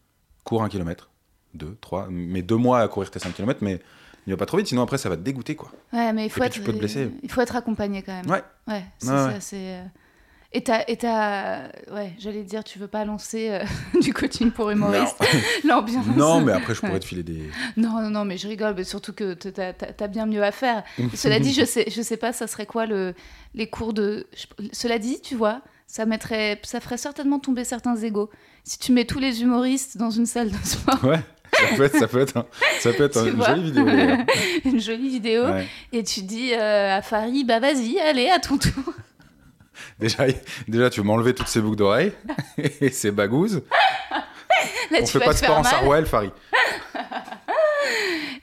cours 0.44 0.62
1 0.62 0.68
km, 0.68 1.10
2, 1.54 1.76
3, 1.80 2.06
mais 2.10 2.40
deux 2.42 2.56
mois 2.56 2.80
à 2.80 2.88
courir 2.88 3.10
tes 3.10 3.18
5 3.18 3.34
km, 3.34 3.58
mais 3.62 3.80
il 4.26 4.30
va 4.30 4.36
pas 4.36 4.46
trop 4.46 4.56
vite, 4.58 4.68
sinon 4.68 4.82
après, 4.82 4.96
ça 4.96 5.08
va 5.08 5.16
te 5.16 5.22
dégoûter, 5.22 5.56
quoi. 5.56 5.70
Ouais, 5.92 6.12
mais 6.12 6.26
il 6.26 6.30
faut 6.30 6.42
être. 6.42 6.52
tu 6.52 6.60
peux 6.62 6.72
te 6.72 6.78
blesser. 6.78 7.10
Il 7.22 7.30
faut 7.30 7.40
être 7.40 7.56
accompagné 7.56 8.02
quand 8.02 8.12
même. 8.12 8.30
Ouais. 8.30 8.42
Ouais, 8.68 8.84
c'est 8.98 9.10
Ouais, 9.10 9.40
ça, 9.40 9.56
ouais. 9.56 9.84
Et 10.54 10.62
t'as, 10.62 10.84
ouais, 11.92 12.12
j'allais 12.18 12.42
dire, 12.42 12.64
tu 12.64 12.78
veux 12.78 12.86
pas 12.88 13.04
lancer 13.04 13.50
euh, 13.50 13.64
du 14.00 14.14
coaching 14.14 14.50
pour 14.50 14.70
humoristes, 14.70 15.18
l'ambiance. 15.64 16.06
Non, 16.16 16.40
mais 16.40 16.52
après, 16.52 16.74
je 16.74 16.80
pourrais 16.80 17.00
te 17.00 17.04
filer 17.04 17.22
des. 17.22 17.50
Non, 17.76 18.00
non, 18.00 18.08
non, 18.10 18.24
mais 18.24 18.38
je 18.38 18.48
rigole, 18.48 18.72
mais 18.74 18.84
surtout 18.84 19.12
que 19.12 19.34
t'as, 19.34 20.06
bien 20.08 20.24
mieux 20.24 20.42
à 20.42 20.50
faire. 20.50 20.84
Cela 21.14 21.38
dit, 21.38 21.52
je 21.52 21.64
sais, 21.66 21.84
je 21.90 22.00
sais 22.00 22.16
pas, 22.16 22.32
ça 22.32 22.46
serait 22.46 22.64
quoi 22.66 22.86
le, 22.86 23.14
les 23.54 23.66
cours 23.68 23.92
de. 23.92 24.26
je- 24.34 24.66
Cela 24.72 24.98
dit, 24.98 25.20
tu 25.20 25.34
vois, 25.34 25.60
ça 25.86 26.06
mettrait, 26.06 26.58
ça 26.62 26.80
ferait 26.80 26.96
certainement 26.96 27.38
tomber 27.40 27.64
certains 27.64 27.96
égaux. 27.96 28.30
Si 28.64 28.78
tu 28.78 28.92
mets 28.92 29.04
tous 29.04 29.18
les 29.18 29.42
humoristes 29.42 29.98
dans 29.98 30.10
une 30.10 30.26
salle 30.26 30.50
de 30.50 30.56
sport, 30.64 31.04
Ouais, 31.04 31.20
ça 31.52 31.76
peut 31.76 31.82
être, 31.84 31.98
ça 31.98 32.08
peut 32.08 32.20
être, 32.20 32.36
un- 32.38 32.46
ça 32.80 32.92
peut 32.94 33.04
être 33.04 33.26
une 33.34 33.42
jolie 33.44 33.62
vidéo. 33.64 33.86
une 34.64 34.80
jolie 34.80 35.08
vidéo, 35.10 35.44
et 35.92 36.02
tu 36.04 36.22
dis 36.22 36.52
euh, 36.54 36.96
à 36.96 37.02
Farid, 37.02 37.46
bah 37.46 37.60
vas-y, 37.60 37.98
allez, 38.00 38.30
à 38.30 38.38
ton 38.38 38.56
tour. 38.56 38.94
Déjà, 39.98 40.24
déjà, 40.66 40.90
tu 40.90 41.00
veux 41.00 41.06
m'enlever 41.06 41.34
toutes 41.34 41.48
ces 41.48 41.60
boucles 41.60 41.76
d'oreilles 41.76 42.12
et 42.80 42.90
ces 42.90 43.10
bagouses. 43.10 43.62
Là, 44.90 44.98
On 45.02 45.04
tu 45.04 45.12
fait 45.18 45.24
pas 45.24 45.32
de 45.32 45.38
sport 45.38 45.58
en. 45.58 45.64
Sarwell, 45.64 46.06
Farid. 46.06 46.30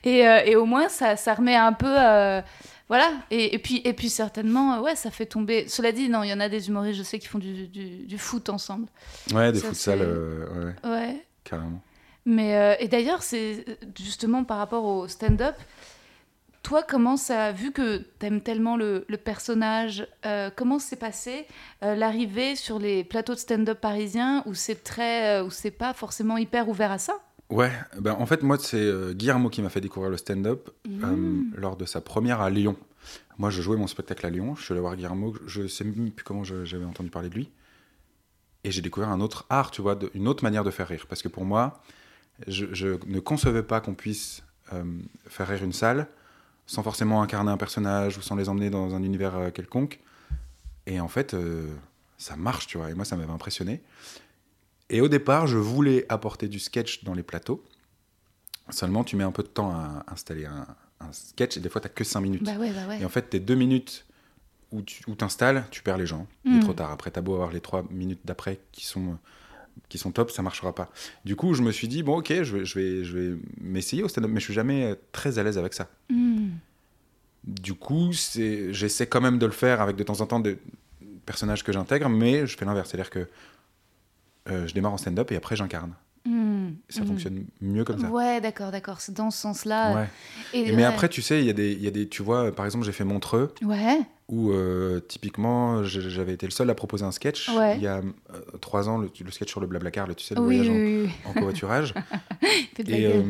Et, 0.04 0.28
euh, 0.28 0.42
et 0.46 0.56
au 0.56 0.66
moins, 0.66 0.88
ça, 0.90 1.16
ça 1.16 1.34
remet 1.34 1.56
un 1.56 1.74
peu. 1.74 1.88
euh, 2.00 2.42
voilà. 2.88 3.12
Et, 3.32 3.56
et 3.56 3.60
puis, 3.60 3.82
et 3.84 3.94
puis, 3.94 4.10
certainement, 4.10 4.76
euh, 4.76 4.82
ouais, 4.82 4.96
ça 4.96 5.10
fait 5.12 5.26
tomber. 5.26 5.68
Cela 5.68 5.92
dit, 5.92 6.10
non, 6.10 6.24
il 6.24 6.30
y 6.30 6.34
en 6.34 6.40
a 6.40 6.48
des 6.50 6.68
humoristes, 6.68 7.00
je 7.00 7.04
sais, 7.04 7.18
qui 7.20 7.28
font 7.28 7.40
du, 7.40 7.68
du, 7.68 8.06
du 8.06 8.18
foot 8.18 8.50
ensemble. 8.50 8.88
Ouais, 9.34 9.52
des 9.52 9.60
futsal, 9.60 10.00
euh, 10.02 10.74
ouais, 10.84 10.90
Ouais. 10.90 11.26
carrément. 11.44 11.82
Mais, 12.28 12.78
et 12.80 12.88
d'ailleurs, 12.88 13.22
c'est 13.22 13.64
justement 14.00 14.44
par 14.44 14.58
rapport 14.58 14.84
au 14.84 15.08
stand-up, 15.08 15.56
toi, 16.66 16.82
comment 16.82 17.16
ça, 17.16 17.52
vu 17.52 17.72
que 17.72 17.98
t'aimes 18.18 18.42
tellement 18.42 18.76
le, 18.76 19.06
le 19.08 19.18
personnage, 19.18 20.08
euh, 20.26 20.50
comment 20.56 20.80
s'est 20.80 20.96
passé 20.96 21.46
euh, 21.84 21.94
l'arrivée 21.96 22.56
sur 22.56 22.80
les 22.80 23.04
plateaux 23.04 23.36
de 23.36 23.40
stand-up 23.40 23.80
parisiens 23.80 24.42
où 24.48 24.56
c'est 24.56 24.84
très, 24.84 25.38
euh, 25.40 25.46
où 25.46 25.52
c'est 25.52 25.70
pas 25.70 25.94
forcément 25.94 26.38
hyper 26.38 26.68
ouvert 26.68 26.92
à 26.92 26.98
ça? 26.98 27.20
Ouais, 27.52 27.72
ben 28.00 28.14
en 28.18 28.26
fait, 28.26 28.42
moi, 28.42 28.58
c'est 28.60 28.78
euh, 28.78 29.14
Guillermo 29.14 29.50
qui 29.50 29.62
m'a 29.62 29.70
fait 29.70 29.80
découvrir 29.80 30.10
le 30.10 30.18
stand-up 30.18 30.72
euh, 30.88 31.42
lors 31.56 31.78
de 31.78 31.86
sa 31.86 32.02
première 32.02 32.42
à 32.42 32.50
Lyon. 32.50 32.76
Moi, 33.38 33.52
je 33.52 33.62
jouais 33.62 33.78
mon 33.78 33.86
spectacle 33.86 34.26
à 34.26 34.32
Lyon, 34.32 34.56
je 34.56 34.64
suis 34.64 34.72
allé 34.72 34.82
voir 34.82 34.96
Guillermo, 34.96 35.36
je 35.46 35.68
sais 35.68 35.84
même 35.84 36.10
plus 36.10 36.24
comment 36.24 36.44
j'avais 36.44 36.86
entendu 36.86 37.12
parler 37.12 37.30
de 37.30 37.36
lui. 37.36 37.52
Et 38.64 38.72
j'ai 38.72 38.82
découvert 38.82 39.10
un 39.10 39.22
autre 39.22 39.46
art, 39.52 39.70
tu 39.70 39.84
vois, 39.84 39.94
de- 39.94 40.10
une 40.16 40.28
autre 40.28 40.44
manière 40.44 40.64
de 40.64 40.72
faire 40.72 40.88
rire. 40.88 41.06
Parce 41.08 41.22
que 41.22 41.28
pour 41.28 41.46
moi, 41.46 41.80
je, 42.48 42.66
je 42.74 42.98
ne 43.06 43.20
concevais 43.20 43.62
pas 43.62 43.80
qu'on 43.82 43.94
puisse 43.94 44.42
faire 45.28 45.48
rire 45.48 45.64
une 45.64 45.74
salle 45.74 46.08
sans 46.68 46.84
forcément 46.84 47.22
incarner 47.22 47.52
un 47.52 47.58
personnage 47.58 48.18
ou 48.18 48.22
sans 48.22 48.36
les 48.36 48.50
emmener 48.50 48.70
dans 48.70 48.96
un 48.96 49.04
univers 49.04 49.36
euh, 49.36 49.52
quelconque. 49.52 50.00
Et 50.88 51.00
en 51.00 51.08
fait, 51.08 51.34
euh, 51.34 51.68
ça 52.18 52.36
marche, 52.36 52.68
tu 52.68 52.78
vois. 52.78 52.90
Et 52.92 52.94
moi, 52.94 53.06
ça 53.06 53.16
m'avait 53.16 53.32
impressionné. 53.32 53.82
Et 54.90 55.02
au 55.02 55.08
départ, 55.08 55.48
je 55.48 55.58
voulais 55.58 56.06
apporter 56.10 56.48
du 56.48 56.60
sketch 56.60 57.04
dans 57.04 57.14
les 57.14 57.24
plateaux. 57.24 57.64
Seulement, 58.70 59.04
tu 59.04 59.16
mets 59.16 59.24
un 59.24 59.32
peu 59.32 59.44
de 59.44 59.48
temps 59.48 59.72
à 59.72 60.04
installer 60.08 60.46
un, 60.46 60.66
un 61.00 61.12
sketch 61.12 61.58
et 61.58 61.60
des 61.60 61.70
fois, 61.70 61.82
tu 61.82 61.90
que 61.90 62.04
5 62.04 62.22
minutes. 62.22 62.44
Bah 62.44 62.58
ouais, 62.58 62.72
bah 62.72 62.88
ouais. 62.88 63.02
Et 63.02 63.06
en 63.06 63.10
fait, 63.10 63.30
tes 63.30 63.40
deux 63.40 63.56
minutes 63.56 64.06
où 64.72 64.82
tu 64.82 65.04
où 65.08 65.16
t'installes, 65.16 65.66
tu 65.72 65.82
perds 65.82 65.98
les 65.98 66.06
gens. 66.08 66.28
Il 66.44 66.58
est 66.58 66.60
trop 66.60 66.74
tard. 66.74 66.92
Après, 66.92 67.12
t'as 67.12 67.22
beau 67.22 67.34
avoir 67.34 67.52
les 67.52 67.62
trois 67.62 67.84
minutes 67.90 68.22
d'après 68.26 68.60
qui 68.72 68.86
sont, 68.86 69.18
qui 69.90 69.98
sont 69.98 70.12
top, 70.12 70.32
ça 70.32 70.42
marchera 70.42 70.74
pas. 70.74 70.90
Du 71.26 71.36
coup, 71.36 71.54
je 71.54 71.62
me 71.62 71.72
suis 71.72 71.88
dit, 71.88 72.02
bon, 72.04 72.18
ok, 72.20 72.30
je 72.44 72.58
vais, 72.58 72.66
je 72.66 72.80
vais, 72.80 73.04
je 73.04 73.18
vais 73.18 73.38
m'essayer 73.62 74.04
au 74.04 74.08
stand-up, 74.08 74.32
mais 74.32 74.40
je 74.40 74.46
suis 74.46 74.54
jamais 74.54 74.86
euh, 74.86 74.96
très 75.12 75.38
à 75.40 75.44
l'aise 75.44 75.58
avec 75.58 75.74
ça. 75.74 75.90
Hmm. 76.10 76.50
Du 77.44 77.74
coup, 77.76 78.12
c'est- 78.14 78.74
j'essaie 78.74 79.06
quand 79.08 79.22
même 79.22 79.38
de 79.38 79.46
le 79.46 79.52
faire 79.52 79.82
avec 79.82 79.96
de 79.96 80.04
temps 80.04 80.22
en 80.22 80.26
temps 80.26 80.40
des 80.40 80.58
personnages 81.26 81.64
que 81.64 81.72
j'intègre, 81.72 82.10
mais 82.10 82.48
je 82.48 82.58
fais 82.58 82.66
l'inverse. 82.66 82.90
C'est-à-dire 82.90 83.10
que 83.12 83.28
euh, 84.50 84.68
je 84.68 84.74
démarre 84.74 84.94
en 84.94 84.98
stand-up 84.98 85.32
et 85.32 85.36
après, 85.36 85.56
j'incarne. 85.56 85.94
Hmm. 86.26 86.72
Ça 86.90 87.06
fonctionne 87.06 87.46
mieux 87.62 87.84
comme 87.84 88.00
ça. 88.00 88.08
Ouais, 88.10 88.42
d'accord, 88.42 88.72
d'accord. 88.72 89.00
C'est 89.00 89.14
dans 89.14 89.30
ce 89.30 89.40
sens-là. 89.42 89.94
Ouais. 89.96 90.08
Et, 90.54 90.62
Et 90.62 90.72
mais 90.72 90.78
ouais. 90.78 90.84
après, 90.84 91.08
tu 91.08 91.22
sais, 91.22 91.40
il 91.40 91.46
y, 91.46 91.50
a 91.52 91.54
des- 91.54 91.74
y 91.76 91.88
a 91.88 91.92
des. 91.92 92.08
Tu 92.10 92.24
vois, 92.24 92.52
par 92.52 92.66
exemple, 92.66 92.84
j'ai 92.86 92.92
fait 92.92 93.04
Montreux. 93.04 93.54
Ouais. 93.64 94.00
où 94.28 94.52
euh, 94.52 95.00
typiquement 95.02 95.84
j'avais 95.84 96.34
été 96.34 96.48
le 96.48 96.52
seul 96.52 96.68
à 96.72 96.74
proposer 96.74 97.06
un 97.06 97.12
sketch 97.12 97.48
Ouais. 97.50 97.76
il 97.78 97.84
y 97.84 97.88
a 97.88 97.98
euh, 97.98 98.58
trois 98.60 98.90
ans, 98.90 98.98
le, 98.98 99.12
le 99.24 99.32
sketch 99.32 99.50
sur 99.52 99.60
le 99.62 99.68
Blablacar, 99.68 100.08
le, 100.08 100.16
tu 100.16 100.26
sais, 100.26 100.34
le 100.34 100.42
Oui, 100.42 100.58
voyage 100.58 100.76
oui, 100.76 101.04
oui. 101.06 101.10
en, 101.26 101.30
en 101.30 101.34
covoiturage. 101.34 101.94
Et, 102.88 103.06
euh, 103.06 103.22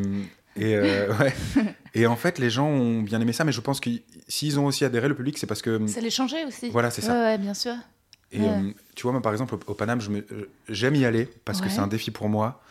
et, 0.56 0.78
ouais. 0.78 1.34
et 1.96 2.08
en 2.08 2.16
fait, 2.16 2.40
les 2.40 2.50
gens 2.50 2.68
ont 2.70 3.02
bien 3.02 3.20
aimé 3.20 3.34
ça, 3.34 3.44
mais 3.44 3.52
je 3.52 3.60
pense 3.60 3.82
que 3.82 3.90
s'ils 4.30 4.58
ont 4.58 4.66
aussi 4.68 4.86
adhéré, 4.86 5.10
le 5.10 5.16
public, 5.16 5.38
c'est 5.38 5.48
parce 5.48 5.62
que. 5.62 5.86
Ça 5.88 6.00
les 6.00 6.10
changeait 6.10 6.46
aussi. 6.46 6.70
Voilà, 6.70 6.90
c'est 6.92 7.02
ça. 7.02 7.12
Ouais, 7.14 7.38
bien 7.38 7.54
sûr. 7.54 7.74
Et 8.36 8.42
ouais. 8.42 8.48
euh, 8.48 8.72
tu 8.96 9.04
vois, 9.04 9.12
moi, 9.12 9.22
par 9.22 9.32
exemple, 9.32 9.56
au, 9.56 9.60
au 9.72 9.74
Paname, 9.74 10.00
euh, 10.10 10.50
j'aime 10.70 10.96
y 10.96 11.06
aller 11.06 11.28
parce 11.46 11.62
que 11.62 11.70
c'est 11.70 11.80
un 11.80 11.88
défi 11.88 12.12
pour 12.12 12.30
moi, 12.30 12.62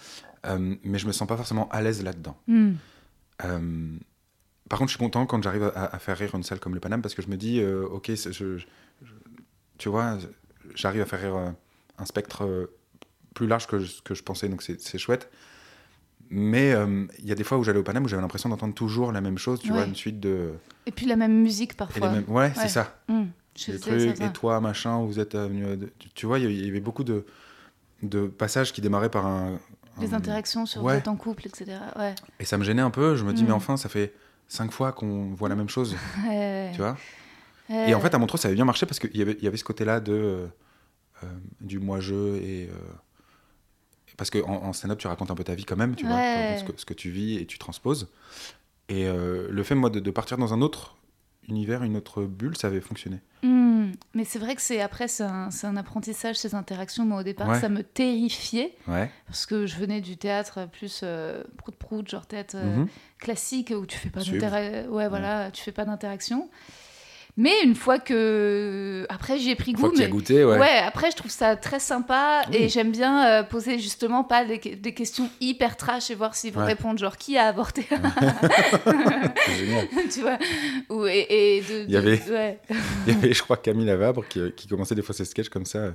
euh, 0.46 0.74
mais 0.84 0.98
je 0.98 1.06
me 1.06 1.12
sens 1.12 1.26
pas 1.28 1.36
forcément 1.36 1.68
à 1.70 1.80
l'aise 1.82 2.02
là-dedans. 2.02 2.36
Hmm. 2.46 2.72
Euh, 3.44 3.96
par 4.68 4.78
contre, 4.78 4.90
je 4.90 4.96
suis 4.96 5.04
content 5.04 5.26
quand 5.26 5.42
j'arrive 5.42 5.70
à, 5.74 5.94
à 5.94 5.98
faire 5.98 6.16
rire 6.18 6.34
une 6.34 6.42
salle 6.42 6.60
comme 6.60 6.74
le 6.74 6.80
Paname 6.80 7.02
parce 7.02 7.14
que 7.14 7.22
je 7.22 7.28
me 7.28 7.36
dis, 7.36 7.62
ok, 7.64 8.12
c'est- 8.16 8.32
je, 8.32 8.58
je- 8.58 8.64
tu 9.78 9.88
vois, 9.88 10.18
j'arrive 10.74 11.02
à 11.02 11.06
faire 11.06 11.20
rire 11.20 11.54
un 11.98 12.04
spectre 12.04 12.70
plus 13.34 13.46
large 13.46 13.66
que 13.66 13.78
je, 13.80 14.00
que 14.02 14.14
je 14.14 14.22
pensais, 14.22 14.48
donc 14.48 14.62
c'est 14.62 14.98
chouette. 14.98 15.30
Mais 16.30 16.72
euh, 16.72 17.06
il 17.18 17.26
y 17.26 17.32
a 17.32 17.34
des 17.34 17.44
fois 17.44 17.58
où 17.58 17.64
j'allais 17.64 17.78
au 17.78 17.82
Paname 17.82 18.04
où 18.04 18.08
j'avais 18.08 18.22
l'impression 18.22 18.48
d'entendre 18.48 18.74
toujours 18.74 19.12
la 19.12 19.20
même 19.20 19.36
chose, 19.38 19.60
tu 19.60 19.68
Ouais. 19.70 19.74
vois, 19.76 19.84
une 19.86 19.94
suite 19.94 20.20
de. 20.20 20.52
Et 20.86 20.90
puis 20.90 21.04
la 21.06 21.16
même 21.16 21.42
musique 21.42 21.76
parfois. 21.76 22.08
les 22.08 22.14
mêmes- 22.20 22.24
Ouais, 22.28 22.46
Ouais. 22.46 22.52
c'est 22.56 22.68
ça. 22.68 22.98
Hmm. 23.08 23.24
Je 23.56 23.62
sais, 23.72 23.78
trucs, 23.78 24.20
et 24.20 24.32
toi, 24.32 24.60
machin, 24.60 25.02
vous 25.04 25.20
êtes 25.20 25.34
venu. 25.36 25.64
euh, 25.64 25.76
de- 25.76 25.92
Tu, 26.14 26.26
vois, 26.26 26.38
il 26.38 26.64
y 26.66 26.68
avait- 26.68 26.80
beaucoup 26.80 27.04
de, 27.04 27.24
de 28.02 28.26
passages 28.26 28.72
qui 28.72 28.80
démarraient 28.80 29.10
par 29.10 29.26
un. 29.26 29.58
Les 30.00 30.12
un- 30.12 30.16
interactions 30.16 30.66
sur 30.66 30.82
Ouais. 30.82 30.94
vous 30.94 30.98
êtes 30.98 31.08
en 31.08 31.14
couple, 31.16 31.46
etc. 31.46 31.78
Ouais. 31.96 32.14
Et 32.40 32.44
ça 32.44 32.58
me 32.58 32.64
gênait 32.64 32.82
un 32.82 32.90
peu. 32.90 33.14
Je 33.14 33.24
me 33.24 33.32
dis, 33.32 33.44
Mm. 33.44 33.46
mais 33.46 33.52
enfin, 33.52 33.76
ça 33.76 33.88
fait 33.88 34.12
cinq 34.48 34.72
fois 34.72 34.92
qu'on 34.92 35.32
voit 35.34 35.48
la 35.48 35.54
même 35.54 35.68
chose, 35.68 35.94
Ouais. 36.28 36.70
tu 36.74 36.78
vois? 36.78 36.96
Ouais. 37.70 37.90
Et 37.90 37.94
en 37.94 38.00
fait, 38.00 38.12
à 38.14 38.18
Montreux, 38.18 38.38
ça 38.38 38.48
avait 38.48 38.56
bien 38.56 38.64
marché 38.64 38.86
parce 38.86 38.98
qu'il 38.98 39.16
y 39.16 39.22
avait, 39.22 39.38
y 39.40 39.46
avait 39.46 39.56
ce 39.56 39.64
côté-là 39.64 40.00
de, 40.00 40.12
euh, 40.12 40.46
euh, 41.22 41.26
du 41.60 41.78
moi-je 41.78 42.14
et. 42.14 42.68
euh, 42.70 42.74
parce 44.16 44.30
qu'en 44.30 44.48
en, 44.48 44.64
en 44.66 44.72
stand-up, 44.72 44.98
tu 44.98 45.06
racontes 45.08 45.30
un 45.30 45.34
peu 45.34 45.44
ta 45.44 45.54
vie 45.54 45.64
quand 45.64 45.76
même, 45.76 45.94
tu 45.96 46.06
vois, 46.06 46.16
ce 46.58 46.64
que, 46.64 46.72
ce 46.76 46.84
que 46.84 46.94
tu 46.94 47.10
vis 47.10 47.36
et 47.38 47.46
tu 47.46 47.58
transposes. 47.58 48.08
Et 48.88 49.06
euh, 49.08 49.48
le 49.50 49.62
fait, 49.64 49.74
moi, 49.74 49.90
de, 49.90 49.98
de 49.98 50.10
partir 50.10 50.38
dans 50.38 50.52
un 50.54 50.60
autre 50.60 50.96
univers, 51.48 51.82
une 51.82 51.96
autre 51.96 52.22
bulle, 52.24 52.56
ça 52.56 52.68
avait 52.68 52.80
fonctionné. 52.80 53.20
Hmm. 53.42 53.92
Mais 54.14 54.24
c'est 54.24 54.38
vrai 54.38 54.54
que 54.54 54.62
c'est 54.62 54.80
après, 54.80 55.08
c'est 55.08 55.22
un, 55.24 55.50
c'est 55.50 55.66
un 55.66 55.76
apprentissage, 55.76 56.36
ces 56.36 56.54
interactions. 56.54 57.04
Moi, 57.04 57.20
au 57.20 57.22
départ, 57.22 57.48
Ouais. 57.48 57.60
ça 57.60 57.68
me 57.68 57.82
terrifiait 57.82 58.74
Ouais. 58.88 59.10
parce 59.26 59.44
que 59.46 59.66
je 59.66 59.76
venais 59.76 60.00
du 60.00 60.16
théâtre 60.16 60.66
plus 60.72 61.00
euh, 61.02 61.44
prout-prout, 61.58 62.08
genre 62.08 62.26
théâtre 62.26 62.56
euh, 62.56 62.76
Mhm. 62.78 62.88
classique 63.18 63.72
où 63.76 63.84
tu 63.86 63.98
fais 63.98 64.10
pas 64.10 64.20
Suivre. 64.20 64.40
d'intera- 64.40 64.88
ouais, 64.90 65.08
voilà, 65.08 65.50
tu 65.50 65.62
fais 65.62 65.72
pas 65.72 65.84
d'interaction. 65.84 66.48
Mais 67.36 67.50
une 67.64 67.74
fois 67.74 67.98
que 67.98 69.06
après 69.08 69.38
j'y 69.40 69.50
ai 69.50 69.56
pris 69.56 69.72
Une 69.72 69.76
goût, 69.78 69.92
mais 69.98 70.06
goûté, 70.08 70.44
ouais. 70.44 70.56
Ouais, 70.56 70.78
après, 70.78 71.10
je 71.10 71.16
trouve 71.16 71.32
ça 71.32 71.56
très 71.56 71.80
sympa 71.80 72.42
Oui. 72.50 72.56
et 72.56 72.68
j'aime 72.68 72.92
bien 72.92 73.26
euh, 73.26 73.42
poser 73.42 73.80
justement 73.80 74.22
pas 74.22 74.44
des, 74.44 74.58
des 74.58 74.94
questions 74.94 75.28
hyper 75.40 75.76
trash 75.76 76.12
et 76.12 76.14
voir 76.14 76.36
s'ils 76.36 76.52
vont 76.52 76.60
Ouais. 76.60 76.66
répondre 76.66 76.96
genre 76.98 77.16
qui 77.16 77.36
a 77.36 77.48
avorté, 77.48 77.86
génial. 79.58 79.88
tu 80.12 80.20
vois. 80.20 80.38
Ou, 80.90 81.06
et, 81.06 81.26
et 81.28 81.60
de, 81.62 81.84
Il 81.86 81.90
y 81.90 81.96
avait- 81.96 82.22
ouais. 82.30 82.58
Il 83.06 83.12
y 83.14 83.16
avait, 83.16 83.32
je 83.32 83.42
crois, 83.42 83.56
Camille 83.56 83.86
Lavabre 83.86 84.24
qui, 84.28 84.40
qui 84.52 84.68
commençait 84.68 84.94
des 84.94 85.02
fois 85.02 85.14
ses 85.14 85.24
sketchs 85.24 85.48
comme 85.48 85.66
ça. 85.66 85.94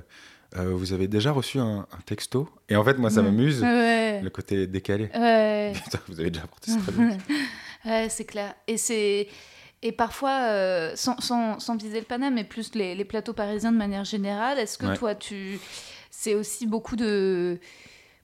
Euh, 0.56 0.72
vous 0.74 0.92
avez 0.92 1.06
déjà 1.08 1.30
reçu 1.32 1.58
un, 1.58 1.86
un 1.90 2.00
texto? 2.04 2.48
Et 2.68 2.76
en 2.76 2.84
fait, 2.84 2.98
moi, 2.98 3.08
ça 3.10 3.22
m'amuse, 3.22 3.62
Ouais. 3.62 4.20
le 4.20 4.30
côté 4.30 4.66
décalé. 4.66 5.08
Ouais. 5.14 5.72
Putain, 5.84 5.98
vous 6.08 6.20
avez 6.20 6.30
déjà 6.30 6.44
apporté 6.44 6.72
ça. 6.72 6.78
Ouais, 7.86 8.08
c'est 8.10 8.24
clair. 8.24 8.52
Et 8.66 8.76
c'est 8.76 9.28
et 9.82 9.92
parfois, 9.92 10.42
euh, 10.50 10.92
sans, 10.94 11.18
sans, 11.20 11.58
sans 11.58 11.76
viser 11.76 11.98
le 12.00 12.04
Paname, 12.06 12.34
mais 12.34 12.44
plus 12.44 12.74
les, 12.74 12.94
les 12.94 13.04
plateaux 13.04 13.32
parisiens 13.32 13.72
de 13.72 13.78
manière 13.78 14.04
générale, 14.04 14.58
est-ce 14.58 14.76
que 14.78 14.86
Ouais. 14.86 14.96
toi, 14.96 15.14
tu 15.14 15.58
c'est 16.10 16.34
aussi 16.34 16.66
beaucoup 16.66 16.96
de, 16.96 17.58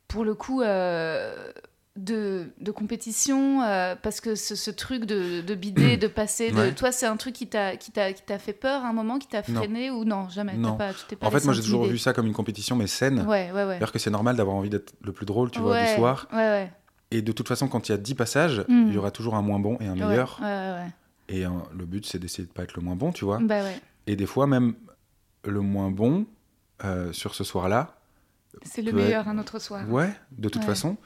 pour 0.09 0.25
le 0.25 0.35
coup, 0.35 0.61
euh, 0.63 1.51
de, 1.97 2.51
de 2.61 2.71
compétition, 2.73 3.63
euh, 3.63 3.95
parce 4.03 4.21
que 4.21 4.35
ce, 4.35 4.55
ce 4.55 4.71
truc 4.71 5.07
de, 5.07 5.41
de 5.41 5.55
bider, 5.55 5.97
de 5.97 6.09
passer, 6.09 6.51
de 6.51 6.57
Ouais. 6.57 6.75
toi, 6.75 6.93
c'est 6.93 7.07
un 7.07 7.17
truc 7.17 7.35
qui 7.35 7.47
t'a 7.47 7.77
qui 7.77 7.91
t'a 7.91 8.13
qui 8.13 8.23
t'a 8.23 8.39
fait 8.39 8.53
peur 8.53 8.85
à 8.85 8.89
un 8.89 8.93
moment, 8.93 9.19
qui 9.19 9.29
t'a 9.29 9.43
Non. 9.49 9.61
freiné 9.63 9.91
ou 9.91 10.05
non, 10.05 10.29
jamais? 10.29 10.59
Non. 10.59 10.77
Pas, 10.77 10.93
tu 10.93 11.01
t'es 11.09 11.17
pas 11.17 11.27
En 11.27 11.31
fait, 11.31 11.43
moi, 11.45 11.55
j'ai 11.55 11.63
toujours 11.63 11.85
vu 11.85 11.97
ça 11.97 12.13
comme 12.13 12.27
une 12.27 12.35
compétition, 12.35 12.77
mais 12.77 12.87
saine. 12.87 13.21
Ouais, 13.27 13.51
ouais, 13.55 13.65
ouais. 13.65 13.79
Que 13.91 13.99
c'est 13.99 14.11
normal 14.11 14.37
d'avoir 14.37 14.57
envie 14.57 14.69
d'être 14.69 14.93
le 15.03 15.13
plus 15.13 15.25
drôle, 15.25 15.51
tu 15.51 15.61
vois, 15.61 15.81
du 15.81 15.87
soir. 15.95 16.29
Ouais, 16.33 16.37
ouais. 16.39 16.73
Et 17.13 17.23
de 17.23 17.33
toute 17.33 17.49
façon, 17.49 17.69
quand 17.69 17.89
il 17.89 17.93
y 17.93 17.95
a 17.95 17.99
10 17.99 18.15
passages, 18.15 18.65
Mm. 18.69 18.89
il 18.89 18.95
y 18.95 18.99
aura 18.99 19.11
toujours 19.11 19.37
un 19.37 19.43
moins 19.43 19.61
bon 19.61 19.79
et 19.81 19.87
un 19.87 19.95
meilleur. 19.95 20.39
Ouais, 20.43 20.47
ouais, 20.49 20.73
ouais. 20.83 20.91
Et 21.29 21.45
euh, 21.47 21.51
le 21.77 21.85
but, 21.87 22.07
c'est 22.07 22.19
d'essayer 22.19 22.47
de 22.47 22.53
pas 22.53 22.63
être 22.63 22.75
le 22.77 22.83
moins 22.83 22.97
bon, 22.97 23.13
tu 23.13 23.25
vois. 23.25 23.39
Bah 23.41 23.63
ouais. 23.63 23.81
Et 24.07 24.17
des 24.17 24.27
fois, 24.27 24.47
même 24.47 24.75
le 25.45 25.61
moins 25.61 25.91
bon, 25.91 26.27
euh, 26.85 27.13
sur 27.13 27.35
ce 27.35 27.45
soir-là, 27.45 27.99
C'est 28.65 28.83
le 28.83 28.93
meilleur 28.93 29.29
un 29.29 29.39
autre 29.39 29.59
soir. 29.59 29.89
Ouais, 29.91 30.11
de 30.33 30.49
toute 30.49 30.63
Ouais. 30.63 30.67
façon. 30.69 30.97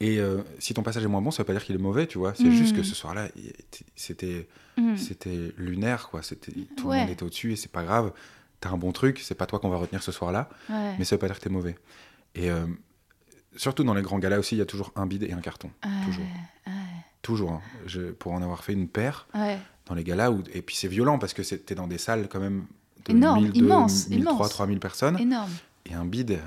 Et 0.00 0.18
euh, 0.20 0.42
si 0.58 0.74
ton 0.74 0.82
passage 0.82 1.02
est 1.04 1.08
moins 1.08 1.20
bon, 1.22 1.30
ça 1.30 1.42
veut 1.42 1.46
pas 1.46 1.52
dire 1.54 1.64
qu'il 1.64 1.74
est 1.74 1.78
mauvais, 1.78 2.06
tu 2.06 2.18
vois. 2.18 2.34
C'est 2.34 2.44
Mhm. 2.44 2.52
juste 2.52 2.76
que 2.76 2.82
ce 2.82 2.94
soir-là, 2.94 3.26
était- 3.36 3.84
c'était 3.96 4.48
c'était 4.96 5.52
lunaire, 5.56 6.08
quoi. 6.08 6.22
C'était 6.22 6.52
tout 6.76 6.88
Ouais. 6.88 6.96
le 6.98 7.00
monde 7.02 7.10
était 7.10 7.22
au-dessus 7.24 7.52
et 7.52 7.56
c'est 7.56 7.72
pas 7.72 7.82
grave. 7.82 8.12
T'as 8.60 8.70
un 8.70 8.76
bon 8.76 8.92
truc, 8.92 9.18
c'est 9.20 9.34
pas 9.34 9.46
toi 9.46 9.58
qu'on 9.58 9.68
va 9.70 9.76
retenir 9.76 10.02
ce 10.02 10.12
soir-là, 10.12 10.48
Ouais. 10.68 10.94
mais 10.98 11.04
ça 11.04 11.16
veut 11.16 11.20
pas 11.20 11.26
dire 11.26 11.36
que 11.38 11.42
t'es 11.44 11.50
mauvais. 11.50 11.76
Et 12.36 12.48
euh, 12.50 12.66
surtout 13.56 13.82
dans 13.84 13.94
les 13.94 14.02
grands 14.02 14.18
galas 14.20 14.38
aussi, 14.38 14.54
il 14.54 14.58
y 14.58 14.62
a 14.62 14.66
toujours 14.66 14.92
un 14.94 15.06
bide 15.06 15.24
et 15.24 15.32
un 15.32 15.40
carton, 15.40 15.70
toujours, 16.04 16.24
Ouais, 16.66 16.72
toujours. 17.22 17.52
hein. 17.52 17.60
Je- 17.86 18.10
pour 18.12 18.32
en 18.32 18.42
avoir 18.42 18.64
fait 18.64 18.72
une 18.72 18.88
paire 18.88 19.26
ouais. 19.34 19.58
dans 19.86 19.94
les 19.94 20.04
galas 20.04 20.30
où 20.30 20.42
et 20.52 20.62
puis 20.62 20.76
c'est 20.76 20.88
violent 20.88 21.18
parce 21.18 21.32
que 21.34 21.42
t'es 21.42 21.74
dans 21.74 21.86
des 21.86 21.98
salles 21.98 22.28
quand 22.28 22.40
même 22.40 22.66
de 23.06 23.12
Énorme, 23.12 23.42
1000, 23.44 23.56
immense, 23.56 24.08
1300, 24.08 24.32
immense. 24.38 24.50
3000 24.50 24.80
personnes 24.80 25.18
Énorme. 25.18 25.50
et 25.86 25.94
un 25.94 26.04
bide 26.04 26.38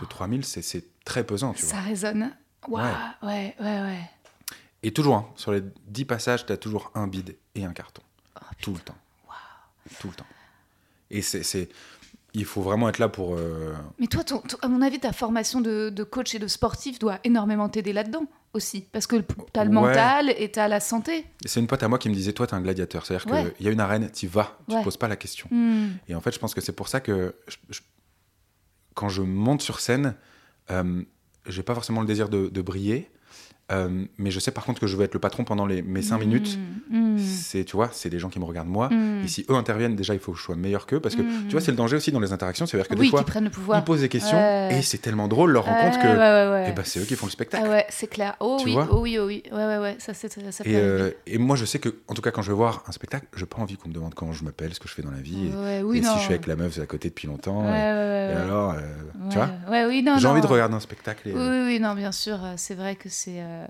de 0.00 0.04
3000, 0.08 0.44
c'est- 0.44 0.62
c'est 0.62 0.84
très 1.04 1.24
pesant, 1.24 1.52
tu 1.52 1.62
vois. 1.64 1.70
Ça 1.74 1.80
résonne. 1.80 2.32
Waouh. 2.68 2.84
Ouais, 3.22 3.54
ouais, 3.60 3.80
ouais. 3.80 4.00
Et 4.82 4.92
toujours, 4.92 5.16
hein, 5.16 5.26
sur 5.36 5.52
les 5.52 5.62
10 5.86 6.04
passages, 6.04 6.46
tu 6.46 6.52
as 6.52 6.56
toujours 6.56 6.90
un 6.94 7.06
bide 7.06 7.36
et 7.54 7.64
un 7.64 7.72
carton. 7.72 8.02
Oh, 8.40 8.44
tout 8.60 8.72
le 8.72 8.80
temps. 8.80 8.96
Tout 10.00 10.08
le 10.08 10.14
temps. 10.14 10.26
Et 11.10 11.22
c'est, 11.22 11.42
c'est- 11.44 11.68
Il 12.34 12.44
faut 12.44 12.60
vraiment 12.60 12.88
être 12.90 12.98
là 12.98 13.08
pour. 13.08 13.34
euh, 13.36 13.72
Mais 13.98 14.08
toi, 14.08 14.22
ton- 14.22 14.40
ton- 14.40 14.58
à 14.60 14.68
mon 14.68 14.82
avis, 14.82 14.98
ta 15.00 15.12
formation 15.12 15.60
de, 15.62 15.88
de 15.88 16.02
coach 16.04 16.34
et 16.34 16.38
de 16.38 16.46
sportif 16.48 16.98
doit 16.98 17.18
énormément 17.24 17.68
t'aider 17.70 17.94
là-dedans 17.94 18.26
aussi. 18.56 18.80
Parce 18.92 19.06
que 19.06 19.16
t'as 19.52 19.62
le 19.64 19.70
Ouais. 19.70 19.74
mental 19.76 20.30
et 20.36 20.50
t'as 20.50 20.66
la 20.66 20.80
santé. 20.80 21.24
C'est 21.44 21.60
une 21.60 21.66
pote 21.68 21.82
à 21.82 21.88
moi 21.88 21.98
qui 21.98 22.08
me 22.08 22.14
disait 22.14 22.32
Toi, 22.32 22.46
t'es 22.48 22.54
un 22.54 22.60
gladiateur. 22.60 23.06
C'est-à-dire 23.06 23.30
Ouais. 23.32 23.52
qu'il 23.56 23.66
y 23.66 23.68
a 23.68 23.72
une 23.72 23.80
arène, 23.80 24.10
tu 24.12 24.26
vas, 24.26 24.58
tu 24.68 24.74
Ouais. 24.74 24.80
te 24.80 24.84
poses 24.84 24.96
pas 24.96 25.08
la 25.08 25.16
question. 25.16 25.46
Hmm. 25.50 25.90
Et 26.08 26.14
en 26.14 26.20
fait, 26.20 26.32
je 26.32 26.38
pense 26.40 26.54
que 26.54 26.60
c'est 26.60 26.72
pour 26.72 26.88
ça 26.88 26.98
que 27.00 27.36
je- 27.46 27.56
je- 27.70 27.80
quand 28.94 29.08
je 29.08 29.22
monte 29.22 29.62
sur 29.62 29.78
scène, 29.80 30.14
euh, 30.70 31.02
j'ai 31.46 31.62
pas 31.62 31.74
forcément 31.74 32.00
le 32.00 32.06
désir 32.06 32.28
de, 32.28 32.48
de 32.48 32.62
briller, 32.62 33.10
Euh, 33.72 34.04
mais 34.18 34.30
je 34.30 34.38
sais 34.38 34.52
par 34.52 34.64
contre 34.64 34.80
que 34.80 34.86
je 34.86 34.96
veux 34.96 35.02
être 35.02 35.14
le 35.14 35.18
patron 35.18 35.42
pendant 35.42 35.66
les, 35.66 35.82
mes 35.82 36.00
5 36.02 36.18
minutes. 36.18 36.56
Mm, 36.88 37.14
mm, 37.14 37.18
C'est, 37.18 37.64
tu 37.64 37.74
vois, 37.74 37.88
c'est 37.92 38.08
des 38.08 38.20
gens 38.20 38.28
qui 38.28 38.38
me 38.38 38.44
regardent 38.44 38.68
moi. 38.68 38.88
mm. 38.90 39.24
Et 39.24 39.28
si 39.28 39.44
eux 39.50 39.54
interviennent, 39.54 39.96
déjà, 39.96 40.14
il 40.14 40.20
faut 40.20 40.30
que 40.30 40.38
je 40.38 40.42
sois 40.44 40.54
meilleur 40.54 40.86
qu'eux. 40.86 41.00
Parce 41.00 41.16
que, 41.16 41.22
tu 41.22 41.50
vois, 41.50 41.60
c'est 41.60 41.72
le 41.72 41.76
danger 41.76 41.96
aussi 41.96 42.12
dans 42.12 42.20
les 42.20 42.32
interactions. 42.32 42.64
C'est-à-dire 42.66 42.88
que 42.88 42.94
Oui, 42.94 43.06
des 43.06 43.10
fois, 43.10 43.24
prennent 43.24 43.42
le 43.44 43.50
pouvoir. 43.50 43.80
ils 43.80 43.84
posent 43.84 44.02
des 44.02 44.08
questions 44.08 44.38
et 44.70 44.82
c'est 44.82 44.98
tellement 44.98 45.26
drôle 45.26 45.50
leur 45.50 45.64
rencontre 45.64 45.98
que 45.98 46.06
ouais, 46.06 46.14
ouais, 46.16 46.52
ouais. 46.52 46.66
eh 46.68 46.72
ben, 46.72 46.82
c'est 46.84 47.00
eux 47.00 47.04
qui 47.04 47.16
font 47.16 47.26
le 47.26 47.32
spectacle. 47.32 47.64
Ah 47.66 47.70
ouais, 47.70 47.86
c'est 47.88 48.06
clair. 48.06 48.36
Oh 48.38 48.58
Tu 48.60 48.66
oui, 48.68 48.76
oh 48.88 49.00
oui, 49.00 49.18
oh 49.18 49.26
oui. 49.26 49.42
Ouais, 49.50 49.66
ouais, 49.66 49.78
ouais. 49.78 49.96
Ça, 49.98 50.14
c'est 50.14 50.32
ça 50.32 50.62
Et, 50.64 50.76
euh, 50.76 51.10
et 51.26 51.38
moi, 51.38 51.56
je 51.56 51.64
sais 51.64 51.80
que, 51.80 51.88
en 52.06 52.14
tout 52.14 52.22
cas, 52.22 52.30
quand 52.30 52.42
je 52.42 52.52
vais 52.52 52.56
voir 52.56 52.84
un 52.86 52.92
spectacle, 52.92 53.26
je 53.34 53.40
n'ai 53.40 53.46
pas 53.46 53.58
envie 53.58 53.76
qu'on 53.76 53.88
me 53.88 53.94
demande 53.94 54.14
comment 54.14 54.32
je 54.32 54.44
m'appelle, 54.44 54.74
ce 54.74 54.78
que 54.80 54.86
je 54.88 54.94
fais 54.94 55.02
dans 55.02 55.10
la 55.10 55.18
vie. 55.20 55.48
et- 55.48 55.82
oui, 55.82 55.98
et 55.98 56.02
si 56.02 56.08
je 56.14 56.18
suis 56.20 56.34
avec 56.34 56.46
la 56.46 56.54
meuf 56.54 56.78
à 56.78 56.86
côté 56.86 57.08
depuis 57.08 57.26
longtemps. 57.26 57.64
Et, 57.64 57.78
alors, 58.36 58.74
euh, 58.74 58.80
tu 59.30 59.38
vois, 59.38 59.50
j'ai 60.18 60.26
envie 60.28 60.40
de 60.40 60.46
regarder 60.46 60.74
un 60.76 60.80
spectacle. 60.80 61.22
Oui, 61.26 61.32
oui, 61.34 61.62
oui, 61.64 61.80
non, 61.80 61.94
bien 61.94 62.12
sûr. 62.12 62.38
euh, 62.44 62.54
C'est 62.56 62.74
vrai 62.74 62.94
que 62.96 63.08
c'est. 63.08 63.40
Euh, 63.64 63.66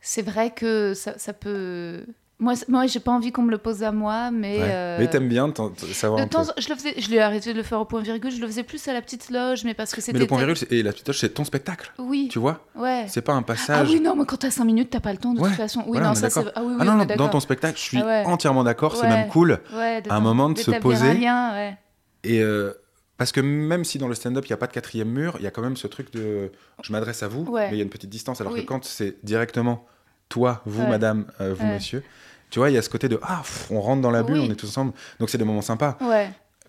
C'est 0.00 0.22
vrai 0.22 0.50
que 0.50 0.94
ça, 0.94 1.18
ça 1.18 1.32
peut. 1.32 2.04
Moi, 2.40 2.54
moi 2.68 2.86
j'ai 2.88 2.98
pas 2.98 3.12
envie 3.12 3.30
qu'on 3.30 3.42
me 3.42 3.50
le 3.52 3.58
pose 3.58 3.82
à 3.84 3.92
moi, 3.92 4.30
mais. 4.32 4.58
Ouais. 4.58 4.64
euh, 4.68 4.96
Mais 4.98 5.08
t'aimes 5.08 5.28
bien 5.28 5.52
savoir 5.92 6.18
de 6.18 6.24
un 6.24 6.28
temps, 6.28 6.44
peu. 6.44 6.60
je 6.60 6.68
le 6.68 6.74
faisais, 6.74 6.94
je 7.00 7.08
l'ai 7.08 7.20
arrêté 7.20 7.52
de 7.52 7.56
le 7.56 7.62
faire 7.62 7.80
au 7.80 7.84
point 7.84 8.02
virgule. 8.02 8.32
Je 8.32 8.40
le 8.40 8.46
faisais 8.48 8.64
plus 8.64 8.86
à 8.88 8.92
la 8.92 9.00
petite 9.00 9.30
loge, 9.30 9.64
mais 9.64 9.72
parce 9.72 9.94
que 9.94 10.00
c'était. 10.00 10.14
Mais 10.14 10.18
le 10.18 10.26
point 10.26 10.38
virgule 10.44 10.56
et 10.70 10.82
la 10.82 10.90
petite 10.92 11.06
toche, 11.06 11.20
c'est 11.20 11.28
ton 11.30 11.44
spectacle. 11.44 11.92
Oui. 11.98 12.28
Tu 12.30 12.40
vois? 12.40 12.60
Ouais. 12.74 13.06
C'est 13.08 13.22
pas 13.22 13.32
un 13.34 13.38
Ah 13.38 13.42
passage. 13.42 13.88
oui, 13.88 14.00
non, 14.00 14.16
mais 14.16 14.24
quand 14.26 14.36
t'as 14.36 14.50
5 14.50 14.64
minutes, 14.64 14.90
t'as 14.90 15.00
pas 15.00 15.12
le 15.12 15.18
temps 15.18 15.32
de 15.32 15.40
Ouais, 15.40 15.48
toute 15.48 15.56
façon. 15.56 15.80
Oui, 15.86 15.92
voilà, 15.92 16.08
non, 16.08 16.14
ça 16.16 16.28
c'est. 16.28 16.40
Ah 16.56 16.62
oui, 16.62 16.72
oui, 16.72 16.76
ah 16.80 16.84
non, 16.84 16.92
on 16.94 16.96
non, 16.96 17.04
dans 17.16 17.28
ton 17.28 17.40
spectacle, 17.40 17.78
je 17.78 17.82
suis 17.82 17.98
Ah 18.02 18.04
ouais. 18.04 18.24
entièrement 18.26 18.64
d'accord, 18.64 18.96
c'est 18.96 19.08
même 19.08 19.28
cool. 19.28 19.60
Ouais, 19.72 20.02
à 20.10 20.16
un 20.16 20.20
moment 20.20 20.50
de 20.50 20.58
se 20.58 20.72
poser. 20.72 21.10
un 21.10 21.14
lien, 21.14 21.52
ouais. 21.54 21.78
Et 22.24 22.40
euh, 22.42 22.72
parce 23.16 23.32
que 23.32 23.40
même 23.40 23.84
si 23.84 23.98
dans 23.98 24.08
le 24.08 24.14
stand-up, 24.14 24.44
il 24.46 24.50
n'y 24.50 24.54
a 24.54 24.56
pas 24.56 24.66
de 24.66 24.72
quatrième 24.72 25.08
mur, 25.08 25.36
il 25.38 25.44
y 25.44 25.46
a 25.46 25.50
quand 25.50 25.62
même 25.62 25.76
ce 25.76 25.86
truc 25.86 26.12
de 26.12 26.50
je 26.82 26.92
m'adresse 26.92 27.22
à 27.22 27.28
vous, 27.28 27.44
Ouais. 27.44 27.68
mais 27.70 27.76
il 27.76 27.78
y 27.78 27.80
a 27.80 27.84
une 27.84 27.90
petite 27.90 28.10
distance. 28.10 28.40
Alors 28.40 28.52
Oui. 28.52 28.62
que 28.62 28.66
quand 28.66 28.84
c'est 28.84 29.16
directement 29.24 29.86
toi, 30.28 30.62
vous, 30.66 30.82
Ouais. 30.82 30.88
madame, 30.88 31.26
euh, 31.40 31.54
vous, 31.54 31.64
Ouais. 31.66 31.74
monsieur, 31.74 32.02
tu 32.50 32.58
vois, 32.58 32.70
il 32.70 32.74
y 32.74 32.78
a 32.78 32.82
ce 32.82 32.90
côté 32.90 33.08
de 33.08 33.18
ah, 33.22 33.40
pff, 33.42 33.70
on 33.70 33.80
rentre 33.80 34.02
dans 34.02 34.10
la 34.10 34.22
bulle, 34.22 34.38
Oui. 34.38 34.46
on 34.48 34.52
est 34.52 34.56
tous 34.56 34.68
ensemble. 34.68 34.92
Donc 35.20 35.30
c'est 35.30 35.38
des 35.38 35.44
moments 35.44 35.62
sympas. 35.62 35.96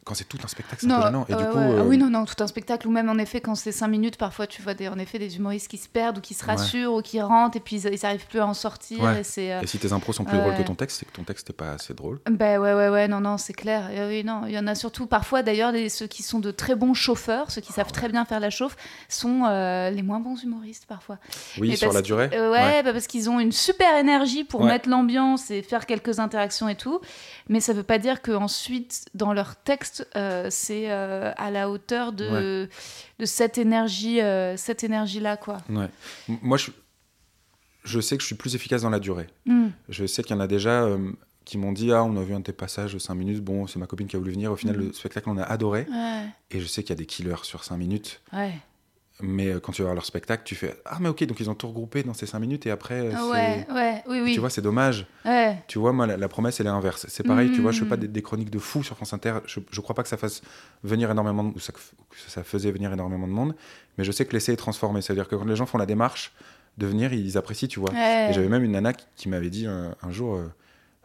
Quand 0.06 0.14
c'est 0.14 0.30
tout 0.30 0.38
un 0.44 0.48
spectacle, 0.48 0.78
c'est 0.82 0.88
Non, 0.88 0.98
un 0.98 1.00
peu 1.00 1.06
gênant. 1.08 1.26
Et 1.30 1.34
ouais, 1.34 1.44
du 1.44 1.50
coup, 1.50 1.58
ouais. 1.58 1.76
Ah 1.78 1.82
euh, 1.82 1.84
oui, 1.84 1.98
non, 1.98 2.12
non, 2.12 2.26
tout 2.26 2.42
un 2.44 2.46
spectacle, 2.46 2.88
ou 2.88 2.92
même 2.92 3.10
en 3.10 3.18
effet, 3.18 3.42
quand 3.42 3.56
c'est 3.56 3.72
5 3.72 3.88
minutes, 3.88 4.18
parfois 4.18 4.46
tu 4.46 4.62
vois 4.62 4.76
des, 4.76 4.88
en 4.88 5.00
effet 5.00 5.18
des 5.18 5.36
humoristes 5.38 5.68
qui 5.68 5.78
se 5.80 5.90
perdent 5.90 6.20
ou 6.20 6.22
qui 6.22 6.36
se 6.36 6.46
Ouais. 6.46 6.52
rassurent 6.52 6.94
ou 6.94 7.02
qui 7.02 7.20
rentrent 7.20 7.58
et 7.58 7.60
puis 7.60 7.78
ils 7.82 8.00
n'arrivent 8.04 8.28
plus 8.28 8.40
à 8.40 8.46
en 8.46 8.54
sortir. 8.54 9.02
Ouais. 9.02 9.22
Et 9.22 9.24
c'est. 9.24 9.52
euh, 9.52 9.62
et 9.62 9.68
si 9.68 9.80
tes 9.80 9.92
impros 9.94 10.14
sont 10.14 10.24
plus 10.24 10.38
drôles 10.38 10.56
que 10.56 10.62
ton 10.62 10.76
texte, 10.76 11.00
c'est 11.00 11.08
que 11.08 11.12
ton 11.12 11.24
texte 11.24 11.50
n'est 11.50 11.56
pas 11.56 11.72
assez 11.72 11.96
drôle. 11.96 12.20
Ben 12.30 12.60
ouais, 12.60 12.74
ouais, 12.76 12.90
ouais, 12.90 13.08
non, 13.08 13.20
non, 13.20 13.40
c'est 13.40 13.54
clair. 13.54 13.90
Et 13.90 14.06
oui, 14.08 14.24
non, 14.24 14.44
il 14.46 14.54
y 14.54 14.60
en 14.60 14.68
a 14.68 14.76
surtout 14.76 15.08
parfois 15.08 15.42
d'ailleurs 15.42 15.74
ceux 15.90 16.06
qui 16.06 16.22
sont 16.22 16.38
de 16.40 16.52
très 16.52 16.76
bons 16.76 16.94
chauffeurs, 16.94 17.50
ceux 17.50 17.62
qui 17.62 17.74
savent 17.74 17.92
très 17.92 18.08
bien 18.08 18.26
faire 18.26 18.40
la 18.40 18.52
chauffe, 18.52 18.76
sont 19.10 19.46
euh, 19.46 19.90
les 19.90 20.04
moins 20.04 20.20
bons 20.20 20.36
humoristes 20.44 20.86
parfois. 20.88 21.18
Oui, 21.60 21.70
Mais 21.70 21.76
sur 21.78 21.92
la 21.94 22.04
durée. 22.04 22.30
euh, 22.34 22.52
ouais, 22.52 22.84
bah 22.84 22.94
parce 22.94 23.08
qu'ils 23.08 23.28
ont 23.28 23.40
une 23.40 23.52
super 23.52 23.98
énergie 23.98 24.44
pour 24.44 24.64
mettre 24.66 24.88
l'ambiance 24.88 25.50
et 25.50 25.64
faire 25.64 25.88
quelques 25.88 26.20
interactions 26.20 26.70
et 26.70 26.76
tout. 26.76 27.02
Mais 27.50 27.60
ça 27.60 27.74
veut 27.74 27.82
pas 27.84 27.98
dire 27.98 28.22
qu'ensuite, 28.22 29.06
dans 29.16 29.34
leur 29.34 29.56
texte, 29.56 29.95
euh, 30.16 30.48
c'est 30.50 30.92
euh, 30.92 31.32
à 31.38 31.52
la 31.52 31.70
hauteur 31.70 32.12
de, 32.14 32.68
de 33.20 33.26
cette 33.26 33.58
énergie, 33.58 34.22
euh, 34.22 34.58
cette 34.58 34.84
énergie-là, 34.84 35.38
quoi. 35.38 35.58
Ouais. 35.70 35.90
Moi, 36.42 36.58
je, 36.58 36.72
je 37.84 38.00
sais 38.00 38.16
que 38.18 38.22
je 38.22 38.28
suis 38.28 38.36
plus 38.36 38.56
efficace 38.56 38.82
dans 38.82 38.90
la 38.90 39.00
durée. 39.00 39.28
Mm. 39.46 39.68
Je 39.90 40.06
sais 40.06 40.24
qu'il 40.24 40.36
y 40.36 40.38
en 40.38 40.42
a 40.42 40.48
déjà 40.48 40.88
qui 41.46 41.58
m'ont 41.60 41.72
dit 41.72 41.92
Ah, 41.92 42.04
on 42.04 42.18
a 42.18 42.24
vu 42.24 42.34
un 42.34 42.40
de 42.40 42.46
tes 42.46 42.54
passages 42.54 42.94
de 42.94 43.00
5 43.00 43.14
minutes. 43.14 43.44
Bon, 43.44 43.68
c'est 43.68 43.78
ma 43.80 43.86
copine 43.86 44.08
qui 44.08 44.16
a 44.16 44.20
voulu 44.20 44.32
venir. 44.32 44.52
Au 44.52 44.56
final, 44.56 44.78
Mhm. 44.78 44.88
le 44.88 44.94
spectacle, 44.94 45.30
on 45.30 45.38
a 45.38 45.44
adoré. 45.44 45.86
Ouais, 45.92 46.26
Et 46.52 46.60
je 46.60 46.66
sais 46.66 46.82
qu'il 46.82 46.90
y 46.90 46.94
a 46.94 46.96
des 46.98 47.06
killers 47.06 47.36
sur 47.44 47.64
5 47.64 47.78
minutes. 47.78 48.22
ouais. 48.34 48.54
Mais 49.22 49.48
euh, 49.48 49.60
quand 49.62 49.72
tu 49.72 49.82
vas 49.82 49.86
voir 49.88 49.96
leur 49.96 50.06
spectacle, 50.06 50.44
tu 50.46 50.56
fais 50.56 50.76
Ah, 50.84 50.98
mais 51.00 51.08
ok, 51.08 51.24
donc 51.26 51.40
ils 51.40 51.50
ont 51.50 51.56
tout 51.56 51.68
regroupé 51.70 52.04
dans 52.04 52.14
ces 52.14 52.26
5 52.26 52.38
minutes. 52.40 52.66
Et 52.66 52.72
après, 52.72 52.96
euh, 53.00 53.32
Ouais, 53.32 53.66
ouais, 53.74 54.04
oui, 54.10 54.20
oui. 54.22 54.34
tu 54.34 54.42
vois, 54.42 54.50
c'est 54.50 54.62
dommage. 54.62 55.08
ouais. 55.24 55.58
Tu 55.68 55.80
vois, 55.80 55.94
moi, 55.94 56.06
la, 56.06 56.18
la 56.18 56.28
promesse, 56.28 56.60
elle 56.60 56.66
est 56.66 56.70
inverse. 56.70 57.06
C'est 57.10 57.24
pareil, 57.26 57.50
tu 57.52 57.62
vois, 57.62 57.72
je 57.72 57.80
fais 57.80 57.86
pas 57.86 57.96
Mhm. 57.96 58.02
des, 58.02 58.08
des 58.10 58.22
chroniques 58.22 58.50
de 58.50 58.60
fous 58.60 58.84
sur 58.84 58.98
France 58.98 59.14
Inter. 59.14 59.36
Je, 59.46 59.62
je 59.72 59.80
crois 59.82 59.96
pas 59.96 60.04
que 60.04 60.10
ça 60.10 60.18
fasse 60.18 60.42
venir 60.84 61.10
énormément 61.10 61.46
de, 61.46 61.56
ou 61.56 61.60
ça, 61.60 61.72
que 61.72 61.80
ça 62.28 62.44
faisait 62.44 62.72
venir 62.72 62.92
énormément 62.92 63.28
de 63.28 63.32
monde. 63.32 63.56
Mais 63.98 64.04
je 64.04 64.12
sais 64.12 64.26
que 64.26 64.34
l'essai 64.34 64.52
est 64.52 64.58
transformé. 64.58 65.02
C'est-à-dire 65.02 65.30
que 65.30 65.36
quand 65.36 65.46
les 65.46 65.56
gens 65.56 65.66
font 65.66 65.78
la 65.78 65.86
démarche 65.86 66.34
de 66.78 66.86
venir, 66.86 67.14
ils 67.14 67.38
apprécient, 67.38 67.70
tu 67.70 67.80
vois. 67.80 67.92
Ouais. 67.94 68.28
Et 68.30 68.34
j'avais 68.34 68.50
même 68.50 68.66
une 68.66 68.74
nana 68.74 68.92
qui, 68.92 69.06
qui 69.16 69.30
m'avait 69.30 69.50
dit 69.50 69.66
un, 69.66 69.96
un 70.04 70.12
jour 70.12 70.36
euh, 70.36 70.52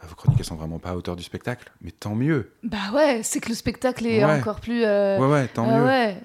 Vos 0.02 0.14
chroniques, 0.16 0.40
elles 0.40 0.46
sont 0.46 0.56
vraiment 0.56 0.78
pas 0.80 0.90
à 0.90 0.96
hauteur 0.96 1.14
du 1.14 1.22
spectacle. 1.22 1.70
Mais 1.80 1.92
tant 1.92 2.16
mieux. 2.16 2.50
Bah 2.64 2.78
ouais, 2.92 3.20
c'est 3.22 3.38
que 3.38 3.50
le 3.50 3.54
spectacle 3.54 4.04
est 4.06 4.24
Ouais. 4.24 4.40
encore 4.40 4.58
plus. 4.60 4.82
euh, 4.84 5.18
Ouais, 5.20 5.30
ouais, 5.30 5.46
tant 5.46 5.64
mieux. 5.64 5.84
ouais. 5.84 6.16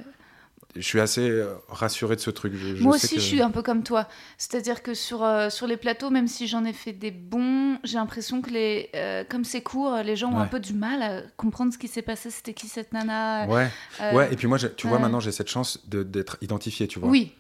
Je 0.76 0.82
suis 0.82 1.00
assez 1.00 1.22
euh, 1.30 1.54
rassuré 1.70 2.16
de 2.18 2.22
ce 2.22 2.30
truc. 2.30 2.54
Je- 2.54 2.76
je 2.76 2.84
Moi 2.84 2.98
sais 2.98 3.06
aussi, 3.06 3.16
que- 3.16 3.22
je 3.22 3.26
suis 3.26 3.42
un 3.42 3.50
peu 3.52 3.62
comme 3.62 3.82
toi. 3.84 4.08
C'est-à-dire 4.38 4.84
que 4.84 4.94
sur, 4.94 5.24
euh, 5.24 5.50
sur 5.50 5.68
les 5.68 5.78
plateaux, 5.78 6.10
même 6.10 6.28
si 6.28 6.48
j'en 6.48 6.66
ai 6.66 6.74
fait 6.74 6.92
des 6.92 7.12
bons, 7.12 7.78
j'ai 7.84 7.98
l'impression 7.98 8.42
que 8.42 8.50
les, 8.50 8.90
euh, 8.96 9.24
comme 9.30 9.46
c'est 9.46 9.62
court, 9.62 9.96
les 10.04 10.16
gens 10.16 10.32
ont 10.34 10.40
un 10.40 10.48
peu 10.48 10.60
du 10.60 10.74
mal 10.74 11.02
à 11.02 11.22
comprendre 11.38 11.72
ce 11.72 11.78
qui 11.78 11.88
s'est 11.88 12.02
passé. 12.02 12.30
C'était 12.30 12.54
qui 12.54 12.68
cette 12.68 12.92
nana? 12.94 13.48
Ouais, 13.48 13.70
Euh, 14.02 14.14
ouais, 14.14 14.34
et 14.34 14.36
puis 14.36 14.48
moi, 14.48 14.58
tu 14.60 14.88
vois, 14.88 15.00
maintenant, 15.00 15.20
j'ai 15.22 15.32
cette 15.32 15.50
chance 15.50 15.80
d'être 15.88 16.38
identifié, 16.42 16.88
tu 16.88 17.00
vois. 17.00 17.10
Oui. 17.10 17.34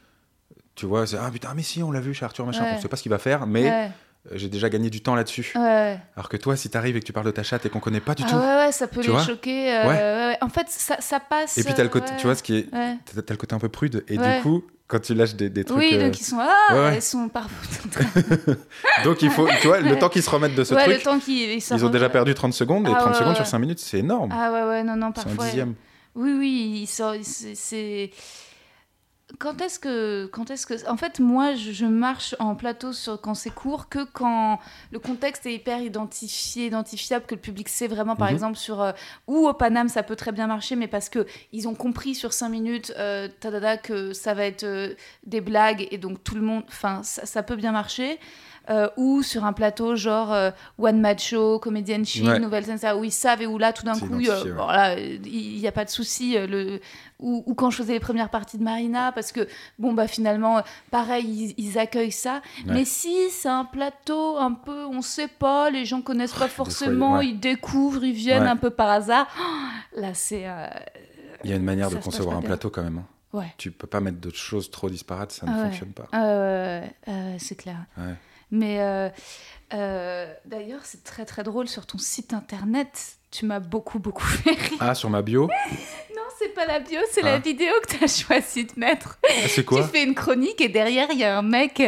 Tu 0.75 0.85
vois, 0.85 1.07
c'est 1.07 1.17
Ah 1.17 1.29
putain, 1.31 1.53
mais 1.55 1.63
si, 1.63 1.81
on 1.83 1.91
l'a 1.91 2.01
vu 2.01 2.13
chez 2.13 2.25
Arthur, 2.25 2.45
machin. 2.45 2.63
Ouais. 2.63 2.73
On 2.77 2.81
sait 2.81 2.87
pas 2.89 2.97
ce 2.97 3.01
qu'il 3.03 3.09
va 3.09 3.17
faire, 3.19 3.47
mais 3.47 3.91
j'ai 4.33 4.49
déjà 4.49 4.69
gagné 4.69 4.89
du 4.89 5.01
temps 5.01 5.15
là-dessus. 5.15 5.51
Ouais. 5.55 5.97
Alors 6.15 6.29
que 6.29 6.37
toi, 6.37 6.55
si 6.55 6.69
t'arrives 6.69 6.95
et 6.97 6.99
que 6.99 7.05
tu 7.05 7.13
parles 7.13 7.25
de 7.27 7.31
ta 7.31 7.43
chatte 7.43 7.65
et 7.65 7.69
qu'on 7.69 7.79
connaît 7.79 7.99
pas 7.99 8.15
du 8.15 8.23
Ah 8.25 8.29
tout. 8.29 8.35
ouais, 8.37 8.55
ouais, 8.65 8.71
ça 8.71 8.87
peut 8.87 9.01
les 9.01 9.19
choquer. 9.25 9.73
euh, 9.75 9.81
Ouais. 9.83 9.93
ouais, 9.93 10.27
ouais. 10.29 10.37
En 10.41 10.49
fait, 10.49 10.67
ça, 10.69 10.97
ça 10.99 11.19
passe. 11.19 11.57
Et 11.57 11.63
puis 11.63 11.73
t'as 11.73 11.83
le 11.83 11.89
côté, 11.89 12.11
ouais. 12.11 12.17
tu 12.17 12.25
vois, 12.25 12.35
ce 12.35 12.43
qui 12.43 12.57
est, 12.57 12.69
t'as 12.71 13.21
le 13.33 13.37
côté 13.37 13.53
un 13.55 13.59
peu 13.59 13.69
prude. 13.69 14.03
Et 14.07 14.17
du 14.17 14.41
coup, 14.41 14.63
quand 14.87 14.99
tu 14.99 15.13
lâches 15.15 15.35
des, 15.35 15.49
des 15.49 15.63
trucs, 15.63 15.77
Oui, 15.77 15.89
euh, 15.93 16.05
donc 16.07 16.19
ils 16.19 16.23
sont 16.23 16.37
ah, 16.39 16.91
ils 16.95 17.01
sont 17.01 17.27
parfois. 17.29 18.01
donc 19.03 19.21
il 19.21 19.29
faut, 19.31 19.47
tu 19.61 19.67
vois, 19.67 19.79
le 19.79 19.97
temps 19.97 20.09
qu'ils 20.09 20.21
se 20.23 20.29
remettent 20.29 20.55
de 20.55 20.63
ce 20.63 20.73
ouais, 20.75 20.83
truc, 20.83 20.97
le 20.97 21.01
temps 21.03 21.19
qu'ils 21.19 21.53
ils 21.59 21.85
ont 21.85 21.89
déjà 21.89 22.09
perdu 22.09 22.33
30 22.33 22.53
secondes 22.53 22.87
et 22.87 22.91
Ah 22.93 22.99
30 22.99 23.13
ouais, 23.13 23.19
secondes 23.19 23.35
sur 23.35 23.45
5 23.47 23.59
minutes, 23.59 23.79
c'est 23.79 23.99
énorme. 23.99 24.29
Ah 24.31 24.51
ouais, 24.51 24.63
ouais, 24.63 24.83
non, 24.83 24.95
non, 24.95 25.11
c'est 25.15 25.21
un 25.21 25.23
parfois. 25.25 25.45
dixième. 25.45 25.73
Oui, 26.15 26.33
oui. 26.37 26.87
C'est. 26.87 28.11
Quand 29.39 29.59
est-ce 29.59 29.79
que, 29.79 30.27
quand 30.31 30.51
est-ce 30.51 30.67
que, 30.67 30.87
en 30.87 30.97
fait, 30.97 31.19
moi, 31.19 31.55
je, 31.55 31.71
je 31.71 31.87
marche 31.87 32.35
en 32.37 32.53
plateau 32.55 32.93
sur 32.93 33.19
quand 33.19 33.33
c'est 33.33 33.49
court 33.49 33.89
que 33.89 34.03
quand 34.03 34.59
le 34.91 34.99
contexte 34.99 35.47
est 35.47 35.55
hyper 35.55 35.81
identifié, 35.81 36.67
identifiable, 36.67 37.25
que 37.25 37.33
le 37.33 37.41
public 37.41 37.67
sait 37.67 37.87
vraiment, 37.87 38.15
par 38.15 38.27
Mhm. 38.27 38.33
exemple, 38.35 38.57
sur 38.57 38.81
euh, 38.81 38.91
ou 39.27 39.47
au 39.47 39.53
Paname, 39.53 39.89
ça 39.89 40.03
peut 40.03 40.15
très 40.15 40.31
bien 40.31 40.45
marcher, 40.45 40.75
mais 40.75 40.87
parce 40.87 41.09
que 41.09 41.25
ils 41.51 41.67
ont 41.67 41.73
compris 41.73 42.13
sur 42.13 42.33
cinq 42.33 42.49
minutes, 42.49 42.93
euh, 42.97 43.27
tadada, 43.39 43.77
que 43.77 44.13
ça 44.13 44.35
va 44.35 44.45
être 44.45 44.63
euh, 44.63 44.93
des 45.25 45.41
blagues 45.41 45.87
et 45.89 45.97
donc 45.97 46.23
tout 46.23 46.35
le 46.35 46.41
monde, 46.41 46.63
enfin, 46.67 47.01
ça, 47.01 47.25
ça 47.25 47.41
peut 47.41 47.55
bien 47.55 47.71
marcher. 47.71 48.19
Euh, 48.69 48.89
ou 48.97 49.21
sur 49.21 49.45
un 49.45 49.53
plateau 49.53 49.95
genre 49.95 50.33
euh, 50.33 50.49
One 50.79 50.99
Match 50.99 51.29
Show, 51.29 51.59
Comedian 51.59 52.03
Chic, 52.03 52.25
Ouais. 52.25 52.39
Nouvelle 52.39 52.65
ça, 52.79 52.97
où 52.97 53.03
ils 53.03 53.11
savent 53.11 53.41
et 53.43 53.45
où 53.45 53.59
là, 53.59 53.71
tout 53.73 53.83
d'un 53.83 53.93
coup, 53.99 54.05
euh, 54.15 54.43
ouais. 54.43 54.51
bon, 54.53 54.67
il 55.23 55.59
n'y 55.59 55.67
a 55.67 55.71
pas 55.71 55.85
de 55.85 55.89
souci. 55.91 56.35
euh, 56.35 56.47
le 56.47 56.79
ou, 57.19 57.43
ou 57.45 57.53
quand 57.53 57.69
je 57.69 57.77
faisais 57.77 57.93
les 57.93 57.99
premières 57.99 58.29
parties 58.29 58.57
de 58.57 58.63
Marina, 58.63 59.11
parce 59.11 59.31
que, 59.31 59.47
bon, 59.79 59.93
bah 59.93 60.07
finalement, 60.07 60.61
pareil, 60.91 61.53
ils, 61.57 61.63
ils 61.63 61.77
accueillent 61.79 62.11
ça. 62.11 62.41
Ouais. 62.65 62.73
Mais 62.73 62.85
si 62.85 63.29
c'est 63.29 63.47
un 63.49 63.65
plateau 63.65 64.37
un 64.37 64.51
peu, 64.51 64.85
on 64.85 65.01
sait 65.01 65.27
pas, 65.29 65.69
les 65.69 65.85
gens 65.85 66.01
connaissent 66.01 66.33
pas 66.33 66.47
forcément, 66.47 67.17
ouais. 67.17 67.27
ils 67.27 67.39
découvrent, 67.39 68.03
ils 68.03 68.13
viennent 68.13 68.43
Ouais. 68.43 68.49
un 68.49 68.57
peu 68.57 68.69
par 68.71 68.89
hasard. 68.89 69.27
Là, 69.95 70.13
c'est. 70.13 70.45
Il 71.43 71.49
y 71.51 71.53
a 71.53 71.55
une 71.57 71.63
manière 71.63 71.89
de 71.91 71.97
concevoir 71.97 72.35
un 72.37 72.39
bien. 72.39 72.47
plateau 72.49 72.69
quand 72.71 72.81
même. 72.83 72.97
hein. 72.97 73.05
Ouais. 73.37 73.53
Tu 73.57 73.69
peux 73.71 73.85
pas 73.87 73.99
mettre 73.99 74.17
d'autres 74.17 74.37
choses 74.37 74.71
trop 74.71 74.89
disparates, 74.89 75.31
ça 75.31 75.45
ne 75.45 75.51
Ah 75.51 75.55
ouais. 75.57 75.63
fonctionne 75.65 75.91
pas. 75.93 76.07
Euh, 76.15 76.81
euh, 77.09 77.35
c'est 77.37 77.55
clair. 77.55 77.77
Ouais. 77.97 78.15
Mais 78.51 78.79
euh, 78.79 79.09
euh, 79.73 80.31
d'ailleurs, 80.45 80.81
c'est 80.83 81.03
très 81.03 81.25
très 81.25 81.43
drôle 81.43 81.67
sur 81.67 81.85
ton 81.85 81.97
site 81.97 82.33
internet. 82.33 83.17
Tu 83.31 83.45
m'as 83.45 83.59
beaucoup 83.59 83.99
beaucoup 83.99 84.23
fait 84.25 84.51
rire. 84.51 84.77
Ah, 84.79 84.95
sur 84.95 85.09
ma 85.09 85.21
bio 85.21 85.47
Non, 86.15 86.21
c'est 86.39 86.53
pas 86.53 86.65
la 86.65 86.79
bio, 86.79 86.99
c'est 87.11 87.21
la 87.21 87.35
Ah. 87.35 87.39
vidéo 87.39 87.73
que 87.85 87.97
tu 87.97 88.03
as 88.03 88.07
choisi 88.07 88.65
de 88.65 88.71
mettre. 88.77 89.17
Ah, 89.27 89.47
C'est 89.47 89.65
quoi 89.65 89.81
tu 89.83 89.89
fais 89.89 90.03
une 90.03 90.15
chronique 90.15 90.61
et 90.61 90.69
derrière 90.69 91.07
il 91.11 91.19
y 91.19 91.23
a 91.23 91.37
un 91.37 91.41
mec. 91.41 91.81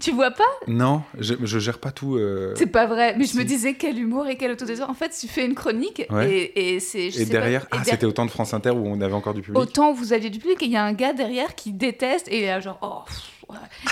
Tu 0.00 0.12
vois 0.12 0.30
pas? 0.30 0.44
Non, 0.68 1.02
je, 1.18 1.34
je 1.42 1.58
gère 1.58 1.80
pas 1.80 1.90
tout. 1.90 2.14
euh, 2.16 2.54
C'est 2.56 2.68
pas 2.68 2.86
vrai. 2.86 3.16
Mais 3.18 3.24
je 3.24 3.36
me 3.36 3.42
disais 3.42 3.74
quel 3.74 3.98
humour 3.98 4.28
et 4.28 4.36
quel 4.36 4.52
autodésir. 4.52 4.88
En 4.88 4.94
fait, 4.94 5.08
tu 5.10 5.26
fais 5.26 5.44
une 5.44 5.56
chronique 5.56 6.06
Ouais. 6.10 6.30
et, 6.32 6.74
et 6.76 6.80
c'est. 6.80 7.08
Et 7.08 7.24
pas- 7.26 7.32
derrière, 7.32 7.66
ah, 7.72 7.82
c'était 7.84 8.06
au 8.06 8.12
temps 8.12 8.24
de 8.24 8.30
France 8.30 8.54
Inter 8.54 8.70
où 8.70 8.86
on 8.86 9.00
avait 9.00 9.12
encore 9.12 9.34
du 9.34 9.42
public. 9.42 9.58
Autant 9.60 9.92
vous 9.92 10.12
aviez 10.12 10.30
du 10.30 10.38
public 10.38 10.62
et 10.62 10.66
il 10.66 10.70
y 10.70 10.76
a 10.76 10.84
un 10.84 10.92
gars 10.92 11.12
derrière 11.14 11.56
qui 11.56 11.72
déteste 11.72 12.28
et 12.28 12.38
il 12.38 12.44
est 12.44 12.60
genre 12.60 12.78
oh. 12.80 13.00
pff. 13.08 13.32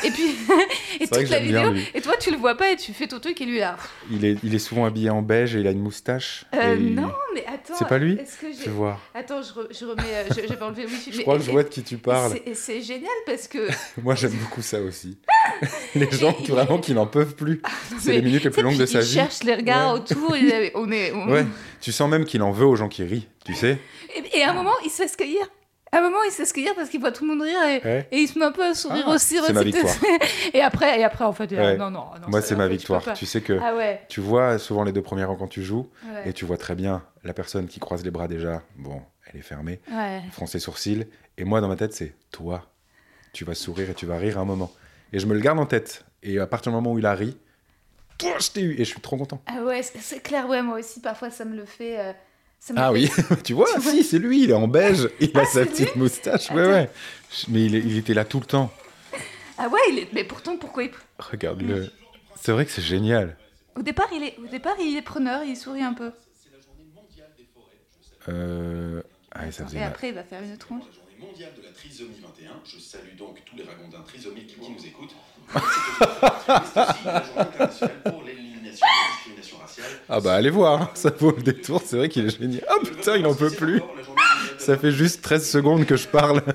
Et 0.05 0.11
puis 0.11 0.25
et 1.01 1.07
C'est 1.07 1.21
toute 1.21 1.31
la 1.31 1.41
bien, 1.41 1.71
vidéo 1.71 1.85
et 1.95 2.01
toi 2.03 2.15
tu 2.21 2.31
le 2.31 2.37
vois 2.37 2.57
pas 2.57 2.73
et 2.73 2.77
tu 2.77 2.93
fais 2.93 3.07
ton 3.07 3.21
truc 3.21 3.41
et 3.41 3.47
lui 3.47 3.59
là. 3.59 3.77
Il 4.11 4.25
est, 4.25 4.37
il 4.43 4.55
est 4.55 4.59
souvent 4.59 4.85
habillé 4.85 5.09
en 5.11 5.23
beige 5.23 5.57
et 5.57 5.61
il 5.61 5.67
a 5.67 5.71
une 5.71 5.81
moustache. 5.81 6.45
Euh, 6.55 6.75
et 6.75 6.79
il- 6.79 6.95
non 6.95 7.11
mais 7.35 7.45
attends. 7.47 7.75
C'est 7.79 7.89
pas 7.89 7.99
lui 7.99 8.17
que 8.17 8.23
Je 8.53 8.65
j'ai 8.65 8.71
vois. 8.71 9.01
Attends 9.15 9.41
je, 9.43 9.53
re- 9.53 9.67
je 9.71 9.85
remets 9.87 10.03
euh, 10.13 10.25
je- 10.31 10.81
le 10.83 10.87
wifi. 10.87 11.13
Je 11.13 11.17
mais- 11.19 11.23
crois 11.23 11.39
que 11.39 11.45
je 11.45 11.51
vois 11.51 11.63
de 11.63 11.69
qui 11.69 11.83
tu 11.83 11.97
parles. 11.97 12.33
C'est- 12.45 12.55
C'est 12.55 12.83
génial 12.83 13.11
parce 13.25 13.49
que 13.49 13.67
Moi, 14.03 14.15
j'aime 14.15 14.33
beaucoup 14.33 14.63
ça 14.63 14.81
aussi. 14.81 15.19
les 15.95 16.11
gens 16.11 16.33
qui, 16.35 16.51
vraiment 16.51 16.79
qui 16.79 16.93
n'en 16.93 17.07
peuvent 17.07 17.35
plus. 17.35 17.63
C'est 17.99 18.11
mais- 18.11 18.17
les 18.17 18.23
minutes 18.23 18.45
les 18.45 18.51
plus 18.51 18.61
tu 18.61 18.65
longues 18.65 18.77
de 18.79 18.87
sa 18.87 19.01
il 19.01 19.05
vie. 19.07 19.15
cherche 19.15 19.43
les 19.43 19.55
regards 19.55 19.95
Ouais. 19.95 20.01
autour. 20.01 20.37
il 20.37 20.71
on 20.75 20.91
est. 20.93 21.13
on- 21.13 21.31
Ouais, 21.31 21.47
tu 21.81 21.93
sens 21.93 22.11
même 22.11 22.25
qu'il 22.25 22.43
en 22.43 22.51
veut 22.53 22.67
aux 22.67 22.77
gens 22.77 22.89
qui 22.89 23.03
rient, 23.05 23.27
tu 23.45 23.55
sais. 23.55 23.79
Et, 24.15 24.39
et 24.39 24.43
à 24.43 24.51
un 24.51 24.55
moment, 24.55 24.73
il 24.85 24.91
se 24.91 25.03
laisse 25.03 25.17
cueillir. 25.17 25.47
À 25.97 26.01
un 26.01 26.03
moment, 26.03 26.23
il 26.25 26.31
sait 26.31 26.45
ce 26.45 26.53
qu'il 26.53 26.63
dire 26.63 26.75
parce 26.75 26.91
qu'il 26.91 27.01
voit 27.01 27.11
tout 27.13 27.25
le 27.25 27.31
monde 27.35 27.43
rire 27.43 27.63
et, 27.65 27.81
Ouais. 27.87 28.09
et 28.11 28.19
il 28.19 28.29
se 28.29 28.39
met 28.39 28.45
un 28.45 28.53
peu 28.53 28.63
à 28.65 28.75
sourire 28.75 29.05
Ah, 29.09 29.13
aussi. 29.15 29.39
c'est 29.45 29.53
ma 29.53 29.63
victoire. 29.63 29.95
et 30.55 30.61
après, 30.61 31.01
et 31.01 31.05
après, 31.05 31.25
en 31.25 31.33
fait, 31.33 31.47
dit, 31.47 31.55
Ouais. 31.57 31.73
ah, 31.73 31.77
non, 31.77 31.91
non, 31.91 32.05
non. 32.21 32.29
Moi, 32.29 32.43
c'est 32.43 32.55
ma 32.57 32.69
victoire. 32.69 33.03
Tu 33.15 33.25
sais 33.25 33.41
que 33.41 33.59
Ah 33.63 33.75
ouais. 33.75 34.03
tu 34.09 34.21
vois 34.21 34.59
souvent 34.59 34.85
les 34.85 34.93
deux 34.93 35.01
premiers 35.03 35.25
rangs 35.25 35.37
quand 35.37 35.49
tu 35.49 35.63
joues, 35.63 35.89
et 36.27 36.33
tu 36.35 36.45
vois 36.45 36.59
très 36.59 36.75
bien 36.75 37.03
la 37.25 37.33
personne 37.33 37.67
qui 37.67 37.81
croise 37.81 38.05
les 38.05 38.11
bras 38.11 38.29
déjà. 38.29 38.63
Bon, 38.77 39.01
elle 39.33 39.41
est 39.41 39.43
fermée, 39.43 39.81
fronce 40.33 40.51
ses 40.53 40.59
sourcils. 40.59 41.07
Et 41.39 41.45
moi, 41.45 41.61
dans 41.61 41.69
ma 41.69 41.77
tête, 41.77 41.93
c'est 41.95 42.15
toi. 42.31 42.67
Tu 43.33 43.45
vas 43.45 43.55
sourire 43.55 43.91
et 43.91 43.95
tu 43.95 44.07
vas 44.07 44.17
rire 44.19 44.39
un 44.39 44.45
moment. 44.45 44.71
Et 45.13 45.19
je 45.19 45.27
me 45.27 45.35
le 45.35 45.41
garde 45.41 45.59
en 45.59 45.67
tête. 45.67 46.05
Et 46.23 46.39
à 46.39 46.47
partir 46.47 46.73
du 46.73 46.77
moment 46.77 46.93
où 46.93 46.99
il 46.99 47.07
a 47.07 47.15
ri, 47.15 47.37
toi, 48.19 48.33
je 48.41 48.51
t'ai 48.51 48.61
eu. 48.63 48.73
Et 48.75 48.79
je 48.79 48.85
suis 48.85 49.01
trop 49.01 49.17
content. 49.17 49.41
Ah 49.47 49.63
ouais, 49.63 49.83
c'est 49.83 50.21
clair, 50.23 50.49
ouais, 50.49 50.63
moi 50.63 50.79
aussi, 50.79 51.01
parfois, 51.01 51.31
ça 51.31 51.45
me 51.45 51.55
le 51.57 51.65
fait. 51.67 51.99
euh, 52.01 52.13
Ah 52.77 52.89
fait- 52.89 52.93
oui, 52.95 53.11
tu 53.45 53.53
vois, 53.55 53.67
Tu 53.73 53.81
vois 53.81 53.93
si, 53.93 54.03
c'est 54.05 54.19
lui, 54.19 54.43
il 54.45 54.51
est 54.51 54.55
en 54.55 54.69
beige, 54.69 55.09
il 55.21 55.37
a 55.37 55.43
Ah, 55.43 55.45
sa 55.47 55.53
c'est 55.65 55.67
petite 55.67 55.93
lui 55.95 56.01
moustache, 56.01 56.51
ouais, 56.51 56.67
ouais. 56.67 56.91
Mais 57.49 57.65
il, 57.65 57.75
est- 57.77 57.81
il 57.81 57.97
était 57.97 58.15
là 58.15 58.25
tout 58.25 58.41
le 58.41 58.47
temps. 58.47 58.73
Ah 59.59 59.69
ouais, 59.69 59.81
il 59.91 59.99
est... 60.01 60.13
mais 60.13 60.25
pourtant, 60.25 60.57
pourquoi 60.57 60.83
il... 60.85 60.91
Regarde-le. 61.19 61.91
C'est 62.35 62.53
vrai 62.53 62.67
que 62.67 62.71
c'est 62.73 62.83
génial. 62.83 63.37
Au 63.75 63.83
départ, 63.83 64.09
il 64.13 64.23
est... 64.23 64.37
Au 64.39 64.47
départ, 64.47 64.75
il 64.81 64.97
est 64.97 65.03
preneur, 65.03 65.43
il 65.45 65.57
sourit 65.57 65.83
un 65.83 65.95
peu. 65.95 66.13
Euh... 68.29 69.03
Ah, 69.33 69.51
ça 69.53 69.65
faisait 69.67 69.79
Et 69.79 69.83
après, 69.83 70.09
il 70.09 70.15
va 70.15 70.25
faire 70.25 70.43
une 70.43 70.57
tronche. 70.57 70.83
la 70.89 70.93
journée 70.93 71.31
mondiale 71.31 71.53
de 71.57 71.63
la 71.63 71.71
trisomie 71.71 72.17
21. 72.39 72.51
Je 72.65 72.79
salue 72.81 73.17
donc 73.17 73.43
tous 73.45 73.57
les 73.57 73.63
ragondins 73.65 74.01
trisomiques 74.03 74.49
qui 74.61 74.71
nous 74.71 74.87
écoutent. 74.87 75.15
C'est 75.53 75.61
aussi 75.61 77.05
la 77.05 77.23
journée 77.23 77.41
internationale 77.41 78.03
pour 78.05 78.23
l'élimination 78.67 78.87
de 78.87 78.91
la 78.91 79.15
discrimination 79.15 79.59
raciale. 79.59 79.87
Ah 80.09 80.21
bah 80.21 80.35
allez 80.35 80.51
voir, 80.51 80.83
hein, 80.83 80.91
ça 80.95 81.11
vaut 81.11 81.35
le 81.35 81.43
détour, 81.43 81.83
c'est 81.85 81.97
vrai 81.97 82.09
qu'il 82.09 82.27
est 82.27 82.39
génial. 82.39 82.65
Ah 82.69 82.75
putain, 82.83 83.17
il 83.17 83.27
en 83.27 83.35
peut 83.35 83.51
plus. 83.51 83.81
Ça 84.59 84.77
fait 84.77 84.93
juste 84.93 85.23
13 85.23 85.49
secondes 85.49 85.87
que 85.87 85.97
je 85.97 86.09
parle. 86.09 86.43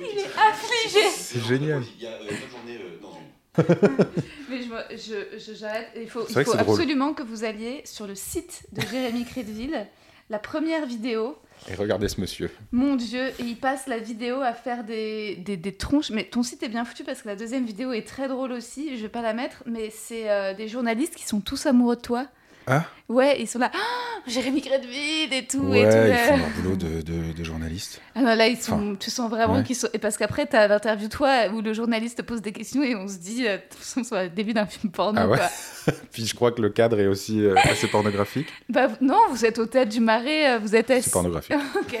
Il 0.00 0.18
est 0.18 0.26
affligé 0.36 1.10
C'est 1.16 1.44
génial. 1.44 1.82
Il 1.96 2.04
y 2.04 2.06
a 2.06 2.10
euh, 2.10 2.30
une 2.30 2.50
journée 2.50 2.78
euh, 2.80 3.00
dans 3.02 3.12
une. 3.18 4.06
Mais 4.48 4.96
je, 4.96 5.52
j'arrête. 5.54 5.88
Il 5.96 6.08
faut, 6.08 6.24
il 6.28 6.44
drôle. 6.44 6.60
absolument 6.60 7.14
que 7.14 7.22
vous 7.22 7.44
alliez 7.44 7.82
sur 7.84 8.06
le 8.06 8.14
site 8.14 8.62
de 8.72 8.80
Jérémy 8.80 9.24
Crédville. 9.24 9.86
La 10.30 10.38
première 10.38 10.86
vidéo, 10.86 11.36
Et 11.70 11.74
regardez 11.74 12.08
ce 12.08 12.20
monsieur. 12.20 12.50
mon 12.72 12.96
Dieu, 12.96 13.28
et 13.28 13.42
il 13.42 13.56
passe 13.56 13.86
la 13.86 13.98
vidéo 13.98 14.40
à 14.40 14.52
faire 14.52 14.84
des, 14.84 15.36
des, 15.36 15.56
des 15.56 15.72
tronches. 15.72 16.10
Mais 16.10 16.24
ton 16.24 16.42
site 16.42 16.62
est 16.62 16.68
bien 16.68 16.84
foutu 16.84 17.04
parce 17.04 17.22
que 17.22 17.28
la 17.28 17.36
deuxième 17.36 17.64
vidéo 17.64 17.92
est 17.92 18.06
très 18.06 18.28
drôle 18.28 18.52
aussi. 18.52 18.96
Je 18.96 19.02
vais 19.02 19.08
pas 19.08 19.22
la 19.22 19.34
mettre, 19.34 19.62
mais 19.66 19.90
c'est 19.90 20.30
euh, 20.30 20.54
des 20.54 20.68
journalistes 20.68 21.14
qui 21.14 21.26
sont 21.26 21.40
tous 21.40 21.66
amoureux 21.66 21.96
de 21.96 22.00
toi. 22.00 22.26
Ah 22.66 22.84
Ouais, 23.08 23.40
ils 23.40 23.46
sont 23.46 23.58
là, 23.58 23.70
Ah, 23.74 23.78
Jérémy 24.26 24.60
Crédville 24.60 25.32
et 25.32 25.46
tout. 25.46 25.72
et 25.74 25.82
tout 25.82 25.86
ils 25.86 25.86
euh. 25.86 26.14
font 26.14 26.36
leur 26.36 26.50
boulot 26.50 26.76
de, 26.76 27.00
de, 27.00 27.32
de 27.32 27.44
journaliste. 27.44 28.02
Ah 28.14 28.20
non, 28.20 28.34
là, 28.34 28.46
ils 28.48 28.58
sont, 28.58 28.74
Enfin, 28.74 28.96
tu 29.00 29.10
sens 29.10 29.30
vraiment 29.30 29.56
ouais. 29.56 29.62
qu'ils 29.62 29.76
sont. 29.76 29.88
Et 29.94 29.98
parce 29.98 30.18
qu'après, 30.18 30.46
tu 30.46 30.56
as 30.56 30.68
l'interview, 30.68 31.08
toi, 31.08 31.48
où 31.54 31.62
le 31.62 31.72
journaliste 31.72 32.18
te 32.18 32.22
pose 32.22 32.42
des 32.42 32.52
questions 32.52 32.82
et 32.82 32.94
on 32.94 33.08
se 33.08 33.16
dit, 33.16 33.46
euh, 33.46 33.56
de 33.56 33.62
toute 33.62 33.78
façon, 33.78 34.04
c'est 34.04 34.24
le 34.24 34.28
début 34.28 34.52
d'un 34.52 34.66
film 34.66 34.92
porno. 34.92 35.18
Ah 35.22 35.26
ouais 35.28 35.38
quoi. 35.38 35.94
Puis 36.12 36.26
je 36.26 36.34
crois 36.34 36.52
que 36.52 36.60
le 36.60 36.68
cadre 36.68 37.00
est 37.00 37.06
aussi 37.06 37.40
euh, 37.42 37.54
assez 37.64 37.86
pornographique. 37.88 38.48
Bah, 38.68 38.88
non, 39.00 39.18
vous 39.30 39.46
êtes 39.46 39.58
au 39.58 39.64
tête 39.64 39.88
du 39.88 40.00
marais, 40.00 40.50
euh, 40.56 40.58
vous 40.58 40.76
êtes 40.76 40.90
assis. 40.90 41.04
C'est 41.04 41.12
pornographique. 41.12 41.56
ok. 41.80 41.98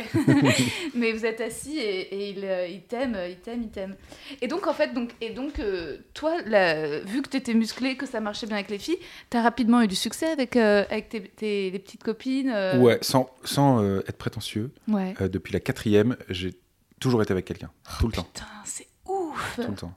Mais 0.94 1.12
vous 1.12 1.24
êtes 1.24 1.40
assis 1.40 1.78
et, 1.78 2.00
et 2.14 2.30
il, 2.36 2.44
euh, 2.44 2.66
il 2.68 2.82
t'aime, 2.82 3.14
euh, 3.16 3.28
il 3.28 3.36
t'aime, 3.36 3.62
il 3.62 3.70
t'aime. 3.70 3.94
Et 4.42 4.48
donc, 4.48 4.66
en 4.66 4.74
fait, 4.74 4.92
donc, 4.92 5.10
et 5.22 5.30
donc 5.30 5.58
euh, 5.58 5.96
toi, 6.12 6.34
là, 6.44 6.98
vu 7.00 7.22
que 7.22 7.30
tu 7.30 7.38
étais 7.38 7.54
musclé, 7.54 7.96
que 7.96 8.04
ça 8.04 8.20
marchait 8.20 8.46
bien 8.46 8.56
avec 8.56 8.68
les 8.70 8.78
filles, 8.78 8.98
tu 9.30 9.36
as 9.38 9.42
rapidement 9.42 9.80
eu 9.80 9.86
du 9.88 9.94
succès 9.96 10.26
avec, 10.26 10.56
euh, 10.56 10.84
avec 10.98 11.08
tes, 11.08 11.22
tes- 11.22 11.70
les 11.70 11.78
petites 11.78 12.02
copines. 12.04 12.50
euh, 12.50 12.78
Ouais, 12.78 12.98
sans, 13.02 13.30
sans 13.44 13.82
euh, 13.82 14.00
être 14.08 14.18
prétentieux, 14.18 14.72
Ouais. 14.88 15.14
euh, 15.20 15.28
depuis 15.28 15.52
la 15.52 15.60
quatrième, 15.60 16.16
j'ai 16.28 16.54
toujours 17.00 17.22
été 17.22 17.32
avec 17.32 17.44
quelqu'un. 17.44 17.70
tout 18.00 18.06
le 18.08 18.12
temps. 18.12 18.24
Putain, 18.24 18.46
c'est 18.64 18.88
ouf. 19.06 19.54
Tout 19.56 19.70
le 19.70 19.76
temps. 19.76 19.94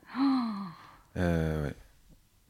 Euh, 1.17 1.65
ouais. 1.67 1.73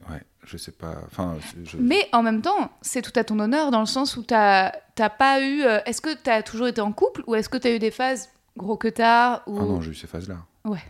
Ouais, 0.09 0.21
je 0.43 0.57
sais 0.57 0.71
pas. 0.71 0.97
Enfin, 1.05 1.37
je... 1.63 1.77
Mais 1.77 2.09
en 2.11 2.23
même 2.23 2.41
temps, 2.41 2.71
c'est 2.81 3.01
tout 3.01 3.17
à 3.19 3.23
ton 3.23 3.39
honneur 3.39 3.69
dans 3.71 3.79
le 3.79 3.85
sens 3.85 4.17
où 4.17 4.23
t'as 4.23 4.71
pas 4.95 5.41
eu. 5.41 5.61
est-ce 5.85 6.01
que 6.01 6.13
t'as 6.15 6.41
toujours 6.41 6.67
été 6.67 6.81
en 6.81 6.91
couple 6.91 7.23
ou 7.27 7.35
est-ce 7.35 7.49
que 7.49 7.57
t'as 7.57 7.71
eu 7.71 7.79
des 7.79 7.91
phases 7.91 8.29
gros 8.57 8.77
que 8.77 8.87
tard 8.87 9.43
ou... 9.47 9.57
Ah 9.59 9.63
non, 9.63 9.79
j'ai 9.81 9.91
eu 9.91 9.95
ces 9.95 10.07
phases-là. 10.07 10.37
Ouais. 10.65 10.81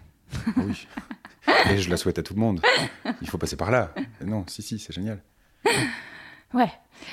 Ah 0.48 0.62
oui. 0.66 0.88
Et 1.72 1.78
je 1.78 1.90
la 1.90 1.98
souhaite 1.98 2.20
à 2.20 2.24
tout 2.24 2.34
le 2.34 2.40
monde. 2.40 2.62
Il 3.22 3.30
faut 3.30 3.38
passer 3.38 3.58
par 3.58 3.70
là. 3.70 3.94
Non, 4.24 4.46
si, 4.48 4.62
si, 4.62 4.80
c'est 4.80 4.94
génial. 4.94 5.22
Ouais. 6.54 6.72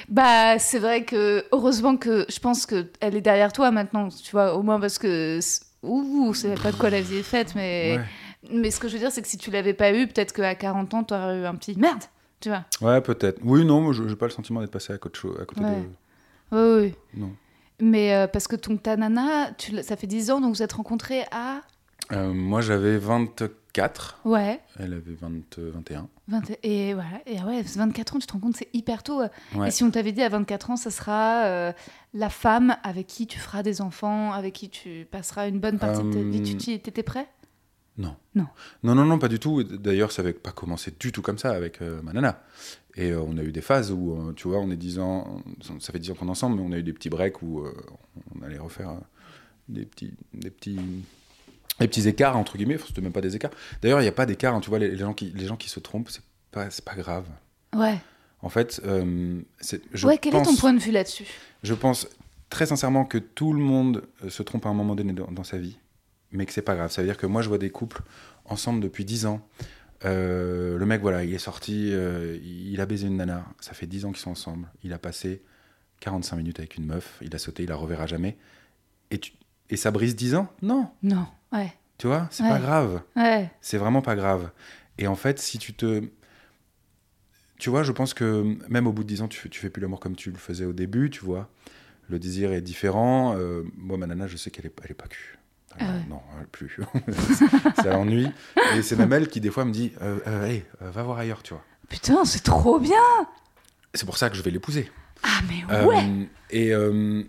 Bah, 0.09 0.59
c'est 0.59 0.79
vrai 0.79 1.05
que 1.05 1.45
heureusement 1.53 1.97
que 1.97 2.27
je 2.29 2.39
pense 2.41 2.67
que 2.67 2.87
elle 3.01 3.17
est 3.17 3.21
derrière 3.21 3.53
toi 3.53 3.71
maintenant, 3.71 4.09
tu 4.09 4.31
vois, 4.33 4.55
au 4.55 4.63
moins 4.63 4.79
parce 4.81 4.99
que. 4.99 5.39
Ouh, 5.83 6.35
c'est 6.35 6.61
pas 6.61 6.73
de 6.73 6.77
quoi 6.77 6.91
la 6.91 7.01
vie 7.01 7.19
est 7.19 7.23
faite, 7.23 7.55
mais. 7.55 7.99
Ouais. 7.99 8.05
Mais 8.53 8.71
ce 8.71 8.81
que 8.81 8.89
je 8.89 8.95
veux 8.95 8.99
dire, 8.99 9.11
c'est 9.13 9.23
que 9.23 9.29
si 9.29 9.37
tu 9.39 9.51
l'avais 9.51 9.75
pas 9.75 9.93
eu, 9.93 10.07
peut-être 10.07 10.33
qu'à 10.33 10.55
40 10.55 10.95
ans, 10.95 11.05
t'aurais 11.05 11.39
eu 11.41 11.45
un 11.45 11.55
petit 11.55 11.77
merde, 11.79 12.03
tu 12.41 12.49
vois. 12.49 12.65
Ouais, 12.81 13.01
peut-être. 13.01 13.39
Oui, 13.45 13.65
non, 13.65 13.81
moi, 13.81 13.93
je 13.93 14.07
j'ai 14.09 14.17
pas 14.17 14.27
le 14.27 14.33
sentiment 14.33 14.61
d'être 14.61 14.71
passé 14.71 14.93
à 14.93 14.99
côté, 14.99 15.21
à 15.41 15.45
côté 15.45 15.61
Ouais. 15.63 15.83
de. 16.51 16.77
Oui, 16.81 16.83
oui. 16.89 16.95
Non. 17.21 17.31
Mais 17.81 18.15
euh, 18.15 18.27
parce 18.27 18.49
que 18.49 18.57
ton 18.57 18.77
ta 18.77 18.97
nana, 18.97 19.53
tu 19.57 19.81
ça 19.83 19.97
fait 19.97 20.07
10 20.09 20.31
ans, 20.33 20.41
donc 20.41 20.55
vous 20.57 20.63
êtes 20.63 20.73
rencontrés 20.73 21.23
à. 21.31 21.61
Euh, 22.13 22.33
moi, 22.33 22.61
j'avais 22.61 22.97
24. 22.99 23.53
Ouais. 24.25 24.61
Elle 24.79 24.93
avait 24.95 25.15
20, 25.15 25.59
euh, 25.59 25.71
21. 25.75 26.09
20 26.29 26.43
et 26.63 26.95
voilà, 26.95 27.21
et 27.27 27.41
ouais, 27.43 27.63
24 27.63 28.17
ans, 28.17 28.19
tu 28.19 28.27
te 28.27 28.33
rends 28.33 28.39
compte, 28.41 28.57
c'est 28.57 28.69
hyper 28.75 29.03
tôt. 29.03 29.23
Ouais. 29.55 29.69
Et 29.69 29.71
si 29.71 29.83
on 29.85 29.91
t'avait 29.91 30.13
dit 30.13 30.23
à 30.23 30.29
24 30.29 30.71
ans, 30.71 30.77
ça 30.77 30.91
sera 30.91 31.45
euh, 31.47 31.73
la 32.15 32.29
femme 32.31 32.77
avec 32.83 33.07
qui 33.07 33.27
tu 33.27 33.39
feras 33.39 33.63
des 33.63 33.81
enfants, 33.81 34.33
avec 34.33 34.55
qui 34.55 34.69
tu 34.69 35.07
passeras 35.11 35.49
une 35.49 35.59
bonne 35.61 35.79
partie 35.79 36.03
de 36.03 36.13
ta 36.13 36.19
vie, 36.21 36.41
Euh, 36.41 36.45
tu 36.45 36.57
t'y- 36.57 36.81
t'étais 36.81 37.03
prêt? 37.03 37.29
Non. 37.97 38.15
Non. 38.37 38.47
Non, 38.85 38.95
non, 38.95 39.05
non, 39.05 39.19
pas 39.19 39.27
du 39.29 39.39
tout. 39.41 39.63
D'ailleurs, 39.65 40.13
ça 40.13 40.23
n'avait 40.23 40.33
pas 40.35 40.53
commencé 40.53 40.93
du 41.01 41.11
tout 41.11 41.21
comme 41.23 41.39
ça 41.39 41.51
avec 41.53 41.83
euh, 41.83 42.01
ma 42.03 42.13
nana. 42.13 42.43
Et 42.95 43.11
euh, 43.11 43.21
on 43.21 43.37
a 43.39 43.43
eu 43.43 43.51
des 43.51 43.61
phases 43.61 43.91
où, 43.91 44.13
euh, 44.13 44.33
tu 44.35 44.47
vois, 44.49 44.59
on 44.59 44.71
est 44.71 44.77
10 44.77 44.99
ans, 45.01 45.43
ça 45.81 45.93
fait 45.93 45.99
10 45.99 46.11
ans 46.13 46.15
qu'on 46.15 46.27
est 46.29 46.31
ensemble, 46.31 46.57
mais 46.57 46.63
on 46.63 46.73
a 46.73 46.79
eu 46.79 46.83
des 46.85 46.93
petits 46.93 47.09
breaks 47.11 47.43
où 47.43 47.61
euh, 47.61 47.73
on 48.39 48.43
allait 48.45 48.59
refaire 48.59 48.91
euh, 48.91 49.01
des 49.69 49.85
petits, 49.85 50.15
des 50.33 50.51
petits, 50.51 50.79
des 51.81 51.89
petits 51.89 52.09
écarts 52.09 52.37
entre 52.37 52.57
guillemets. 52.57 52.75
Enfin, 52.77 52.87
C'était 52.89 53.01
même 53.01 53.13
pas 53.13 53.21
des 53.21 53.37
écarts. 53.37 53.51
D'ailleurs, 53.83 54.01
il 54.01 54.05
n'y 54.05 54.09
a 54.09 54.13
pas 54.13 54.27
d'écart. 54.27 54.55
hein, 54.55 54.61
tu 54.61 54.71
vois, 54.71 54.79
les, 54.79 54.91
les 54.91 54.97
gens 54.99 55.15
qui, 55.15 55.33
les 55.35 55.47
gens 55.47 55.57
qui 55.57 55.69
se 55.69 55.81
trompent, 55.81 56.11
c'est 56.11 56.23
pas, 56.51 56.69
pas 56.85 56.95
grave. 56.95 57.27
Ouais. 57.75 57.99
En 58.41 58.49
fait, 58.49 58.81
euh, 58.87 59.41
c'est- 59.61 59.83
je 59.93 60.07
ouais, 60.07 60.19
quel 60.19 60.35
est 60.35 60.43
ton 60.43 60.55
point 60.57 60.73
de 60.73 60.79
vue 60.79 60.93
là-dessus? 60.93 61.25
Je 61.63 61.75
pense 61.75 62.09
très 62.51 62.67
sincèrement 62.67 63.05
que 63.05 63.19
tout 63.19 63.53
le 63.53 63.59
monde 63.61 64.05
euh, 64.25 64.31
se 64.31 64.43
trompe 64.43 64.65
à 64.67 64.69
un 64.69 64.75
moment 64.75 64.95
donné 64.95 65.13
dans, 65.13 65.31
dans 65.31 65.45
sa 65.45 65.59
vie, 65.59 65.77
mais 66.31 66.47
que 66.47 66.53
c'est 66.53 66.63
pas 66.63 66.77
grave. 66.77 66.91
Ça 66.93 67.03
veut 67.03 67.09
dire 67.09 67.17
que 67.17 67.27
moi, 67.27 67.43
je 67.43 67.49
vois 67.49 67.59
des 67.59 67.71
couples 67.71 68.01
ensemble 68.45 68.81
depuis 68.81 69.05
10 69.05 69.27
ans. 69.27 69.47
Euh, 70.05 70.79
le 70.79 70.87
mec, 70.87 71.01
voilà, 71.01 71.25
il 71.25 71.35
est 71.35 71.39
sorti, 71.39 71.91
euh, 71.93 72.39
il 72.43 72.81
a 72.81 72.87
baisé 72.87 73.09
une 73.09 73.17
nana. 73.17 73.45
Ça 73.61 73.73
fait 73.75 73.87
10 73.87 74.05
ans 74.05 74.13
qu'ils 74.13 74.21
sont 74.23 74.31
ensemble. 74.31 74.69
Il 74.85 74.93
a 74.93 74.99
passé 74.99 75.43
45 76.01 76.37
minutes 76.37 76.59
avec 76.61 76.77
une 76.77 76.87
meuf. 76.87 77.19
Il 77.23 77.35
a 77.35 77.39
sauté, 77.39 77.65
il 77.65 77.69
la 77.69 77.75
reverra 77.77 78.07
jamais. 78.07 78.37
Et, 79.11 79.19
tu- 79.19 79.33
et 79.71 79.77
ça 79.77 79.91
brise 79.91 80.17
10 80.17 80.35
ans 80.35 80.49
Non. 80.63 80.91
Non. 81.03 81.27
Ouais. 81.53 81.73
Tu 81.99 82.07
vois, 82.07 82.29
c'est 82.31 82.43
Ouais. 82.45 82.51
pas 82.51 82.59
grave. 82.59 83.03
Ouais. 83.17 83.51
C'est 83.61 83.79
vraiment 83.79 84.03
pas 84.03 84.15
grave. 84.17 84.51
Et 84.99 85.07
en 85.07 85.15
fait, 85.17 85.39
si 85.39 85.59
tu 85.59 85.75
te. 85.75 86.03
Tu 87.59 87.71
vois, 87.71 87.83
je 87.83 87.91
pense 87.93 88.15
que 88.15 88.57
même 88.69 88.87
au 88.87 88.93
bout 88.93 89.03
de 89.03 89.09
10 89.09 89.23
ans, 89.23 89.29
tu, 89.29 89.39
fais- 89.41 89.49
tu 89.49 89.61
fais 89.61 89.71
plus 89.71 89.81
l'amour 89.83 89.99
comme 90.01 90.15
tu 90.15 90.31
le 90.31 90.37
faisais 90.39 90.65
au 90.65 90.73
début, 90.73 91.11
tu 91.11 91.25
vois. 91.25 91.49
Le 92.09 92.19
désir 92.19 92.53
est 92.53 92.61
différent. 92.61 93.35
Euh, 93.37 93.65
moi, 93.77 93.99
ma 93.99 94.07
nana, 94.07 94.27
je 94.29 94.37
sais 94.37 94.51
qu'elle 94.51 94.67
est, 94.67 94.73
elle 94.85 94.93
est 94.93 94.95
pas 94.95 95.09
cul. 95.09 95.39
Ah 95.79 95.85
ouais. 95.85 96.05
Non, 96.09 96.21
elle 96.41 96.47
plus. 96.47 96.79
ça 97.77 97.91
l'ennuie. 97.93 98.29
Et 98.77 98.83
c'est 98.83 98.97
même 98.97 99.13
elle 99.13 99.29
qui, 99.29 99.41
des 99.41 99.51
fois, 99.51 99.65
me 99.65 99.73
dit 99.73 99.93
euh, 100.03 100.19
euh, 100.27 100.47
Hey, 100.47 100.65
euh, 100.83 100.91
va 100.91 101.03
voir 101.03 101.19
ailleurs, 101.19 101.43
tu 101.43 101.53
vois. 101.55 101.63
Putain, 101.89 102.25
c'est 102.25 102.43
trop 102.43 102.79
bien 102.79 102.97
C'est 103.95 104.07
pour 104.07 104.17
ça 104.19 104.31
que 104.31 104.37
je 104.37 104.43
vais 104.43 104.51
l'épouser. 104.51 104.91
Ah, 105.25 105.41
mais 105.49 105.75
Euh, 105.75 105.85
ouais 105.85 106.29
et, 106.51 106.73
euh, 106.73 107.23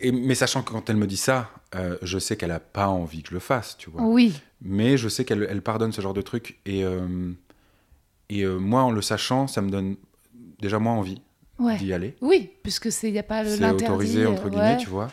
et, 0.00 0.12
mais 0.12 0.34
sachant 0.34 0.62
que 0.62 0.70
quand 0.72 0.88
elle 0.90 0.96
me 0.96 1.06
dit 1.06 1.16
ça, 1.16 1.50
euh, 1.74 1.96
je 2.02 2.18
sais 2.18 2.36
qu'elle 2.36 2.50
a 2.50 2.60
pas 2.60 2.88
envie 2.88 3.22
que 3.22 3.28
je 3.30 3.34
le 3.34 3.40
fasse, 3.40 3.76
tu 3.76 3.90
vois. 3.90 4.02
Oui. 4.02 4.40
Mais 4.62 4.96
je 4.96 5.08
sais 5.08 5.24
qu'elle 5.24 5.46
elle 5.48 5.62
pardonne 5.62 5.92
ce 5.92 6.00
genre 6.00 6.14
de 6.14 6.22
truc. 6.22 6.58
Et, 6.66 6.84
euh, 6.84 7.32
et 8.28 8.42
euh, 8.44 8.58
moi, 8.58 8.82
en 8.82 8.90
le 8.90 9.02
sachant, 9.02 9.46
ça 9.46 9.60
me 9.62 9.70
donne 9.70 9.96
déjà 10.60 10.78
moins 10.78 10.94
envie 10.94 11.22
Ouais. 11.58 11.76
d'y 11.76 11.92
aller. 11.92 12.16
Oui, 12.22 12.50
puisque 12.62 12.88
il 13.02 13.12
n'y 13.12 13.18
a 13.18 13.22
pas 13.22 13.42
le- 13.42 13.50
C'est 13.50 13.60
l'interdit. 13.60 13.84
autorisé, 13.84 14.26
entre 14.26 14.48
guillemets, 14.48 14.72
ouais. 14.72 14.76
tu 14.78 14.88
vois. 14.88 15.10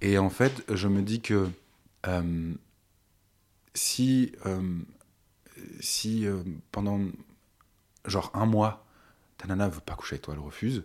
Et 0.00 0.16
en 0.18 0.30
fait, 0.30 0.64
je 0.74 0.88
me 0.88 1.02
dis 1.02 1.20
que 1.20 1.48
si, 3.74 4.32
si 5.80 6.26
pendant 6.70 7.00
genre 8.06 8.30
un 8.34 8.46
mois, 8.46 8.84
ta 9.38 9.46
nana 9.46 9.68
veut 9.68 9.80
pas 9.80 9.94
coucher 9.94 10.14
avec 10.14 10.22
toi, 10.22 10.34
elle 10.34 10.40
refuse, 10.40 10.84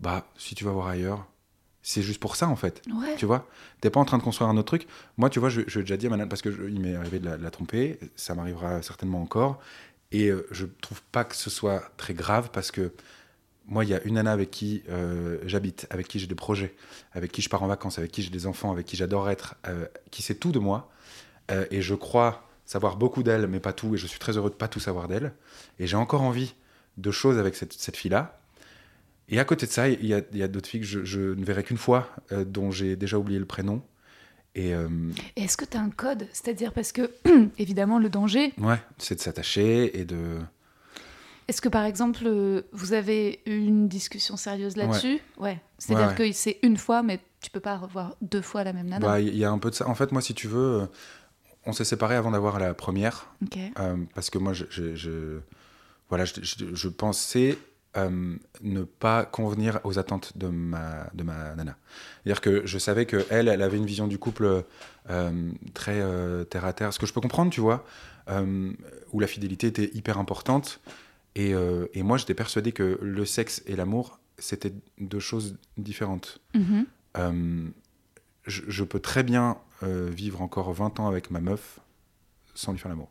bah, 0.00 0.26
si 0.36 0.54
tu 0.54 0.64
vas 0.64 0.72
voir 0.72 0.88
ailleurs, 0.88 1.26
c'est 1.82 2.02
juste 2.02 2.20
pour 2.20 2.36
ça, 2.36 2.48
en 2.48 2.56
fait. 2.56 2.82
Ouais. 2.88 3.16
Tu 3.16 3.26
vois? 3.26 3.48
T'es 3.80 3.90
pas 3.90 4.00
en 4.00 4.04
train 4.04 4.18
de 4.18 4.22
construire 4.22 4.48
un 4.48 4.56
autre 4.56 4.66
truc. 4.66 4.86
Moi, 5.16 5.30
tu 5.30 5.40
vois, 5.40 5.48
je, 5.48 5.62
je 5.66 5.78
l'ai 5.78 5.84
déjà 5.84 5.96
dit 5.96 6.06
à 6.06 6.10
ma 6.10 6.16
nana, 6.16 6.28
parce 6.28 6.42
qu'il 6.42 6.80
m'est 6.80 6.94
arrivé 6.94 7.18
de 7.18 7.26
la, 7.26 7.36
de 7.36 7.42
la 7.42 7.50
tromper, 7.50 7.98
ça 8.16 8.34
m'arrivera 8.34 8.82
certainement 8.82 9.20
encore. 9.20 9.60
Et 10.12 10.28
euh, 10.28 10.46
je 10.50 10.66
trouve 10.80 11.02
pas 11.10 11.24
que 11.24 11.34
ce 11.34 11.50
soit 11.50 11.82
très 11.96 12.14
grave, 12.14 12.50
parce 12.52 12.70
que 12.70 12.92
moi, 13.66 13.84
il 13.84 13.90
y 13.90 13.94
a 13.94 14.02
une 14.02 14.14
nana 14.14 14.32
avec 14.32 14.50
qui 14.50 14.82
euh, 14.88 15.38
j'habite, 15.44 15.86
avec 15.90 16.08
qui 16.08 16.18
j'ai 16.18 16.26
des 16.26 16.34
projets, 16.34 16.74
avec 17.12 17.32
qui 17.32 17.42
je 17.42 17.48
pars 17.48 17.62
en 17.62 17.68
vacances, 17.68 17.98
avec 17.98 18.10
qui 18.10 18.22
j'ai 18.22 18.30
des 18.30 18.46
enfants, 18.46 18.70
avec 18.70 18.86
qui 18.86 18.96
j'adore 18.96 19.30
être, 19.30 19.54
euh, 19.66 19.86
qui 20.10 20.22
sait 20.22 20.34
tout 20.34 20.52
de 20.52 20.58
moi. 20.58 20.90
Euh, 21.50 21.66
et 21.70 21.82
je 21.82 21.94
crois 21.94 22.48
savoir 22.64 22.96
beaucoup 22.96 23.22
d'elle, 23.22 23.46
mais 23.46 23.60
pas 23.60 23.72
tout. 23.72 23.94
Et 23.94 23.98
je 23.98 24.06
suis 24.06 24.18
très 24.18 24.36
heureux 24.36 24.50
de 24.50 24.54
pas 24.54 24.68
tout 24.68 24.80
savoir 24.80 25.08
d'elle. 25.08 25.32
Et 25.78 25.86
j'ai 25.86 25.96
encore 25.96 26.22
envie 26.22 26.54
de 26.96 27.10
choses 27.10 27.38
avec 27.38 27.54
cette, 27.54 27.72
cette 27.72 27.96
fille-là. 27.96 28.38
Et 29.28 29.38
à 29.38 29.44
côté 29.44 29.66
de 29.66 29.70
ça, 29.70 29.88
il 29.88 30.04
y 30.04 30.12
a, 30.14 30.48
d'autres 30.48 30.68
filles 30.68 30.80
que 30.80 30.86
je, 30.86 31.04
je 31.04 31.20
ne 31.20 31.44
verrai 31.44 31.62
qu'une 31.64 31.78
fois, 31.78 32.08
euh, 32.32 32.44
dont 32.44 32.70
j'ai 32.70 32.96
déjà 32.96 33.18
oublié 33.18 33.38
le 33.38 33.46
prénom. 33.46 33.82
Et 34.54 34.74
euh, 34.74 34.88
Et 35.36 35.44
Est-ce 35.44 35.56
que 35.56 35.64
tu 35.64 35.76
as 35.76 35.80
un 35.80 35.88
code? 35.90 36.26
C'est-à-dire 36.32 36.72
parce 36.72 36.92
que, 36.92 37.10
évidemment, 37.58 37.98
le 37.98 38.10
danger, 38.10 38.52
ouais, 38.58 38.80
c'est 38.98 39.14
de 39.14 39.20
s'attacher 39.20 39.98
et 39.98 40.04
de. 40.04 40.38
est-ce 41.48 41.62
que 41.62 41.70
par 41.70 41.84
exemple, 41.84 42.22
euh, 42.26 42.62
vous 42.72 42.92
avez 42.92 43.40
eu 43.46 43.56
une 43.56 43.88
discussion 43.88 44.36
sérieuse 44.36 44.76
là-dessus? 44.76 45.20
Ouais. 45.38 45.58
C'est-à-dire 45.78 46.08
Ouais, 46.08 46.12
ouais. 46.20 46.30
que 46.30 46.36
c'est 46.36 46.58
une 46.62 46.76
fois, 46.76 47.02
mais 47.02 47.18
tu 47.40 47.50
peux 47.50 47.60
pas 47.60 47.78
revoir 47.78 48.16
deux 48.20 48.42
fois 48.42 48.62
la 48.64 48.74
même 48.74 48.88
nana. 48.88 49.06
Bah, 49.06 49.20
Il 49.20 49.34
y 49.36 49.44
a 49.44 49.50
un 49.50 49.58
peu 49.58 49.70
de 49.70 49.74
ça. 49.74 49.88
En 49.88 49.94
fait, 49.94 50.12
moi, 50.12 50.20
si 50.20 50.34
tu 50.34 50.48
veux, 50.48 50.86
on 51.64 51.72
s'est 51.72 51.84
séparés 51.84 52.16
avant 52.16 52.32
d'avoir 52.32 52.58
la 52.58 52.74
première. 52.74 53.32
Ok. 53.42 53.56
Euh, 53.80 53.96
parce 54.14 54.28
que 54.28 54.36
moi, 54.36 54.52
je, 54.52 54.64
je- 54.68 54.94
je- 54.94 55.40
voilà, 56.10 56.26
je, 56.26 56.34
je- 56.42 56.74
je 56.74 56.88
pensais 56.88 57.56
euh, 57.96 58.36
ne 58.62 58.82
pas 58.84 59.26
convenir 59.26 59.78
aux 59.84 59.98
attentes 59.98 60.38
de 60.38 60.48
ma, 60.48 61.10
de 61.12 61.24
ma 61.24 61.54
nana. 61.54 61.76
C'est-à-dire 62.24 62.40
que 62.40 62.66
je 62.66 62.78
savais 62.78 63.04
que 63.04 63.26
elle, 63.28 63.50
avait 63.50 63.76
une 63.76 63.84
vision 63.84 64.06
du 64.06 64.18
couple 64.18 64.64
euh, 65.10 65.52
très 65.74 66.00
euh, 66.00 66.44
terre 66.44 66.64
à 66.64 66.72
terre, 66.72 66.94
ce 66.94 66.98
que 66.98 67.04
je 67.04 67.12
peux 67.12 67.20
comprendre, 67.20 67.50
tu 67.50 67.60
vois, 67.60 67.84
où 69.12 69.20
la 69.20 69.26
fidélité 69.26 69.66
était 69.66 69.90
hyper 69.92 70.18
importante. 70.18 70.80
Et, 71.34 71.52
et 71.92 72.02
moi, 72.02 72.16
j'étais 72.16 72.34
persuadé 72.34 72.72
que 72.72 72.98
le 73.02 73.24
sexe 73.26 73.62
et 73.66 73.76
l'amour, 73.76 74.20
c'était 74.38 74.72
deux 74.98 75.18
choses 75.20 75.58
différentes. 75.76 76.40
Mhm. 76.54 76.86
Euh, 77.18 77.68
je, 78.46 78.62
je 78.68 78.84
peux 78.84 79.00
très 79.00 79.22
bien 79.22 79.58
vivre 79.82 80.40
encore 80.40 80.72
20 80.72 81.00
ans 81.00 81.08
avec 81.08 81.30
ma 81.30 81.40
meuf 81.40 81.80
sans 82.54 82.72
lui 82.72 82.78
faire 82.78 82.90
l'amour. 82.90 83.10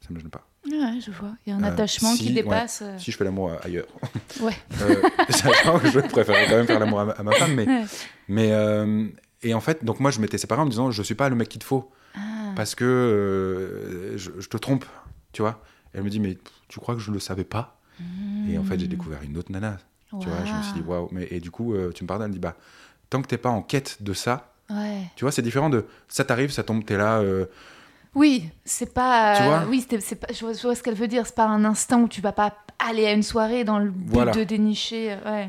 Ça 0.00 0.12
me 0.12 0.18
gêne 0.18 0.30
pas. 0.30 0.48
Ouais, 0.70 1.00
je 1.00 1.10
vois. 1.12 1.32
Il 1.46 1.50
y 1.50 1.52
a 1.52 1.56
un 1.56 1.62
Euh, 1.62 1.66
attachement 1.72 2.12
si, 2.14 2.24
qui 2.26 2.32
dépasse. 2.32 2.80
euh, 2.82 2.98
Si 2.98 3.10
je 3.12 3.16
fais 3.16 3.24
l'amour 3.24 3.52
ailleurs. 3.62 3.86
Ouais. 4.40 4.52
Euh, 4.82 5.02
sachant 5.30 5.78
que 5.78 5.88
je 5.90 6.00
préférerais 6.00 6.46
quand 6.48 6.56
même 6.56 6.66
faire 6.66 6.80
l'amour 6.80 7.00
à, 7.00 7.04
ma- 7.06 7.12
à 7.12 7.22
ma 7.22 7.32
femme. 7.32 7.54
Mais, 7.54 7.66
Ouais. 7.66 7.84
mais 8.28 8.52
euh, 8.52 9.06
et 9.42 9.54
en 9.54 9.60
fait, 9.60 9.84
donc 9.84 10.00
moi, 10.00 10.10
je 10.10 10.20
m'étais 10.20 10.38
séparé 10.38 10.60
en 10.60 10.64
me 10.64 10.70
disant, 10.70 10.90
je 10.90 11.02
suis 11.02 11.14
pas 11.14 11.28
le 11.28 11.36
mec 11.36 11.48
qu'il 11.48 11.60
te 11.60 11.64
faut. 11.64 11.90
Ah. 12.16 12.18
Parce 12.56 12.74
que 12.74 14.12
je, 14.16 14.30
je 14.38 14.48
te 14.48 14.56
trompe, 14.56 14.84
tu 15.32 15.42
vois. 15.42 15.62
Et 15.94 15.98
elle 15.98 16.04
me 16.04 16.10
dit, 16.10 16.20
mais 16.20 16.38
tu 16.68 16.80
crois 16.80 16.94
que 16.94 17.00
je 17.00 17.10
le 17.10 17.20
savais 17.20 17.44
pas? 17.44 17.78
Et 18.48 18.58
en 18.58 18.64
fait, 18.64 18.78
j'ai 18.78 18.88
découvert 18.88 19.22
une 19.22 19.36
autre 19.38 19.50
nana. 19.52 19.78
Tu 20.20 20.28
vois, 20.28 20.44
je 20.44 20.52
me 20.52 20.62
suis 20.62 20.72
dit, 20.74 20.80
Hmm. 20.80 20.88
Waouh. 20.88 21.08
Mais, 21.12 21.26
et 21.30 21.40
du 21.40 21.50
coup, 21.50 21.74
tu 21.94 22.04
me 22.04 22.08
pardonnes, 22.08 22.26
elle 22.26 22.30
me 22.30 22.34
dit, 22.34 22.40
bah, 22.40 22.56
tant 23.10 23.22
que 23.22 23.26
t'es 23.28 23.38
pas 23.38 23.48
en 23.50 23.62
quête 23.62 23.98
de 24.02 24.12
ça, 24.12 24.52
Ouais. 24.68 25.02
tu 25.14 25.24
vois, 25.24 25.30
c'est 25.32 25.42
différent 25.42 25.70
de 25.70 25.86
ça 26.08 26.24
t'arrive, 26.24 26.50
ça 26.50 26.62
tombe, 26.64 26.84
t'es 26.84 26.96
là. 26.96 27.22
Oui, 28.14 28.48
c'est 28.64 28.92
pas. 28.94 29.36
Tu 29.36 29.42
vois 29.44 29.64
oui, 29.68 29.84
c'est 29.88 30.00
c'est 30.00 30.16
pas. 30.16 30.28
Je 30.32 30.40
vois, 30.40 30.52
je 30.54 30.62
vois 30.62 30.74
ce 30.74 30.82
qu'elle 30.82 30.94
veut 30.94 31.08
dire. 31.08 31.26
C'est 31.26 31.34
pas 31.34 31.46
un 31.46 31.64
instant 31.64 32.00
où 32.02 32.08
tu 32.08 32.20
vas 32.20 32.32
pas 32.32 32.54
aller 32.78 33.06
à 33.06 33.12
une 33.12 33.22
soirée 33.22 33.64
dans 33.64 33.78
le 33.78 33.90
but 33.90 34.12
Voilà. 34.12 34.32
de 34.32 34.44
dénicher. 34.44 35.12
euh, 35.12 35.16
Ouais. 35.32 35.48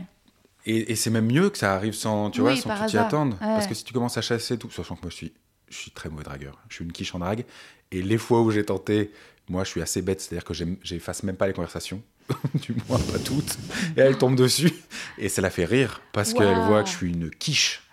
Et, 0.66 0.92
et 0.92 0.96
c'est 0.96 1.10
même 1.10 1.28
mieux 1.32 1.50
que 1.50 1.58
ça 1.58 1.74
arrive 1.76 1.94
sans, 1.94 2.30
tu 2.30 2.42
Oui, 2.42 2.60
vois, 2.60 2.76
sans 2.76 2.82
que 2.82 2.86
tu 2.86 2.92
t'y 2.92 2.98
attendes. 2.98 3.32
Ouais. 3.34 3.38
Parce 3.40 3.68
que 3.68 3.74
si 3.74 3.86
tu 3.86 3.94
commences 3.94 4.18
à 4.18 4.22
chasser 4.22 4.58
tout, 4.58 4.70
sachant 4.70 4.96
que 4.96 5.02
moi 5.04 5.12
je 5.12 5.16
suis, 5.16 5.34
je 5.70 5.78
suis 5.78 5.92
très 5.92 6.10
mauvais 6.10 6.24
dragueur, 6.26 6.60
je 6.68 6.76
suis 6.76 6.84
une 6.86 6.92
quiche 6.92 7.16
en 7.16 7.20
drague, 7.20 7.46
et 7.92 8.02
les 8.02 8.18
fois 8.18 8.42
où 8.42 8.52
j'ai 8.52 8.66
tenté, 8.66 9.12
moi 9.48 9.64
je 9.64 9.70
suis 9.70 9.82
assez 9.82 10.02
bête, 10.02 10.20
c'est-à-dire 10.20 10.44
que 10.44 10.54
j'efface 10.84 11.24
même 11.24 11.38
pas 11.38 11.48
les 11.48 11.54
conversations, 11.54 12.02
du 12.56 12.76
moins 12.90 13.00
pas 13.00 13.18
toutes, 13.20 13.58
et 13.96 14.02
elle 14.02 14.18
tombe 14.18 14.36
dessus, 14.36 14.74
et 15.18 15.30
ça 15.30 15.42
la 15.42 15.50
fait 15.52 15.64
rire, 15.64 16.02
parce 16.12 16.34
qu'elle 16.34 16.58
Waouh. 16.58 16.66
voit 16.68 16.84
que 16.84 16.90
je 16.90 16.98
suis 16.98 17.12
une 17.14 17.30
quiche. 17.30 17.84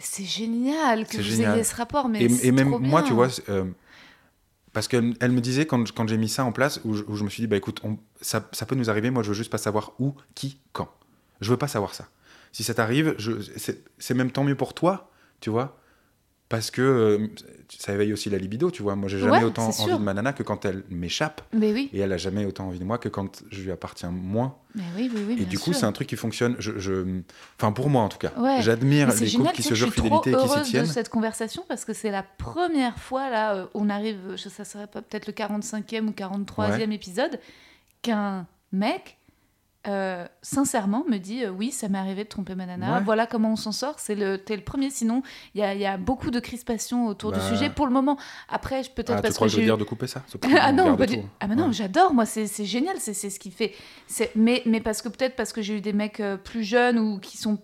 C'est 0.00 0.24
génial 0.24 1.06
que 1.06 1.16
vous 1.18 1.22
génial. 1.22 1.54
ayez 1.54 1.64
ce 1.64 1.74
rapport, 1.76 2.08
mais 2.08 2.26
Et, 2.26 2.48
et 2.48 2.52
même 2.52 2.68
trop 2.68 2.80
moi, 2.80 3.02
tu 3.02 3.12
vois, 3.12 3.28
euh, 3.48 3.64
parce 4.72 4.86
qu'elle 4.86 5.14
elle 5.20 5.32
me 5.32 5.40
disait 5.40 5.66
quand, 5.66 5.90
quand 5.92 6.08
j'ai 6.08 6.16
mis 6.16 6.28
ça 6.28 6.44
en 6.44 6.52
place, 6.52 6.80
où 6.84 6.94
je, 6.94 7.02
où 7.04 7.16
je 7.16 7.24
me 7.24 7.28
suis 7.30 7.42
dit, 7.42 7.46
bah 7.46 7.56
écoute, 7.56 7.80
on- 7.84 7.98
ça, 8.20 8.48
ça 8.52 8.66
peut 8.66 8.76
nous 8.76 8.88
arriver, 8.90 9.10
moi 9.10 9.22
je 9.22 9.28
veux 9.28 9.34
juste 9.34 9.50
pas 9.50 9.58
savoir 9.58 9.92
où, 9.98 10.14
qui, 10.34 10.60
quand. 10.72 10.88
Je 11.40 11.50
veux 11.50 11.56
pas 11.56 11.68
savoir 11.68 11.94
ça. 11.94 12.08
Si 12.52 12.62
ça 12.62 12.74
t'arrive, 12.74 13.16
c'est 13.98 14.14
même 14.14 14.30
tant 14.30 14.44
mieux 14.44 14.56
pour 14.56 14.74
toi, 14.74 15.10
tu 15.40 15.50
vois, 15.50 15.79
parce 16.50 16.70
que 16.70 16.82
euh, 16.82 17.28
ça 17.78 17.94
éveille 17.94 18.12
aussi 18.12 18.28
la 18.28 18.36
libido, 18.36 18.70
tu 18.70 18.82
vois. 18.82 18.96
Moi, 18.96 19.08
j'ai 19.08 19.18
jamais 19.20 19.38
Ouais, 19.38 19.44
autant 19.44 19.68
envie 19.68 19.92
de 19.92 19.98
ma 19.98 20.12
nana 20.12 20.32
que 20.34 20.42
quand 20.42 20.64
elle 20.66 20.82
m'échappe, 20.90 21.40
oui, 21.54 21.88
et 21.92 22.00
elle 22.00 22.12
a 22.12 22.16
jamais 22.18 22.44
autant 22.44 22.66
envie 22.66 22.78
de 22.80 22.84
moi 22.84 22.98
que 22.98 23.08
quand 23.08 23.42
je 23.50 23.62
lui 23.62 23.70
appartiens 23.70 24.10
moins. 24.10 24.56
mais 24.74 24.82
oui, 24.96 25.10
oui, 25.14 25.24
oui. 25.28 25.36
et 25.40 25.44
du 25.46 25.58
coup, 25.58 25.72
c'est 25.72 25.86
un 25.86 25.92
truc 25.92 26.08
qui 26.08 26.16
fonctionne. 26.16 26.56
Je, 26.58 26.78
je- 26.78 27.20
enfin, 27.58 27.70
pour 27.72 27.88
moi 27.88 28.02
en 28.02 28.08
tout 28.08 28.18
cas, 28.18 28.32
Ouais. 28.36 28.58
j'admire 28.60 29.08
les 29.18 29.30
couples 29.32 29.52
qui 29.52 29.62
se 29.62 29.74
jurent 29.74 29.92
fidélité 29.92 30.30
et 30.30 30.34
qui 30.34 30.40
s'y 30.40 30.46
heureuse 30.46 30.58
de 30.66 30.70
tiennent. 30.70 30.86
cette 30.86 31.08
conversation 31.08 31.64
parce 31.68 31.84
que 31.84 31.92
c'est 31.94 32.10
la 32.10 32.24
première 32.24 32.98
fois, 32.98 33.30
là, 33.30 33.54
euh, 33.54 33.66
on 33.74 33.88
arrive, 33.88 34.36
ça 34.36 34.64
serait 34.64 34.88
peut-être 34.88 35.26
le 35.28 35.32
45e 35.32 36.08
ou 36.08 36.10
43e 36.12 36.90
épisode, 36.92 37.38
qu'un 38.02 38.46
mec, 38.72 39.18
euh, 39.86 40.26
sincèrement, 40.42 41.04
me 41.08 41.16
dit 41.18 41.44
euh, 41.44 41.50
Oui, 41.50 41.70
ça 41.70 41.88
m'est 41.88 41.98
arrivé 41.98 42.24
de 42.24 42.28
tromper 42.28 42.54
ma 42.54 42.66
nana, 42.66 42.98
Ouais. 42.98 43.02
voilà 43.04 43.26
comment 43.26 43.52
on 43.52 43.56
s'en 43.56 43.72
sort. 43.72 43.98
C'est 43.98 44.14
le, 44.14 44.36
t'es 44.38 44.56
le 44.56 44.62
premier, 44.62 44.90
sinon, 44.90 45.22
il 45.54 45.60
y 45.60 45.64
a, 45.64 45.74
il 45.74 45.80
y 45.80 45.86
a 45.86 45.96
beaucoup 45.96 46.30
de 46.30 46.38
crispation 46.40 47.06
autour 47.06 47.32
Bah. 47.32 47.38
du 47.38 47.44
sujet 47.46 47.70
pour 47.70 47.86
le 47.86 47.92
moment. 47.92 48.18
Après, 48.48 48.82
je- 48.82 48.90
peut-être 48.90 49.16
Ah, 49.18 49.22
parce 49.22 49.34
crois 49.36 49.46
que 49.46 49.52
que 49.52 49.56
j'ai 49.56 49.62
eu. 49.62 49.64
dire 49.66 49.78
de 49.78 49.84
couper 49.84 50.06
ça? 50.06 50.22
Ah 50.60 50.72
non, 50.72 50.94
du- 50.96 51.18
ah 51.40 51.46
bah 51.46 51.54
non, 51.54 51.68
Ouais. 51.68 51.72
j'adore, 51.72 52.12
moi, 52.12 52.26
c'est 52.26 52.46
génial, 52.64 52.96
c'est 52.98 53.14
ce 53.14 53.38
qui 53.38 53.50
fait. 53.50 53.72
Mais, 54.34 54.62
mais 54.66 54.80
parce 54.80 55.00
que 55.02 55.08
peut-être 55.08 55.34
parce 55.36 55.52
que 55.52 55.62
j'ai 55.62 55.76
eu 55.78 55.80
des 55.80 55.92
mecs 55.94 56.20
euh, 56.20 56.36
plus 56.36 56.62
jeunes 56.64 56.98
ou 56.98 57.18
qui 57.18 57.36
sont 57.38 57.58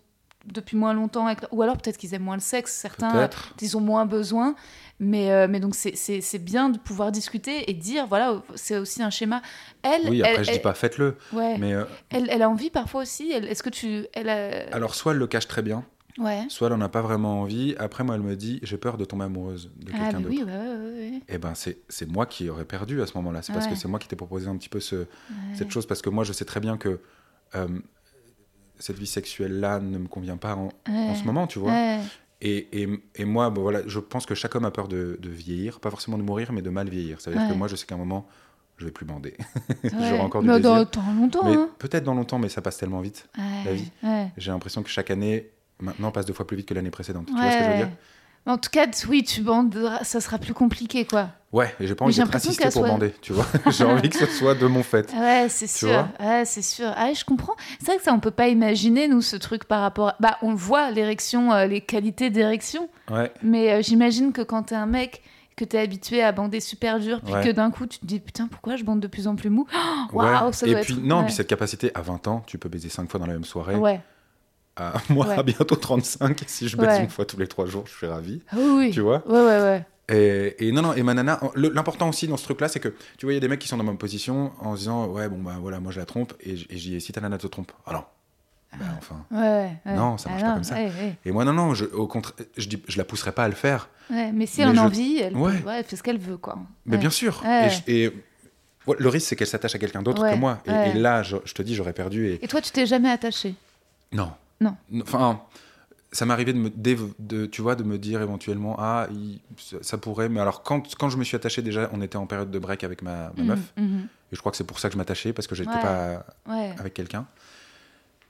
depuis 0.52 0.76
moins 0.76 0.94
longtemps, 0.94 1.26
avec- 1.26 1.44
ou 1.52 1.62
alors 1.62 1.76
peut-être 1.76 1.96
qu'ils 1.96 2.14
aiment 2.14 2.22
moins 2.22 2.36
le 2.36 2.40
sexe, 2.40 2.72
certains, 2.72 3.28
ils 3.60 3.76
ont 3.76 3.80
moins 3.80 4.06
besoin. 4.06 4.54
Mais, 4.98 5.30
euh, 5.30 5.46
mais 5.48 5.60
donc 5.60 5.74
c'est- 5.74 6.38
bien 6.38 6.70
de 6.70 6.78
pouvoir 6.78 7.12
discuter 7.12 7.70
et 7.70 7.74
dire, 7.74 8.06
voilà, 8.06 8.42
c'est 8.54 8.78
aussi 8.78 9.02
un 9.02 9.10
schéma. 9.10 9.42
Elle, 9.82 10.08
Oui, 10.08 10.22
après, 10.22 10.36
elle, 10.38 10.44
je 10.44 10.52
dis 10.52 10.58
pas 10.58 10.72
faites-le. 10.74 11.16
Ouais. 11.32 11.58
Mais 11.58 11.74
euh, 11.74 11.84
Elle, 12.10 12.28
elle 12.30 12.40
a 12.42 12.48
envie 12.48 12.70
parfois 12.70 13.02
aussi. 13.02 13.30
Est-ce 13.30 13.62
que 13.62 13.68
tu. 13.70 14.06
Elle 14.14 14.28
a- 14.30 14.72
alors, 14.74 14.94
soit 14.94 15.12
elle 15.12 15.18
le 15.18 15.26
cache 15.26 15.48
très 15.48 15.60
bien, 15.60 15.84
Ouais. 16.18 16.46
soit 16.48 16.68
elle 16.68 16.72
en 16.72 16.80
a 16.80 16.88
pas 16.88 17.02
vraiment 17.02 17.42
envie. 17.42 17.74
Après, 17.78 18.04
moi, 18.04 18.14
elle 18.14 18.22
me 18.22 18.36
dit 18.36 18.58
j'ai 18.62 18.78
peur 18.78 18.96
de 18.96 19.04
tomber 19.04 19.24
amoureuse 19.24 19.70
de 19.76 19.92
Ah, 19.94 19.98
quelqu'un 19.98 20.20
d'autre. 20.20 20.34
oui, 20.34 20.42
ouais, 20.44 20.52
ouais, 20.52 21.10
ouais. 21.10 21.20
Et 21.28 21.36
ben, 21.36 21.54
c'est 21.54 21.76
c'est 21.90 22.08
moi 22.08 22.24
qui 22.24 22.48
aurais 22.48 22.64
perdu 22.64 23.02
à 23.02 23.06
ce 23.06 23.12
moment-là. 23.18 23.42
C'est 23.42 23.52
parce 23.52 23.66
que 23.66 23.74
c'est 23.74 23.88
moi 23.88 23.98
qui 23.98 24.08
t'ai 24.08 24.16
proposé 24.16 24.48
un 24.48 24.56
petit 24.56 24.70
peu 24.70 24.80
ce, 24.80 25.06
cette 25.54 25.70
chose. 25.70 25.84
Parce 25.86 26.00
que 26.00 26.08
moi, 26.08 26.24
je 26.24 26.32
sais 26.32 26.46
très 26.46 26.60
bien 26.60 26.78
que 26.78 27.00
euh, 27.54 27.68
cette 28.78 28.98
vie 28.98 29.06
sexuelle-là 29.06 29.80
ne 29.80 29.98
me 29.98 30.08
convient 30.08 30.36
pas 30.36 30.54
en, 30.54 30.70
en 30.88 31.14
ce 31.14 31.24
moment, 31.24 31.46
tu 31.46 31.58
vois. 31.58 31.72
Ouais. 31.72 32.00
Et, 32.42 32.82
et, 32.82 32.88
et 33.14 33.24
moi, 33.24 33.48
bon, 33.50 33.62
voilà, 33.62 33.80
je 33.86 33.98
pense 33.98 34.26
que 34.26 34.34
chaque 34.34 34.54
homme 34.54 34.66
a 34.66 34.70
peur 34.70 34.88
de, 34.88 35.18
de 35.20 35.30
vieillir, 35.30 35.80
pas 35.80 35.90
forcément 35.90 36.18
de 36.18 36.22
mourir, 36.22 36.52
mais 36.52 36.62
de 36.62 36.70
mal 36.70 36.88
vieillir. 36.88 37.20
Ça 37.20 37.30
veut 37.30 37.38
dire 37.38 37.48
que 37.48 37.54
moi, 37.54 37.66
je 37.68 37.76
sais 37.76 37.86
qu'à 37.86 37.94
un 37.94 37.98
moment, 37.98 38.26
je 38.76 38.84
vais 38.84 38.90
plus 38.90 39.06
bander. 39.06 39.34
J'aurai 39.84 40.20
encore 40.20 40.42
du 40.42 40.48
Mais 40.48 40.60
dans, 40.60 40.74
désir. 40.84 40.90
dans 40.90 41.12
longtemps, 41.14 41.46
hein. 41.46 41.70
peut-être 41.78 42.04
dans 42.04 42.14
longtemps, 42.14 42.38
mais 42.38 42.50
ça 42.50 42.60
passe 42.60 42.76
tellement 42.76 43.00
vite. 43.00 43.28
La 43.64 43.72
vie. 43.72 43.90
J'ai 44.36 44.50
l'impression 44.50 44.82
que 44.82 44.90
chaque 44.90 45.10
année, 45.10 45.50
maintenant, 45.80 46.10
passe 46.10 46.26
deux 46.26 46.34
fois 46.34 46.46
plus 46.46 46.56
vite 46.58 46.68
que 46.68 46.74
l'année 46.74 46.90
précédente. 46.90 47.26
Tu 47.26 47.32
vois 47.32 47.50
ce 47.50 47.56
que 47.58 47.64
je 47.64 47.70
veux 47.70 47.76
dire? 47.78 47.88
En 48.46 48.58
tout 48.58 48.70
cas, 48.70 48.86
oui, 49.08 49.24
tu 49.24 49.40
banderas, 49.42 50.04
ça 50.04 50.20
sera 50.20 50.38
plus 50.38 50.54
compliqué, 50.54 51.04
quoi. 51.04 51.28
Ouais, 51.52 51.74
et 51.80 51.86
j'ai 51.86 51.94
pas 51.94 52.04
envie 52.04 52.14
d'être 52.16 52.34
assisté 52.34 52.64
pour 52.64 52.72
soit- 52.72 52.88
bander, 52.88 53.12
tu 53.22 53.32
vois. 53.32 53.46
j'ai 53.70 53.84
envie 53.84 54.08
que 54.08 54.16
ce 54.18 54.26
soit 54.26 54.54
de 54.54 54.66
mon 54.66 54.82
fait. 54.82 55.12
Ouais, 55.18 55.46
c'est 55.48 55.66
sûr. 55.66 56.06
Ouais, 56.20 56.44
c'est 56.44 56.62
sûr. 56.62 56.92
Ah, 56.96 57.12
je 57.12 57.24
comprends. 57.24 57.54
C'est 57.80 57.86
vrai 57.86 57.96
que 57.96 58.02
ça, 58.04 58.12
on 58.12 58.20
peut 58.20 58.30
pas 58.30 58.48
imaginer, 58.48 59.08
nous, 59.08 59.22
ce 59.22 59.36
truc 59.36 59.64
par 59.64 59.80
rapport. 59.80 60.10
à- 60.10 60.16
Bah, 60.20 60.36
on 60.42 60.54
voit, 60.54 60.90
l'érection, 60.90 61.52
euh, 61.52 61.66
les 61.66 61.80
qualités 61.80 62.30
d'érection. 62.30 62.88
Ouais. 63.10 63.32
Mais 63.42 63.72
euh, 63.72 63.82
j'imagine 63.82 64.32
que 64.32 64.42
quand 64.42 64.64
t'es 64.64 64.74
un 64.74 64.86
mec, 64.86 65.22
que 65.56 65.64
t'es 65.64 65.78
habitué 65.78 66.22
à 66.22 66.32
bander 66.32 66.60
super 66.60 67.00
dur, 67.00 67.20
puis 67.24 67.32
Ouais. 67.34 67.42
que 67.44 67.50
d'un 67.50 67.70
coup, 67.70 67.86
tu 67.86 67.98
te 67.98 68.04
dis, 68.06 68.20
putain, 68.20 68.46
pourquoi 68.46 68.76
je 68.76 68.84
bande 68.84 69.00
de 69.00 69.06
plus 69.06 69.26
en 69.26 69.34
plus 69.36 69.48
mou? 69.50 69.66
Waouh, 70.12 70.46
Ouais. 70.46 70.52
ça 70.52 70.66
et 70.66 70.72
doit 70.72 70.80
puis, 70.82 70.94
être. 70.94 71.02
non, 71.02 71.20
ouais. 71.20 71.24
puis 71.24 71.34
cette 71.34 71.48
capacité, 71.48 71.90
à 71.94 72.02
20 72.02 72.28
ans, 72.28 72.42
tu 72.46 72.58
peux 72.58 72.68
baiser 72.68 72.90
5 72.90 73.10
fois 73.10 73.18
dans 73.18 73.26
la 73.26 73.32
même 73.32 73.44
soirée. 73.44 73.74
Ouais. 73.76 74.00
À, 74.76 74.94
moi, 75.10 75.26
Ouais. 75.26 75.38
à 75.38 75.42
bientôt 75.42 75.74
35, 75.76 76.42
si 76.46 76.68
je 76.68 76.76
baise 76.76 76.86
Ouais. 76.88 77.02
une 77.04 77.08
fois 77.10 77.24
tous 77.24 77.38
les 77.38 77.46
3 77.48 77.66
jours, 77.66 77.84
je 77.86 77.92
suis 77.96 78.06
ravi. 78.06 78.42
Ah 78.50 78.56
oui, 78.58 78.70
oui. 78.76 78.90
Tu 78.92 79.00
vois 79.00 79.22
Ouais, 79.26 79.40
ouais, 79.40 79.60
ouais. 79.62 79.84
Et, 80.08 80.68
et 80.68 80.72
non, 80.72 80.82
non, 80.82 80.92
et 80.92 81.02
ma 81.02 81.14
nana, 81.14 81.40
l'important 81.56 82.08
aussi 82.08 82.28
dans 82.28 82.36
ce 82.36 82.44
truc-là, 82.44 82.68
c'est 82.68 82.78
que, 82.78 82.94
tu 83.18 83.26
vois, 83.26 83.32
il 83.32 83.36
y 83.36 83.38
a 83.38 83.40
des 83.40 83.48
mecs 83.48 83.58
qui 83.58 83.66
sont 83.68 83.76
dans 83.76 83.82
ma 83.84 83.92
position 83.94 84.52
en 84.60 84.74
se 84.74 84.80
disant, 84.80 85.06
ouais, 85.06 85.28
bon, 85.28 85.38
bah 85.42 85.56
voilà, 85.60 85.80
moi 85.80 85.90
je 85.92 85.98
la 85.98 86.06
trompe, 86.06 86.32
et, 86.40 86.54
j'y 86.56 86.94
ai, 86.94 87.00
si 87.00 87.10
ta 87.12 87.20
nana 87.20 87.38
te 87.38 87.46
trompe, 87.48 87.72
alors, 87.86 88.08
bah 88.78 88.84
enfin. 88.98 89.24
Ouais, 89.32 89.70
ouais. 89.86 89.96
Non, 89.96 90.18
ça 90.18 90.28
marche 90.28 90.42
Ah 90.42 90.44
pas 90.44 90.48
non, 90.50 90.54
comme 90.56 90.64
ça. 90.64 90.74
ouais. 90.76 91.16
Et 91.24 91.32
moi, 91.32 91.44
non, 91.44 91.54
non, 91.54 91.74
je, 91.74 91.86
au 91.86 92.06
contraire, 92.06 92.34
je, 92.56 92.68
dis, 92.68 92.80
je 92.86 92.98
la 92.98 93.04
pousserai 93.04 93.32
pas 93.32 93.44
à 93.44 93.48
le 93.48 93.54
faire. 93.54 93.88
Ouais, 94.10 94.30
mais 94.32 94.46
si 94.46 94.60
elle 94.60 94.68
en 94.68 94.76
a 94.76 94.82
envie, 94.82 95.16
elle, 95.18 95.32
peut- 95.32 95.50
fait 95.84 95.96
ce 95.96 96.02
qu'elle 96.02 96.18
veut, 96.18 96.36
quoi. 96.36 96.58
Mais 96.84 96.98
bien 96.98 97.10
sûr. 97.10 97.42
Et, 97.88 98.12
le 98.98 99.08
risque, 99.08 99.26
c'est 99.28 99.34
qu'elle 99.36 99.48
s'attache 99.48 99.74
à 99.74 99.78
quelqu'un 99.80 100.02
d'autre 100.02 100.22
que 100.30 100.36
moi. 100.36 100.58
Et, 100.66 100.92
là, 100.92 101.22
je, 101.24 101.36
je 101.44 101.54
te 101.54 101.62
dis, 101.62 101.74
j'aurais 101.74 101.94
perdu. 101.94 102.28
Et... 102.28 102.44
Et 102.44 102.48
toi, 102.48 102.60
tu 102.60 102.70
t'es 102.70 102.86
jamais 102.86 103.10
attaché? 103.10 103.54
Non. 104.12 104.30
Non. 104.60 104.76
Enfin, 105.02 105.40
ça 106.12 106.24
m'arrivait 106.24 106.52
de 106.54 106.58
me 106.58 106.70
de 106.70 107.46
tu 107.46 107.60
vois 107.62 107.74
de 107.76 107.82
me 107.82 107.98
dire 107.98 108.22
éventuellement 108.22 108.76
ah 108.78 109.06
il- 109.10 109.40
ça, 109.82 109.98
pourrait 109.98 110.28
mais 110.28 110.40
alors 110.40 110.62
quand 110.62 110.94
quand 110.96 111.10
je 111.10 111.18
me 111.18 111.24
suis 111.24 111.36
attaché 111.36 111.60
déjà 111.62 111.90
on 111.92 112.00
était 112.00 112.16
en 112.16 112.26
période 112.26 112.50
de 112.50 112.58
break 112.58 112.84
avec 112.84 113.02
ma, 113.02 113.32
ma 113.36 113.42
Mhm, 113.42 113.46
meuf 113.48 113.72
mhm. 113.76 114.08
et 114.32 114.34
je 114.36 114.40
crois 114.40 114.50
que 114.50 114.56
c'est 114.56 114.64
pour 114.66 114.78
ça 114.78 114.88
que 114.88 114.94
je 114.94 114.98
m'attachais 114.98 115.32
parce 115.34 115.46
que 115.46 115.54
j'étais 115.54 115.74
Ouais. 115.74 115.82
pas 115.82 116.24
Ouais. 116.48 116.74
avec 116.78 116.94
quelqu'un 116.94 117.26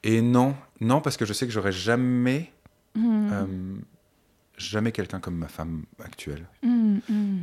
et 0.02 0.20
non 0.20 0.54
non 0.80 1.00
parce 1.00 1.16
que 1.16 1.24
je 1.26 1.32
sais 1.32 1.46
que 1.46 1.52
j'aurais 1.52 1.70
jamais 1.72 2.50
Mhm, 2.96 3.28
euh, 3.30 3.46
jamais 4.56 4.90
quelqu'un 4.90 5.20
comme 5.20 5.36
ma 5.36 5.48
femme 5.48 5.84
actuelle 6.02 6.46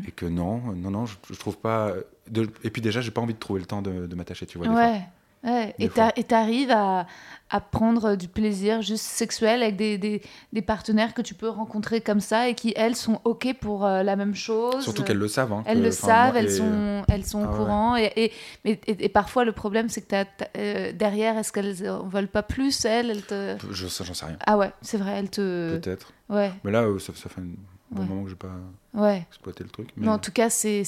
et 0.08 0.12
que 0.12 0.26
non 0.26 0.74
non 0.74 0.90
non 0.92 1.06
je, 1.06 1.16
je 1.30 1.36
trouve 1.36 1.58
pas 1.58 1.94
de, 2.30 2.50
et 2.64 2.70
puis 2.72 2.82
déjà 2.82 3.02
j'ai 3.02 3.12
pas 3.12 3.22
envie 3.22 3.36
de 3.36 3.40
trouver 3.40 3.60
le 3.60 3.66
temps 3.68 3.82
de, 3.84 4.08
de 4.08 4.16
m'attacher 4.16 4.46
tu 4.48 4.58
vois. 4.58 4.68
Ouais. 4.68 5.02
Ouais. 5.44 5.76
Et 5.80 5.90
et 6.16 6.24
t'arrives 6.24 6.72
à, 6.72 7.06
à 7.50 7.60
prendre 7.60 8.16
du 8.16 8.28
plaisir 8.30 8.82
juste 8.82 9.04
sexuel 9.04 9.62
avec 9.62 9.76
des, 9.76 9.98
des, 9.98 10.22
des 10.54 10.62
partenaires 10.62 11.14
que 11.14 11.22
tu 11.22 11.34
peux 11.34 11.50
rencontrer 11.50 12.00
comme 12.02 12.22
ça 12.22 12.48
et 12.48 12.56
qui, 12.56 12.74
elles, 12.78 12.96
sont 12.96 13.20
OK 13.26 13.54
pour 13.60 13.86
euh, 13.86 14.04
la 14.04 14.16
même 14.16 14.36
chose. 14.36 14.82
surtout 14.82 15.04
qu'elles 15.04 15.18
le 15.18 15.28
savent 15.28 15.52
hein, 15.52 15.64
Elles 15.66 15.80
que- 15.80 15.84
le 15.84 15.92
savent, 15.92 16.38
elles, 16.38 16.46
et- 16.46 16.50
sont, 16.58 17.04
elles 17.10 17.26
sont 17.26 17.44
Ah 17.44 17.48
au 17.48 17.52
ouais. 17.52 17.58
courant. 17.58 17.96
Et, 17.98 18.12
et, 18.16 18.32
mais- 18.64 18.80
et- 18.88 19.06
et 19.06 19.10
parfois, 19.10 19.44
le 19.44 19.52
problème, 19.52 19.90
c'est 19.90 20.02
que 20.02 20.08
t'as, 20.08 20.26
euh, 20.58 20.94
derrière, 20.94 21.38
est-ce 21.38 21.52
qu'elles 21.52 21.90
en 21.90 22.08
veulent 22.08 22.28
pas 22.30 22.44
plus, 22.44 22.86
elles, 22.86 23.10
elles 23.10 23.24
te... 23.26 23.58
je 23.70 23.88
ça, 23.88 24.04
j'en 24.06 24.14
sais 24.14 24.26
rien 24.26 24.38
Ah 24.48 24.58
ouais, 24.58 24.72
c'est 24.82 24.98
vrai, 24.98 25.12
elles 25.18 25.30
te... 25.30 25.78
peut-être 25.78 26.14
Ouais, 26.30 26.52
mais 26.64 26.72
là 26.72 26.84
euh, 26.84 27.00
ça, 27.00 27.12
ça 27.16 27.28
fait 27.30 27.42
un 27.42 27.44
bon 27.92 28.02
Ouais. 28.02 28.08
moment 28.08 28.24
que 28.24 28.30
j'ai 28.30 28.36
pas 28.36 28.48
ouais. 28.96 29.26
exploité 29.28 29.64
le 29.64 29.70
truc 29.70 29.90
Mais 29.98 30.08
en 30.08 30.18
tout 30.18 30.32
cas, 30.32 30.50
c'est 30.50 30.84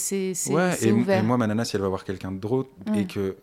Ouais, 0.49 0.91
ouvert. 0.91 1.19
et 1.19 1.21
moi, 1.21 1.37
ma 1.37 1.45
nana, 1.45 1.63
si 1.65 1.75
elle 1.75 1.81
va 1.83 1.89
voir 1.89 2.03
quelqu'un 2.05 2.31
d'autre, 2.31 2.69
Ouais. 2.89 3.01
et 3.01 3.05
que, 3.05 3.35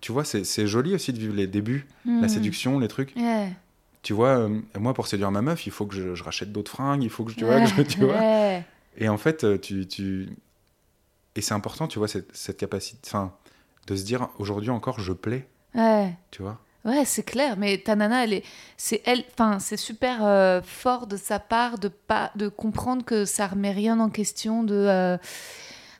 tu 0.00 0.12
vois, 0.12 0.24
c'est 0.24 0.66
joli 0.66 0.94
aussi 0.94 1.12
de 1.12 1.18
vivre 1.18 1.34
les 1.34 1.46
débuts, 1.46 1.86
la 2.04 2.12
Mhm. 2.12 2.28
séduction, 2.28 2.78
les 2.78 2.88
trucs. 2.88 3.14
Tu 4.02 4.12
vois, 4.12 4.38
euh, 4.38 4.60
moi, 4.78 4.94
pour 4.94 5.06
séduire 5.08 5.30
ma 5.30 5.42
meuf, 5.42 5.66
il 5.66 5.72
faut 5.72 5.84
que 5.86 5.94
je, 5.94 6.14
je 6.14 6.22
rachète 6.24 6.52
d'autres 6.52 6.70
fringues, 6.70 7.02
il 7.02 7.10
faut 7.10 7.24
que 7.24 7.32
je, 7.32 7.36
tu 7.36 7.44
vois, 7.44 7.60
que 7.60 7.66
je- 7.66 7.82
tu 7.82 7.98
vois. 8.04 8.20
Ouais. 8.20 8.62
Et 8.96 9.08
en 9.08 9.18
fait, 9.18 9.44
euh, 9.44 9.58
tu, 9.58 9.86
tu... 9.86 10.28
Et 11.34 11.40
c'est 11.40 11.54
important, 11.54 11.86
tu 11.88 11.98
vois, 11.98 12.08
cette, 12.08 12.34
cette 12.34 12.56
capacité, 12.56 13.00
enfin, 13.06 13.32
de 13.86 13.96
se 13.96 14.04
dire, 14.04 14.28
aujourd'hui 14.38 14.70
encore, 14.70 15.00
je 15.00 15.12
plais, 15.12 15.46
Ouais. 15.74 16.14
tu 16.30 16.42
vois. 16.42 16.58
Ouais, 16.84 17.04
c'est 17.04 17.24
clair, 17.24 17.56
mais 17.58 17.76
ta 17.78 17.96
nana, 17.96 18.24
elle 18.24 18.32
est, 18.32 18.44
c'est 18.76 19.02
elle, 19.04 19.24
enfin, 19.34 19.58
c'est 19.58 19.76
super 19.76 20.24
euh, 20.24 20.62
fort 20.62 21.06
de 21.06 21.16
sa 21.16 21.38
part 21.38 21.78
de 21.78 21.88
pas, 21.88 22.30
de 22.36 22.48
comprendre 22.48 23.04
que 23.04 23.24
ça 23.24 23.46
remet 23.48 23.72
rien 23.72 23.98
en 24.00 24.08
question 24.10 24.62
de. 24.62 24.74
euh, 24.74 25.18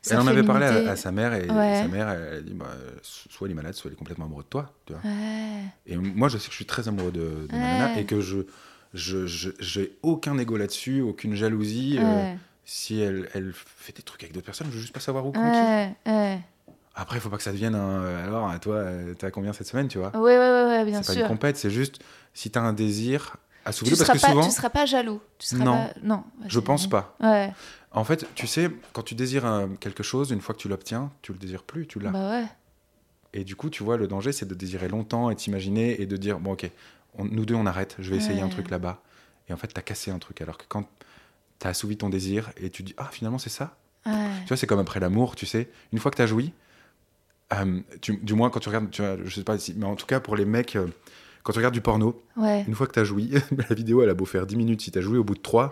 elle 0.09 0.17
en 0.19 0.27
avait 0.27 0.43
parlé 0.43 0.65
à, 0.65 0.89
à 0.91 0.95
sa 0.95 1.11
mère, 1.11 1.33
et 1.33 1.49
Ouais. 1.51 1.75
sa 1.75 1.87
mère, 1.87 2.09
elle 2.09 2.33
a 2.37 2.41
dit, 2.41 2.53
bah, 2.53 2.67
soit 3.01 3.47
il 3.47 3.51
est 3.51 3.55
malade, 3.55 3.73
soit 3.73 3.89
il 3.89 3.93
est 3.93 3.97
complètement 3.97 4.25
amoureux 4.25 4.43
de 4.43 4.49
toi, 4.49 4.73
tu 4.85 4.93
vois. 4.93 5.01
Ouais. 5.03 5.63
Et 5.87 5.97
moi, 5.97 6.29
je 6.29 6.37
sais 6.37 6.45
que 6.45 6.51
je 6.51 6.55
suis 6.57 6.65
très 6.65 6.87
amoureux 6.87 7.11
de, 7.11 7.47
de 7.47 7.57
ma 7.57 7.67
nana, 7.67 7.91
et 7.97 8.05
que 8.05 8.21
je... 8.21 8.39
je, 8.93 9.25
je- 9.27 9.49
j'ai 9.59 9.97
aucun 10.03 10.37
ego 10.37 10.57
là-dessus, 10.57 11.01
aucune 11.01 11.35
jalousie. 11.35 11.97
euh, 11.99 12.25
si 12.65 12.99
elle, 12.99 13.29
elle 13.33 13.51
fait 13.53 13.95
des 13.95 14.03
trucs 14.03 14.21
avec 14.23 14.33
d'autres 14.33 14.45
personnes, 14.45 14.67
je 14.69 14.73
veux 14.75 14.79
juste 14.81 14.93
pas 14.93 14.99
savoir 14.99 15.25
où. 15.25 15.33
Après, 16.95 17.17
il 17.17 17.21
faut 17.21 17.29
pas 17.29 17.37
que 17.37 17.43
ça 17.43 17.51
devienne 17.51 17.75
un. 17.75 18.03
Alors, 18.25 18.59
toi, 18.59 18.75
euh, 18.75 19.13
t'as 19.13 19.31
combien 19.31 19.53
cette 19.53 19.67
semaine, 19.67 19.87
tu 19.87 19.97
vois? 19.97 20.11
Ouais, 20.15 20.37
ouais, 20.37 20.65
ouais, 20.65 20.85
bien 20.85 21.01
C'est 21.01 21.07
pas 21.07 21.13
sûr. 21.13 21.21
une 21.23 21.27
compète, 21.27 21.57
c'est 21.57 21.69
juste 21.69 21.99
si 22.33 22.51
t'as 22.51 22.61
un 22.61 22.73
désir, 22.73 23.37
Tu 23.71 23.83
assouvir 23.83 23.97
seras, 23.97 24.07
parce 24.07 24.19
que 24.19 24.25
pas, 24.25 24.31
souvent. 24.31 24.45
tu 24.45 24.51
seras 24.51 24.69
pas 24.69 24.85
jaloux. 24.85 25.21
Tu 25.37 25.47
seras 25.47 25.63
Non. 25.63 25.73
pas- 25.87 25.93
non. 26.03 26.23
Je 26.47 26.59
pense 26.59 26.87
pas. 26.87 27.15
Ouais. 27.19 27.51
En 27.91 28.03
fait, 28.03 28.27
tu 28.35 28.45
sais, 28.47 28.69
quand 28.93 29.01
tu 29.03 29.15
désires 29.15 29.45
euh, 29.45 29.67
quelque 29.79 30.03
chose, 30.03 30.31
une 30.31 30.41
fois 30.41 30.53
que 30.55 30.59
tu 30.59 30.67
l'obtiens, 30.67 31.11
tu 31.21 31.31
le 31.33 31.39
désires 31.39 31.63
plus, 31.63 31.87
tu 31.87 31.99
l'as. 31.99 32.11
Bah 32.11 32.29
ouais. 32.29 32.45
Et 33.33 33.43
du 33.43 33.55
coup, 33.55 33.69
tu 33.69 33.83
vois, 33.83 33.97
le 33.97 34.07
danger, 34.07 34.31
c'est 34.31 34.47
de 34.47 34.53
désirer 34.55 34.87
longtemps 34.87 35.29
et 35.29 35.35
t'imaginer 35.35 36.01
et 36.01 36.05
de 36.05 36.17
dire 36.17 36.39
bon, 36.39 36.53
ok, 36.53 36.69
on- 37.17 37.25
nous 37.25 37.45
deux, 37.45 37.55
on 37.55 37.65
arrête, 37.65 37.95
je 37.99 38.09
vais 38.11 38.17
essayer 38.17 38.41
un 38.41 38.49
truc 38.49 38.69
là-bas. 38.69 39.01
Et 39.49 39.53
en 39.53 39.57
fait, 39.57 39.67
t'as 39.67 39.81
cassé 39.81 40.11
un 40.11 40.19
truc. 40.19 40.41
Alors 40.41 40.57
que 40.57 40.65
quand 40.67 40.85
t'as 41.59 41.69
assouvi 41.69 41.97
ton 41.97 42.09
désir 42.09 42.51
et 42.57 42.69
tu 42.69 42.83
dis 42.83 42.93
ah, 42.97 43.09
finalement, 43.11 43.37
c'est 43.39 43.49
ça. 43.49 43.75
Tu 44.05 44.11
vois, 44.47 44.57
c'est 44.57 44.65
comme 44.67 44.79
après 44.79 44.99
l'amour, 44.99 45.35
tu 45.35 45.45
sais. 45.45 45.69
Une 45.93 45.99
fois 45.99 46.09
que 46.11 46.15
tu 46.15 46.21
as 46.21 46.27
joui, 46.27 46.53
euh, 47.53 47.81
tu- 48.01 48.17
du 48.17 48.33
moins 48.33 48.49
quand 48.49 48.59
tu 48.59 48.69
regardes, 48.69 48.89
tu 48.91 49.01
vois, 49.01 49.17
je 49.23 49.35
sais 49.35 49.43
pas 49.43 49.57
si, 49.57 49.73
mais 49.75 49.85
en 49.85 49.95
tout 49.95 50.05
cas 50.05 50.19
pour 50.19 50.35
les 50.35 50.45
mecs, 50.45 50.75
euh, 50.75 50.87
quand 51.43 51.51
tu 51.53 51.59
regardes 51.59 51.73
du 51.73 51.81
porno, 51.81 52.21
Ouais. 52.37 52.63
une 52.67 52.75
fois 52.75 52.87
que 52.87 52.93
tu 52.93 52.99
as 52.99 53.03
joui, 53.03 53.31
la 53.69 53.75
vidéo 53.75 54.01
elle 54.03 54.09
a 54.09 54.13
beau 54.13 54.25
faire 54.25 54.45
10 54.45 54.55
minutes, 54.55 54.81
si 54.81 54.91
tu 54.91 54.99
as 54.99 55.01
joué 55.01 55.17
au 55.17 55.23
bout 55.23 55.35
de 55.35 55.41
3, 55.41 55.71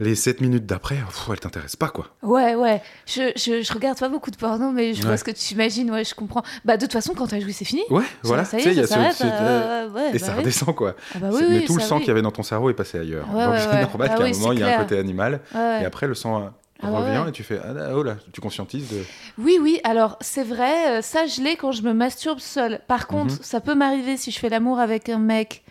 les 0.00 0.16
7 0.16 0.40
minutes 0.40 0.66
d'après, 0.66 0.96
elle 1.30 1.38
t'intéresse 1.40 1.76
pas 1.76 1.88
quoi. 1.88 2.06
Ouais, 2.22 2.56
ouais. 2.56 2.82
Je, 3.06 3.30
je, 3.36 3.62
je 3.62 3.72
regarde 3.72 3.96
pas 3.98 4.08
beaucoup 4.08 4.32
de 4.32 4.36
porno, 4.36 4.72
mais 4.72 4.92
je 4.92 5.02
vois 5.02 5.16
ce 5.16 5.22
que 5.22 5.30
tu 5.30 5.54
imagines. 5.54 5.88
Ouais, 5.88 6.04
je 6.04 6.16
comprends. 6.16 6.42
Bah, 6.64 6.76
de 6.76 6.82
toute 6.84 6.92
façon, 6.92 7.14
quand 7.14 7.28
t'as 7.28 7.38
joué, 7.38 7.52
c'est 7.52 7.64
fini. 7.64 7.82
Ouais, 7.90 8.02
voilà. 8.24 8.44
Ça 8.44 8.58
y 8.58 8.62
est, 8.68 8.74
ça 8.74 8.86
s'arrête. 8.88 9.14
ce- 9.14 9.22
euh, 9.24 9.88
ouais, 9.90 10.08
et 10.10 10.12
bah 10.14 10.18
ça 10.18 10.32
oui. 10.32 10.38
redescend 10.40 10.74
quoi. 10.74 10.96
Ah 11.14 11.18
bah 11.20 11.28
oui, 11.32 11.44
mais 11.48 11.58
oui, 11.60 11.64
tout 11.64 11.76
le 11.76 11.80
sang 11.80 11.98
qu'il 12.00 12.08
y 12.08 12.10
avait 12.10 12.22
dans 12.22 12.32
ton 12.32 12.42
cerveau 12.42 12.70
est 12.70 12.74
passé 12.74 12.98
ailleurs. 12.98 13.32
Ouais, 13.32 13.46
Donc 13.46 13.54
c'est 13.56 13.80
normal 13.82 14.08
Ah 14.12 14.16
qu'à 14.18 14.24
un 14.24 14.30
moment 14.32 14.52
il 14.52 14.58
y 14.58 14.62
a 14.64 14.76
un 14.76 14.82
côté 14.82 14.98
animal 14.98 15.40
et 15.54 15.84
après 15.84 16.08
le 16.08 16.14
sang 16.14 16.42
euh, 16.42 16.46
Ah 16.86 16.98
revient 16.98 17.18
ouais. 17.18 17.28
et 17.28 17.32
tu 17.32 17.42
fais 17.42 17.60
ah, 17.64 17.94
oh 17.94 18.02
là, 18.02 18.16
tu 18.32 18.40
conscientises 18.40 18.88
de. 18.90 19.02
Oui, 19.38 19.58
oui, 19.60 19.80
alors 19.84 20.16
c'est 20.20 20.44
vrai, 20.44 20.98
euh, 20.98 21.02
ça 21.02 21.26
je 21.26 21.40
l'ai 21.42 21.56
quand 21.56 21.72
je 21.72 21.82
me 21.82 21.92
masturbe 21.92 22.38
seule. 22.40 22.80
Par 22.86 23.06
contre, 23.06 23.34
Mhm. 23.34 23.38
ça 23.42 23.60
peut 23.60 23.74
m'arriver 23.74 24.16
si 24.16 24.30
je 24.30 24.38
fais 24.38 24.48
l'amour 24.48 24.78
avec 24.80 25.08
un 25.08 25.18
mec, 25.18 25.62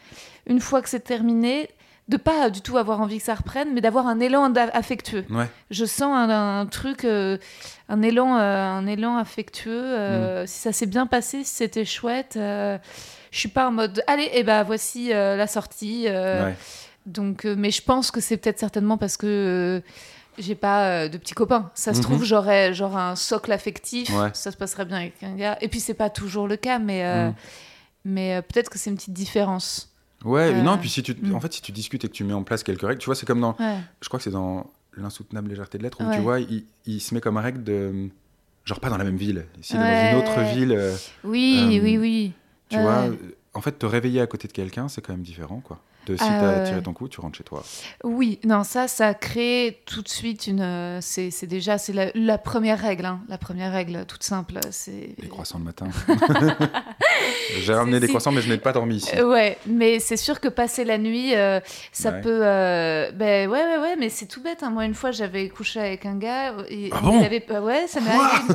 une 0.47 0.59
fois 0.59 0.81
que 0.81 0.89
c'est 0.89 0.99
terminé, 1.03 1.69
de 2.09 2.17
pas 2.17 2.49
du 2.49 2.59
tout 2.59 2.77
avoir 2.77 2.99
envie 2.99 3.19
que 3.19 3.23
ça 3.23 3.33
reprenne, 3.35 3.69
mais 3.73 3.79
d'avoir 3.79 4.07
un 4.07 4.19
élan 4.19 4.53
affectueux. 4.73 5.23
Ouais. 5.29 5.49
Je 5.71 5.85
sens 5.85 6.13
un, 6.17 6.29
un 6.59 6.65
truc, 6.65 7.05
euh, 7.05 7.37
un, 7.87 8.01
élan, 8.01 8.37
euh, 8.37 8.57
un 8.57 8.85
élan 8.87 9.15
affectueux. 9.17 9.71
euh, 9.71 10.45
Si 10.45 10.59
ça 10.59 10.73
s'est 10.73 10.85
bien 10.85 11.05
passé, 11.07 11.45
si 11.45 11.55
c'était 11.55 11.85
chouette, 11.85 12.33
je 12.35 12.79
suis 13.31 13.47
pas 13.47 13.67
en 13.69 13.71
mode 13.71 14.03
allez, 14.07 14.29
et 14.33 14.43
ben 14.43 14.63
voici 14.63 15.09
la 15.09 15.47
sortie. 15.47 16.03
ouais. 16.07 16.55
donc, 17.05 17.45
mais 17.45 17.71
je 17.71 17.81
pense 17.81 18.11
que 18.11 18.19
c'est 18.19 18.35
peut-être 18.37 18.59
certainement 18.59 18.97
parce 18.97 19.15
que 19.15 19.81
j'ai 20.37 20.55
pas 20.55 20.87
euh, 21.03 21.07
de 21.09 21.17
petits 21.17 21.33
copains. 21.33 21.71
Ça 21.75 21.93
se 21.93 21.99
Mhm. 21.99 22.03
trouve, 22.03 22.23
j'aurais 22.23 22.73
genre 22.73 22.97
un 22.97 23.15
socle 23.15 23.51
affectif. 23.51 24.09
Ouais. 24.09 24.29
Ça 24.33 24.51
se 24.51 24.57
passerait 24.57 24.85
bien 24.85 24.97
avec 24.97 25.21
un 25.23 25.35
gars. 25.35 25.57
Et 25.61 25.67
puis, 25.67 25.79
c'est 25.79 25.93
pas 25.93 26.09
toujours 26.09 26.47
le 26.47 26.55
cas, 26.57 26.79
mais, 26.79 27.05
euh, 27.05 27.27
Mhm. 27.29 27.35
mais 28.05 28.35
euh, 28.35 28.41
peut-être 28.41 28.69
que 28.69 28.77
c'est 28.77 28.89
une 28.89 28.95
petite 28.97 29.13
différence. 29.13 29.89
Ouais, 30.25 30.53
Euh, 30.53 30.61
non, 30.61 30.77
puis 30.77 30.89
si 30.89 31.03
tu, 31.03 31.13
mm. 31.13 31.35
en 31.35 31.39
fait, 31.41 31.51
si 31.53 31.61
tu 31.61 31.71
discutes 31.73 32.05
et 32.05 32.07
que 32.07 32.13
tu 32.13 32.23
mets 32.23 32.33
en 32.33 32.43
place 32.43 32.63
quelques 32.63 32.81
règles, 32.87 32.99
tu 32.99 33.05
vois, 33.07 33.15
c'est 33.15 33.25
comme 33.25 33.41
dans, 33.41 33.55
Ouais. 33.59 33.77
je 34.01 34.07
crois 34.07 34.19
que 34.19 34.23
c'est 34.23 34.31
dans 34.31 34.69
l'insoutenable 34.95 35.49
légèreté 35.49 35.77
de 35.77 35.83
l'être 35.83 35.99
où 36.01 36.07
Ouais. 36.07 36.15
tu 36.15 36.21
vois, 36.21 36.39
il, 36.39 36.63
il 36.85 37.01
se 37.01 37.13
met 37.13 37.19
comme 37.19 37.37
règle 37.37 37.63
de, 37.63 38.09
genre 38.63 38.79
pas 38.79 38.89
dans 38.89 38.97
la 38.97 39.03
même 39.03 39.17
ville, 39.17 39.45
Ouais. 39.73 39.77
dans 39.77 40.11
une 40.11 40.17
autre 40.17 40.39
ville, 40.53 40.79
Oui, 41.25 41.79
oui, 41.83 41.97
oui. 41.97 42.31
tu 42.69 42.79
vois, 42.79 43.07
en 43.53 43.61
fait, 43.61 43.73
te 43.73 43.85
réveiller 43.85 44.21
à 44.21 44.27
côté 44.27 44.47
de 44.47 44.53
quelqu'un, 44.53 44.87
c'est 44.87 45.01
quand 45.01 45.13
même 45.13 45.23
différent, 45.23 45.59
quoi. 45.61 45.79
De 46.05 46.17
si 46.17 46.23
Ah, 46.27 46.37
t'as 46.39 46.59
tiré 46.67 46.81
ton 46.83 46.91
coup, 46.93 47.07
tu 47.07 47.21
rentres 47.21 47.37
chez 47.37 47.43
toi. 47.45 47.63
Oui, 48.03 48.39
non, 48.43 48.63
ça, 48.65 48.87
ça 48.89 49.13
crée 49.13 49.81
tout 49.85 50.01
de 50.01 50.09
suite 50.09 50.47
une. 50.47 50.59
euh, 50.61 50.99
C'est 51.01 51.45
déjà 51.47 51.77
c'est 51.77 51.93
la, 51.93 52.07
la 52.13 52.37
première 52.37 52.77
règle, 52.79 53.05
hein, 53.05 53.21
la 53.29 53.37
première 53.37 53.71
règle 53.71 54.05
toute 54.05 54.23
simple. 54.23 54.59
C'est. 54.71 55.15
Les 55.17 55.27
croissants 55.29 55.59
le 55.59 55.63
matin. 55.65 55.87
J'ai 57.61 57.73
ramené 57.73 57.99
des 57.99 58.07
croissants, 58.07 58.31
mais 58.31 58.41
je 58.41 58.49
n'ai 58.49 58.57
pas 58.57 58.73
dormi 58.73 58.95
ici. 58.97 59.11
Euh, 59.17 59.29
ouais, 59.29 59.57
mais 59.67 59.99
c'est 59.99 60.17
sûr 60.17 60.39
que 60.39 60.47
passer 60.47 60.83
la 60.83 60.97
nuit, 60.97 61.35
euh, 61.35 61.59
ça 61.91 62.11
Ouais. 62.11 62.21
peut. 62.21 62.39
euh, 62.43 63.11
ben 63.11 63.49
ouais, 63.49 63.63
ouais, 63.63 63.77
ouais, 63.77 63.95
mais 63.97 64.09
c'est 64.09 64.25
tout 64.25 64.41
bête. 64.41 64.63
hein. 64.63 64.69
Moi, 64.69 64.85
une 64.85 64.93
fois, 64.93 65.11
j'avais 65.11 65.49
couché 65.49 65.79
avec 65.79 66.05
un 66.05 66.15
gars. 66.17 66.53
Et 66.69 66.89
Ah 66.91 66.99
bon 67.01 67.19
il 67.19 67.25
avait, 67.25 67.45
ouais, 67.59 67.87
ça 67.87 68.01
m'est 68.01 68.09
arrivé. 68.09 68.53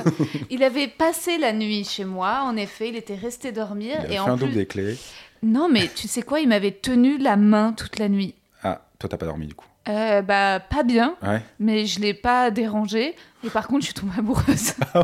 Il 0.50 0.62
avait 0.62 0.88
passé 0.88 1.38
la 1.38 1.52
nuit 1.52 1.84
chez 1.84 2.04
moi. 2.04 2.40
En 2.44 2.56
effet, 2.56 2.88
il 2.88 2.96
était 2.96 3.14
resté 3.16 3.52
dormir. 3.52 3.96
Il 4.00 4.06
a 4.06 4.08
et 4.08 4.12
fait 4.14 4.18
en 4.18 4.28
un 4.32 4.36
plus, 4.36 4.46
double 4.46 4.54
des 4.56 4.66
clés. 4.66 4.96
Non, 5.42 5.68
mais 5.70 5.88
tu 5.94 6.08
sais 6.08 6.22
quoi 6.22 6.40
Il 6.40 6.48
m'avait 6.48 6.72
tenu 6.72 7.18
la 7.18 7.36
main 7.36 7.72
toute 7.72 7.98
la 7.98 8.08
nuit. 8.08 8.34
Ah, 8.62 8.80
toi, 8.98 9.08
t'as 9.08 9.16
pas 9.16 9.26
dormi 9.26 9.46
du 9.46 9.54
coup. 9.54 9.66
Euh, 9.88 10.20
bah, 10.20 10.60
pas 10.60 10.82
bien, 10.82 11.14
Ouais. 11.22 11.40
mais 11.58 11.86
je 11.86 11.98
l'ai 12.00 12.12
pas 12.12 12.50
dérangé. 12.50 13.14
Et 13.44 13.48
par 13.50 13.66
contre, 13.68 13.80
je 13.82 13.86
suis 13.86 13.94
tombée 13.94 14.12
amoureuse. 14.18 14.74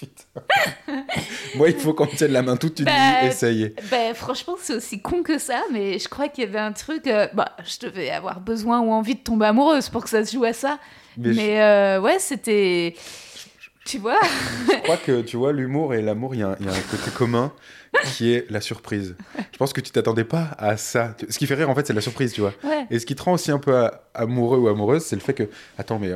Moi, 1.56 1.68
il 1.68 1.76
faut 1.78 1.92
qu'on 1.94 2.06
me 2.06 2.16
tienne 2.16 2.32
la 2.32 2.42
main 2.42 2.56
toute 2.56 2.78
une 2.80 2.86
Bah, 2.86 2.92
nuit, 3.22 3.28
essayer. 3.28 3.74
Ben, 3.90 4.14
franchement, 4.14 4.54
c'est 4.58 4.74
aussi 4.74 5.00
con 5.00 5.22
que 5.22 5.38
ça, 5.38 5.62
mais 5.72 5.98
je 5.98 6.08
crois 6.08 6.28
qu'il 6.28 6.44
y 6.44 6.46
avait 6.46 6.58
un 6.58 6.72
truc. 6.72 7.06
euh, 7.06 7.28
bah, 7.34 7.52
je 7.64 7.86
devais 7.86 8.10
avoir 8.10 8.40
besoin 8.40 8.80
ou 8.80 8.90
envie 8.92 9.14
de 9.14 9.20
tomber 9.20 9.46
amoureuse 9.46 9.88
pour 9.88 10.02
que 10.04 10.10
ça 10.10 10.24
se 10.24 10.32
joue 10.32 10.44
à 10.44 10.52
ça. 10.52 10.78
Mais, 11.18 11.28
Mais, 11.34 11.56
je- 11.56 11.60
euh, 11.60 12.00
ouais, 12.00 12.18
c'était. 12.18 12.94
Tu 13.86 13.98
vois 13.98 14.18
je, 14.70 14.76
crois 14.82 14.98
que, 14.98 15.22
tu 15.22 15.36
vois, 15.36 15.52
l'humour 15.52 15.94
et 15.94 16.02
l'amour, 16.02 16.34
il 16.34 16.38
y, 16.38 16.40
y 16.40 16.44
a 16.44 16.48
un 16.50 16.56
côté 16.90 17.10
commun 17.16 17.52
qui 18.14 18.32
est 18.32 18.50
la 18.50 18.60
surprise. 18.60 19.14
Je 19.52 19.58
pense 19.58 19.72
que 19.72 19.80
tu 19.80 19.90
t'attendais 19.90 20.24
pas 20.24 20.48
à 20.58 20.76
ça. 20.76 21.14
Ce 21.28 21.38
qui 21.38 21.46
fait 21.46 21.54
rire, 21.54 21.68
en 21.70 21.74
fait, 21.74 21.86
c'est 21.86 21.92
la 21.92 22.00
surprise, 22.00 22.32
tu 22.32 22.40
vois. 22.40 22.52
Ouais. 22.64 22.86
Et 22.90 22.98
ce 22.98 23.06
qui 23.06 23.14
te 23.14 23.22
rend 23.22 23.32
aussi 23.32 23.50
un 23.50 23.58
peu 23.58 23.88
amoureux 24.14 24.58
ou 24.58 24.68
amoureuse, 24.68 25.02
c'est 25.04 25.16
le 25.16 25.22
fait 25.22 25.34
que, 25.34 25.48
attends, 25.78 25.98
mais 25.98 26.12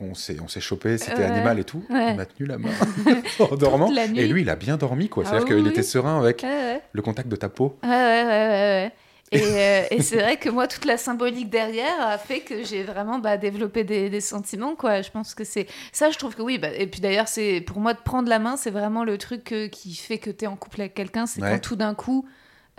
on 0.00 0.14
s'est, 0.14 0.36
on 0.42 0.48
s'est 0.48 0.60
chopé, 0.60 0.98
c'était 0.98 1.18
Ouais. 1.18 1.24
animal 1.24 1.58
et 1.58 1.64
tout. 1.64 1.84
Ouais. 1.90 2.10
Il 2.12 2.16
m'a 2.16 2.26
tenu 2.26 2.46
la 2.48 2.58
main 2.58 2.70
en 3.38 3.56
dormant. 3.56 3.92
Et 4.14 4.26
lui, 4.26 4.42
il 4.42 4.50
a 4.50 4.56
bien 4.56 4.76
dormi, 4.76 5.08
quoi. 5.08 5.24
Ah 5.26 5.30
C'est-à-dire 5.30 5.48
oui, 5.48 5.54
qu'il 5.56 5.64
oui. 5.64 5.70
était 5.70 5.82
serein 5.82 6.18
avec 6.18 6.44
le 6.92 7.02
contact 7.02 7.28
de 7.28 7.36
ta 7.36 7.48
peau. 7.48 7.78
Ouais, 7.82 7.88
ouais, 7.88 7.96
ouais, 7.96 8.24
ouais, 8.24 8.28
ouais. 8.28 8.92
Et, 9.32 9.42
euh, 9.42 9.82
et 9.90 10.02
c'est 10.02 10.16
vrai 10.20 10.36
que 10.36 10.48
moi, 10.48 10.68
toute 10.68 10.84
la 10.84 10.96
symbolique 10.96 11.50
derrière 11.50 12.00
a 12.00 12.16
fait 12.16 12.40
que 12.40 12.62
j'ai 12.64 12.84
vraiment 12.84 13.18
bah, 13.18 13.36
développé 13.36 13.82
des, 13.84 14.08
des 14.08 14.20
sentiments, 14.20 14.76
quoi. 14.76 15.02
Je 15.02 15.10
pense 15.10 15.34
que 15.34 15.42
c'est 15.44 15.66
ça, 15.92 16.10
je 16.10 16.18
trouve 16.18 16.36
que 16.36 16.42
oui. 16.42 16.58
Bah, 16.58 16.68
et 16.72 16.86
puis 16.86 17.00
d'ailleurs, 17.00 17.26
c'est 17.28 17.60
pour 17.60 17.80
moi 17.80 17.92
de 17.94 17.98
prendre 18.00 18.28
la 18.28 18.38
main, 18.38 18.56
c'est 18.56 18.70
vraiment 18.70 19.02
le 19.04 19.18
truc 19.18 19.52
qui 19.72 19.94
fait 19.96 20.18
que 20.18 20.30
tu 20.30 20.44
es 20.44 20.48
en 20.48 20.56
couple 20.56 20.80
avec 20.82 20.94
quelqu'un. 20.94 21.26
C'est 21.26 21.42
Ouais. 21.42 21.50
quand 21.52 21.58
tout 21.60 21.76
d'un 21.76 21.94
coup, 21.94 22.26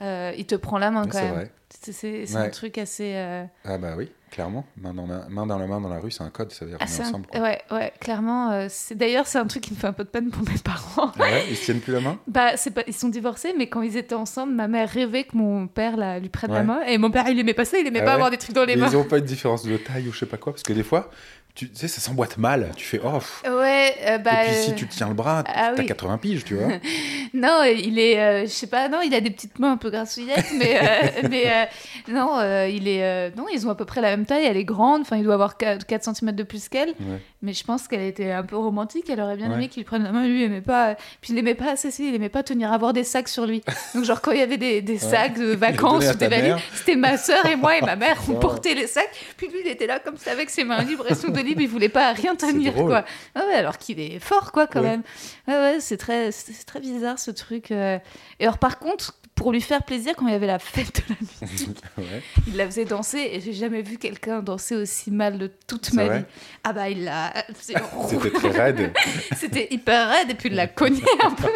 euh, 0.01 0.31
il 0.37 0.45
te 0.45 0.55
prend 0.55 0.77
la 0.77 0.89
main 0.91 1.05
quand 1.07 1.21
même. 1.21 1.49
C'est 1.69 2.35
un 2.35 2.49
truc 2.49 2.77
assez. 2.77 3.13
euh, 3.15 3.43
Ah 3.65 3.77
bah 3.77 3.95
oui, 3.97 4.09
clairement. 4.31 4.65
Main 4.81 4.93
dans, 4.93 5.05
main, 5.07 5.25
main 5.29 5.45
dans 5.45 5.57
la 5.57 5.67
main 5.67 5.79
dans 5.81 5.89
la 5.89 5.99
rue, 5.99 6.11
c'est 6.11 6.23
un 6.23 6.29
code, 6.29 6.51
ça 6.51 6.65
veut 6.65 6.71
dire 6.71 6.79
qu'on 6.79 6.85
assez 6.85 7.01
est 7.01 7.05
ensemble. 7.05 7.25
Ouais, 7.33 7.61
ouais, 7.71 7.93
clairement. 7.99 8.51
euh, 8.51 8.67
D'ailleurs, 8.91 9.27
c'est 9.27 9.37
un 9.39 9.47
truc 9.47 9.63
qui 9.63 9.73
me 9.73 9.77
fait 9.77 9.87
un 9.87 9.93
peu 9.93 10.03
de 10.03 10.09
peine 10.09 10.29
pour 10.29 10.43
mes 10.47 10.57
parents. 10.63 11.11
Ah 11.17 11.21
ouais, 11.21 11.45
ils 11.49 11.55
se 11.55 11.65
tiennent 11.65 11.79
plus 11.79 11.93
la 11.93 12.01
main? 12.01 12.19
Bah, 12.27 12.57
c'est 12.57 12.71
pas, 12.71 12.83
ils 12.87 12.93
sont 12.93 13.09
divorcés, 13.09 13.53
mais 13.57 13.67
quand 13.67 13.81
ils 13.81 13.97
étaient 13.97 14.15
ensemble, 14.15 14.53
ma 14.53 14.67
mère 14.67 14.89
rêvait 14.89 15.23
que 15.25 15.35
mon 15.37 15.67
père 15.67 15.97
la, 15.97 16.19
lui 16.19 16.29
prenne 16.29 16.51
la 16.51 16.57
Ouais. 16.59 16.63
main. 16.65 16.81
Et 16.87 16.97
mon 16.97 17.11
père, 17.11 17.27
il 17.29 17.39
aimait 17.39 17.53
pas 17.53 17.65
ça, 17.65 17.77
il 17.77 17.87
aimait 17.87 17.99
Ah 17.99 18.03
pas 18.03 18.09
ouais 18.09 18.13
avoir 18.15 18.31
des 18.31 18.37
trucs 18.37 18.55
dans 18.55 18.65
les 18.65 18.73
Et 18.73 18.77
mains. 18.77 18.87
Ils 18.91 18.97
ont 18.97 19.03
pas 19.05 19.17
une 19.19 19.25
différence 19.25 19.63
de 19.65 19.77
taille 19.77 20.07
ou 20.07 20.11
je 20.13 20.19
sais 20.19 20.25
pas 20.25 20.37
quoi, 20.37 20.53
parce 20.53 20.63
que 20.63 20.73
des 20.73 20.83
fois, 20.83 21.09
tu 21.57 21.67
sais, 21.73 21.87
ça 21.87 22.01
s'emboîte 22.01 22.37
mal. 22.37 22.71
Tu 22.75 22.85
fais 22.85 23.01
oh. 23.03 23.17
Ouais, 23.49 23.95
euh, 24.05 24.19
bah. 24.19 24.43
Et 24.43 24.47
puis 24.47 24.55
si 24.61 24.71
euh, 24.71 24.75
tu 24.75 24.87
te 24.87 24.93
tiens 24.93 25.07
le 25.07 25.15
bras, 25.15 25.43
ah 25.47 25.71
t'as 25.75 25.81
oui. 25.81 25.87
80 25.87 26.17
piges, 26.19 26.43
tu 26.43 26.53
vois. 26.53 26.73
Non, 27.33 27.63
il 27.63 27.99
est, 27.99 28.19
euh, 28.19 28.41
je 28.43 28.51
sais 28.51 28.67
pas, 28.67 28.87
non, 28.89 28.99
il 29.03 29.13
a 29.13 29.19
des 29.19 29.29
petites 29.29 29.59
mains 29.59 29.73
un 29.73 29.77
peu 29.77 29.89
grassouillettes, 29.89 30.53
mais, 30.57 30.79
euh, 30.79 31.27
mais 31.29 31.69
non, 32.07 32.39
il 32.65 32.87
est, 32.87 33.35
non, 33.35 33.45
ils 33.51 33.67
ont 33.67 33.69
à 33.69 33.75
peu 33.75 33.85
près 33.85 34.01
la 34.01 34.11
même 34.11 34.25
taille. 34.25 34.45
Elle 34.45 34.57
est 34.57 34.63
grande, 34.63 35.01
enfin, 35.01 35.17
il 35.17 35.23
doit 35.23 35.33
avoir 35.33 35.57
4, 35.57 35.85
cm 36.03 36.31
de 36.31 36.43
plus 36.43 36.69
qu'elle. 36.69 36.89
Ouais. 36.89 37.21
Mais 37.43 37.53
je 37.53 37.63
pense 37.63 37.87
qu'elle 37.87 38.01
était 38.01 38.31
un 38.31 38.41
peu 38.41 38.55
romantique. 38.57 39.09
Elle 39.09 39.21
aurait 39.21 39.37
bien 39.37 39.49
Ouais. 39.49 39.55
aimé 39.55 39.67
qu'il 39.69 39.85
prenne 39.85 40.03
la 40.03 40.11
main. 40.11 40.25
Lui, 40.25 40.39
il 40.41 40.43
aimait 40.45 40.59
pas. 40.61 40.95
Puis 41.21 41.33
il 41.33 41.37
aimait 41.37 41.53
pas 41.53 41.71
assez, 41.73 41.89
il 42.03 42.15
aimait 42.15 42.29
pas 42.29 42.41
tenir 42.41 42.73
avoir 42.73 42.93
des 42.93 43.03
sacs 43.03 43.27
sur 43.27 43.45
lui. 43.45 43.61
Donc 43.93 44.05
genre 44.05 44.21
quand 44.21 44.31
il 44.31 44.39
y 44.39 44.41
avait 44.41 44.57
des, 44.57 44.81
des 44.81 44.97
sacs 44.97 45.37
de 45.37 45.53
vacances 45.53 46.05
à 46.07 46.13
ou 46.13 46.15
des 46.15 46.27
valises, 46.29 46.55
c'était 46.73 46.95
ma 46.95 47.15
sœur 47.15 47.45
et 47.45 47.55
moi 47.55 47.77
et 47.77 47.81
ma 47.81 47.95
mère 47.95 48.17
on 48.27 48.33
portait 48.35 48.73
les 48.73 48.87
sacs. 48.87 49.09
Puis 49.37 49.47
lui, 49.49 49.59
il 49.63 49.67
était 49.69 49.85
là 49.85 49.99
comme 49.99 50.17
ça 50.17 50.31
avec 50.31 50.49
ses 50.49 50.63
mains 50.63 50.81
libres 50.83 51.05
et 51.11 51.13
son 51.13 51.27
dos 51.29 51.43
libre. 51.43 51.61
Il 51.61 51.67
voulait 51.67 51.89
pas 51.89 52.11
rien 52.13 52.35
tenir 52.35 52.73
quoi. 52.73 53.05
Ah 53.35 53.43
ouais, 53.47 53.53
alors 53.53 53.77
qu'il 53.77 53.99
est 53.99 54.17
fort 54.19 54.51
quoi 54.51 54.65
quand 54.65 54.81
Ouais. 54.81 54.87
même. 54.97 55.03
Ouais 55.47 55.53
ouais, 55.59 55.77
c'est 55.79 55.97
très, 55.97 56.31
très 56.65 56.79
bizarre 56.79 57.19
ce 57.19 57.29
truc. 57.29 57.69
euh. 57.71 57.99
Et 58.39 58.45
alors 58.45 58.57
par 58.57 58.79
contre. 58.79 59.13
Pour 59.37 59.51
lui 59.53 59.61
faire 59.61 59.83
plaisir, 59.83 60.15
quand 60.17 60.27
il 60.27 60.33
y 60.33 60.35
avait 60.35 60.47
la 60.47 60.59
fête 60.59 61.03
de 61.07 61.13
la 61.13 61.47
musique, 61.49 61.77
Ouais. 61.97 62.21
il 62.47 62.57
la 62.57 62.65
faisait 62.65 62.85
danser 62.85 63.19
et 63.31 63.39
j'ai 63.39 63.53
jamais 63.53 63.81
vu 63.83 63.97
quelqu'un 63.97 64.41
danser 64.41 64.75
aussi 64.75 65.11
mal 65.11 65.37
de 65.37 65.49
toute 65.67 65.93
ma 65.93 66.07
vie. 66.09 66.25
Ah 66.63 66.73
bah 66.73 66.89
il 66.89 67.03
l'a. 67.05 67.31
c'est 67.61 67.75
C'était 68.09 68.31
très 68.31 68.49
raide. 68.49 68.91
c'était 69.37 69.67
hyper 69.71 70.09
raide 70.09 70.31
et 70.31 70.33
puis 70.35 70.49
de 70.49 70.55
la 70.55 70.67
cogner 70.67 71.03
un 71.23 71.31
peu. 71.31 71.49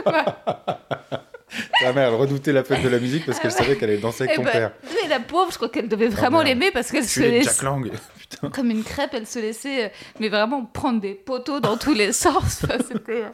Ta 1.81 1.91
mère, 1.93 2.09
elle 2.09 2.15
redoutait 2.15 2.53
la 2.53 2.63
fête 2.63 2.81
de 2.83 2.87
la 2.87 2.99
musique 2.99 3.25
parce 3.25 3.39
qu'elle 3.39 3.51
savait 3.51 3.75
qu'elle 3.75 3.89
allait 3.89 3.99
danser 3.99 4.23
avec 4.23 4.33
Et 4.33 4.37
ton 4.37 4.43
bah, 4.43 4.51
père. 4.51 4.71
mais 4.83 5.09
la 5.09 5.19
pauvre, 5.19 5.51
je 5.51 5.57
crois 5.57 5.69
qu'elle 5.69 5.89
devait 5.89 6.07
vraiment 6.07 6.41
l'aimer 6.43 6.71
parce 6.71 6.91
qu'elle 6.91 7.03
se 7.07 7.19
laissait, 7.19 7.65
comme 8.53 8.69
une 8.69 8.83
crêpe, 8.83 9.11
elle 9.13 9.27
se 9.27 9.39
laissait, 9.39 9.85
euh, 9.85 9.89
mais 10.19 10.29
vraiment 10.29 10.63
prendre 10.65 11.01
des 11.01 11.13
poteaux 11.15 11.59
dans 11.59 11.75
tous 11.77 11.93
les 11.93 12.13
sens. 12.13 12.63
C'était 12.87 13.23
euh, 13.23 13.29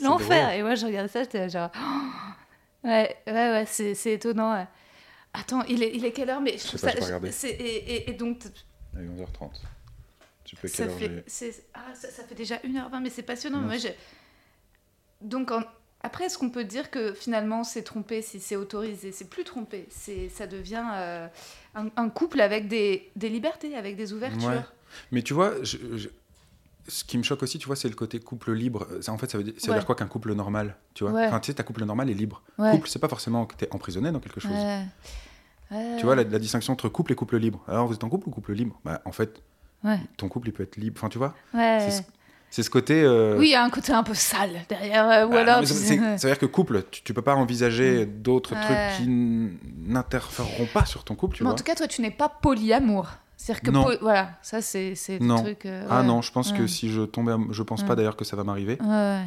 l'enfer. 0.00 0.52
Et 0.52 0.62
moi, 0.62 0.76
je 0.76 0.86
regardais 0.86 1.08
ça, 1.08 1.20
j'étais 1.24 1.48
genre. 1.48 1.70
oh. 1.76 2.44
Ouais, 2.84 3.16
ouais, 3.26 3.32
ouais, 3.32 3.64
c'est 3.66 3.94
c'est 3.94 4.12
étonnant. 4.14 4.54
ouais. 4.54 4.66
Attends, 5.34 5.62
il 5.64 5.82
est, 5.82 5.94
il 5.94 6.04
est 6.04 6.12
quelle 6.12 6.30
heure 6.30 6.40
Mais 6.40 6.56
je 6.58 6.70
pas, 6.72 6.78
ça. 6.78 6.90
j'ai 6.92 6.98
pas 7.00 7.04
regardé. 7.06 7.32
c'est- 7.32 7.50
et, 7.50 7.94
et- 7.96 8.10
et 8.10 8.12
donc, 8.14 8.42
À 8.96 9.00
11h30. 9.00 9.50
Tu 10.44 10.56
peux 10.56 10.66
ça 10.68 10.86
quelle 10.86 11.22
fait, 11.26 11.64
ah, 11.74 11.94
ça, 11.94 12.08
ça 12.08 12.24
fait 12.24 12.34
déjà 12.34 12.56
1h20, 12.64 13.00
mais 13.02 13.10
c'est 13.10 13.22
passionnant. 13.22 13.58
Moi, 13.60 13.76
je- 13.76 13.88
Donc, 15.20 15.50
en- 15.50 15.62
après, 16.02 16.24
est-ce 16.26 16.38
qu'on 16.38 16.50
peut 16.50 16.64
dire 16.64 16.90
que 16.90 17.12
finalement, 17.12 17.64
c'est 17.64 17.82
trompé 17.82 18.22
si 18.22 18.40
c'est 18.40 18.56
autorisé? 18.56 19.12
C'est 19.12 19.28
plus 19.28 19.44
trompé. 19.44 19.86
C'est, 19.90 20.28
ça 20.28 20.46
devient 20.46 20.84
euh, 20.94 21.26
un, 21.74 21.88
un 21.96 22.08
couple 22.08 22.40
avec 22.40 22.68
des, 22.68 23.10
des 23.16 23.28
libertés, 23.28 23.74
avec 23.76 23.96
des 23.96 24.12
ouvertures. 24.12 24.48
Ouais. 24.48 24.60
Mais 25.10 25.22
tu 25.22 25.34
vois, 25.34 25.62
je- 25.62 25.96
je- 25.98 26.08
ce 26.88 27.04
qui 27.04 27.18
me 27.18 27.22
choque 27.22 27.42
aussi, 27.42 27.58
tu 27.58 27.66
vois, 27.66 27.76
c'est 27.76 27.88
le 27.88 27.94
côté 27.94 28.18
couple 28.18 28.52
libre. 28.52 28.86
Ça, 29.00 29.12
en 29.12 29.18
fait, 29.18 29.30
ça 29.30 29.38
veut 29.38 29.44
dire, 29.44 29.54
ça 29.58 29.66
veut 29.68 29.72
Ouais. 29.72 29.78
dire 29.78 29.86
quoi 29.86 29.94
qu'un 29.94 30.06
couple 30.06 30.32
normal 30.34 30.76
Tu 30.94 31.04
vois? 31.04 31.12
Ouais. 31.12 31.26
Enfin, 31.26 31.38
tu 31.40 31.46
sais, 31.48 31.54
ta 31.54 31.62
couple 31.62 31.84
normal 31.84 32.08
est 32.10 32.14
libre. 32.14 32.42
Ouais. 32.58 32.70
Couple, 32.72 32.88
c'est 32.88 32.98
pas 32.98 33.08
forcément 33.08 33.46
que 33.46 33.54
tu 33.56 33.64
es 33.64 33.74
emprisonné 33.74 34.10
dans 34.10 34.20
quelque 34.20 34.40
chose. 34.40 34.52
Tu 35.98 36.04
vois, 36.04 36.14
la, 36.16 36.24
la 36.24 36.38
distinction 36.38 36.72
entre 36.72 36.88
couple 36.88 37.12
et 37.12 37.14
couple 37.14 37.36
libre. 37.36 37.62
Alors, 37.68 37.86
vous 37.86 37.94
êtes 37.94 38.02
en 38.04 38.08
couple 38.08 38.28
ou 38.28 38.32
couple 38.32 38.52
libre? 38.54 38.80
Bah, 38.84 39.02
En 39.04 39.12
fait, 39.12 39.42
ton 40.16 40.28
couple, 40.28 40.48
il 40.48 40.52
peut 40.52 40.62
être 40.62 40.76
libre. 40.76 40.98
Enfin, 40.98 41.08
tu 41.08 41.18
vois? 41.18 41.34
C'est 42.50 42.62
ce- 42.62 42.70
côté. 42.70 43.02
euh, 43.02 43.36
Oui, 43.38 43.48
il 43.48 43.50
y 43.50 43.54
a 43.54 43.62
un 43.62 43.68
côté 43.68 43.92
un 43.92 44.02
peu 44.02 44.14
sale 44.14 44.64
derrière. 44.70 45.04
euh, 45.06 45.26
ou 45.26 45.34
ah, 45.34 45.40
alors, 45.40 45.54
non, 45.56 45.60
mais 45.60 45.66
tu 45.66 45.74
c'est- 45.74 45.78
sais, 45.80 45.86
c'est- 45.96 46.00
ouais. 46.00 46.16
Ça 46.18 46.26
veut 46.28 46.32
dire 46.32 46.38
que 46.38 46.46
couple, 46.46 46.82
tu, 46.90 47.02
tu 47.02 47.12
peux 47.12 47.20
pas 47.20 47.34
envisager 47.34 48.06
d'autres 48.06 48.54
Ouais. 48.54 48.62
trucs 48.64 49.04
qui 49.06 49.06
n'interféreront 49.76 50.66
pas 50.72 50.86
sur 50.86 51.04
ton 51.04 51.14
couple, 51.14 51.36
tu 51.36 51.42
Mais 51.42 51.48
en 51.48 51.52
vois? 51.52 51.58
tout 51.58 51.64
cas, 51.64 51.74
toi, 51.74 51.86
tu 51.86 52.00
n'es 52.00 52.10
pas 52.10 52.30
polyamour. 52.30 53.08
C'est-à-dire 53.40 53.62
que 53.62 53.70
po- 53.70 53.98
voilà, 54.02 54.32
ça 54.42 54.60
c'est 54.60 54.94
c'est 54.96 55.20
Non. 55.20 55.36
truc. 55.42 55.64
euh, 55.64 55.86
Ah 55.88 56.02
non, 56.02 56.20
je 56.22 56.32
pense 56.32 56.52
que 56.52 56.66
si 56.66 56.90
je 56.90 57.02
tombais, 57.02 57.32
am- 57.32 57.48
je 57.52 57.62
pense 57.62 57.80
Ouais. 57.82 57.86
pas 57.86 57.94
d'ailleurs 57.96 58.16
que 58.16 58.24
ça 58.24 58.34
va 58.36 58.42
m'arriver. 58.44 58.76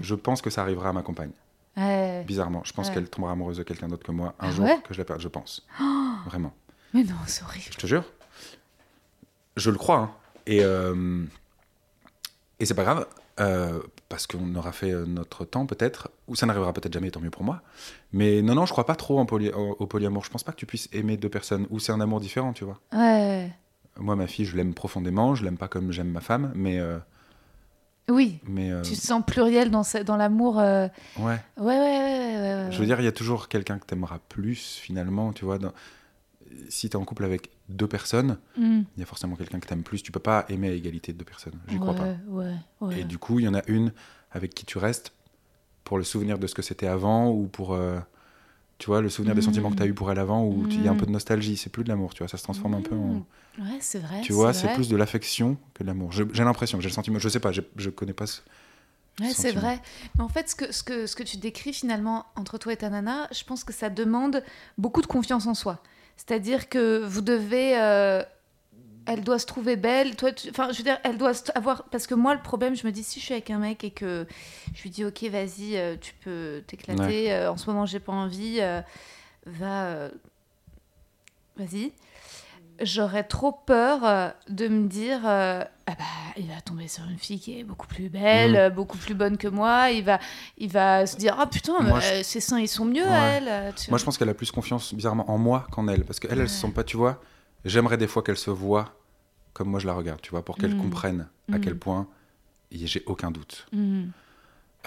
Je 0.01 0.13
pense 0.15 0.41
que 0.41 0.49
ça 0.49 0.61
arrivera 0.61 0.89
à 0.89 0.93
ma 0.93 1.01
compagne. 1.01 1.31
Bizarrement, 2.27 2.61
je 2.65 2.73
pense 2.73 2.89
qu'elle 2.89 3.09
tombera 3.09 3.31
amoureuse 3.31 3.57
de 3.57 3.63
quelqu'un 3.63 3.87
d'autre 3.87 4.03
que 4.05 4.11
moi 4.11 4.35
un 4.39 4.49
Ah 4.49 4.51
jour 4.51 4.67
que 4.83 4.93
je 4.93 4.99
la 4.99 5.05
perde, 5.05 5.21
je 5.21 5.29
pense. 5.29 5.65
Vraiment. 6.25 6.53
Mais 6.93 7.03
non, 7.03 7.15
c'est 7.25 7.43
horrible. 7.43 7.65
Je 7.71 7.77
te 7.77 7.87
jure. 7.87 8.03
Je 9.55 9.71
le 9.71 9.77
crois. 9.77 9.97
hein. 9.97 10.11
Et, 10.45 10.59
euh, 10.63 11.23
et 12.59 12.65
c'est 12.65 12.73
pas 12.73 12.83
grave, 12.83 13.07
euh, 13.39 13.79
parce 14.09 14.27
qu'on 14.27 14.53
aura 14.55 14.71
fait 14.73 14.91
euh, 14.91 15.05
notre 15.05 15.45
temps 15.45 15.65
peut-être, 15.65 16.09
ou 16.27 16.35
ça 16.35 16.45
n'arrivera 16.45 16.73
peut-être 16.73 16.91
jamais, 16.93 17.11
tant 17.11 17.21
mieux 17.21 17.29
pour 17.29 17.43
moi. 17.45 17.61
Mais 18.11 18.41
non, 18.41 18.55
non, 18.55 18.65
je 18.65 18.71
crois 18.73 18.85
pas 18.85 18.95
trop 18.95 19.19
en 19.19 19.25
poly- 19.25 19.53
au, 19.53 19.77
au 19.79 19.87
polyamour. 19.87 20.25
Je 20.25 20.29
pense 20.29 20.43
pas 20.43 20.51
que 20.51 20.57
tu 20.57 20.65
puisses 20.65 20.89
aimer 20.91 21.15
deux 21.17 21.29
personnes, 21.29 21.65
ou 21.69 21.79
c'est 21.79 21.91
un 21.93 22.01
amour 22.01 22.19
différent, 22.19 22.51
tu 22.53 22.65
vois. 22.65 22.79
Ouais. 22.93 23.51
Moi, 23.97 24.15
ma 24.15 24.27
fille, 24.27 24.45
je 24.45 24.55
l'aime 24.55 24.73
profondément, 24.73 25.35
je 25.35 25.43
l'aime 25.43 25.57
pas 25.57 25.67
comme 25.67 25.91
j'aime 25.91 26.09
ma 26.09 26.21
femme, 26.21 26.51
mais. 26.55 26.79
euh, 26.79 26.97
Oui. 28.09 28.39
mais 28.47 28.71
euh, 28.71 28.81
Tu 28.81 28.93
te 28.93 29.01
sens 29.01 29.23
pluriel 29.25 29.69
dans, 29.71 29.83
ce- 29.83 29.99
dans 29.99 30.17
l'amour. 30.17 30.59
euh, 30.59 30.87
ouais. 31.19 31.39
Ouais, 31.57 31.63
ouais, 31.65 31.77
ouais, 31.77 32.65
ouais. 32.65 32.67
Je 32.71 32.79
veux 32.79 32.85
dire, 32.85 32.99
il 32.99 33.03
y 33.03 33.07
a 33.07 33.11
toujours 33.11 33.47
quelqu'un 33.47 33.77
que 33.79 33.85
t'aimeras 33.85 34.19
plus, 34.29 34.77
finalement, 34.81 35.33
tu 35.33 35.45
vois. 35.45 35.57
dans- 35.59 35.73
Si 36.67 36.89
t'es 36.89 36.97
en 36.97 37.05
couple 37.05 37.23
avec 37.23 37.49
deux 37.69 37.87
personnes, 37.87 38.37
Mm. 38.57 38.81
il 38.97 38.99
y 38.99 39.03
a 39.03 39.05
forcément 39.05 39.35
quelqu'un 39.37 39.59
que 39.61 39.67
t'aimes 39.67 39.83
plus. 39.83 40.03
Tu 40.03 40.11
peux 40.11 40.19
pas 40.19 40.45
aimer 40.49 40.67
à 40.69 40.73
égalité 40.73 41.13
de 41.13 41.17
deux 41.17 41.23
personnes. 41.25 41.53
J'y 41.69 41.79
crois 41.79 41.93
pas. 41.95 42.07
Ouais. 42.27 42.99
Et 42.99 43.03
du 43.05 43.17
coup, 43.17 43.39
il 43.39 43.45
y 43.45 43.47
en 43.47 43.53
a 43.53 43.61
une 43.67 43.93
avec 44.31 44.53
qui 44.53 44.65
tu 44.65 44.77
restes 44.77 45.13
pour 45.85 45.97
le 45.97 46.03
souvenir 46.03 46.39
de 46.39 46.47
ce 46.47 46.53
que 46.55 46.61
c'était 46.61 46.87
avant 46.87 47.29
ou 47.29 47.47
pour, 47.47 47.73
tu 48.81 48.87
vois, 48.87 48.99
le 48.99 49.09
souvenir 49.09 49.35
des 49.35 49.41
sentiments 49.43 49.69
que 49.69 49.75
tu 49.75 49.83
as 49.83 49.85
eu 49.85 49.93
pour 49.93 50.11
elle 50.11 50.17
avant 50.17 50.43
où 50.43 50.65
il 50.71 50.83
y 50.83 50.87
a 50.87 50.91
un 50.91 50.95
peu 50.95 51.05
de 51.05 51.11
nostalgie. 51.11 51.55
C'est 51.55 51.69
plus 51.69 51.83
de 51.83 51.89
l'amour, 51.89 52.15
tu 52.15 52.23
vois, 52.23 52.27
ça 52.27 52.37
se 52.37 52.43
transforme 52.43 52.73
un 52.73 52.81
peu 52.81 52.95
en. 52.95 53.23
Ouais, 53.59 53.77
c'est 53.79 53.99
vrai. 53.99 54.21
Tu 54.21 54.33
vois, 54.33 54.53
c'est 54.53 54.73
plus 54.73 54.89
de 54.89 54.95
l'affection 54.95 55.57
que 55.75 55.83
de 55.83 55.87
l'amour. 55.87 56.11
J'ai 56.11 56.43
l'impression, 56.43 56.81
j'ai 56.81 56.89
le 56.89 56.93
sentiment, 56.93 57.19
je 57.19 57.29
sais 57.29 57.39
pas, 57.39 57.51
je 57.51 57.89
connais 57.89 58.13
pas 58.13 58.25
ce. 58.25 58.41
Ouais, 59.19 59.29
c'est 59.33 59.51
vrai. 59.51 59.79
Mais 60.15 60.23
en 60.23 60.29
fait, 60.29 60.49
ce 60.49 60.55
que, 60.55 60.71
ce, 60.71 60.81
que, 60.83 61.05
ce 61.05 61.15
que 61.15 61.21
tu 61.23 61.37
décris 61.37 61.73
finalement 61.73 62.25
entre 62.35 62.57
toi 62.57 62.73
et 62.73 62.77
ta 62.77 62.89
nana, 62.89 63.27
je 63.31 63.43
pense 63.43 63.63
que 63.63 63.73
ça 63.73 63.89
demande 63.89 64.41
beaucoup 64.79 65.01
de 65.01 65.07
confiance 65.07 65.45
en 65.45 65.53
soi. 65.53 65.83
C'est-à-dire 66.17 66.69
que 66.69 67.03
vous 67.05 67.21
devez. 67.21 67.77
euh, 67.79 68.23
elle 69.13 69.23
doit 69.23 69.39
se 69.39 69.45
trouver 69.45 69.75
belle. 69.75 70.15
Toi, 70.15 70.31
tu- 70.31 70.49
enfin, 70.49 70.69
je 70.71 70.77
veux 70.77 70.83
dire, 70.83 70.97
elle 71.03 71.17
doit 71.17 71.31
avoir. 71.55 71.83
Parce 71.85 72.07
que 72.07 72.15
moi, 72.15 72.33
le 72.35 72.41
problème, 72.41 72.75
je 72.75 72.85
me 72.85 72.91
dis, 72.91 73.03
si 73.03 73.19
je 73.19 73.25
suis 73.25 73.33
avec 73.33 73.49
un 73.49 73.59
mec 73.59 73.83
et 73.83 73.91
que 73.91 74.25
je 74.73 74.81
lui 74.83 74.89
dis, 74.89 75.05
ok, 75.05 75.23
vas-y, 75.23 75.75
euh, 75.77 75.95
tu 75.99 76.13
peux 76.23 76.63
t'éclater. 76.67 77.31
euh, 77.33 77.51
en 77.51 77.57
ce 77.57 77.69
moment, 77.69 77.85
j'ai 77.85 77.99
pas 77.99 78.13
envie. 78.13 78.57
euh, 78.61 78.81
va. 79.45 80.09
vas-y. 81.57 81.91
J'aurais 82.83 83.23
trop 83.23 83.51
peur 83.51 84.33
de 84.49 84.67
me 84.67 84.87
dire 84.87 85.19
ah 85.23 85.67
bah 85.87 85.95
il 86.35 86.47
va 86.47 86.61
tomber 86.61 86.87
sur 86.87 87.03
une 87.03 87.17
fille 87.19 87.39
qui 87.39 87.59
est 87.59 87.63
beaucoup 87.63 87.85
plus 87.85 88.09
belle, 88.09 88.55
euh, 88.55 88.69
beaucoup 88.71 88.97
plus 88.97 89.13
bonne 89.13 89.37
que 89.37 89.47
moi. 89.47 89.91
Il 89.91 90.03
va 90.03 90.19
il 90.57 90.71
va 90.71 91.05
se 91.05 91.15
dire 91.15 91.35
ah 91.39 91.45
putain 91.45 91.73
euh, 91.95 92.23
ses 92.23 92.39
seins 92.39 92.59
ils 92.59 92.67
sont 92.67 92.85
mieux 92.85 93.03
Ouais. 93.05 93.09
à 93.11 93.27
elle. 93.33 93.73
tu 93.75 93.81
Moi, 93.83 93.89
vois. 93.89 93.97
je 93.99 94.05
pense 94.05 94.17
qu'elle 94.17 94.29
a 94.29 94.33
plus 94.33 94.49
confiance, 94.49 94.95
bizarrement, 94.95 95.29
en 95.29 95.37
moi 95.37 95.67
qu'en 95.71 95.87
elle. 95.89 96.05
Parce 96.05 96.19
qu'elle, 96.19 96.39
elle 96.39 96.49
se 96.49 96.59
sent 96.61 96.71
pas, 96.73 96.83
tu 96.83 96.97
vois. 96.97 97.21
J'aimerais 97.65 97.97
des 97.97 98.07
fois 98.07 98.23
qu'elle 98.23 98.37
se 98.37 98.49
voit 98.49 98.95
comme 99.53 99.69
moi 99.69 99.79
je 99.79 99.87
la 99.87 99.93
regarde, 99.93 100.21
tu 100.21 100.31
vois, 100.31 100.43
pour 100.45 100.57
qu'elle 100.57 100.75
Mhm. 100.75 100.81
comprenne 100.81 101.27
à 101.51 101.59
quel 101.59 101.77
point 101.77 102.07
et 102.71 102.85
j'ai 102.87 103.03
aucun 103.05 103.31
doute. 103.31 103.67
Mhm. 103.73 104.11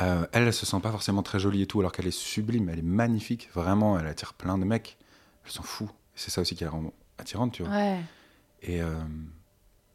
Euh, 0.01 0.27
elle, 0.33 0.45
elle 0.45 0.53
se 0.55 0.67
sent 0.67 0.81
pas 0.81 0.91
forcément 0.91 1.23
très 1.23 1.39
jolie 1.39 1.63
et 1.63 1.67
tout, 1.67 1.79
alors 1.81 1.93
qu'elle 1.93 2.07
est 2.07 2.11
sublime, 2.19 2.69
elle 2.69 2.81
est 2.81 2.83
magnifique, 2.83 3.49
vraiment, 3.55 3.99
elle 3.99 4.07
attire 4.07 4.35
plein 4.35 4.59
de 4.59 4.65
mecs. 4.65 4.97
Elle 5.45 5.53
s'en 5.53 5.63
fout. 5.63 5.89
C'est 6.15 6.31
ça 6.31 6.41
aussi 6.41 6.55
qui 6.57 6.65
la 6.65 6.71
rend 6.71 6.93
attirante, 7.19 7.53
tu 7.53 7.63
vois. 7.63 7.73
Ouais. 7.73 8.01
Et, 8.63 8.83
euh, 8.83 8.95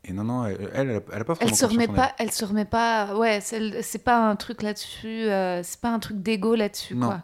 et 0.05 0.13
non, 0.13 0.23
non, 0.23 0.45
elle, 0.45 0.69
elle, 0.73 0.89
elle 0.89 0.89
a, 0.91 0.93
elle 0.93 1.25
pas 1.25 1.33
Elle 1.33 1.47
vraiment 1.47 1.55
se 1.55 1.65
remet 1.65 1.87
pas, 1.87 2.13
elle 2.19 2.31
se 2.31 2.45
remet 2.45 2.65
pas. 2.65 3.15
Ouais, 3.17 3.41
c'est 3.41 4.03
pas 4.03 4.29
un 4.29 4.35
truc 4.35 4.61
là-dessus. 4.61 5.07
euh, 5.07 5.61
c'est 5.63 5.81
pas 5.81 5.89
un 5.91 5.99
truc 5.99 6.21
d'ego 6.21 6.55
là-dessus 6.55 6.95
quoi. 6.95 7.23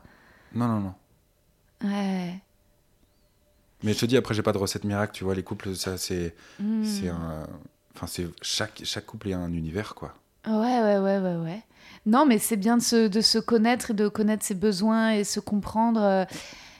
elle. 0.53 0.59
Non, 0.59 0.67
non, 0.67 0.79
non. 0.81 0.93
Ouais. 1.89 2.41
Mais 3.85 3.93
je 3.93 3.99
te 3.99 4.05
dis, 4.05 4.17
après, 4.17 4.33
j'ai 4.33 4.41
pas 4.41 4.51
de 4.51 4.57
recette 4.57 4.83
miracle, 4.83 5.13
tu 5.13 5.23
vois, 5.23 5.33
les 5.35 5.43
couples, 5.43 5.73
ça, 5.75 5.97
c'est. 5.97 6.35
Mhm. 6.59 6.83
c'est 6.83 7.07
un. 7.07 7.47
Enfin, 7.95 8.07
c'est. 8.07 8.27
Chaque, 8.41 8.81
chaque 8.83 9.05
couple 9.05 9.29
est 9.29 9.33
un 9.33 9.53
univers, 9.53 9.95
quoi. 9.95 10.13
Ouais, 10.47 10.53
ouais, 10.81 10.97
ouais, 10.97 11.19
ouais, 11.19 11.35
ouais. 11.37 11.61
Non, 12.05 12.25
mais 12.25 12.37
c'est 12.39 12.57
bien 12.57 12.77
de 12.77 12.81
se, 12.83 13.07
de 13.07 13.21
se 13.21 13.37
connaître 13.39 13.91
et 13.91 13.93
de 13.93 14.07
connaître 14.07 14.43
ses 14.45 14.53
besoins 14.55 15.11
et 15.11 15.23
se 15.23 15.39
comprendre. 15.39 16.01
euh, 16.03 16.25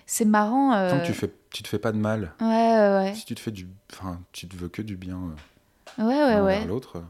C'est 0.06 0.26
marrant. 0.26 0.74
euh, 0.74 0.92
Tant 0.92 1.00
que 1.00 1.06
tu, 1.06 1.14
fais, 1.14 1.32
tu 1.52 1.64
te 1.64 1.68
fais 1.68 1.80
pas 1.80 1.92
de 1.92 1.98
mal, 1.98 2.34
Ouais, 2.42 2.46
ouais, 2.48 2.98
ouais. 3.06 3.14
si 3.16 3.26
tu 3.26 3.34
te 3.36 3.40
fais 3.40 3.52
du. 3.52 3.68
Enfin, 3.94 4.20
tu 4.34 4.48
te 4.48 4.56
veux 4.56 4.68
que 4.70 4.82
du 4.84 4.98
bien 4.98 5.18
euh, 6.00 6.04
Ouais, 6.04 6.24
ouais, 6.36 6.42
ouais. 6.42 6.66
l'autre. 6.66 7.02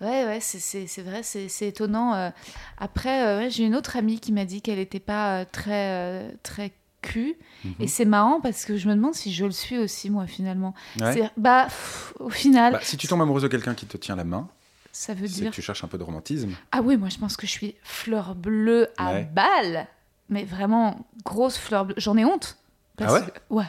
Ouais, 0.00 0.24
ouais, 0.26 0.38
c'est- 0.40 0.58
c'est 0.58 0.86
c'est 0.86 1.02
vrai, 1.02 1.22
c'est 1.22 1.48
c'est 1.48 1.68
étonnant. 1.68 2.14
euh. 2.14 2.30
Après, 2.78 3.26
euh, 3.26 3.48
j'ai 3.50 3.64
une 3.64 3.74
autre 3.74 3.96
amie 3.96 4.20
qui 4.20 4.32
m'a 4.32 4.44
dit 4.44 4.60
qu'elle 4.60 4.78
n'était 4.78 5.00
pas 5.00 5.40
euh, 5.40 5.44
très, 5.50 5.88
euh, 5.92 6.30
très 6.42 6.72
cul. 7.02 7.36
Mhm. 7.64 7.74
Et 7.80 7.86
c'est 7.88 8.04
marrant 8.06 8.40
parce 8.40 8.64
que 8.64 8.76
je 8.76 8.88
me 8.88 8.94
demande 8.94 9.14
si 9.14 9.32
je 9.32 9.44
le 9.44 9.50
suis 9.50 9.76
aussi, 9.78 10.08
moi, 10.08 10.26
finalement. 10.26 10.74
Ouais. 11.00 11.30
Bah, 11.36 11.64
pff, 11.64 12.14
au 12.20 12.30
final, 12.30 12.72
Bah, 12.72 12.78
si 12.82 12.96
tu 12.96 13.06
tombes 13.06 13.20
amoureuse 13.22 13.42
de 13.42 13.48
quelqu'un 13.48 13.74
qui 13.74 13.84
te 13.86 13.96
tient 13.98 14.16
la 14.16 14.24
main, 14.24 14.48
ça 14.92 15.12
veut 15.14 15.28
dire. 15.28 15.50
que 15.50 15.54
tu 15.54 15.62
cherches 15.62 15.84
un 15.84 15.88
peu 15.88 15.98
de 15.98 16.02
romantisme. 16.04 16.52
Ah 16.70 16.80
oui, 16.82 16.96
moi, 16.96 17.08
je 17.08 17.18
pense 17.18 17.36
que 17.36 17.46
je 17.46 17.52
suis 17.52 17.74
fleur 17.82 18.34
bleue 18.34 18.88
à 18.96 19.12
Ouais. 19.12 19.24
balle. 19.32 19.86
Mais 20.28 20.44
vraiment, 20.44 21.06
grosse 21.24 21.58
fleur 21.58 21.84
bleue. 21.84 21.94
J'en 21.98 22.16
ai 22.16 22.24
honte. 22.24 22.56
Parce 22.96 23.12
Ah 23.12 23.14
ouais 23.20 23.26
que- 23.26 23.54
Ouais. 23.54 23.64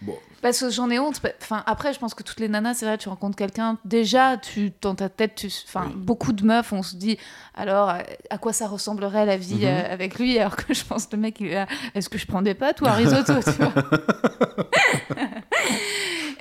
Bon, 0.00 0.16
Parce 0.42 0.60
que 0.60 0.70
j'en 0.70 0.88
ai 0.90 0.98
honte. 1.00 1.20
Enfin, 1.42 1.64
après, 1.66 1.92
je 1.92 1.98
pense 1.98 2.14
que 2.14 2.22
toutes 2.22 2.38
les 2.38 2.48
nanas, 2.48 2.74
c'est 2.74 2.86
vrai, 2.86 2.98
tu 2.98 3.08
rencontres 3.08 3.36
quelqu'un, 3.36 3.78
déjà, 3.84 4.36
tu, 4.36 4.72
dans 4.80 4.94
ta 4.94 5.08
tête, 5.08 5.34
tu, 5.34 5.48
enfin, 5.66 5.86
Oui. 5.88 5.92
beaucoup 5.96 6.32
de 6.32 6.44
meufs, 6.44 6.72
on 6.72 6.84
se 6.84 6.94
dit, 6.94 7.18
alors, 7.56 7.88
à 8.30 8.38
quoi 8.38 8.52
ça 8.52 8.68
ressemblerait 8.68 9.26
la 9.26 9.36
vie 9.36 9.56
Mhm. 9.56 9.64
euh, 9.64 9.92
avec 9.92 10.18
lui 10.20 10.38
Alors 10.38 10.54
que 10.54 10.72
je 10.72 10.84
pense 10.84 11.06
que 11.06 11.16
le 11.16 11.22
mec, 11.22 11.40
il 11.40 11.48
est 11.48 11.54
là, 11.54 11.66
est-ce 11.96 12.08
que 12.08 12.16
je 12.18 12.26
prends 12.26 12.42
des 12.42 12.54
pâtes 12.54 12.80
ou 12.80 12.86
un 12.86 12.92
risotto, 12.92 13.32
tu 13.42 13.50
vois? 13.60 13.72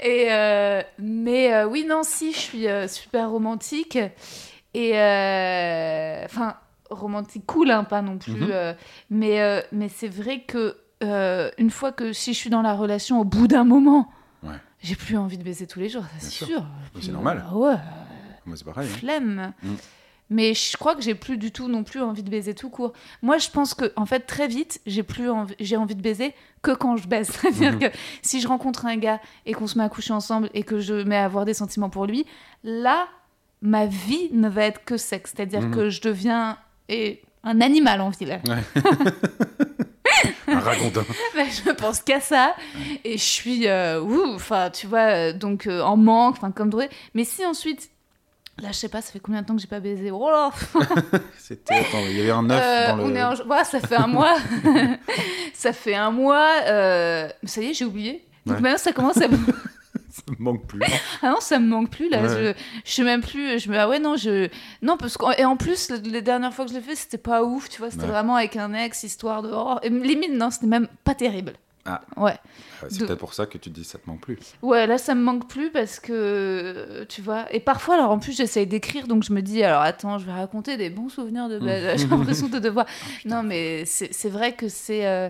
Et, 0.04 0.28
euh, 0.32 0.82
mais 1.00 1.54
euh, 1.54 1.66
oui, 1.68 1.84
non, 1.88 2.02
si, 2.04 2.32
je 2.34 2.38
suis 2.38 2.68
euh, 2.68 2.88
super 2.88 3.30
romantique. 3.32 3.98
Et, 4.76 4.92
enfin, 4.94 6.56
romantique 6.92 7.46
cool, 7.48 7.72
hein, 7.72 7.84
pas 7.84 8.02
non 8.04 8.18
plus. 8.20 8.34
Mhm. 8.34 8.76
mais 9.10 9.66
mais 9.72 9.90
c'est 9.90 10.08
vrai 10.08 10.42
que 10.42 10.78
euh, 11.04 11.50
une 11.58 11.70
fois 11.70 11.92
que 11.92 12.14
si 12.14 12.34
je 12.34 12.38
suis 12.40 12.50
dans 12.50 12.62
la 12.62 12.74
relation, 12.74 13.20
au 13.20 13.24
bout 13.26 13.48
d'un 13.48 13.64
moment, 13.64 14.10
Ouais. 14.44 14.56
j'ai 14.82 14.96
plus 14.96 15.18
envie 15.18 15.38
de 15.38 15.44
baiser 15.44 15.68
tous 15.68 15.80
les 15.80 15.90
jours, 15.90 16.04
c'est 16.20 16.46
sûr. 16.46 16.64
Puis, 16.94 17.06
c'est 17.06 17.12
normal. 17.12 17.44
euh, 17.52 17.56
ouais, 17.56 17.76
moi 18.46 18.56
c'est 18.58 18.66
pareil. 18.66 18.88
hein. 18.92 18.98
flemme. 18.98 19.54
Mm. 19.64 19.74
Mais 20.30 20.54
je 20.54 20.76
crois 20.76 20.94
que 20.94 21.02
j'ai 21.02 21.16
plus 21.16 21.38
du 21.38 21.52
tout 21.54 21.70
non 21.70 21.86
plus 21.86 22.02
envie 22.02 22.22
de 22.22 22.30
baiser 22.30 22.54
tout 22.54 22.70
court. 22.70 22.92
Moi, 23.22 23.38
je 23.38 23.50
pense 23.50 23.74
que 23.74 23.94
en 23.96 24.06
fait 24.06 24.20
très 24.22 24.50
vite, 24.50 24.82
j'ai 24.86 25.02
plus 25.02 25.30
envie, 25.30 25.56
j'ai 25.62 25.78
envie 25.78 25.96
de 25.96 26.02
baiser 26.02 26.34
que 26.62 26.72
quand 26.72 26.98
je 26.98 27.08
baise. 27.08 27.30
C'est-à-dire 27.32 27.74
Mhm. 27.74 27.80
que 27.80 27.86
si 28.22 28.42
je 28.42 28.48
rencontre 28.50 28.86
un 28.86 28.98
gars 28.98 29.22
et 29.46 29.54
qu'on 29.54 29.68
se 29.68 29.78
met 29.78 29.86
à 29.86 29.90
coucher 29.90 30.12
ensemble 30.14 30.50
et 30.54 30.64
que 30.64 30.80
je 30.80 30.96
mets 30.96 31.16
à 31.16 31.24
avoir 31.24 31.46
des 31.46 31.54
sentiments 31.54 31.90
pour 31.90 32.06
lui, 32.06 32.26
là, 32.66 33.08
ma 33.62 33.86
vie 33.86 34.30
ne 34.34 34.50
va 34.50 34.64
être 34.64 34.84
que 34.84 34.98
sexe. 34.98 35.32
C'est-à-dire 35.34 35.62
Mhm. 35.62 35.74
que 35.74 35.90
je 35.90 36.02
deviens 36.02 36.58
et 36.90 37.22
un 37.46 37.62
animal 37.62 38.02
en 38.02 38.10
ville. 38.10 38.42
Un 40.48 40.60
ragondin. 40.60 41.04
Bah, 41.36 41.44
je 41.66 41.72
pense 41.72 42.02
qu'à 42.02 42.20
ça 42.22 42.56
et 43.04 43.18
je 43.18 43.24
suis 43.24 43.68
euh, 43.68 44.00
ouh, 44.02 44.34
enfin 44.36 44.70
tu 44.70 44.88
vois 44.88 45.00
euh, 45.12 45.34
donc 45.34 45.68
euh, 45.68 45.82
en 45.82 45.98
manque 45.98 46.36
enfin 46.38 46.52
comme 46.52 46.70
Drouet 46.70 46.90
mais 47.14 47.24
si 47.26 47.46
ensuite 47.46 47.90
là 48.60 48.70
je 48.72 48.78
sais 48.78 48.90
pas 48.90 49.02
ça 49.02 49.12
fait 49.12 49.20
combien 49.20 49.42
de 49.42 49.48
temps 49.48 49.56
que 49.56 49.62
j'ai 49.62 49.68
pas 49.68 49.80
baisé? 49.80 50.10
Oh 50.12 50.30
là 50.32 50.50
C'était. 51.38 51.76
Attends, 51.76 52.00
il 52.10 52.18
y 52.18 52.22
avait 52.22 52.32
un 52.32 52.50
œuf 52.50 52.62
Euh, 52.64 52.88
dans 52.88 52.96
le. 52.98 53.04
on 53.04 53.16
est 53.16 53.24
en... 53.24 53.36
ouais, 53.36 53.64
ça 53.64 53.80
fait 53.80 53.96
un 53.96 54.08
mois 54.08 54.36
ça 55.54 55.74
fait 55.74 55.96
un 55.96 56.12
mois 56.12 56.50
euh, 56.68 57.30
ça 57.44 57.62
y 57.62 57.68
est 57.70 57.74
j'ai 57.74 57.86
oublié 57.86 58.24
donc 58.46 58.56
Ouais. 58.58 58.62
maintenant 58.62 58.78
ça 58.78 58.94
commence 58.94 59.18
à 59.18 59.28
Ça 60.18 60.24
me 60.38 60.44
manque 60.44 60.66
plus. 60.68 60.82
ah 61.22 61.30
non 61.32 61.40
ça 61.40 61.60
me 61.60 61.68
manque 61.68 61.90
plus 61.92 62.10
là 62.10 62.22
Ouais. 62.24 62.30
je... 62.30 62.54
je 62.86 62.92
sais 62.92 63.04
même 63.04 63.22
plus 63.22 63.60
je 63.60 63.70
me 63.70 63.78
ah 63.78 63.88
ouais 63.88 64.00
non 64.00 64.16
je 64.18 64.50
non 64.82 64.98
parce 64.98 65.18
que 65.18 65.40
et 65.40 65.46
en 65.46 65.58
plus 65.58 65.90
le- 65.90 65.98
les 66.10 66.22
dernières 66.22 66.54
fois 66.54 66.66
que 66.66 66.72
je 66.72 66.76
l'ai 66.76 66.82
fait 66.82 66.96
c'était 66.96 67.18
pas 67.20 67.44
ouf 67.44 67.70
tu 67.70 67.80
vois 67.80 67.92
c'était 67.92 68.04
Ouais. 68.06 68.10
vraiment 68.12 68.36
avec 68.36 68.56
un 68.56 68.74
ex 68.74 69.04
histoire 69.04 69.42
de 69.44 69.50
oh, 69.54 69.76
et 69.84 69.90
limite 69.90 70.34
non 70.34 70.50
c'était 70.50 70.68
même 70.68 70.88
pas 71.04 71.14
terrible 71.16 71.54
Ah. 71.86 72.02
ouais 72.18 72.36
Ouais, 72.84 72.90
c'est 72.92 73.00
De- 73.00 73.06
peut-être 73.08 73.20
pour 73.20 73.34
ça 73.34 73.46
que 73.48 73.58
tu 73.58 73.72
te 73.72 73.76
dis 73.80 73.84
ça 73.84 73.98
te 73.98 74.08
manque 74.08 74.22
plus. 74.22 74.38
Ouais, 74.62 74.86
là, 74.86 75.00
ça 75.00 75.16
me 75.16 75.22
manque 75.24 75.48
plus 75.50 75.72
parce 75.72 76.00
que, 76.00 77.06
tu 77.10 77.24
vois, 77.24 77.52
et 77.52 77.60
parfois, 77.60 77.96
alors 77.96 78.12
en 78.12 78.20
plus, 78.20 78.38
j'essaye 78.38 78.68
d'écrire, 78.68 79.08
donc 79.08 79.24
je 79.24 79.34
me 79.34 79.42
dis, 79.42 79.64
alors 79.64 79.82
attends, 79.82 80.20
je 80.20 80.28
vais 80.28 80.32
raconter 80.34 80.78
des 80.78 80.92
bons 80.92 81.10
souvenirs 81.10 81.50
de... 81.50 81.60
J'ai 81.98 82.06
l'impression 82.06 82.48
de 82.56 82.60
devoir... 82.60 82.86
non, 83.26 83.42
mais 83.42 83.84
c'est 83.86 84.14
c'est 84.14 84.30
vrai 84.30 84.54
que 84.54 84.70
c'est... 84.70 85.08
euh, 85.08 85.30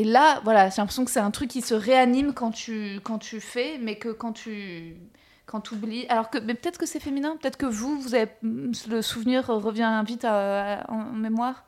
Et 0.00 0.04
là, 0.04 0.40
voilà, 0.44 0.70
j'ai 0.70 0.76
l'impression 0.80 1.04
que 1.04 1.10
c'est 1.10 1.20
un 1.20 1.30
truc 1.30 1.50
qui 1.50 1.60
se 1.60 1.74
réanime 1.74 2.32
quand 2.32 2.52
tu, 2.52 3.00
quand 3.04 3.18
tu 3.18 3.38
fais, 3.38 3.76
mais 3.78 3.98
que 3.98 4.08
quand 4.08 4.32
tu... 4.32 4.96
Quand 5.44 5.60
tu 5.60 5.74
oublies... 5.74 6.06
Alors 6.08 6.30
que, 6.30 6.38
mais 6.38 6.54
peut-être 6.54 6.78
que 6.78 6.86
c'est 6.86 7.00
féminin, 7.00 7.36
peut-être 7.36 7.58
que 7.58 7.66
vous, 7.66 8.00
vous 8.00 8.14
avez... 8.14 8.30
Le 8.42 9.02
souvenir 9.02 9.46
revient 9.48 10.02
vite 10.06 10.24
à- 10.24 10.78
à- 10.84 10.90
en 10.90 11.12
mémoire. 11.12 11.64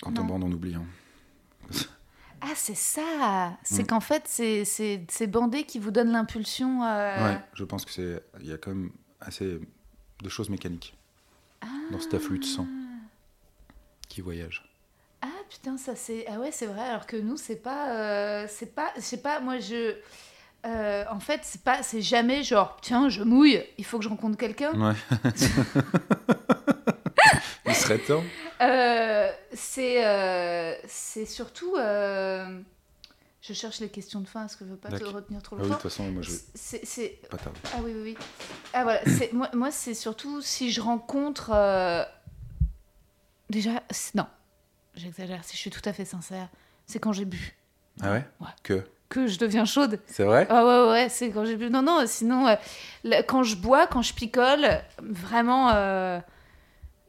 Quand 0.00 0.12
Non. 0.12 0.22
on 0.22 0.24
bande, 0.24 0.44
on 0.44 0.52
oublie. 0.52 0.74
hein. 0.74 0.84
Ah, 2.40 2.52
c'est 2.54 2.76
ça 2.76 3.56
C'est 3.64 3.82
Mm. 3.82 3.86
qu'en 3.88 4.00
fait, 4.00 4.22
c'est- 4.28 5.26
bandé 5.26 5.64
qui 5.64 5.78
vous 5.78 5.90
donne 5.90 6.12
l'impulsion... 6.12 6.82
euh, 6.84 7.24
Ouais, 7.34 7.40
je 7.54 7.64
pense 7.64 7.84
que 7.84 7.90
c'est. 7.90 8.22
Il 8.40 8.46
y 8.46 8.52
a 8.52 8.58
quand 8.58 8.70
même 8.70 8.90
assez 9.20 9.58
de 10.22 10.28
choses 10.28 10.48
mécaniques 10.48 10.96
dans 11.90 11.98
cet 12.00 12.14
afflux 12.14 12.38
de 12.38 12.44
sang 12.44 12.66
qui 14.08 14.20
voyage. 14.20 14.64
Ah 15.22 15.28
putain, 15.50 15.76
ça 15.78 15.96
c'est. 15.96 16.24
Ah 16.28 16.38
ouais, 16.38 16.50
c'est 16.52 16.66
vrai. 16.66 16.82
Alors 16.82 17.06
que 17.06 17.16
nous, 17.16 17.36
c'est 17.36 17.56
pas. 17.56 17.90
euh, 17.92 18.46
c'est 18.48 18.74
pas. 18.74 18.92
Je 18.96 19.00
sais 19.00 19.16
pas, 19.20 19.40
moi 19.40 19.58
je. 19.58 19.96
euh, 20.66 21.04
en 21.10 21.20
fait, 21.20 21.40
c'est 21.42 21.62
pas. 21.62 21.82
C'est 21.82 22.02
jamais 22.02 22.42
genre, 22.42 22.76
tiens, 22.82 23.08
je 23.08 23.22
mouille, 23.22 23.62
il 23.78 23.84
faut 23.84 23.98
que 23.98 24.04
je 24.04 24.08
rencontre 24.08 24.36
quelqu'un. 24.36 24.72
Ouais. 24.78 24.94
Il 27.66 27.74
serait 27.74 27.98
temps. 27.98 28.22
Euh, 28.60 29.30
c'est. 29.52 30.04
euh, 30.06 30.74
c'est 30.86 31.26
surtout. 31.26 31.74
je 31.76 33.52
cherche 33.52 33.80
les 33.80 33.88
questions 33.88 34.20
de 34.20 34.28
fin, 34.28 34.44
est-ce 34.46 34.56
que 34.56 34.64
je 34.64 34.70
veux 34.70 34.76
pas 34.76 34.90
te 34.90 35.04
retenir 35.04 35.42
trop 35.42 35.56
Ah 35.56 35.62
oui, 35.62 35.64
de 35.66 35.72
longtemps 35.72 35.82
toute 35.82 35.90
façon, 35.90 36.10
moi 36.10 36.22
je 36.22 36.30
C'est. 36.54 36.84
c'est- 36.86 37.20
pas 37.28 37.36
tarder. 37.38 37.58
Ah 37.74 37.78
oui, 37.82 37.92
oui, 37.94 38.02
oui. 38.02 38.16
Ah 38.72 38.82
voilà, 38.84 39.00
c'est- 39.06 39.32
moi, 39.32 39.48
moi 39.54 39.70
c'est 39.70 39.94
surtout 39.94 40.40
si 40.42 40.70
je 40.72 40.80
rencontre. 40.80 41.50
Déjà, 43.50 43.82
non, 44.14 44.26
j'exagère, 44.96 45.44
si 45.44 45.54
je 45.56 45.60
suis 45.60 45.70
tout 45.70 45.82
à 45.84 45.92
fait 45.92 46.04
sincère, 46.04 46.48
c'est 46.86 46.98
quand 46.98 47.12
j'ai 47.12 47.24
bu 47.24 47.56
Ah 48.02 48.12
ouais, 48.12 48.24
Ouais. 48.40 48.46
Que? 48.62 48.82
Que 49.08 49.28
je 49.28 49.38
deviens 49.38 49.64
chaude. 49.64 50.00
C'est 50.06 50.24
vrai? 50.24 50.46
Ah 50.50 50.64
ouais, 50.66 50.82
ouais, 50.82 50.90
ouais, 50.90 51.08
c'est 51.08 51.30
quand 51.30 51.44
j'ai 51.44 51.54
bu. 51.56 51.70
Non, 51.70 51.82
non, 51.82 52.04
sinon, 52.06 52.48
euh, 52.48 53.22
quand 53.28 53.44
je 53.44 53.54
bois, 53.56 53.86
quand 53.86 54.02
je 54.02 54.12
picole, 54.12 54.66
vraiment. 55.00 55.70
euh, 55.74 56.18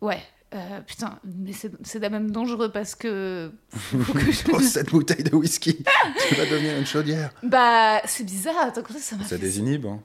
Ouais. 0.02 0.22
euh, 0.54 0.80
putain, 0.82 1.20
mais 1.24 1.54
c'est 1.54 2.00
même 2.10 2.30
dangereux 2.30 2.72
parce 2.72 2.94
que. 2.94 3.52
faut 3.70 4.14
que 4.14 4.20
je- 4.32 4.44
Oh, 4.54 4.60
cette 4.60 4.92
bouteille 4.92 5.24
de 5.24 5.36
whisky 5.36 5.84
Tu 6.28 6.36
vas 6.36 6.46
devenir 6.46 6.78
une 6.78 6.86
chaudière 6.86 7.32
Bah, 7.42 8.00
c'est 8.06 8.24
bizarre. 8.24 8.58
Attends, 8.60 8.84
ça, 9.00 9.16
m'a 9.16 9.24
Ça 9.24 9.30
fait- 9.30 9.38
désinhibe. 9.40 9.88
hein. 9.88 10.00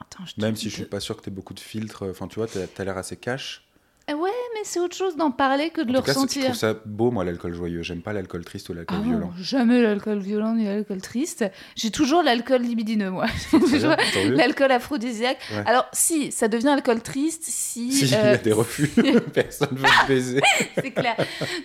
Attends, 0.00 0.24
je 0.24 0.34
te- 0.36 0.40
Même 0.40 0.56
si 0.56 0.70
je 0.70 0.74
suis 0.76 0.84
pas 0.86 1.00
sûr 1.00 1.16
que 1.18 1.22
t'aies 1.22 1.30
beaucoup 1.30 1.52
de 1.54 1.60
filtres. 1.60 2.06
Enfin, 2.10 2.28
tu 2.28 2.36
vois, 2.36 2.46
t'as 2.48 2.60
as, 2.78 2.84
l'air 2.84 2.96
assez 2.96 3.16
cash. 3.16 3.68
Ah 4.10 4.16
Ouais, 4.16 4.30
mais 4.54 4.60
c'est 4.64 4.80
autre 4.80 4.96
chose 4.96 5.16
d'en 5.16 5.30
parler 5.30 5.70
que 5.70 5.80
de 5.80 5.90
En 5.90 5.92
le 5.92 5.98
tout 6.00 6.04
cas, 6.06 6.12
c'est- 6.12 6.18
je 6.18 6.24
ressentir. 6.24 6.44
trouve 6.46 6.56
ça 6.56 6.74
beau, 6.84 7.10
moi, 7.10 7.24
l'alcool 7.24 7.54
joyeux. 7.54 7.82
J'aime 7.82 8.02
pas 8.02 8.12
l'alcool 8.12 8.44
triste 8.44 8.68
ou 8.68 8.74
l'alcool 8.74 8.98
Ah 9.00 9.04
violent. 9.04 9.26
non, 9.26 9.32
jamais 9.42 9.80
l'alcool 9.80 10.18
violent 10.18 10.54
ni 10.54 10.64
l'alcool 10.64 11.00
triste. 11.00 11.44
J'ai 11.76 11.90
toujours 11.90 12.22
l'alcool 12.22 12.62
libidineux, 12.62 13.10
moi. 13.10 13.26
L'alcool 14.30 14.72
aphrodisiaque. 14.72 15.38
Ouais. 15.52 15.62
Alors, 15.66 15.86
si, 15.92 16.32
ça 16.32 16.48
devient 16.48 16.68
alcool 16.68 17.00
triste 17.02 17.44
si. 17.44 17.92
Si, 17.92 18.04
il 18.04 18.10
y 18.10 18.14
euh, 18.14 18.34
a 18.34 18.36
des 18.36 18.52
refus, 18.52 18.88
personne 19.34 19.68
veut 19.76 19.86
te 20.02 20.08
baiser. 20.08 20.40
c'est 20.74 20.90
clair. 20.90 21.16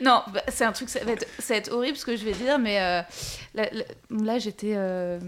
Non, 0.02 0.22
bah, 0.34 0.42
c'est 0.50 0.66
un 0.66 0.72
truc, 0.72 0.90
ça 0.90 1.04
va, 1.04 1.12
être, 1.14 1.26
ça 1.40 1.54
va 1.56 1.58
être 1.58 1.72
horrible 1.72 1.98
ce 1.98 2.06
que 2.06 2.16
je 2.16 2.26
vais 2.26 2.34
dire, 2.34 2.60
mais 2.60 2.80
euh, 2.82 3.02
là, 4.12 4.38
j'étais. 4.40 4.74
euh, 4.76 5.20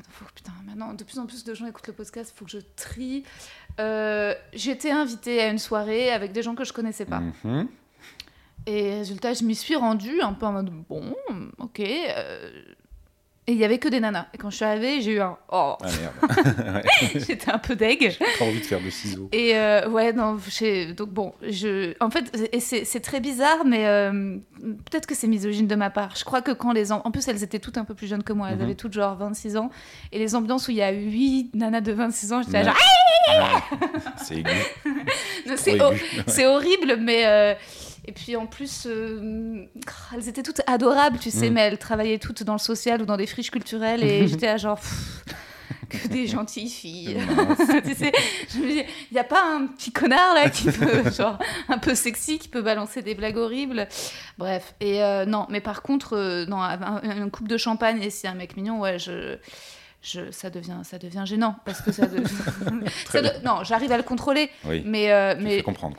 Attends, 0.00 0.10
faut 0.12 0.24
que- 0.24 0.32
putain, 0.34 0.52
maintenant, 0.66 0.92
de 0.94 1.04
plus 1.04 1.18
en 1.18 1.26
plus 1.26 1.44
de 1.44 1.54
gens 1.54 1.66
écoutent 1.66 1.86
le 1.86 1.92
podcast, 1.92 2.32
il 2.34 2.38
faut 2.38 2.44
que 2.44 2.50
je 2.50 2.58
trie. 2.76 3.22
Euh, 3.78 4.34
j'étais 4.52 4.90
invitée 4.90 5.40
à 5.40 5.48
une 5.48 5.58
soirée 5.58 6.10
avec 6.10 6.32
des 6.32 6.42
gens 6.42 6.54
que 6.54 6.64
je 6.64 6.72
connaissais 6.72 7.04
pas. 7.06 7.20
Mhm. 7.44 7.68
Et 8.66 8.94
résultat, 8.98 9.32
je 9.32 9.44
m'y 9.44 9.54
suis 9.54 9.74
rendue 9.76 10.20
un 10.20 10.32
peu 10.34 10.46
en 10.46 10.52
mode 10.52 10.70
bon, 10.70 11.14
ok. 11.58 11.80
euh, 11.80 12.50
Et 13.50 13.54
il 13.54 13.58
y 13.58 13.64
avait 13.64 13.78
que 13.78 13.88
des 13.88 13.98
nanas. 13.98 14.26
Et 14.32 14.38
quand 14.38 14.48
je 14.50 14.54
suis 14.56 14.64
arrivée, 14.64 15.00
j'ai 15.00 15.14
eu 15.14 15.20
un 15.20 15.36
oh, 15.50 15.74
Ah 15.82 15.86
merde. 16.00 16.86
J'étais 17.26 17.50
un 17.50 17.58
peu 17.58 17.74
deg. 17.74 18.16
Pas 18.38 18.44
envie 18.44 18.60
de 18.60 18.64
faire 18.64 18.80
de 18.80 18.90
ciseaux. 18.90 19.28
Et 19.32 19.56
euh, 19.56 19.88
ouais, 19.88 20.12
non, 20.12 20.38
j'ai- 20.48 20.92
donc 20.92 21.08
bon, 21.08 21.32
je, 21.42 21.94
en 22.00 22.10
fait, 22.10 22.30
et 22.52 22.60
c'est 22.60 22.84
c'est 22.84 23.00
très 23.00 23.18
bizarre, 23.18 23.64
mais 23.64 23.86
euh, 23.88 24.36
peut-être 24.88 25.06
que 25.06 25.16
c'est 25.16 25.26
misogyne 25.26 25.66
de 25.66 25.74
ma 25.74 25.90
part. 25.90 26.14
Je 26.16 26.24
crois 26.24 26.42
que 26.42 26.52
quand 26.52 26.70
les. 26.72 26.92
am- 26.92 27.02
En 27.04 27.10
plus, 27.10 27.26
elles 27.26 27.42
étaient 27.42 27.58
toutes 27.58 27.76
un 27.78 27.84
peu 27.84 27.94
plus 27.94 28.06
jeunes 28.06 28.22
que 28.22 28.32
moi, 28.32 28.48
elles 28.50 28.56
Mhm. 28.58 28.62
avaient 28.64 28.74
toutes 28.76 28.92
genre 28.92 29.16
26 29.16 29.56
ans. 29.56 29.70
Et 30.12 30.18
les 30.20 30.34
ambiances 30.36 30.68
où 30.68 30.70
il 30.70 30.76
y 30.76 30.82
a 30.82 30.90
8 30.92 31.50
nanas 31.54 31.80
de 31.80 31.92
26 31.92 32.32
ans, 32.32 32.42
j'étais 32.42 32.62
genre. 32.62 32.76
Aigu. 34.30 34.50
c'est 36.26 36.46
horrible, 36.46 36.96
mais. 37.00 37.26
euh, 37.26 37.54
Et 38.06 38.12
puis 38.12 38.34
en 38.36 38.46
plus, 38.46 38.86
euh, 38.86 39.64
elles 40.14 40.28
étaient 40.28 40.42
toutes 40.42 40.62
adorables, 40.66 41.18
tu 41.18 41.30
sais, 41.30 41.50
Mm. 41.50 41.52
mais 41.52 41.60
elles 41.62 41.78
travaillaient 41.78 42.18
toutes 42.18 42.42
dans 42.42 42.54
le 42.54 42.58
social 42.58 43.02
ou 43.02 43.04
dans 43.06 43.16
des 43.16 43.26
friches 43.26 43.50
culturelles 43.50 44.02
et 44.02 44.26
j'étais 44.28 44.46
là 44.46 44.56
genre. 44.56 44.78
pff, 44.78 45.24
que 45.88 46.06
des 46.08 46.26
gentilles 46.28 46.68
filles. 46.70 47.16
tu 47.84 47.94
sais, 47.94 48.12
je 48.52 48.58
me 48.58 48.68
dis, 48.70 48.82
il 49.10 49.14
n'y 49.14 49.18
a 49.18 49.24
pas 49.24 49.42
un 49.56 49.66
petit 49.66 49.90
connard 49.90 50.34
là 50.34 50.48
qui 50.48 50.70
peut, 50.70 51.10
genre, 51.16 51.36
un 51.68 51.78
peu 51.78 51.94
sexy, 51.96 52.38
qui 52.38 52.48
peut 52.48 52.62
balancer 52.62 53.02
des 53.02 53.14
blagues 53.16 53.36
horribles. 53.36 53.88
Bref, 54.38 54.74
et 54.80 55.02
euh, 55.02 55.24
non, 55.26 55.46
mais 55.50 55.60
par 55.60 55.82
contre, 55.82 56.16
euh, 56.16 56.46
non, 56.46 56.62
un, 56.62 56.80
un- 56.80 57.16
une 57.24 57.30
coupe 57.32 57.48
de 57.48 57.56
champagne 57.56 58.00
et 58.02 58.10
si 58.10 58.28
un 58.28 58.34
mec 58.34 58.56
mignon, 58.56 58.80
ouais, 58.80 58.98
je. 58.98 59.36
Je, 60.02 60.30
ça, 60.30 60.48
devient, 60.48 60.78
ça 60.82 60.96
devient 60.96 61.24
gênant 61.26 61.56
parce 61.66 61.82
que 61.82 61.92
ça, 61.92 62.06
de- 62.06 62.22
ça 63.06 63.20
de- 63.20 63.44
non 63.44 63.64
j'arrive 63.64 63.92
à 63.92 63.98
le 63.98 64.02
contrôler 64.02 64.48
Oui. 64.64 64.82
mais 64.86 65.12
euh, 65.12 65.34
mais 65.38 65.60
comprendre. 65.62 65.98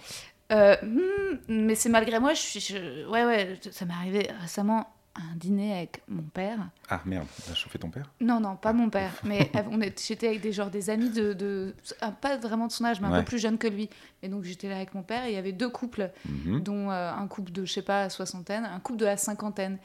Euh, 0.52 0.76
hmm, 0.84 1.38
mais 1.48 1.76
c'est 1.76 1.90
malgré 1.90 2.20
moi, 2.20 2.34
je 2.34 2.40
suis. 2.42 2.60
je- 2.60 3.08
Ouais, 3.10 3.26
ouais, 3.26 3.60
ça 3.72 3.86
m'est 3.86 3.94
arrivé 3.94 4.30
récemment 4.42 4.88
à 5.16 5.22
un 5.22 5.36
dîner 5.36 5.78
avec 5.78 6.02
mon 6.08 6.24
père. 6.24 6.58
Ah 6.90 7.02
merde, 7.06 7.28
t'as 7.46 7.54
chauffé 7.54 7.78
ton 7.80 7.90
père? 7.90 8.10
Non, 8.22 8.40
non, 8.40 8.56
pas 8.56 8.72
mon 8.74 8.90
père. 8.90 9.12
Mais 9.24 9.52
j'étais 10.08 10.28
avec 10.28 10.42
des, 10.42 10.52
genre, 10.54 10.70
des 10.70 10.90
amis 10.90 11.10
de, 11.10 11.34
de- 11.34 11.76
ah, 12.02 12.12
Pas 12.12 12.38
vraiment 12.38 12.68
de 12.68 12.72
son 12.72 12.86
âge, 12.86 13.02
mais 13.02 13.08
un 13.08 13.12
Ouais. 13.12 13.20
peu 13.20 13.26
plus 13.26 13.40
jeune 13.40 13.58
que 13.58 13.68
lui. 13.68 13.90
Et 14.24 14.30
donc 14.30 14.44
j'étais 14.44 14.70
là 14.70 14.76
avec 14.78 14.94
mon 14.94 15.04
père 15.04 15.26
et 15.26 15.30
il 15.32 15.34
y 15.36 15.38
avait 15.38 15.52
deux 15.52 15.70
couples, 15.70 16.12
Mhm. 16.26 16.62
dont 16.62 16.90
euh, 16.92 17.12
un 17.12 17.28
couple 17.28 17.52
de, 17.52 17.66
je 17.66 17.72
sais 17.74 17.82
pas, 17.82 18.10
soixantaine, 18.10 18.64
un 18.66 18.80
couple 18.80 19.00
de 19.00 19.06
la 19.06 19.18
cinquantaine. 19.18 19.78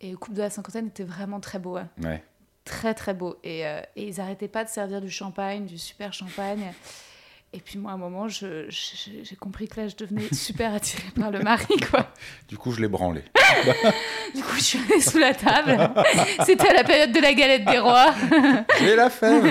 Et 0.00 0.10
le 0.10 0.16
couple 0.16 0.36
de 0.36 0.42
la 0.42 0.50
cinquantaine 0.50 0.88
était 0.88 1.04
vraiment 1.04 1.40
très 1.40 1.58
beau. 1.58 1.76
hein. 1.76 1.88
Ouais. 2.02 2.22
Très, 2.64 2.92
très 2.94 3.14
beau. 3.14 3.36
Et, 3.44 3.64
euh, 3.66 3.80
et 3.94 4.08
ils 4.08 4.20
arrêtaient 4.20 4.48
pas 4.48 4.64
de 4.64 4.68
servir 4.68 5.00
du 5.00 5.10
champagne, 5.10 5.66
du 5.66 5.78
super 5.78 6.12
champagne. 6.12 6.72
Et 7.52 7.60
puis 7.60 7.78
moi, 7.78 7.92
à 7.92 7.94
un 7.94 7.98
moment, 7.98 8.28
je- 8.28 8.68
je- 8.68 9.22
j'ai 9.22 9.36
compris 9.36 9.66
que 9.68 9.80
là, 9.80 9.88
je 9.88 9.96
devenais 9.96 10.28
super 10.34 10.74
attirée 10.74 11.10
par 11.18 11.30
le 11.30 11.40
mari, 11.40 11.76
quoi. 11.90 12.12
Du 12.48 12.58
coup, 12.58 12.70
je 12.72 12.80
l'ai 12.80 12.88
branlé. 12.88 13.22
Du 14.34 14.42
coup, 14.42 14.56
je 14.56 14.62
suis 14.62 14.78
allée 14.78 15.00
sous 15.00 15.18
la 15.18 15.32
table. 15.34 15.90
C'était 16.44 16.68
à 16.68 16.74
la 16.74 16.84
période 16.84 17.12
de 17.12 17.20
la 17.20 17.32
galette 17.32 17.64
des 17.64 17.78
rois. 17.78 18.14
J'ai 18.80 18.96
la 18.96 19.08
fève. 19.08 19.44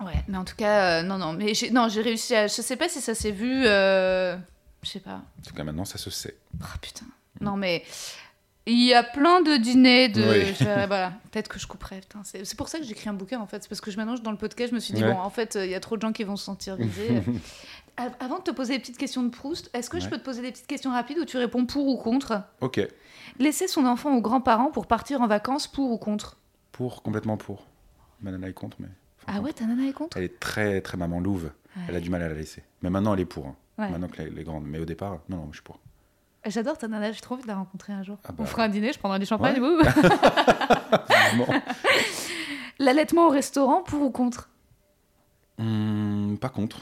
Ouais, 0.00 0.14
mais 0.26 0.36
en 0.36 0.44
tout 0.44 0.56
cas, 0.56 0.98
euh, 0.98 1.02
non, 1.02 1.18
non, 1.18 1.32
mais 1.32 1.54
j'ai, 1.54 1.70
non, 1.70 1.88
j'ai 1.88 2.00
réussi 2.02 2.34
à. 2.34 2.48
Je 2.48 2.60
sais 2.60 2.76
pas 2.76 2.88
si 2.88 3.00
ça 3.00 3.14
s'est 3.14 3.30
vu. 3.30 3.62
euh, 3.66 4.36
Je 4.82 4.88
sais 4.88 5.00
pas. 5.00 5.22
En 5.38 5.42
tout 5.46 5.54
cas, 5.54 5.62
maintenant, 5.62 5.84
ça 5.84 5.98
se 5.98 6.10
sait. 6.10 6.36
Oh 6.60 6.64
putain. 6.80 7.06
Non, 7.40 7.56
mais 7.56 7.84
il 8.66 8.82
y 8.84 8.94
a 8.94 9.02
plein 9.02 9.40
de 9.42 9.56
dîners 9.56 10.08
de. 10.08 10.22
Oui. 10.22 10.54
je 10.58 10.64
verrai, 10.64 10.86
voilà, 10.88 11.12
peut-être 11.30 11.48
que 11.48 11.58
je 11.58 11.66
couperai. 11.66 12.00
C'est, 12.24 12.56
pour 12.56 12.68
ça 12.68 12.78
que 12.78 12.84
j'écris 12.84 13.08
un 13.08 13.12
bouquin 13.14 13.40
en 13.40 13.46
fait. 13.46 13.62
C'est 13.62 13.68
parce 13.68 13.80
que 13.80 13.90
je, 13.90 13.96
maintenant, 13.96 14.16
je- 14.16 14.22
dans 14.22 14.30
le 14.30 14.36
podcast, 14.36 14.70
je 14.70 14.74
me 14.74 14.80
suis 14.80 14.94
dit, 14.94 15.02
Ouais. 15.02 15.12
bon, 15.12 15.18
en 15.18 15.30
fait, 15.30 15.56
euh, 15.56 15.64
il 15.64 15.70
y 15.70 15.74
a 15.74 15.80
trop 15.80 15.96
de 15.96 16.02
gens 16.02 16.12
qui 16.12 16.24
vont 16.24 16.36
se 16.36 16.44
sentir 16.44 16.76
visés. 16.76 17.22
Av- 17.98 18.14
Avant 18.20 18.38
de 18.38 18.44
te 18.44 18.50
poser 18.50 18.74
des 18.74 18.78
petites 18.78 18.96
questions 18.98 19.22
de 19.22 19.28
Proust, 19.28 19.68
est-ce 19.74 19.90
que 19.90 20.00
je 20.00 20.08
peux 20.08 20.16
te 20.18 20.24
poser 20.24 20.40
des 20.42 20.50
petites 20.50 20.66
questions 20.66 20.90
rapides 20.92 21.18
où 21.18 21.24
tu 21.26 21.36
réponds 21.36 21.66
pour 21.66 21.86
ou 21.88 21.96
contre? 21.98 22.42
Ok. 22.62 22.80
Laisser 23.38 23.68
son 23.68 23.84
enfant 23.84 24.14
aux 24.16 24.20
grands-parents 24.22 24.70
pour 24.70 24.86
partir 24.86 25.20
en 25.20 25.26
vacances, 25.26 25.66
pour 25.66 25.90
ou 25.90 25.98
contre? 25.98 26.36
Pour, 26.72 27.02
complètement 27.02 27.36
pour. 27.36 27.66
Ma 28.22 28.30
nana 28.30 28.48
est 28.48 28.52
contre, 28.54 28.76
mais. 28.80 28.88
Ah 29.26 29.40
ouais, 29.40 29.52
ta 29.52 29.66
nana 29.66 29.86
est 29.88 29.92
contre? 29.92 30.16
Elle 30.16 30.24
est 30.24 30.40
très, 30.40 30.80
très 30.80 30.96
maman 30.96 31.20
louve. 31.20 31.50
Elle 31.88 31.96
a 31.96 32.00
du 32.00 32.08
mal 32.10 32.22
à 32.22 32.28
la 32.28 32.34
laisser. 32.34 32.62
Mais 32.82 32.88
maintenant, 32.90 33.12
elle 33.14 33.20
est 33.20 33.24
pour. 33.26 33.46
hein. 33.46 33.56
Maintenant 33.78 34.08
que 34.08 34.22
les, 34.22 34.30
les 34.30 34.44
grandes. 34.44 34.64
Mais 34.64 34.78
au 34.78 34.84
départ, 34.84 35.18
non, 35.28 35.36
non, 35.38 35.48
je 35.50 35.56
suis 35.56 35.62
pour. 35.62 35.78
J'adore 36.46 36.76
ta 36.76 36.88
nana, 36.88 37.12
j'ai 37.12 37.20
trop 37.20 37.34
envie 37.34 37.44
de 37.44 37.48
la 37.48 37.54
rencontrer 37.54 37.92
un 37.92 38.02
jour. 38.02 38.18
Ah 38.24 38.32
bah. 38.32 38.38
On 38.38 38.46
fera 38.46 38.64
un 38.64 38.68
dîner, 38.68 38.92
je 38.92 38.98
prendrai 38.98 39.20
du 39.20 39.26
champagne. 39.26 39.60
Ouais. 39.60 39.84
L'allaitement 42.78 43.26
au 43.26 43.30
restaurant, 43.30 43.82
pour 43.82 44.02
ou 44.02 44.10
contre? 44.10 44.48
Hum, 45.58 46.36
pas 46.40 46.48
contre. 46.48 46.78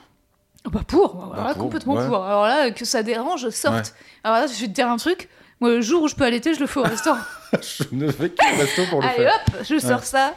Oh 0.65 0.71
bah 0.71 0.81
pour, 0.87 1.35
là, 1.37 1.55
pour, 1.55 1.65
complètement 1.65 1.95
ouais. 1.95 2.07
pour. 2.07 2.25
Alors 2.25 2.45
là, 2.45 2.71
que 2.71 2.85
ça 2.85 3.03
dérange, 3.03 3.49
sorte. 3.51 3.75
Ouais. 3.75 3.93
Alors 4.25 4.39
là, 4.41 4.47
je 4.47 4.61
vais 4.61 4.67
te 4.67 4.73
dire 4.73 4.89
un 4.89 4.97
truc. 4.97 5.29
Moi, 5.61 5.71
le 5.71 5.81
jour 5.83 6.03
où 6.03 6.09
je 6.09 6.15
peux 6.15 6.25
allaiter, 6.25 6.55
je 6.55 6.61
le 6.61 6.67
fais 6.67 6.81
au 6.81 6.85
restaurant. 6.85 7.21
je 7.53 7.85
ne 7.93 8.11
fais 8.11 8.31
qu'un 8.31 8.57
resto 8.57 8.83
pour 8.89 9.03
le 9.03 9.09
Allez 9.09 9.25
faire. 9.25 9.33
hop, 9.47 9.57
je 9.63 9.79
sors 9.79 10.05
ça. 10.05 10.35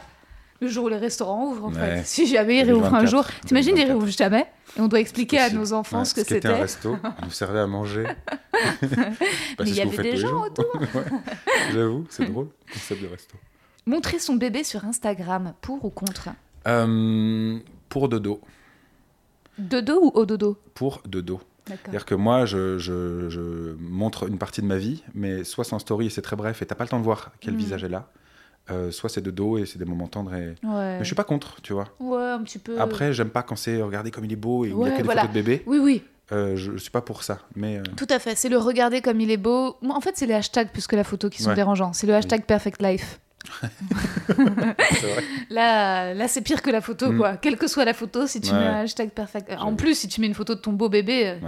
Le 0.64 0.70
jour 0.70 0.84
où 0.86 0.88
les 0.88 0.96
restaurants 0.96 1.46
ouvrent, 1.50 1.66
en 1.66 1.72
Ouais. 1.74 1.98
fait. 1.98 2.06
Si 2.06 2.26
jamais 2.26 2.58
ils 2.58 2.64
réouvrent 2.64 2.86
un 2.94 3.02
2024, 3.04 3.10
jour. 3.10 3.26
T'imagines, 3.46 3.76
ils 3.76 3.84
2024. 3.86 3.88
réouvrent 4.00 4.16
jamais. 4.16 4.46
Et 4.76 4.80
on 4.80 4.88
doit 4.88 5.00
expliquer 5.00 5.38
à 5.38 5.50
nos 5.50 5.72
enfants 5.72 5.98
Ouais, 6.00 6.04
ce 6.04 6.14
que 6.14 6.20
qu'était 6.22 6.48
un 6.48 6.66
c'était. 6.66 6.92
resto. 6.92 6.96
Ils 7.20 7.24
nous 7.26 7.30
servaient 7.30 7.60
à 7.60 7.66
manger. 7.66 8.04
Bah, 8.82 8.88
Mais 9.60 9.68
il 9.68 9.74
y 9.74 9.80
avait 9.80 10.02
des 10.02 10.16
gens 10.16 10.44
autour. 10.46 10.64
Ouais. 10.94 11.04
J'avoue, 11.72 12.06
c'est 12.08 12.24
drôle, 12.30 12.48
le 12.66 12.72
concept 12.72 13.02
de 13.02 13.06
resto. 13.08 13.36
Montrer 13.86 14.18
son 14.18 14.36
bébé 14.36 14.64
sur 14.64 14.84
Instagram, 14.84 15.52
pour 15.60 15.84
ou 15.84 15.90
contre? 15.90 16.28
Euh, 16.66 17.58
pour 17.88 18.08
de 18.08 18.18
dos. 18.18 18.40
De 19.58 19.80
dos 19.80 20.00
ou 20.02 20.08
au 20.14 20.24
dodo? 20.26 20.56
Pour 20.74 21.02
de 21.06 21.20
dos. 21.20 21.40
D'accord. 21.66 21.78
C'est-à-dire 21.84 22.04
que 22.06 22.14
moi, 22.14 22.44
je, 22.46 22.78
je- 22.78 23.28
je 23.28 23.74
montre 23.80 24.28
une 24.28 24.38
partie 24.38 24.60
de 24.62 24.66
ma 24.66 24.76
vie, 24.76 25.02
mais 25.14 25.44
soit 25.44 25.64
c'est 25.64 25.74
en 25.74 25.78
story 25.78 26.06
et 26.06 26.10
c'est 26.10 26.22
très 26.22 26.36
bref 26.36 26.60
et 26.62 26.66
t'as 26.66 26.74
pas 26.74 26.84
le 26.84 26.90
temps 26.90 26.98
de 26.98 27.04
voir 27.04 27.32
quel 27.40 27.54
Mm. 27.54 27.58
visage 27.58 27.84
est 27.84 27.88
là, 27.88 28.08
euh, 28.70 28.90
soit 28.90 29.10
c'est 29.10 29.20
de 29.20 29.30
dos 29.30 29.58
et 29.58 29.66
c'est 29.66 29.78
des 29.78 29.84
moments 29.84 30.06
tendres. 30.08 30.34
Et... 30.34 30.48
Ouais. 30.48 30.54
Mais 30.62 30.98
je 31.00 31.04
suis 31.04 31.14
pas 31.14 31.24
contre, 31.24 31.60
tu 31.62 31.72
vois. 31.72 31.88
Ouais, 32.00 32.22
un 32.30 32.42
petit 32.42 32.58
peu. 32.58 32.80
Après, 32.80 33.12
j'aime 33.12 33.30
pas 33.30 33.42
quand 33.42 33.56
c'est 33.56 33.80
regarder 33.82 34.10
comme 34.10 34.24
il 34.24 34.32
est 34.32 34.36
beau 34.36 34.64
et 34.64 34.68
il 34.68 34.70
y 34.72 34.74
Ouais, 34.74 34.88
a 34.88 34.92
que 34.92 34.96
des 34.98 35.02
voilà. 35.02 35.22
photos 35.22 35.34
de 35.36 35.40
bébé. 35.42 35.62
Oui, 35.66 35.78
oui. 35.78 36.02
Euh, 36.32 36.56
je, 36.56 36.72
je 36.72 36.78
suis 36.78 36.90
pas 36.90 37.02
pour 37.02 37.22
ça. 37.22 37.40
Mais 37.54 37.76
euh, 37.78 37.82
Tout 37.96 38.06
à 38.08 38.18
fait, 38.18 38.34
c'est 38.36 38.48
le 38.48 38.56
regarder 38.56 39.02
comme 39.02 39.20
il 39.20 39.30
est 39.30 39.36
beau. 39.36 39.76
En 39.88 40.00
fait, 40.00 40.16
c'est 40.16 40.24
les 40.26 40.32
hashtags 40.34 40.70
plus 40.70 40.86
que 40.86 40.96
la 40.96 41.04
photo 41.04 41.28
qui 41.28 41.42
sont 41.42 41.50
Ouais. 41.50 41.54
dérangeants. 41.54 41.92
C'est 41.92 42.06
le 42.06 42.14
hashtag 42.14 42.44
perfect 42.46 42.80
life. 42.80 43.20
vrai. 44.28 44.74
Là, 45.50 46.14
là 46.14 46.28
c'est 46.28 46.40
pire 46.40 46.62
que 46.62 46.70
la 46.70 46.80
photo, 46.80 47.12
Mm. 47.12 47.18
quoi. 47.18 47.36
Quelle 47.36 47.56
que 47.58 47.66
soit 47.66 47.84
la 47.84 47.92
photo, 47.94 48.26
si 48.26 48.40
tu 48.40 48.52
mets 48.52 48.58
un 48.58 48.80
hashtag 48.80 49.10
perfect. 49.10 49.52
En 49.58 49.74
plus, 49.74 49.94
si 49.98 50.08
tu 50.08 50.20
mets 50.22 50.26
une 50.26 50.34
photo 50.34 50.54
de 50.54 50.60
ton 50.60 50.72
beau 50.72 50.88
bébé. 50.88 51.38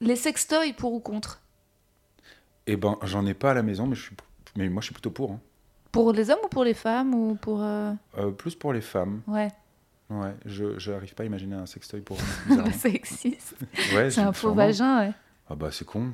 Les 0.00 0.16
sextoys 0.16 0.72
pour 0.74 0.92
ou 0.92 1.00
contre? 1.00 1.40
Eh 2.66 2.76
ben, 2.76 2.96
j'en 3.04 3.24
ai 3.26 3.34
pas 3.34 3.52
à 3.52 3.54
la 3.54 3.62
maison, 3.62 3.86
mais, 3.86 3.94
je 3.96 4.02
suis... 4.02 4.16
mais 4.56 4.68
moi, 4.68 4.80
je 4.80 4.86
suis 4.86 4.92
plutôt 4.94 5.10
pour. 5.10 5.32
hein. 5.32 5.40
Pour 5.92 6.12
les 6.12 6.30
hommes 6.30 6.38
ou 6.44 6.48
pour 6.48 6.64
les 6.64 6.74
femmes 6.74 7.14
ou 7.14 7.34
pour. 7.36 7.60
euh, 7.62 7.92
Euh, 8.18 8.30
plus 8.30 8.54
pour 8.54 8.72
les 8.72 8.80
femmes. 8.80 9.20
Ouais, 9.26 9.48
Ouais, 10.10 10.34
je 10.44 10.78
j'arrive 10.78 11.14
pas 11.14 11.22
à 11.22 11.26
imaginer 11.26 11.54
un 11.54 11.64
sextoy 11.66 12.00
pour. 12.00 12.18
bah, 12.48 12.64
ça 12.72 12.88
existe. 12.88 13.54
ouais, 13.94 14.10
C'est 14.10 14.20
un 14.20 14.32
faux 14.32 14.52
vagin, 14.52 15.00
ouais. 15.00 15.12
Ah 15.48 15.54
bah 15.54 15.68
c'est 15.70 15.84
con. 15.86 16.08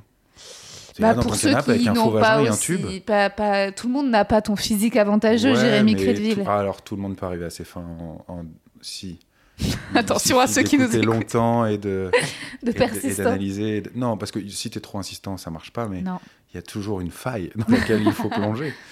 Bah, 1.01 1.09
là 1.09 1.15
dans 1.15 1.23
pour 1.23 1.33
ton 1.33 1.37
ceux 1.39 1.49
canapé 1.51 1.71
avec 1.73 1.83
qui 1.83 1.89
un 1.89 1.95
faux 1.95 2.05
n'ont 2.07 2.13
pas 2.21 2.39
vagin 2.39 2.45
et 2.45 2.49
un 2.49 2.57
tube. 2.57 2.87
Pas, 3.07 3.31
pas- 3.31 3.73
tout 3.73 3.87
le 3.89 3.93
monde 3.93 4.09
n'a 4.11 4.25
pas 4.25 4.41
ton 4.43 4.57
physique 4.57 4.97
avantageux, 4.97 5.53
Ouais, 5.55 5.61
Jérémy 5.61 5.95
Crédville. 5.97 6.35
tout- 6.37 6.43
ah, 6.47 6.59
alors 6.59 6.83
tout 6.83 6.95
le 6.97 7.03
monde 7.03 7.17
peut 7.17 7.27
arriver 7.27 7.45
à 7.45 7.51
ses 7.51 7.65
fins 7.65 7.85
en, 8.01 8.25
en- 8.33 8.45
si. 8.81 9.19
Attention 9.95 10.39
à 10.39 10.47
ceux 10.47 10.63
qui 10.63 10.79
nous 10.79 10.87
écoutent. 10.95 11.05
longtemps 11.05 11.67
et 11.67 11.79
de 11.79 12.11
De 12.63 12.71
et 12.71 13.15
d'analyser. 13.15 13.83
Non, 13.97 14.17
parce 14.17 14.31
que 14.31 14.47
si 14.49 14.71
t'es 14.71 14.81
trop 14.81 14.99
insistant, 14.99 15.37
ça 15.37 15.51
marche 15.51 15.73
pas. 15.73 15.89
Mais 15.89 16.01
il 16.01 16.55
y 16.55 16.59
a 16.59 16.63
toujours 16.63 17.01
une 17.01 17.11
faille 17.11 17.51
dans 17.57 17.67
laquelle 17.69 18.03
il 18.03 18.13
faut 18.13 18.29
plonger. 18.29 18.73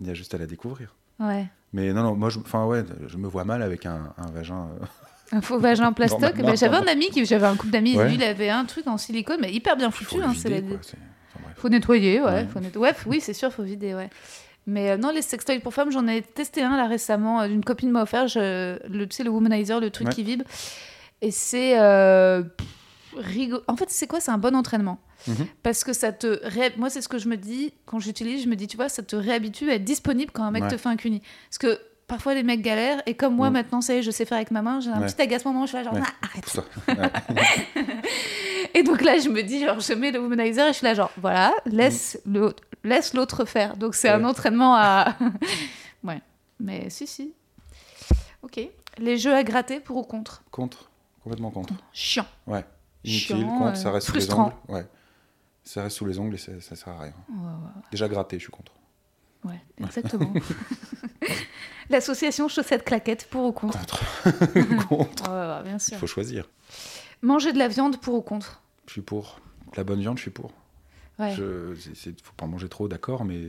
Il 0.00 0.06
y 0.06 0.10
a 0.10 0.14
juste 0.14 0.34
à 0.34 0.38
la 0.38 0.46
découvrir. 0.46 0.94
ouais. 1.20 1.46
Mais 1.72 1.92
non, 1.92 2.02
non, 2.04 2.14
moi, 2.14 2.30
je, 2.30 2.38
ouais, 2.38 2.84
je 3.06 3.16
me 3.18 3.26
vois 3.28 3.44
mal 3.44 3.60
avec 3.62 3.84
un, 3.86 4.14
un 4.16 4.30
vagin. 4.30 4.68
euh, 4.80 4.86
Un 5.32 5.40
faux 5.42 5.58
vagin 5.58 5.92
plastoc. 5.94 6.20
Normalement, 6.20 6.48
Bah, 6.50 6.54
j'avais 6.54 6.76
un 6.76 6.86
ami 6.86 7.10
qui, 7.10 7.24
j'avais 7.26 7.46
un 7.46 7.56
couple 7.56 7.72
d'amis, 7.72 7.96
Ouais. 7.96 8.06
lui, 8.08 8.14
il 8.14 8.22
avait 8.22 8.48
un 8.48 8.64
truc 8.64 8.86
en 8.86 8.96
silicone, 8.96 9.38
mais 9.40 9.52
hyper 9.52 9.76
bien 9.76 9.90
faut 9.90 10.04
foutu. 10.04 10.20
le 10.20 10.26
Hein, 10.26 10.32
vider, 10.32 10.48
la- 10.48 10.60
quoi, 10.62 10.76
enfin. 10.78 10.96
Faut 11.56 11.68
nettoyer, 11.68 12.20
ouais. 12.20 12.26
Ouais. 12.26 12.46
Faut 12.46 12.60
net- 12.60 12.76
ouais, 12.76 12.92
oui, 13.06 13.20
c'est 13.20 13.34
sûr, 13.34 13.52
faut 13.52 13.62
vider, 13.64 13.94
ouais. 13.94 14.08
Mais 14.66 14.90
euh, 14.90 14.96
non, 14.96 15.10
les 15.10 15.22
sextoys 15.22 15.60
pour 15.60 15.74
femmes, 15.74 15.90
j'en 15.92 16.06
ai 16.06 16.22
testé 16.22 16.62
un 16.62 16.76
là 16.76 16.86
récemment. 16.86 17.42
euh, 17.42 17.46
Une 17.48 17.64
copine 17.64 17.90
m'a 17.90 18.02
offert, 18.02 18.26
je- 18.28 18.78
le, 18.88 19.06
tu 19.06 19.16
sais, 19.16 19.24
le 19.24 19.30
womanizer, 19.30 19.80
le 19.80 19.90
truc 19.90 20.08
qui 20.10 20.22
vibre. 20.22 20.44
Et 21.20 21.30
c'est 21.30 21.78
euh, 21.80 22.42
En 23.68 23.76
fait, 23.76 23.90
c'est 23.90 24.06
quoi? 24.06 24.20
C'est 24.20 24.30
un 24.30 24.38
bon 24.38 24.54
entraînement. 24.54 24.98
Mhm. 25.26 25.46
Parce 25.62 25.84
que 25.84 25.92
ça 25.92 26.12
te. 26.12 26.38
ré- 26.46 26.72
Moi, 26.76 26.90
c'est 26.90 27.00
ce 27.02 27.08
que 27.08 27.18
je 27.18 27.28
me 27.28 27.36
dis 27.36 27.72
quand 27.86 27.98
j'utilise. 27.98 28.42
Je 28.44 28.48
me 28.48 28.56
dis, 28.56 28.66
tu 28.66 28.76
vois, 28.76 28.88
ça 28.88 29.02
te 29.02 29.16
réhabitue 29.16 29.70
à 29.70 29.74
être 29.74 29.84
disponible 29.84 30.30
quand 30.32 30.44
un 30.44 30.50
mec 30.50 30.64
Ouais. 30.64 30.70
te 30.70 30.76
fait 30.76 30.88
un 30.88 30.96
cuni. 30.96 31.22
Parce 31.48 31.58
que 31.58 31.80
parfois, 32.06 32.34
les 32.34 32.42
mecs 32.42 32.62
galèrent. 32.62 33.02
Et 33.06 33.14
comme 33.14 33.34
moi, 33.34 33.48
Mhm. 33.48 33.52
maintenant, 33.54 33.80
ça 33.80 33.94
y 33.94 33.98
est, 33.98 34.02
je 34.02 34.10
sais 34.10 34.24
faire 34.24 34.36
avec 34.36 34.50
ma 34.50 34.62
main, 34.62 34.80
j'ai 34.80 34.90
un 34.90 35.00
Ouais. 35.00 35.06
petit 35.06 35.20
agacement. 35.22 35.60
Je 35.62 35.68
suis 35.68 35.76
là, 35.78 35.84
genre, 35.84 35.94
Ouais. 35.94 36.00
Ah, 36.04 36.26
arrête. 36.26 36.60
Ouais. 36.88 37.10
Et 38.74 38.82
donc 38.82 39.00
là, 39.02 39.18
je 39.18 39.28
me 39.28 39.42
dis, 39.42 39.60
genre, 39.64 39.80
je 39.80 39.92
mets 39.94 40.10
le 40.12 40.20
womanizer 40.20 40.66
et 40.66 40.72
je 40.72 40.78
suis 40.78 40.84
là, 40.84 40.94
genre, 40.94 41.10
voilà, 41.16 41.54
laisse 41.64 42.20
le- 42.26 42.54
laisse 42.84 43.14
l'autre 43.14 43.44
faire. 43.46 43.76
Donc 43.76 43.94
c'est 43.94 44.08
un 44.10 44.22
entraînement 44.24 44.74
à. 44.76 45.16
ouais. 46.04 46.20
Mais 46.60 46.90
si, 46.90 47.06
si. 47.06 47.32
Ok. 48.42 48.60
Les 48.98 49.16
jeux 49.18 49.34
à 49.34 49.42
gratter 49.44 49.80
pour 49.80 49.96
ou 49.96 50.02
contre? 50.02 50.42
Contre, 50.50 50.90
complètement 51.22 51.50
contre. 51.50 51.74
Chiant. 51.92 52.26
Ouais. 52.46 52.64
Inutile, 53.06 53.36
Chiant, 53.38 53.58
contre, 53.58 53.76
ça 53.76 53.90
reste 53.92 54.06
sous 54.08 54.16
les 54.16 54.30
ongles. 54.32 54.52
Ouais. 54.68 54.86
Ça 55.64 55.82
reste 55.82 55.96
sous 55.96 56.06
les 56.06 56.18
ongles 56.18 56.34
et 56.34 56.38
ça, 56.38 56.52
ça 56.60 56.76
sert 56.76 56.88
à 56.92 57.00
rien. 57.00 57.14
Ouais, 57.28 57.52
Déjà 57.90 58.08
gratté, 58.08 58.38
je 58.38 58.44
suis 58.44 58.52
contre. 58.52 58.72
ouais, 59.44 59.52
ouais, 59.52 59.60
exactement. 59.86 60.32
L'association 61.90 62.48
chaussettes 62.48 62.84
claquettes 62.84 63.28
pour 63.30 63.44
ou 63.44 63.52
contre? 63.52 63.78
Contre. 63.78 64.86
contre. 64.88 65.30
Ouais, 65.30 65.56
ouais, 65.58 65.62
bien 65.62 65.76
Il 65.76 65.80
sûr. 65.80 65.98
faut 65.98 66.06
choisir. 66.06 66.48
Manger 67.22 67.52
de 67.52 67.58
la 67.58 67.68
viande 67.68 67.98
pour 68.00 68.14
ou 68.14 68.22
contre? 68.22 68.60
Je 68.86 68.92
suis 68.92 69.02
pour. 69.02 69.40
La 69.76 69.84
bonne 69.84 70.00
viande, 70.00 70.16
je 70.18 70.22
suis 70.22 70.30
pour. 70.30 70.52
Ouais. 71.18 71.32
Je, 71.34 71.74
c'est, 71.76 71.96
c'est- 71.96 72.20
faut 72.22 72.32
pas 72.36 72.44
en 72.46 72.48
manger 72.48 72.68
trop, 72.68 72.88
d'accord, 72.88 73.24
mais. 73.24 73.48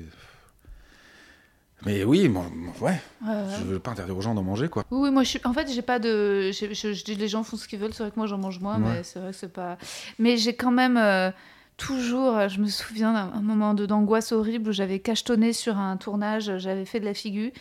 Mais 1.86 2.04
oui, 2.04 2.28
moi, 2.28 2.46
ouais. 2.82 3.00
Ouais, 3.22 3.28
ouais. 3.30 3.44
Je 3.60 3.64
veux 3.64 3.80
pas 3.80 3.92
interdire 3.92 4.18
aux 4.18 4.22
gens 4.22 4.34
d'en 4.34 4.42
manger, 4.44 4.68
quoi. 4.68 4.84
Oui, 4.90 5.00
oui, 5.04 5.12
moi 5.12 5.24
je 5.24 5.30
suis. 5.30 5.40
En 5.46 5.54
fait, 5.54 5.72
j'ai 5.72 5.82
pas 5.84 6.00
de. 6.00 6.52
Je, 6.52 6.74
je 6.74 7.04
dis 7.04 7.16
les 7.16 7.28
gens 7.28 7.44
font 7.44 7.56
ce 7.56 7.68
qu'ils 7.68 7.80
veulent. 7.80 7.94
C'est 7.94 8.04
vrai 8.04 8.12
que 8.12 8.18
moi 8.18 8.26
j'en 8.28 8.40
mange 8.40 8.60
moins, 8.60 8.78
mais 8.80 9.04
c'est 9.04 9.20
vrai 9.20 9.32
que 9.32 9.38
c'est 9.38 9.54
pas. 9.54 9.78
Mais 10.18 10.38
j'ai 10.38 10.56
quand 10.56 10.72
même 10.72 10.98
euh, 10.98 11.30
toujours. 11.78 12.36
euh, 12.36 12.48
Je 12.50 12.60
me 12.60 12.68
souviens 12.68 13.14
d'un 13.14 13.32
un 13.38 13.42
moment 13.42 13.74
d'angoisse 13.76 14.32
horrible 14.32 14.70
où 14.70 14.74
j'avais 14.74 15.00
cachetonné 15.00 15.54
sur 15.54 15.78
un 15.78 15.98
tournage. 15.98 16.58
J'avais 16.58 16.86
fait 16.86 17.00
de 17.00 17.06
la 17.06 17.14
figure. 17.14 17.52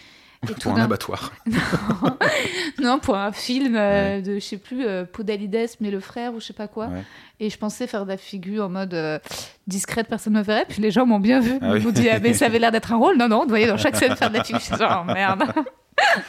Et 0.42 0.52
tout 0.52 0.54
Pour 0.60 0.76
un 0.76 0.82
abattoir. 0.82 1.32
non, 2.82 2.98
pour 2.98 3.16
un 3.16 3.32
film 3.32 3.74
euh, 3.76 4.20
de 4.20 4.34
je 4.34 4.40
sais 4.40 4.56
plus 4.58 4.84
euh, 4.86 5.04
Podalides, 5.04 5.70
mais 5.80 5.90
le 5.90 6.00
frère 6.00 6.34
ou 6.34 6.40
je 6.40 6.46
sais 6.46 6.52
pas 6.52 6.68
quoi. 6.68 6.86
Ouais. 6.86 7.02
Et 7.40 7.50
je 7.50 7.58
pensais 7.58 7.86
faire 7.86 8.04
de 8.04 8.10
la 8.10 8.16
figure 8.16 8.64
en 8.64 8.68
mode 8.68 8.94
euh, 8.94 9.18
discrète, 9.66 10.08
personne 10.08 10.34
ne 10.34 10.38
me 10.38 10.44
verrait. 10.44 10.66
Puis 10.68 10.80
les 10.82 10.90
gens 10.90 11.06
m'ont 11.06 11.20
bien 11.20 11.40
vu. 11.40 11.58
Ah 11.60 11.68
Ils 11.68 11.72
oui. 11.74 11.84
m'ont 11.84 11.90
dit, 11.90 12.08
ah, 12.08 12.18
mais 12.20 12.32
ça 12.34 12.46
avait 12.46 12.58
l'air 12.58 12.72
d'être 12.72 12.92
un 12.92 12.96
rôle. 12.96 13.16
Non, 13.16 13.28
non, 13.28 13.40
on 13.40 13.44
te 13.44 13.50
voyait 13.50 13.66
dans 13.66 13.76
chaque 13.76 13.96
scène 13.96 14.16
faire 14.16 14.30
de 14.30 14.36
la 14.36 14.44
figure. 14.44 14.60
Je 14.60 14.66
suis 14.66 14.76
genre, 14.76 15.04
oh, 15.08 15.12
merde. 15.12 15.42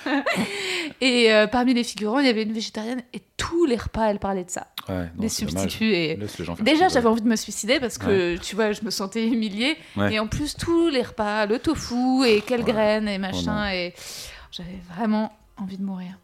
et 1.02 1.34
euh, 1.34 1.48
parmi 1.48 1.74
les 1.74 1.84
figurants, 1.84 2.20
il 2.20 2.26
y 2.26 2.30
avait 2.30 2.44
une 2.44 2.54
végétarienne 2.54 3.02
et 3.14 3.22
tous 3.38 3.66
les 3.66 3.76
repas, 3.76 4.10
elle 4.10 4.20
parlait 4.20 4.44
de 4.46 4.50
ça. 4.50 4.68
Ouais, 4.90 5.06
non, 5.16 5.22
des 5.22 5.30
substituts. 5.30 5.94
Et... 5.94 6.20
Déjà, 6.62 6.88
j'avais 6.88 7.08
envie 7.08 7.22
de 7.22 7.28
me 7.28 7.36
suicider 7.36 7.80
parce 7.80 7.98
que, 7.98 8.38
tu 8.38 8.56
vois, 8.56 8.72
je 8.72 8.82
me 8.84 8.90
sentais 8.90 9.28
humiliée. 9.28 9.76
Ouais. 9.96 10.14
Et 10.14 10.20
en 10.20 10.28
plus, 10.28 10.56
tous 10.56 10.88
les 10.90 11.02
repas, 11.04 11.46
le 11.46 11.60
tofu 11.60 12.26
et 12.26 12.42
quelles 12.42 12.64
graines 12.64 13.08
et 13.08 13.18
Oh 13.18 13.22
machin. 13.22 13.64
non. 13.66 13.70
et 13.70 13.94
j'avais 14.52 14.80
vraiment 14.96 15.32
envie 15.58 15.78
de 15.78 15.84
mourir. 15.84 16.18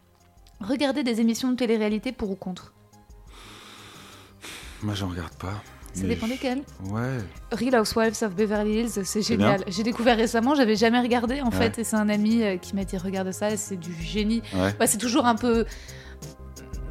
Regardez 0.60 1.02
des 1.02 1.20
émissions 1.20 1.50
de 1.50 1.56
télé-réalité 1.56 2.12
pour 2.12 2.30
ou 2.30 2.36
contre? 2.36 2.72
Moi, 4.82 4.94
j'en 4.94 5.08
regarde 5.08 5.34
pas. 5.34 5.62
Ça 5.94 6.02
dépend 6.06 6.26
je- 6.26 6.32
desquelles. 6.32 6.62
Ouais. 6.86 7.18
Real 7.52 7.80
Housewives 7.80 8.22
of 8.22 8.34
Beverly 8.34 8.80
Hills, 8.80 9.04
c'est 9.04 9.22
génial. 9.22 9.62
J'ai 9.68 9.84
découvert 9.84 10.16
récemment, 10.16 10.54
j'avais 10.56 10.74
jamais 10.74 11.00
regardé 11.00 11.40
en 11.40 11.50
Ouais. 11.50 11.56
fait, 11.56 11.78
et 11.78 11.84
c'est 11.84 11.94
un 11.96 12.08
ami 12.08 12.42
euh, 12.42 12.56
qui 12.56 12.74
m'a 12.74 12.84
dit 12.84 12.96
regarde 12.98 13.30
ça, 13.30 13.50
et 13.50 13.56
c'est 13.56 13.76
du 13.76 13.92
génie. 14.02 14.42
Ouais. 14.54 14.74
Bah, 14.78 14.86
c'est 14.88 14.98
toujours 14.98 15.26
un 15.26 15.36
peu. 15.36 15.64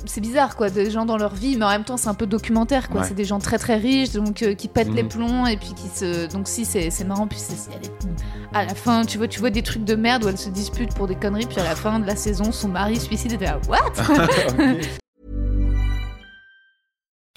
C'est 0.05 0.21
bizarre 0.21 0.55
quoi, 0.57 0.69
des 0.69 0.91
gens 0.91 1.05
dans 1.05 1.17
leur 1.17 1.33
vie, 1.33 1.55
mais 1.57 1.63
en 1.65 1.69
même 1.69 1.85
temps 1.85 1.95
c'est 1.97 2.09
un 2.09 2.13
peu 2.13 2.27
documentaire 2.27 2.89
quoi. 2.89 3.01
Ouais. 3.01 3.07
C'est 3.07 3.13
des 3.13 3.23
gens 3.25 3.39
très 3.39 3.57
très 3.57 3.77
riches, 3.77 4.11
donc 4.11 4.43
euh, 4.43 4.53
qui 4.53 4.67
pètent 4.67 4.93
les 4.93 5.03
Mhm. 5.03 5.09
plombs 5.09 5.45
et 5.47 5.55
puis 5.57 5.73
qui 5.73 5.87
se. 5.87 6.31
Donc 6.31 6.47
si 6.49 6.65
c'est 6.65 6.89
c'est 6.89 7.05
marrant, 7.05 7.25
puis 7.27 7.39
c'est- 7.39 7.55
c'est- 7.55 7.69
elle 7.73 7.85
est- 7.85 8.55
à 8.57 8.65
la 8.65 8.75
fin 8.75 9.05
tu 9.05 9.17
vois 9.17 9.27
tu 9.29 9.39
vois 9.39 9.49
des 9.49 9.61
trucs 9.63 9.85
de 9.85 9.95
merde 9.95 10.25
où 10.25 10.27
elles 10.27 10.37
se 10.37 10.49
disputent 10.49 10.93
pour 10.93 11.07
des 11.07 11.15
conneries, 11.15 11.45
puis 11.45 11.59
à 11.59 11.63
la 11.63 11.75
fin 11.75 11.99
de 11.99 12.05
la 12.05 12.15
saison 12.17 12.51
son 12.51 12.67
mari 12.67 12.97
se 12.97 13.05
suicide 13.05 13.31
et 13.33 13.37
t'es 13.37 13.45
là 13.45 13.59
what? 13.69 13.93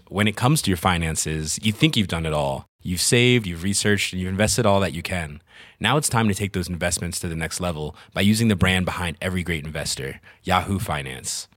When 0.09 0.29
it 0.29 0.37
comes 0.37 0.63
to 0.63 0.71
your 0.71 0.79
finances, 0.79 1.59
you 1.63 1.73
think 1.73 1.97
you've 1.97 2.07
done 2.09 2.27
it 2.27 2.33
all. 2.33 2.65
You've 2.83 3.01
saved, 3.01 3.47
you've 3.47 3.65
researched, 3.65 4.13
and 4.13 4.21
you've 4.21 4.31
invested 4.31 4.65
all 4.65 4.81
that 4.81 4.93
you 4.93 5.03
can. 5.03 5.41
Now 5.81 5.97
it's 5.99 6.09
time 6.09 6.29
to 6.29 6.35
take 6.35 6.53
those 6.53 6.69
investments 6.71 7.19
to 7.21 7.29
the 7.29 7.35
next 7.35 7.61
level 7.61 7.95
by 8.15 8.21
using 8.23 8.49
the 8.49 8.55
brand 8.57 8.85
behind 8.87 9.17
every 9.21 9.43
great 9.43 9.65
investor, 9.67 10.21
Yahoo 10.45 10.79
Finance. 10.79 11.49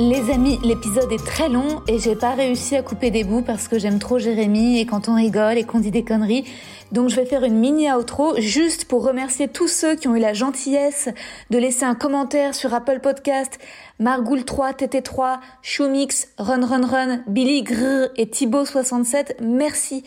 Les 0.00 0.30
amis, 0.30 0.60
l'épisode 0.62 1.10
est 1.10 1.26
très 1.26 1.48
long 1.48 1.82
et 1.88 1.98
j'ai 1.98 2.14
pas 2.14 2.30
réussi 2.30 2.76
à 2.76 2.82
couper 2.82 3.10
des 3.10 3.24
bouts 3.24 3.42
parce 3.42 3.66
que 3.66 3.80
j'aime 3.80 3.98
trop 3.98 4.20
Jérémy 4.20 4.78
et 4.78 4.86
quand 4.86 5.08
on 5.08 5.16
rigole 5.16 5.58
et 5.58 5.64
qu'on 5.64 5.80
dit 5.80 5.90
des 5.90 6.04
conneries. 6.04 6.44
Donc 6.92 7.08
je 7.08 7.16
vais 7.16 7.26
faire 7.26 7.42
une 7.42 7.58
mini 7.58 7.90
outro 7.90 8.40
juste 8.40 8.84
pour 8.84 9.04
remercier 9.04 9.48
tous 9.48 9.66
ceux 9.66 9.96
qui 9.96 10.06
ont 10.06 10.14
eu 10.14 10.20
la 10.20 10.34
gentillesse 10.34 11.08
de 11.50 11.58
laisser 11.58 11.84
un 11.84 11.96
commentaire 11.96 12.54
sur 12.54 12.72
Apple 12.72 13.00
Podcast, 13.00 13.58
Margoul 13.98 14.44
3, 14.44 14.70
TT3, 14.74 15.40
Shoumix, 15.62 16.28
Run 16.38 16.64
Run 16.64 16.86
Run, 16.86 17.20
Billy 17.26 17.64
Grrr 17.64 18.10
et 18.16 18.30
Thibaut 18.30 18.64
67. 18.64 19.38
Merci. 19.40 20.04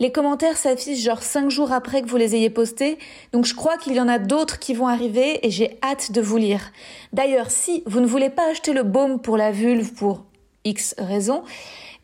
Les 0.00 0.12
commentaires 0.12 0.56
s'affichent 0.56 1.02
genre 1.02 1.22
5 1.22 1.50
jours 1.50 1.72
après 1.72 2.02
que 2.02 2.08
vous 2.08 2.16
les 2.16 2.36
ayez 2.36 2.50
postés, 2.50 2.98
donc 3.32 3.44
je 3.44 3.54
crois 3.54 3.76
qu'il 3.78 3.94
y 3.94 4.00
en 4.00 4.08
a 4.08 4.18
d'autres 4.18 4.58
qui 4.58 4.72
vont 4.72 4.86
arriver 4.86 5.44
et 5.46 5.50
j'ai 5.50 5.78
hâte 5.82 6.12
de 6.12 6.20
vous 6.20 6.36
lire. 6.36 6.70
D'ailleurs, 7.12 7.50
si 7.50 7.82
vous 7.86 8.00
ne 8.00 8.06
voulez 8.06 8.30
pas 8.30 8.50
acheter 8.50 8.72
le 8.72 8.84
baume 8.84 9.20
pour 9.20 9.36
la 9.36 9.50
vulve 9.50 9.92
pour 9.94 10.24
X 10.64 10.94
raisons, 10.98 11.42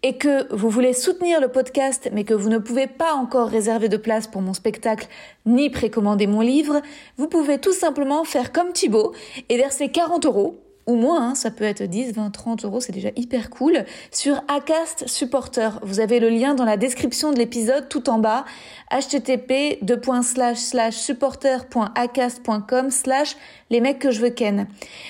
et 0.05 0.19
que 0.19 0.55
vous 0.55 0.69
voulez 0.69 0.93
soutenir 0.93 1.41
le 1.41 1.49
podcast 1.49 2.11
mais 2.13 2.25
que 2.25 2.35
vous 2.35 2.51
ne 2.51 2.59
pouvez 2.59 2.87
pas 2.87 3.15
encore 3.15 3.49
réserver 3.49 3.89
de 3.89 3.97
place 3.97 4.27
pour 4.27 4.43
mon 4.43 4.53
spectacle 4.53 5.09
ni 5.47 5.71
précommander 5.71 6.27
mon 6.27 6.43
livre, 6.43 6.83
vous 7.17 7.27
pouvez 7.27 7.59
tout 7.59 7.73
simplement 7.73 8.23
faire 8.25 8.53
comme 8.53 8.73
Thibaut 8.73 9.15
et 9.49 9.57
verser 9.57 9.89
40 9.89 10.27
euros 10.27 10.61
ou 10.87 10.97
moins, 10.97 11.31
hein, 11.31 11.35
ça 11.35 11.51
peut 11.51 11.65
être 11.65 11.83
10, 11.83 12.13
20, 12.13 12.31
30 12.31 12.65
euros, 12.65 12.81
c'est 12.81 12.93
déjà 12.93 13.11
hyper 13.17 13.51
cool, 13.51 13.85
sur 14.11 14.43
Acast 14.49 15.09
Supporter. 15.09 15.81
Vous 15.83 16.01
avez 16.01 16.21
le 16.21 16.29
lien 16.29 16.55
dans 16.55 16.65
la 16.65 16.77
description 16.77 17.33
de 17.33 17.39
l'épisode 17.39 17.89
tout 17.89 18.11
en 18.11 18.19
bas, 18.19 18.45
http 18.91 19.79
supporter.acast.com 20.91 22.91
slash 22.91 23.37
les 23.71 23.81
mecs 23.81 23.99
que 23.99 24.11
je 24.11 24.21
veux 24.21 24.31
ken. 24.31 24.67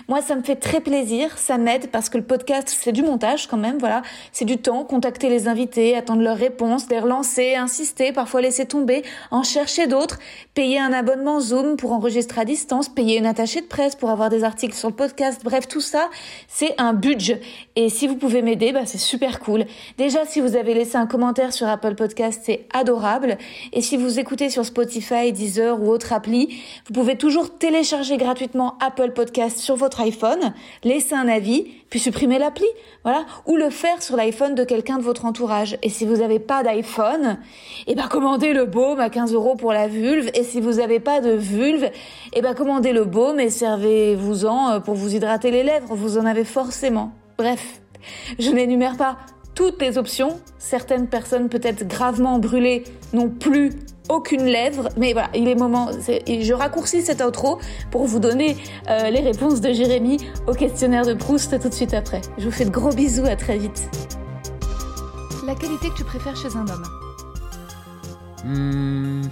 Moi, 0.08 0.22
ça 0.22 0.36
me 0.36 0.42
fait 0.42 0.56
très 0.56 0.80
plaisir, 0.80 1.36
ça 1.36 1.58
m'aide 1.58 1.90
parce 1.90 2.08
que 2.08 2.16
le 2.16 2.24
podcast, 2.24 2.74
c'est 2.80 2.92
du 2.92 3.02
montage 3.02 3.46
quand 3.46 3.56
même, 3.56 3.78
voilà. 3.78 4.02
C'est 4.32 4.44
du 4.44 4.58
temps, 4.58 4.84
contacter 4.84 5.28
les 5.28 5.48
invités, 5.48 5.96
attendre 5.96 6.22
leurs 6.22 6.36
réponses, 6.36 6.88
les 6.88 7.00
relancer, 7.00 7.56
insister, 7.56 8.12
parfois 8.12 8.40
laisser 8.40 8.66
tomber, 8.66 9.02
en 9.30 9.42
chercher 9.42 9.86
d'autres, 9.86 10.18
payer 10.54 10.78
un 10.78 10.92
abonnement 10.92 11.40
Zoom 11.40 11.76
pour 11.76 11.92
enregistrer 11.92 12.42
à 12.42 12.44
distance, 12.44 12.88
payer 12.88 13.18
une 13.18 13.26
attachée 13.26 13.60
de 13.60 13.66
presse 13.66 13.96
pour 13.96 14.10
avoir 14.10 14.30
des 14.30 14.44
articles 14.44 14.74
sur 14.74 14.88
le 14.88 14.94
podcast, 14.94 15.40
bref, 15.44 15.63
tout 15.66 15.80
ça, 15.80 16.10
c'est 16.48 16.74
un 16.80 16.92
budget. 16.92 17.40
Et 17.76 17.88
si 17.88 18.06
vous 18.06 18.16
pouvez 18.16 18.42
m'aider, 18.42 18.72
bah, 18.72 18.86
c'est 18.86 18.98
super 18.98 19.40
cool. 19.40 19.64
Déjà, 19.98 20.24
si 20.24 20.40
vous 20.40 20.56
avez 20.56 20.74
laissé 20.74 20.96
un 20.96 21.06
commentaire 21.06 21.52
sur 21.52 21.66
Apple 21.68 21.94
Podcast, 21.94 22.42
c'est 22.44 22.66
adorable. 22.72 23.38
Et 23.72 23.82
si 23.82 23.96
vous 23.96 24.18
écoutez 24.18 24.50
sur 24.50 24.64
Spotify, 24.64 25.32
Deezer 25.32 25.80
ou 25.80 25.90
autre 25.90 26.12
appli, 26.12 26.60
vous 26.86 26.94
pouvez 26.94 27.16
toujours 27.16 27.58
télécharger 27.58 28.16
gratuitement 28.16 28.76
Apple 28.80 29.12
Podcast 29.12 29.58
sur 29.58 29.76
votre 29.76 30.00
iPhone, 30.00 30.54
laisser 30.82 31.14
un 31.14 31.28
avis, 31.28 31.66
puis 31.94 32.00
supprimer 32.00 32.40
l'appli, 32.40 32.66
voilà, 33.04 33.24
ou 33.46 33.54
le 33.54 33.70
faire 33.70 34.02
sur 34.02 34.16
l'iPhone 34.16 34.56
de 34.56 34.64
quelqu'un 34.64 34.98
de 34.98 35.04
votre 35.04 35.26
entourage. 35.26 35.78
Et 35.84 35.88
si 35.88 36.04
vous 36.04 36.16
n'avez 36.16 36.40
pas 36.40 36.64
d'iPhone, 36.64 37.38
eh 37.86 37.94
ben 37.94 38.08
commandez 38.08 38.52
le 38.52 38.64
baume 38.64 38.98
à 38.98 39.10
15 39.10 39.32
euros 39.32 39.54
pour 39.54 39.72
la 39.72 39.86
vulve. 39.86 40.28
Et 40.34 40.42
si 40.42 40.60
vous 40.60 40.72
n'avez 40.72 40.98
pas 40.98 41.20
de 41.20 41.30
vulve, 41.30 41.88
eh 42.32 42.42
ben 42.42 42.52
commandez 42.52 42.92
le 42.92 43.04
baume 43.04 43.38
et 43.38 43.48
servez-vous-en 43.48 44.72
euh, 44.72 44.80
pour 44.80 44.96
vous 44.96 45.14
hydrater 45.14 45.52
les 45.52 45.62
lèvres. 45.62 45.94
Vous 45.94 46.18
en 46.18 46.26
avez 46.26 46.42
forcément. 46.42 47.12
Bref, 47.38 47.80
je 48.40 48.50
n'énumère 48.50 48.96
pas 48.96 49.16
toutes 49.54 49.80
les 49.80 49.96
options. 49.96 50.40
Certaines 50.58 51.06
personnes 51.06 51.48
peut-être 51.48 51.86
gravement 51.86 52.40
brûlées 52.40 52.82
n'ont 53.12 53.30
plus 53.30 53.70
aucune 54.08 54.44
lèvre, 54.44 54.88
mais 54.96 55.12
voilà, 55.12 55.30
il 55.34 55.48
est 55.48 55.54
moment. 55.54 55.90
je 55.92 56.52
raccourcis 56.52 57.02
cette 57.02 57.22
outro 57.22 57.60
pour 57.90 58.06
vous 58.06 58.18
donner 58.18 58.56
euh, 58.88 59.10
les 59.10 59.20
réponses 59.20 59.60
de 59.60 59.72
Jérémy 59.72 60.18
au 60.46 60.52
questionnaire 60.54 61.06
de 61.06 61.14
Proust 61.14 61.58
tout 61.60 61.68
de 61.68 61.74
suite 61.74 61.94
après. 61.94 62.20
Je 62.38 62.44
vous 62.44 62.50
fais 62.50 62.64
de 62.64 62.70
gros 62.70 62.90
bisous, 62.90 63.24
à 63.24 63.36
très 63.36 63.58
vite. 63.58 63.88
La 65.46 65.54
qualité 65.54 65.90
que 65.90 65.96
tu 65.96 66.04
préfères 66.04 66.36
chez 66.36 66.54
un 66.56 66.66
homme 66.68 66.84
Hmm. 68.44 69.22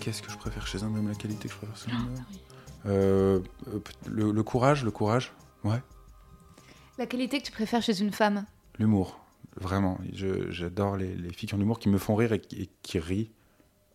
Qu'est-ce 0.00 0.20
que 0.20 0.32
je 0.32 0.36
préfère 0.36 0.66
chez 0.66 0.82
un 0.82 0.86
homme 0.86 1.06
La 1.08 1.14
qualité 1.14 1.46
que 1.46 1.54
je 1.54 1.58
préfère 1.58 1.76
chez 1.76 1.92
un 1.92 2.00
homme? 2.00 2.24
Euh, 2.86 3.38
euh, 3.68 3.78
le, 4.08 4.32
le 4.32 4.42
courage, 4.42 4.82
le 4.82 4.90
courage, 4.90 5.32
ouais. 5.62 5.80
La 6.98 7.06
qualité 7.06 7.38
que 7.38 7.44
tu 7.44 7.52
préfères 7.52 7.82
chez 7.82 8.00
une 8.00 8.10
femme? 8.12 8.44
L'humour, 8.80 9.20
vraiment. 9.56 9.98
Je- 10.12 10.50
J'adore 10.50 10.96
les, 10.96 11.14
les 11.14 11.32
filles 11.32 11.48
qui 11.48 11.54
ont 11.54 11.58
de 11.58 11.62
l'humour, 11.62 11.78
qui 11.78 11.88
me 11.88 11.98
font 11.98 12.14
rire 12.14 12.32
et, 12.32 12.40
qui- 12.40 12.62
et 12.62 12.68
qui 12.82 12.98
rient 12.98 13.30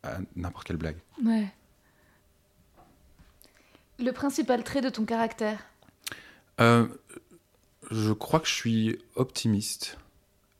à 0.04 0.18
n'importe 0.36 0.68
quelle 0.68 0.78
blague. 0.78 0.98
Ouais. 1.24 1.48
Le 4.00 4.12
principal 4.12 4.64
trait 4.64 4.82
de 4.82 4.90
ton 4.90 5.06
caractère 5.06 5.60
Euh, 6.60 6.88
je 7.92 8.12
crois 8.14 8.40
que 8.40 8.48
je 8.48 8.54
suis 8.54 9.00
optimiste 9.16 9.98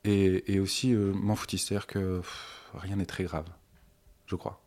et, 0.04 0.52
et 0.54 0.60
aussi 0.60 0.94
euh, 0.94 1.12
m'en 1.14 1.36
foutiste. 1.36 1.68
C'est-à-dire 1.68 1.88
que 1.88 2.20
pff, 2.20 2.72
rien 2.74 2.96
n'est 2.96 3.06
très 3.06 3.24
grave, 3.24 3.46
je 4.26 4.36
crois. 4.36 4.62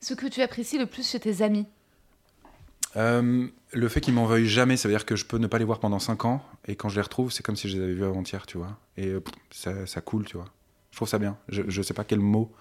Ce 0.00 0.14
que 0.14 0.26
tu 0.26 0.42
apprécies 0.42 0.78
le 0.78 0.86
plus 0.86 1.08
chez 1.10 1.20
tes 1.20 1.42
amis 1.42 1.66
Euh, 2.96 3.48
le 3.72 3.88
fait 3.88 4.00
qu'ils 4.00 4.14
m'en 4.14 4.24
veuillent 4.26 4.46
jamais, 4.48 4.76
ça 4.78 4.88
veut 4.88 4.94
dire 4.94 5.04
que 5.04 5.16
je 5.16 5.26
peux 5.26 5.38
ne 5.38 5.46
pas 5.46 5.58
les 5.58 5.64
voir 5.64 5.80
pendant 5.80 5.98
5 5.98 6.24
ans 6.24 6.42
et 6.68 6.76
quand 6.76 6.88
je 6.88 6.94
les 6.96 7.02
retrouve, 7.02 7.32
c'est 7.32 7.42
comme 7.42 7.56
si 7.56 7.68
je 7.68 7.76
les 7.78 7.82
avais 7.82 7.94
vus 7.94 8.04
avant-hier, 8.04 8.46
tu 8.46 8.58
vois. 8.58 8.78
Et 8.96 9.06
euh, 9.08 9.20
ça, 9.50 9.86
ça 9.86 10.00
coule, 10.00 10.24
tu 10.26 10.36
vois. 10.36 10.46
Je 10.92 10.96
trouve 10.96 11.08
ça 11.08 11.18
bien. 11.18 11.36
Je, 11.48 11.62
je 11.68 11.82
sais 11.82 11.94
pas 11.94 12.04
quel 12.04 12.20
mot 12.20 12.52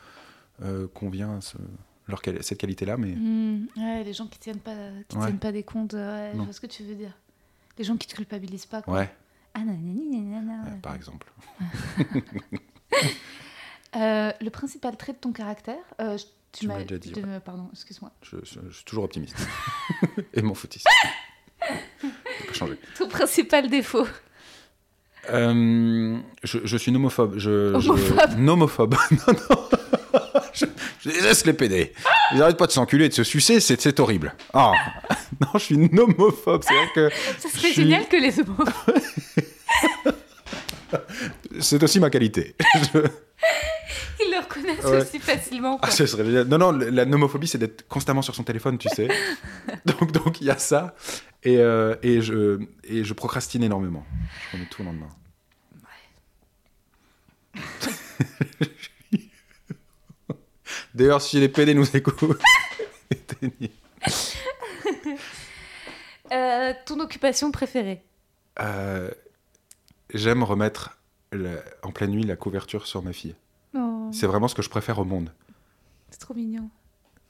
euh, 0.63 0.88
convient 0.88 1.38
à 1.38 1.41
ce- 1.41 1.57
leur 2.07 2.21
quali- 2.21 2.41
cette 2.41 2.57
qualité-là, 2.57 2.97
mais 2.97 3.13
Hmm, 3.15 3.67
Ouais, 3.77 4.03
les 4.03 4.13
gens 4.13 4.27
qui 4.27 4.39
tiennent 4.39 4.59
pas, 4.59 4.75
qui 5.07 5.17
Ouais. 5.17 5.25
tiennent 5.25 5.39
pas 5.39 5.51
des 5.51 5.63
comptes, 5.63 5.93
ouais, 5.93 6.31
je 6.34 6.39
vois 6.41 6.53
ce 6.53 6.59
que 6.61 6.67
tu 6.67 6.84
veux 6.84 6.95
dire. 6.95 7.11
Les 7.77 7.84
gens 7.84 7.95
qui 7.97 8.07
te 8.07 8.15
culpabilisent 8.15 8.65
pas, 8.65 8.81
quoi. 8.81 8.93
ouais, 8.95 9.13
Ah, 9.53 9.59
nanani, 9.59 10.21
nanana. 10.21 10.67
euh, 10.69 10.77
par 10.81 10.95
exemple. 10.95 11.31
Euh, 13.95 14.31
le 14.41 14.49
principal 14.49 14.95
trait 14.97 15.13
de 15.13 15.17
ton 15.17 15.31
caractère 15.31 15.79
euh, 16.01 16.17
je- 16.17 16.25
tu 16.51 16.67
m'as 16.67 16.84
déjà 16.84 16.97
dit, 16.97 17.13
euh, 17.17 17.39
Pardon, 17.39 17.69
excuse-moi. 17.71 18.11
Je, 18.21 18.35
je- 18.43 18.59
je 18.69 18.75
suis 18.75 18.84
toujours 18.85 19.05
optimiste 19.05 19.38
et 20.34 20.41
m'en 20.41 20.53
foutiste. 20.53 20.88
Changer. 22.57 22.77
Ton 22.97 23.07
principal 23.07 23.69
défaut 23.69 24.07
Euh, 25.29 26.17
je, 26.43 26.59
je 26.63 26.77
suis 26.77 26.91
nomophobe. 26.91 27.38
Je, 27.38 27.73
Homophobe. 27.73 28.29
Je, 28.31 28.35
nomophobe. 28.38 28.95
non, 29.11 29.34
non. 29.49 29.69
je, 30.53 30.65
je 31.01 31.09
déteste 31.09 31.45
les 31.45 31.53
PD. 31.53 31.93
Ils 32.34 32.41
arrêtent 32.41 32.57
pas 32.57 32.67
de 32.67 32.71
s'enculer 32.71 33.05
et 33.05 33.09
de 33.09 33.13
se 33.13 33.23
sucer, 33.23 33.59
c'est, 33.59 33.99
horrible. 33.99 34.34
Ah. 34.53 34.71
non, 35.41 35.47
je 35.55 35.59
suis 35.59 35.77
nomophobe. 35.77 36.63
C'est 36.65 36.73
vrai 36.73 36.88
que 36.95 37.09
Ça 37.39 37.49
serait 37.49 37.71
suis- 37.71 37.84
génial 37.84 38.07
que 38.07 38.17
les 38.17 38.39
homos 38.39 38.65
c'est 41.59 41.84
aussi 41.84 41.99
ma 41.99 42.09
qualité. 42.09 42.55
Reconnaisse 44.57 44.85
Ouais. 44.85 45.01
aussi 45.01 45.19
facilement. 45.19 45.77
quoi. 45.77 45.88
Ah, 45.89 45.91
ce 45.91 46.05
serait 46.05 46.25
génial. 46.25 46.47
Non, 46.47 46.57
non, 46.57 46.71
la 46.71 47.05
nomophobie, 47.05 47.47
c'est 47.47 47.57
d'être 47.57 47.88
constamment 47.88 48.21
sur 48.21 48.35
son 48.35 48.43
téléphone, 48.43 48.77
tu 48.77 48.89
sais. 48.89 49.07
donc, 49.85 50.11
donc, 50.11 50.41
il 50.41 50.47
y 50.47 50.51
a 50.51 50.57
ça. 50.57 50.95
Et, 51.43 51.57
euh, 51.57 51.95
et, 52.03 52.21
je, 52.21 52.59
et 52.84 53.03
je 53.03 53.13
procrastine 53.13 53.63
énormément. 53.63 54.05
Je 54.51 54.57
remets 54.57 54.67
tout 54.69 54.81
au 54.81 54.85
lendemain. 54.85 55.09
D'ailleurs, 60.93 61.21
si 61.21 61.39
les 61.39 61.49
PD 61.49 61.73
nous 61.73 61.95
écoutent. 61.95 62.21
Euh, 66.31 66.73
ton 66.85 66.99
occupation 66.99 67.51
préférée? 67.51 68.01
Euh, 68.59 69.09
j'aime 70.13 70.43
remettre 70.43 70.97
en 71.84 71.91
pleine 71.93 72.11
nuit 72.11 72.23
la 72.23 72.35
couverture 72.35 72.85
sur 72.85 73.01
ma 73.01 73.13
fille. 73.13 73.34
C'est 74.11 74.27
vraiment 74.27 74.47
ce 74.47 74.55
que 74.55 74.61
je 74.61 74.69
préfère 74.69 74.99
au 74.99 75.05
monde. 75.05 75.31
C'est 76.09 76.19
trop 76.19 76.34
mignon. 76.34 76.69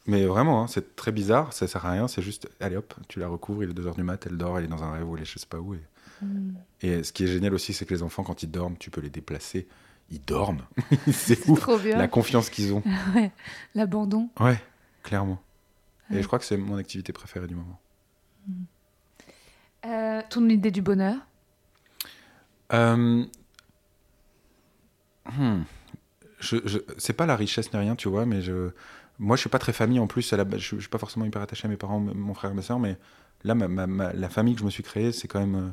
Mais 0.05 0.25
vraiment, 0.25 0.63
hein, 0.63 0.67
c'est 0.67 0.95
très 0.95 1.11
bizarre, 1.11 1.51
ça 1.51 1.67
sert 1.67 1.85
à 1.85 1.91
rien, 1.91 2.07
c'est 2.07 2.21
juste, 2.21 2.49
allez 2.61 2.77
hop, 2.77 2.93
tu 3.09 3.19
la 3.19 3.27
recouvres, 3.27 3.63
il 3.63 3.71
est 3.71 3.73
2h 3.73 3.95
du 3.95 4.03
mat, 4.03 4.25
elle 4.25 4.37
dort, 4.37 4.57
elle 4.57 4.63
est 4.65 4.69
dans 4.69 4.83
un 4.83 4.91
rêve 4.93 5.09
ou 5.09 5.15
elle 5.17 5.23
est 5.23 5.25
je 5.25 5.37
sais 5.37 5.47
pas 5.47 5.59
où. 5.59 5.73
Et, 5.73 5.81
Mm. 6.21 6.55
et 6.81 7.03
ce 7.03 7.13
qui 7.13 7.25
est 7.25 7.27
génial 7.27 7.53
aussi, 7.53 7.73
c'est 7.73 7.85
que 7.85 7.93
les 7.93 8.01
enfants, 8.01 8.23
quand 8.23 8.41
ils 8.41 8.49
dorment, 8.49 8.77
tu 8.77 8.89
peux 8.89 9.01
les 9.01 9.09
déplacer, 9.09 9.67
ils 10.09 10.19
dorment. 10.23 10.65
c'est 11.11 11.47
ouf, 11.47 11.59
Trop 11.59 11.77
bien. 11.77 11.97
la 11.97 12.07
confiance 12.07 12.49
qu'ils 12.49 12.73
ont. 12.73 12.81
Ouais, 13.15 13.31
l'abandon. 13.75 14.29
Ouais, 14.39 14.59
clairement. 15.03 15.39
Et 16.11 16.21
je 16.21 16.27
crois 16.27 16.39
que 16.39 16.45
c'est 16.45 16.57
mon 16.57 16.77
activité 16.77 17.11
préférée 17.13 17.47
du 17.47 17.55
moment. 17.55 17.79
Euh, 19.85 20.21
ton 20.29 20.47
idée 20.49 20.71
du 20.71 20.81
bonheur? 20.81 21.17
Euh, 22.73 23.25
hmm. 25.25 25.61
Je, 26.39 26.57
je- 26.65 26.79
c'est 26.97 27.13
pas 27.13 27.25
la 27.25 27.35
richesse 27.35 27.73
ni 27.73 27.79
rien, 27.79 27.95
tu 27.95 28.09
vois, 28.09 28.25
mais 28.25 28.41
je, 28.41 28.69
moi 29.19 29.35
je 29.35 29.41
suis 29.41 29.49
pas 29.49 29.59
très 29.59 29.73
famille 29.73 29.99
en 29.99 30.07
plus. 30.07 30.31
À 30.33 30.37
la, 30.37 30.43
base, 30.43 30.59
je, 30.61 30.75
je 30.75 30.81
suis 30.81 30.89
pas 30.89 30.97
forcément 30.99 31.25
hyper 31.25 31.41
attaché 31.41 31.65
à 31.65 31.69
mes 31.69 31.77
parents, 31.77 31.99
mon 31.99 32.33
frère 32.33 32.51
et 32.51 32.53
ma 32.53 32.61
soeur, 32.61 32.79
mais 32.79 32.97
là, 33.43 33.55
ma, 33.55 33.67
ma- 33.67 33.87
ma- 33.87 34.13
la 34.13 34.29
famille 34.29 34.53
que 34.53 34.59
je 34.61 34.65
me 34.65 34.69
suis 34.69 34.83
créée, 34.83 35.11
c'est 35.11 35.27
quand 35.27 35.39
même, 35.39 35.55
euh, 35.55 35.69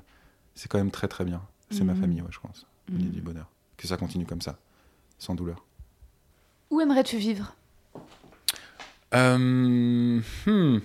c'est 0.55 0.69
quand 0.71 0.79
même 0.79 0.91
très 0.91 1.09
très 1.09 1.25
bien. 1.25 1.43
C'est 1.71 1.85
ma 1.85 1.95
Mhm. 1.95 2.01
famille, 2.01 2.23
ouais, 2.23 2.29
je 2.31 2.39
pense. 2.41 2.67
L'idée 2.89 3.05
Mhm. 3.07 3.11
du 3.13 3.21
bonheur. 3.21 3.47
Que 3.77 3.87
ça 3.87 3.97
continue 3.97 4.27
comme 4.27 4.41
ça, 4.43 4.59
sans 5.19 5.35
douleur. 5.35 5.65
Où 6.71 6.81
aimerais-tu 6.81 7.17
vivre? 7.19 7.55
Euh, 9.15 10.21
hmm. 10.47 10.79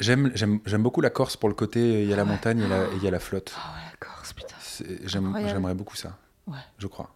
J'aime, 0.00 0.30
j'aime, 0.34 0.60
j'aime 0.66 0.82
beaucoup 0.82 1.00
la 1.00 1.10
Corse 1.10 1.36
pour 1.36 1.48
le 1.48 1.54
côté, 1.54 2.02
il 2.02 2.08
y 2.08 2.12
a 2.12 2.16
la 2.16 2.24
montagne 2.24 2.60
et 2.60 2.96
il 2.96 3.02
y 3.02 3.08
a 3.08 3.10
la 3.10 3.20
flotte. 3.20 3.54
Oh, 3.56 3.60
la 3.76 3.96
Corse, 4.06 4.32
putain. 4.32 4.54
C'est- 4.60 5.06
J'aime, 5.08 5.26
Incroyable. 5.26 5.52
j'aimerais 5.54 5.74
beaucoup 5.74 5.96
ça. 5.96 6.16
Ouais. 6.46 6.56
Je 6.78 6.86
crois. 6.86 7.10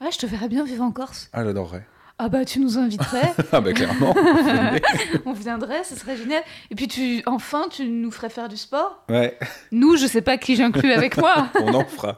Ouais, 0.00 0.10
je 0.12 0.18
te 0.18 0.26
verrais 0.26 0.48
bien 0.48 0.64
vivre 0.64 0.84
en 0.84 0.90
Corse. 0.92 1.28
Ah, 1.32 1.44
j'adorerais. 1.44 1.86
Ah 2.20 2.28
bah, 2.28 2.44
tu 2.44 2.58
nous 2.60 2.78
inviterais. 2.78 3.32
ah, 3.52 3.60
bah 3.60 3.72
clairement. 3.72 4.14
on 5.24 5.32
viendrait, 5.32 5.84
ce 5.84 5.94
serait 5.94 6.16
génial. 6.16 6.42
Et 6.70 6.74
puis, 6.74 6.88
tu, 6.88 7.22
enfin, 7.26 7.68
tu 7.70 7.84
nous 7.88 8.10
ferais 8.10 8.28
faire 8.30 8.48
du 8.48 8.56
sport? 8.56 9.04
ouais, 9.08 9.38
Nous, 9.70 9.96
je 9.96 10.06
sais 10.06 10.22
pas 10.22 10.36
qui 10.36 10.56
j'inclus 10.56 10.92
avec 10.92 11.16
moi. 11.16 11.48
on 11.60 11.74
en 11.74 11.84
fera. 11.84 12.16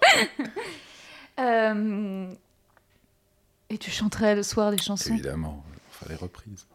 Euh, 1.39 2.32
Et 3.69 3.78
tu 3.78 3.90
chanterais 3.90 4.35
le 4.35 4.43
soir 4.43 4.70
des 4.70 4.78
chansons? 4.78 5.12
Évidemment, 5.12 5.62
on 5.69 5.93
fera 5.93 6.11
les 6.11 6.16
reprises. 6.16 6.66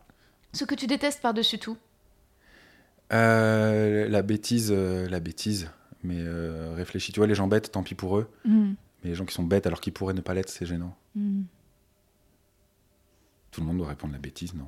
Ce 0.54 0.64
que 0.66 0.76
tu 0.76 0.86
détestes 0.88 1.22
par-dessus 1.22 1.58
tout? 1.60 1.78
Euh, 3.14 4.08
la 4.08 4.22
bêtise, 4.22 4.72
euh, 4.72 5.08
la 5.10 5.20
bêtise. 5.20 5.70
Mais 6.04 6.18
euh, 6.20 6.74
réfléchis, 6.76 7.12
tu 7.12 7.20
vois, 7.20 7.28
les 7.28 7.36
gens 7.36 7.48
bêtes, 7.48 7.72
tant 7.72 7.84
pis 7.84 7.96
pour 7.96 8.18
eux. 8.18 8.30
Mm, 8.46 8.74
Mais 9.06 9.12
les 9.12 9.16
gens 9.16 9.26
qui 9.26 9.36
sont 9.36 9.44
bêtes 9.44 9.68
alors 9.68 9.80
qu'ils 9.80 9.94
pourraient 9.94 10.16
ne 10.16 10.22
pas 10.22 10.34
l'être, 10.34 10.50
c'est 10.50 10.66
gênant. 10.66 10.96
mm. 11.16 11.44
Tout 13.52 13.62
le 13.62 13.68
monde 13.68 13.78
doit 13.78 13.88
répondre 13.88 14.14
la 14.14 14.20
bêtise, 14.20 14.56
non? 14.56 14.68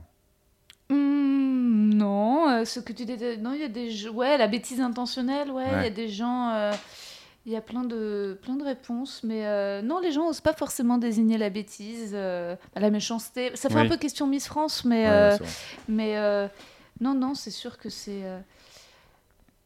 Hmm, 0.89 1.89
non, 1.95 2.47
euh, 2.49 2.65
ce 2.65 2.79
que 2.79 2.93
tu 2.93 3.03
détestes. 3.05 3.41
Non, 3.41 3.53
il 3.53 3.61
y 3.61 3.63
a 3.63 3.67
des. 3.67 4.07
Ouais, 4.09 4.37
la 4.37 4.47
bêtise 4.47 4.79
intentionnelle, 4.79 5.49
ouais, 5.51 5.65
il 5.67 5.83
y 5.83 5.87
a 5.87 5.89
des 5.89 6.07
gens. 6.07 6.51
euh, 6.51 6.71
Il 7.47 7.51
y 7.51 7.55
a 7.55 7.61
plein 7.61 7.83
de, 7.83 8.37
plein 8.43 8.55
de 8.55 8.63
réponses, 8.63 9.21
mais 9.23 9.45
euh, 9.47 9.81
non, 9.81 9.99
les 9.99 10.11
gens 10.11 10.27
osent 10.27 10.39
pas 10.41 10.53
forcément 10.53 10.97
désigner 10.99 11.37
la 11.37 11.49
bêtise, 11.49 12.11
euh, 12.13 12.55
la 12.75 12.89
méchanceté. 12.91 13.55
Ça 13.55 13.69
fait 13.69 13.75
Oui. 13.75 13.81
un 13.81 13.89
peu 13.89 13.97
question 13.97 14.27
Miss 14.27 14.45
France, 14.47 14.85
mais, 14.85 15.05
Ouais, 15.05 15.09
euh, 15.09 15.37
mais 15.87 16.17
euh, 16.17 16.47
non, 17.01 17.13
non, 17.15 17.33
c'est 17.33 17.49
sûr 17.51 17.77
que 17.79 17.89
c'est. 17.89 18.23
euh, 18.23 18.39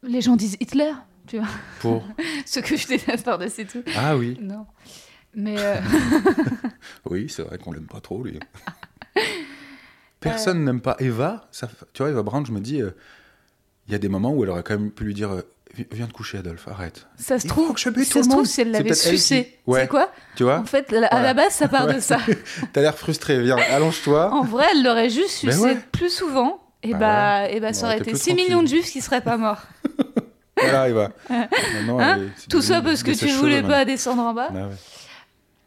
Les 0.04 0.22
gens 0.22 0.36
disent 0.36 0.58
Hitler, 0.60 0.94
tu 1.28 1.38
vois, 1.38 1.48
Pour 1.80 2.04
ce 2.46 2.60
que 2.60 2.76
je 2.76 2.88
déteste 2.88 3.26
par-dessus 3.26 3.66
tout. 3.66 3.84
Ah 3.98 4.16
oui, 4.18 4.38
Non. 4.42 4.66
Mais 5.34 5.56
euh, 5.60 5.80
oui, 7.10 7.28
c'est 7.30 7.44
vrai 7.44 7.58
qu'on 7.58 7.72
l'aime 7.72 7.88
pas 7.88 8.02
trop, 8.02 8.22
lui. 8.24 8.38
Personne 10.20 10.64
n'aime 10.64 10.82
pas 10.82 10.96
Eva. 11.00 11.48
Ça, 11.52 11.70
tu 11.94 12.04
vois, 12.04 12.12
Eva 12.12 12.22
Brown, 12.22 12.46
je 12.46 12.52
me 12.52 12.60
dis, 12.60 12.82
euh, 12.82 12.92
il 13.88 13.92
y 13.94 13.96
a 13.96 13.98
des 13.98 14.10
moments 14.10 14.32
où 14.34 14.44
elle 14.44 14.50
aurait 14.50 14.64
quand 14.64 14.78
même 14.78 14.92
pu 14.92 15.04
lui 15.06 15.14
dire 15.14 15.32
euh, 15.32 15.42
Vi- 15.74 15.88
Viens 15.94 16.06
te 16.08 16.12
coucher, 16.12 16.38
Adolphe, 16.40 16.68
arrête. 16.68 17.08
ça 17.18 17.40
se 17.40 17.48
trouve, 17.48 17.74
que 17.74 17.80
je 17.80 17.90
bute 17.90 18.06
tout 18.06 18.12
ça 18.12 18.20
le 18.20 18.24
se 18.26 18.30
trouve 18.30 18.46
si 18.46 18.60
elle 18.60 18.68
C'est 18.76 18.84
l'avait 18.84 18.94
sucé. 18.94 19.46
qui- 19.66 19.72
Ouais. 19.72 19.82
C'est 19.84 19.88
quoi 19.88 20.12
Tu 20.36 20.44
vois 20.44 20.60
En 20.60 20.66
fait, 20.66 20.92
à 20.92 21.00
Voilà. 21.00 21.22
la 21.24 21.34
base, 21.34 21.54
ça 21.54 21.70
part 21.70 21.88
de 21.88 22.00
ça. 22.02 22.20
T'as 22.74 22.82
l'air 22.82 22.98
frustré, 22.98 23.42
viens, 23.42 23.56
allonge-toi. 23.56 24.34
En 24.34 24.44
vrai, 24.44 24.66
elle 24.74 24.84
l'aurait 24.84 25.10
juste 25.10 25.46
Ben 25.46 25.54
sucé 25.54 25.64
ouais. 25.64 25.78
plus 25.94 26.10
souvent. 26.14 26.62
Et 26.84 26.92
Bah 26.92 27.00
bah, 27.00 27.50
et 27.52 27.60
bah, 27.62 27.72
ça 27.74 27.86
aurait 27.86 27.96
été 28.00 28.10
été 28.10 28.12
plus 28.12 28.22
6 28.22 28.34
millions 28.34 28.62
de 28.64 28.68
juifs 28.68 28.92
qui 28.92 29.00
seraient 29.02 29.22
pas 29.22 29.38
morts. 29.38 29.62
Hein 31.30 31.48
elle 32.18 32.24
est- 32.24 32.30
c'est 32.38 32.48
Tout 32.50 32.62
ça 32.62 32.82
parce 32.82 33.04
que 33.04 33.12
tu 33.12 33.18
sèches-cheveux, 33.18 33.40
voulais 33.40 33.62
même. 33.62 33.72
pas 33.72 33.86
descendre 33.86 34.22
en 34.24 34.34
bas. 34.34 34.50
Ah 34.52 34.68
ouais. 34.68 34.76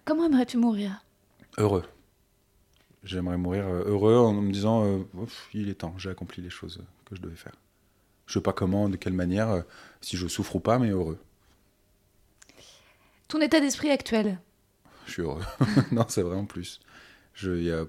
Comment 0.05 0.27
aimerais-tu 0.27 0.57
mourir 0.59 1.05
Heureux. 1.59 1.85
J'aimerais 3.05 3.37
mourir 3.37 3.66
euh, 3.66 3.85
heureux 3.87 4.16
en 4.16 4.33
me 4.33 4.51
disant 4.53 4.85
euh, 4.85 4.99
Ouf, 5.15 5.49
il 5.55 5.69
est 5.69 5.75
temps, 5.75 5.95
j'ai 5.99 6.11
accompli 6.11 6.43
les 6.43 6.51
choses 6.51 6.83
que 7.05 7.15
je 7.16 7.21
devais 7.21 7.37
faire. 7.37 7.53
Je 8.27 8.35
sais 8.35 8.41
pas 8.43 8.53
comment, 8.55 8.89
de 8.89 8.97
quelle 8.97 9.12
manière, 9.12 9.51
euh, 9.51 9.61
si 10.01 10.16
je 10.16 10.27
souffre 10.27 10.57
ou 10.57 10.61
pas, 10.61 10.79
mais 10.79 10.89
heureux. 10.91 11.19
Ton 13.29 13.41
état 13.41 13.61
d'esprit 13.61 13.91
actuel 13.91 14.39
Je 15.07 15.12
suis 15.12 15.23
heureux. 15.23 15.43
non, 15.93 16.07
c'est 16.09 16.23
vrai 16.23 16.37
en 16.37 16.47
plus. 16.47 16.81
Je, 17.35 17.51
il 17.53 17.65
y 17.65 17.73
a- 17.73 17.85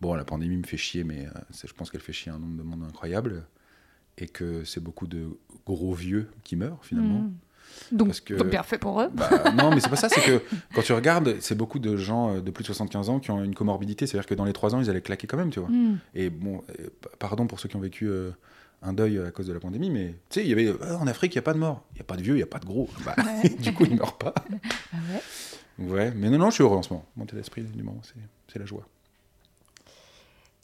Bon, 0.00 0.14
la 0.14 0.24
pandémie 0.24 0.56
me 0.58 0.66
fait 0.66 0.76
chier, 0.76 1.04
mais 1.04 1.26
euh, 1.26 1.30
je 1.64 1.72
pense 1.72 1.90
qu'elle 1.90 2.02
fait 2.02 2.12
chier 2.12 2.30
un 2.30 2.38
nombre 2.38 2.58
de 2.58 2.62
monde 2.62 2.84
incroyable. 2.86 3.46
Et 4.18 4.26
que 4.26 4.64
c'est 4.64 4.82
beaucoup 4.82 5.06
de 5.06 5.28
gros 5.66 5.92
vieux 5.94 6.28
qui 6.44 6.56
meurent 6.56 6.82
finalement. 6.84 7.20
Hmm. 7.20 7.32
Donc, 7.92 8.08
Parce 8.08 8.20
que- 8.20 8.34
donc 8.34 8.48
bien 8.48 8.62
fait 8.62 8.78
pour 8.78 9.00
eux. 9.02 9.08
Bah, 9.12 9.28
non, 9.54 9.70
mais 9.74 9.80
c'est 9.80 9.90
pas 9.90 9.96
ça, 9.96 10.08
c'est 10.08 10.22
que 10.22 10.40
quand 10.74 10.80
tu 10.82 10.92
regardes, 10.94 11.36
c'est 11.40 11.54
beaucoup 11.54 11.78
de 11.78 11.96
gens 11.96 12.36
euh, 12.36 12.40
de 12.40 12.50
plus 12.50 12.62
de 12.62 12.66
75 12.68 13.10
ans 13.10 13.20
qui 13.20 13.30
ont 13.30 13.44
une 13.44 13.54
comorbidité, 13.54 14.06
c'est-à-dire 14.06 14.26
que 14.26 14.34
dans 14.34 14.44
les 14.46 14.54
3 14.54 14.74
ans, 14.74 14.80
ils 14.80 14.88
allaient 14.88 15.02
claquer 15.02 15.26
quand 15.26 15.36
même, 15.36 15.50
tu 15.50 15.60
vois. 15.60 15.68
Hmm. 15.68 15.98
Et 16.14 16.30
bon, 16.30 16.62
euh, 16.80 16.88
pardon 17.18 17.46
pour 17.46 17.60
ceux 17.60 17.68
qui 17.68 17.76
ont 17.76 17.80
vécu 17.80 18.08
euh, 18.08 18.30
un 18.82 18.94
deuil 18.94 19.18
à 19.18 19.30
cause 19.30 19.46
de 19.46 19.52
la 19.52 19.60
pandémie, 19.60 19.90
mais 19.90 20.14
tu 20.30 20.40
sais, 20.40 20.46
il 20.46 20.48
y 20.48 20.52
avait 20.52 20.68
euh, 20.68 20.96
en 20.96 21.06
Afrique, 21.06 21.34
il 21.34 21.36
n'y 21.36 21.40
a 21.40 21.42
pas 21.42 21.52
de 21.52 21.58
mort, 21.58 21.84
il 21.92 21.96
n'y 21.96 22.00
a 22.00 22.04
pas 22.04 22.16
de 22.16 22.22
vieux, 22.22 22.34
il 22.34 22.38
n'y 22.38 22.42
a 22.42 22.46
pas 22.46 22.58
de 22.60 22.66
gros. 22.66 22.88
Bah, 23.04 23.14
du 23.60 23.72
coup, 23.74 23.84
ils 23.84 23.96
meurent 23.96 24.16
pas. 24.16 24.34
Ah 24.92 24.96
ouais. 25.78 25.86
Ouais, 25.86 26.12
mais 26.16 26.30
non, 26.30 26.38
non, 26.38 26.48
je 26.48 26.54
suis 26.54 26.62
heureux 26.62 26.78
en 26.78 26.82
ce 26.82 26.90
moment. 26.92 27.04
Mon 27.16 27.24
état 27.24 27.36
d'esprit 27.36 27.62
du 27.62 27.82
moment, 27.82 28.00
c'est 28.48 28.58
la 28.58 28.64
joie. 28.64 28.86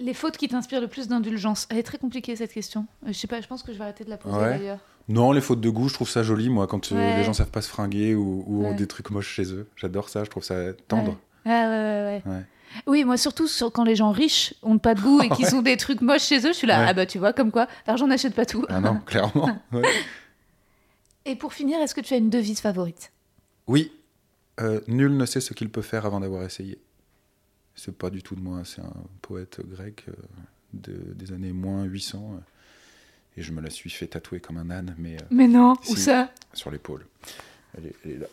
Les 0.00 0.14
fautes 0.14 0.36
qui 0.36 0.48
t'inspirent 0.48 0.80
le 0.80 0.88
plus 0.88 1.06
d'indulgence. 1.08 1.66
Elle 1.70 1.78
est 1.78 1.82
très 1.82 1.98
compliquée 1.98 2.34
cette 2.34 2.52
question. 2.52 2.86
Euh, 3.04 3.08
Je 3.08 3.12
sais 3.12 3.26
pas, 3.28 3.40
je 3.40 3.46
pense 3.46 3.62
que 3.62 3.72
je 3.72 3.78
vais 3.78 3.84
arrêter 3.84 4.04
de 4.04 4.10
la 4.10 4.16
poser 4.16 4.36
Ouais. 4.36 4.58
d'ailleurs. 4.58 4.78
Non, 5.08 5.32
les 5.32 5.40
fautes 5.40 5.60
de 5.60 5.68
goût, 5.70 5.88
je 5.88 5.94
trouve 5.94 6.08
ça 6.08 6.22
joli, 6.22 6.48
moi, 6.48 6.66
quand 6.66 6.90
euh, 6.92 6.96
Ouais. 6.96 7.16
les 7.16 7.24
gens 7.24 7.32
savent 7.32 7.50
pas 7.50 7.62
se 7.62 7.68
fringuer 7.68 8.14
ou, 8.14 8.44
ou 8.46 8.64
ont 8.66 8.74
des 8.74 8.86
trucs 8.86 9.10
moches 9.10 9.28
chez 9.28 9.52
eux. 9.52 9.68
J'adore 9.76 10.08
ça, 10.08 10.24
je 10.24 10.30
trouve 10.30 10.44
ça 10.44 10.72
tendre. 10.88 11.10
Ouais. 11.44 11.52
Ah 11.52 11.68
ouais, 11.68 12.22
ouais. 12.26 12.42
Oui, 12.86 13.04
moi 13.04 13.16
surtout 13.18 13.48
sur- 13.48 13.70
quand 13.70 13.84
les 13.84 13.96
gens 13.96 14.12
riches 14.12 14.54
ont 14.62 14.78
pas 14.78 14.94
de 14.94 15.00
goût 15.02 15.20
et 15.20 15.28
qu'ils 15.28 15.54
ont 15.54 15.60
des 15.62 15.76
trucs 15.76 16.00
moches 16.00 16.22
chez 16.24 16.38
eux, 16.38 16.52
je 16.52 16.56
suis 16.56 16.66
là, 16.66 16.80
Ouais. 16.80 16.86
ah 16.88 16.94
bah 16.94 17.04
tu 17.06 17.18
vois, 17.18 17.32
comme 17.34 17.50
quoi, 17.52 17.66
l'argent 17.86 18.06
n'achète 18.06 18.34
pas 18.34 18.46
tout. 18.46 18.64
Ah 18.68 18.80
non, 18.80 18.98
clairement. 19.06 19.58
ouais. 19.72 19.82
Et 21.24 21.36
pour 21.36 21.52
finir, 21.52 21.78
est-ce 21.80 21.94
que 21.94 22.00
tu 22.00 22.14
as 22.14 22.16
une 22.16 22.30
devise 22.30 22.60
favorite? 22.60 23.12
Oui, 23.68 23.92
euh, 24.60 24.80
nul 24.88 25.16
ne 25.16 25.26
sait 25.26 25.40
ce 25.40 25.52
qu'il 25.54 25.68
peut 25.70 25.82
faire 25.82 26.06
avant 26.06 26.20
d'avoir 26.20 26.42
essayé. 26.44 26.78
C'est 27.74 27.96
pas 27.96 28.10
du 28.10 28.22
tout 28.22 28.34
de 28.34 28.40
moi, 28.40 28.62
c'est 28.64 28.80
un 28.82 28.92
poète 29.22 29.60
grec 29.66 30.04
euh, 30.08 30.12
de, 30.74 30.92
des 31.14 31.32
années 31.32 31.52
moins 31.52 31.84
800. 31.84 32.32
euh, 32.34 32.40
et 33.36 33.42
je 33.42 33.50
me 33.52 33.60
la 33.62 33.70
suis 33.70 33.88
fait 33.90 34.06
tatouer 34.08 34.40
comme 34.40 34.58
un 34.58 34.70
âne, 34.70 34.94
mais 34.98 35.14
euh, 35.16 35.24
Mais 35.30 35.48
non, 35.48 35.72
où 35.88 35.96
ça? 35.96 36.30
sur 36.52 36.70
l'épaule. 36.70 37.06
Elle 37.78 37.86
est, 37.86 37.94
elle 38.04 38.10
est 38.10 38.16
là. 38.18 38.26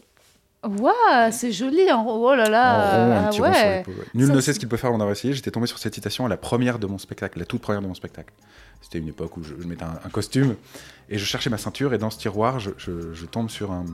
Waouh, 0.68 1.32
c'est 1.32 1.53
joli. 1.53 1.90
En... 1.90 2.06
Oh 2.06 2.36
là 2.36 2.48
en 2.48 2.49
là. 2.49 3.20
un 3.22 3.26
ah 3.28 3.30
rond 3.30 3.41
ouais. 3.44 3.84
Nul 4.14 4.28
Ça, 4.28 4.34
ne 4.34 4.41
sait 4.41 4.52
ce 4.53 4.60
qu'il 4.60 4.68
peut 4.68 4.76
faire 4.76 4.90
avant 4.90 4.98
d'avoir 4.98 5.14
essayé. 5.16 5.34
J'étais 5.34 5.52
tombé 5.52 5.68
sur 5.68 5.78
cette 5.78 5.94
citation 5.95 6.26
à 6.26 6.30
la 6.30 6.36
première 6.36 6.80
de 6.80 6.86
mon 6.88 6.98
spectacle, 6.98 7.40
la 7.40 7.45
toute 7.45 7.61
première 7.61 7.82
de 7.82 7.88
mon 7.88 7.94
spectacle. 7.94 8.34
C'était 8.82 8.99
une 8.99 9.07
époque 9.07 9.38
où 9.38 9.44
je, 9.44 9.53
je 9.57 9.66
mettais 9.68 9.84
un, 9.84 9.98
un 10.03 10.10
costume 10.10 10.57
et 11.07 11.18
je 11.18 11.24
cherchais 11.24 11.49
ma 11.49 11.57
ceinture 11.57 11.94
et 11.94 11.98
dans 11.98 12.10
ce 12.10 12.18
tiroir, 12.20 12.60
je, 12.60 12.72
je- 12.78 13.14
je 13.14 13.26
tombe 13.26 13.49
sur 13.49 13.72
un, 13.72 13.86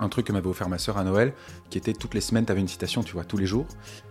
un 0.00 0.08
truc 0.08 0.26
que 0.26 0.32
m'avait 0.32 0.48
offert 0.48 0.68
ma 0.68 0.78
sœur 0.78 0.98
à 0.98 1.04
Noël, 1.04 1.34
qui 1.70 1.78
était 1.78 1.92
toutes 1.92 2.14
les 2.14 2.20
semaines, 2.20 2.44
tu 2.44 2.52
avais 2.52 2.60
une 2.60 2.68
citation, 2.68 3.02
tu 3.02 3.12
vois, 3.12 3.24
tous 3.24 3.36
les 3.36 3.46
jours. 3.46 3.66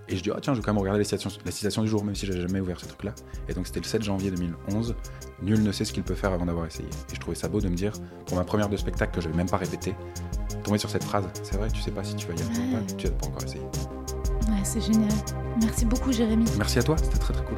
Et 0.08 0.16
je 0.16 0.24
dis, 0.24 0.32
ah 0.34 0.40
tiens, 0.42 0.54
je 0.54 0.60
vais 0.60 0.64
quand 0.64 0.74
même 0.74 0.82
regarder 0.82 1.00
les 1.00 1.06
citations, 1.06 1.30
la 1.46 1.52
citation 1.52 1.82
du 1.82 1.88
jour, 1.88 2.04
même 2.04 2.16
si 2.16 2.26
j'avais 2.26 2.42
jamais 2.42 2.60
ouvert 2.60 2.80
ce 2.80 2.86
truc-là. 2.86 3.14
Et 3.48 3.54
donc 3.54 3.68
c'était 3.68 3.80
le 3.80 3.86
7 3.86 4.04
janvier 4.04 4.32
2011. 4.32 4.96
Nul 5.42 5.64
ne 5.64 5.72
sait 5.72 5.86
ce 5.86 5.94
qu'il 5.94 6.04
peut 6.04 6.16
faire 6.16 6.34
avant 6.34 6.46
d'avoir 6.46 6.66
essayé. 6.66 6.88
Et 7.12 7.16
je 7.16 7.20
trouvais 7.20 7.36
ça 7.36 7.48
beau 7.48 7.62
de 7.62 7.68
me 7.68 7.76
dire, 7.76 7.94
pour 8.26 8.38
ma 8.38 8.44
première 8.44 8.70
de 8.70 8.78
spectacle 8.78 9.16
que 9.16 9.22
je 9.22 9.30
vais 9.30 9.36
même 9.36 9.50
pas 9.50 9.58
répéter, 9.58 9.96
tomber 10.64 10.78
sur 10.78 10.90
cette 10.90 11.04
phrase. 11.04 11.26
C'est 11.44 11.58
vrai, 11.58 11.70
tu 11.70 11.82
sais 11.82 11.92
pas 11.92 12.04
si 12.04 12.16
tu 12.16 12.28
vas 12.28 12.34
y 12.34 12.42
arriver 12.42 12.60
ou 12.60 12.76
pas, 12.76 12.94
tu 12.94 13.08
n'as 13.08 13.12
pas 13.14 13.28
encore 13.28 13.44
essayé. 13.44 13.62
Ouais. 13.62 14.52
Ouais, 14.52 14.62
c'est 14.64 14.82
génial. 14.82 15.12
Merci 15.62 15.86
beaucoup, 15.86 16.12
Jérémy. 16.12 16.46
Merci 16.58 16.80
à 16.80 16.84
toi, 16.84 16.98
c'était 16.98 17.18
très 17.18 17.34
très 17.34 17.46
cool. 17.46 17.58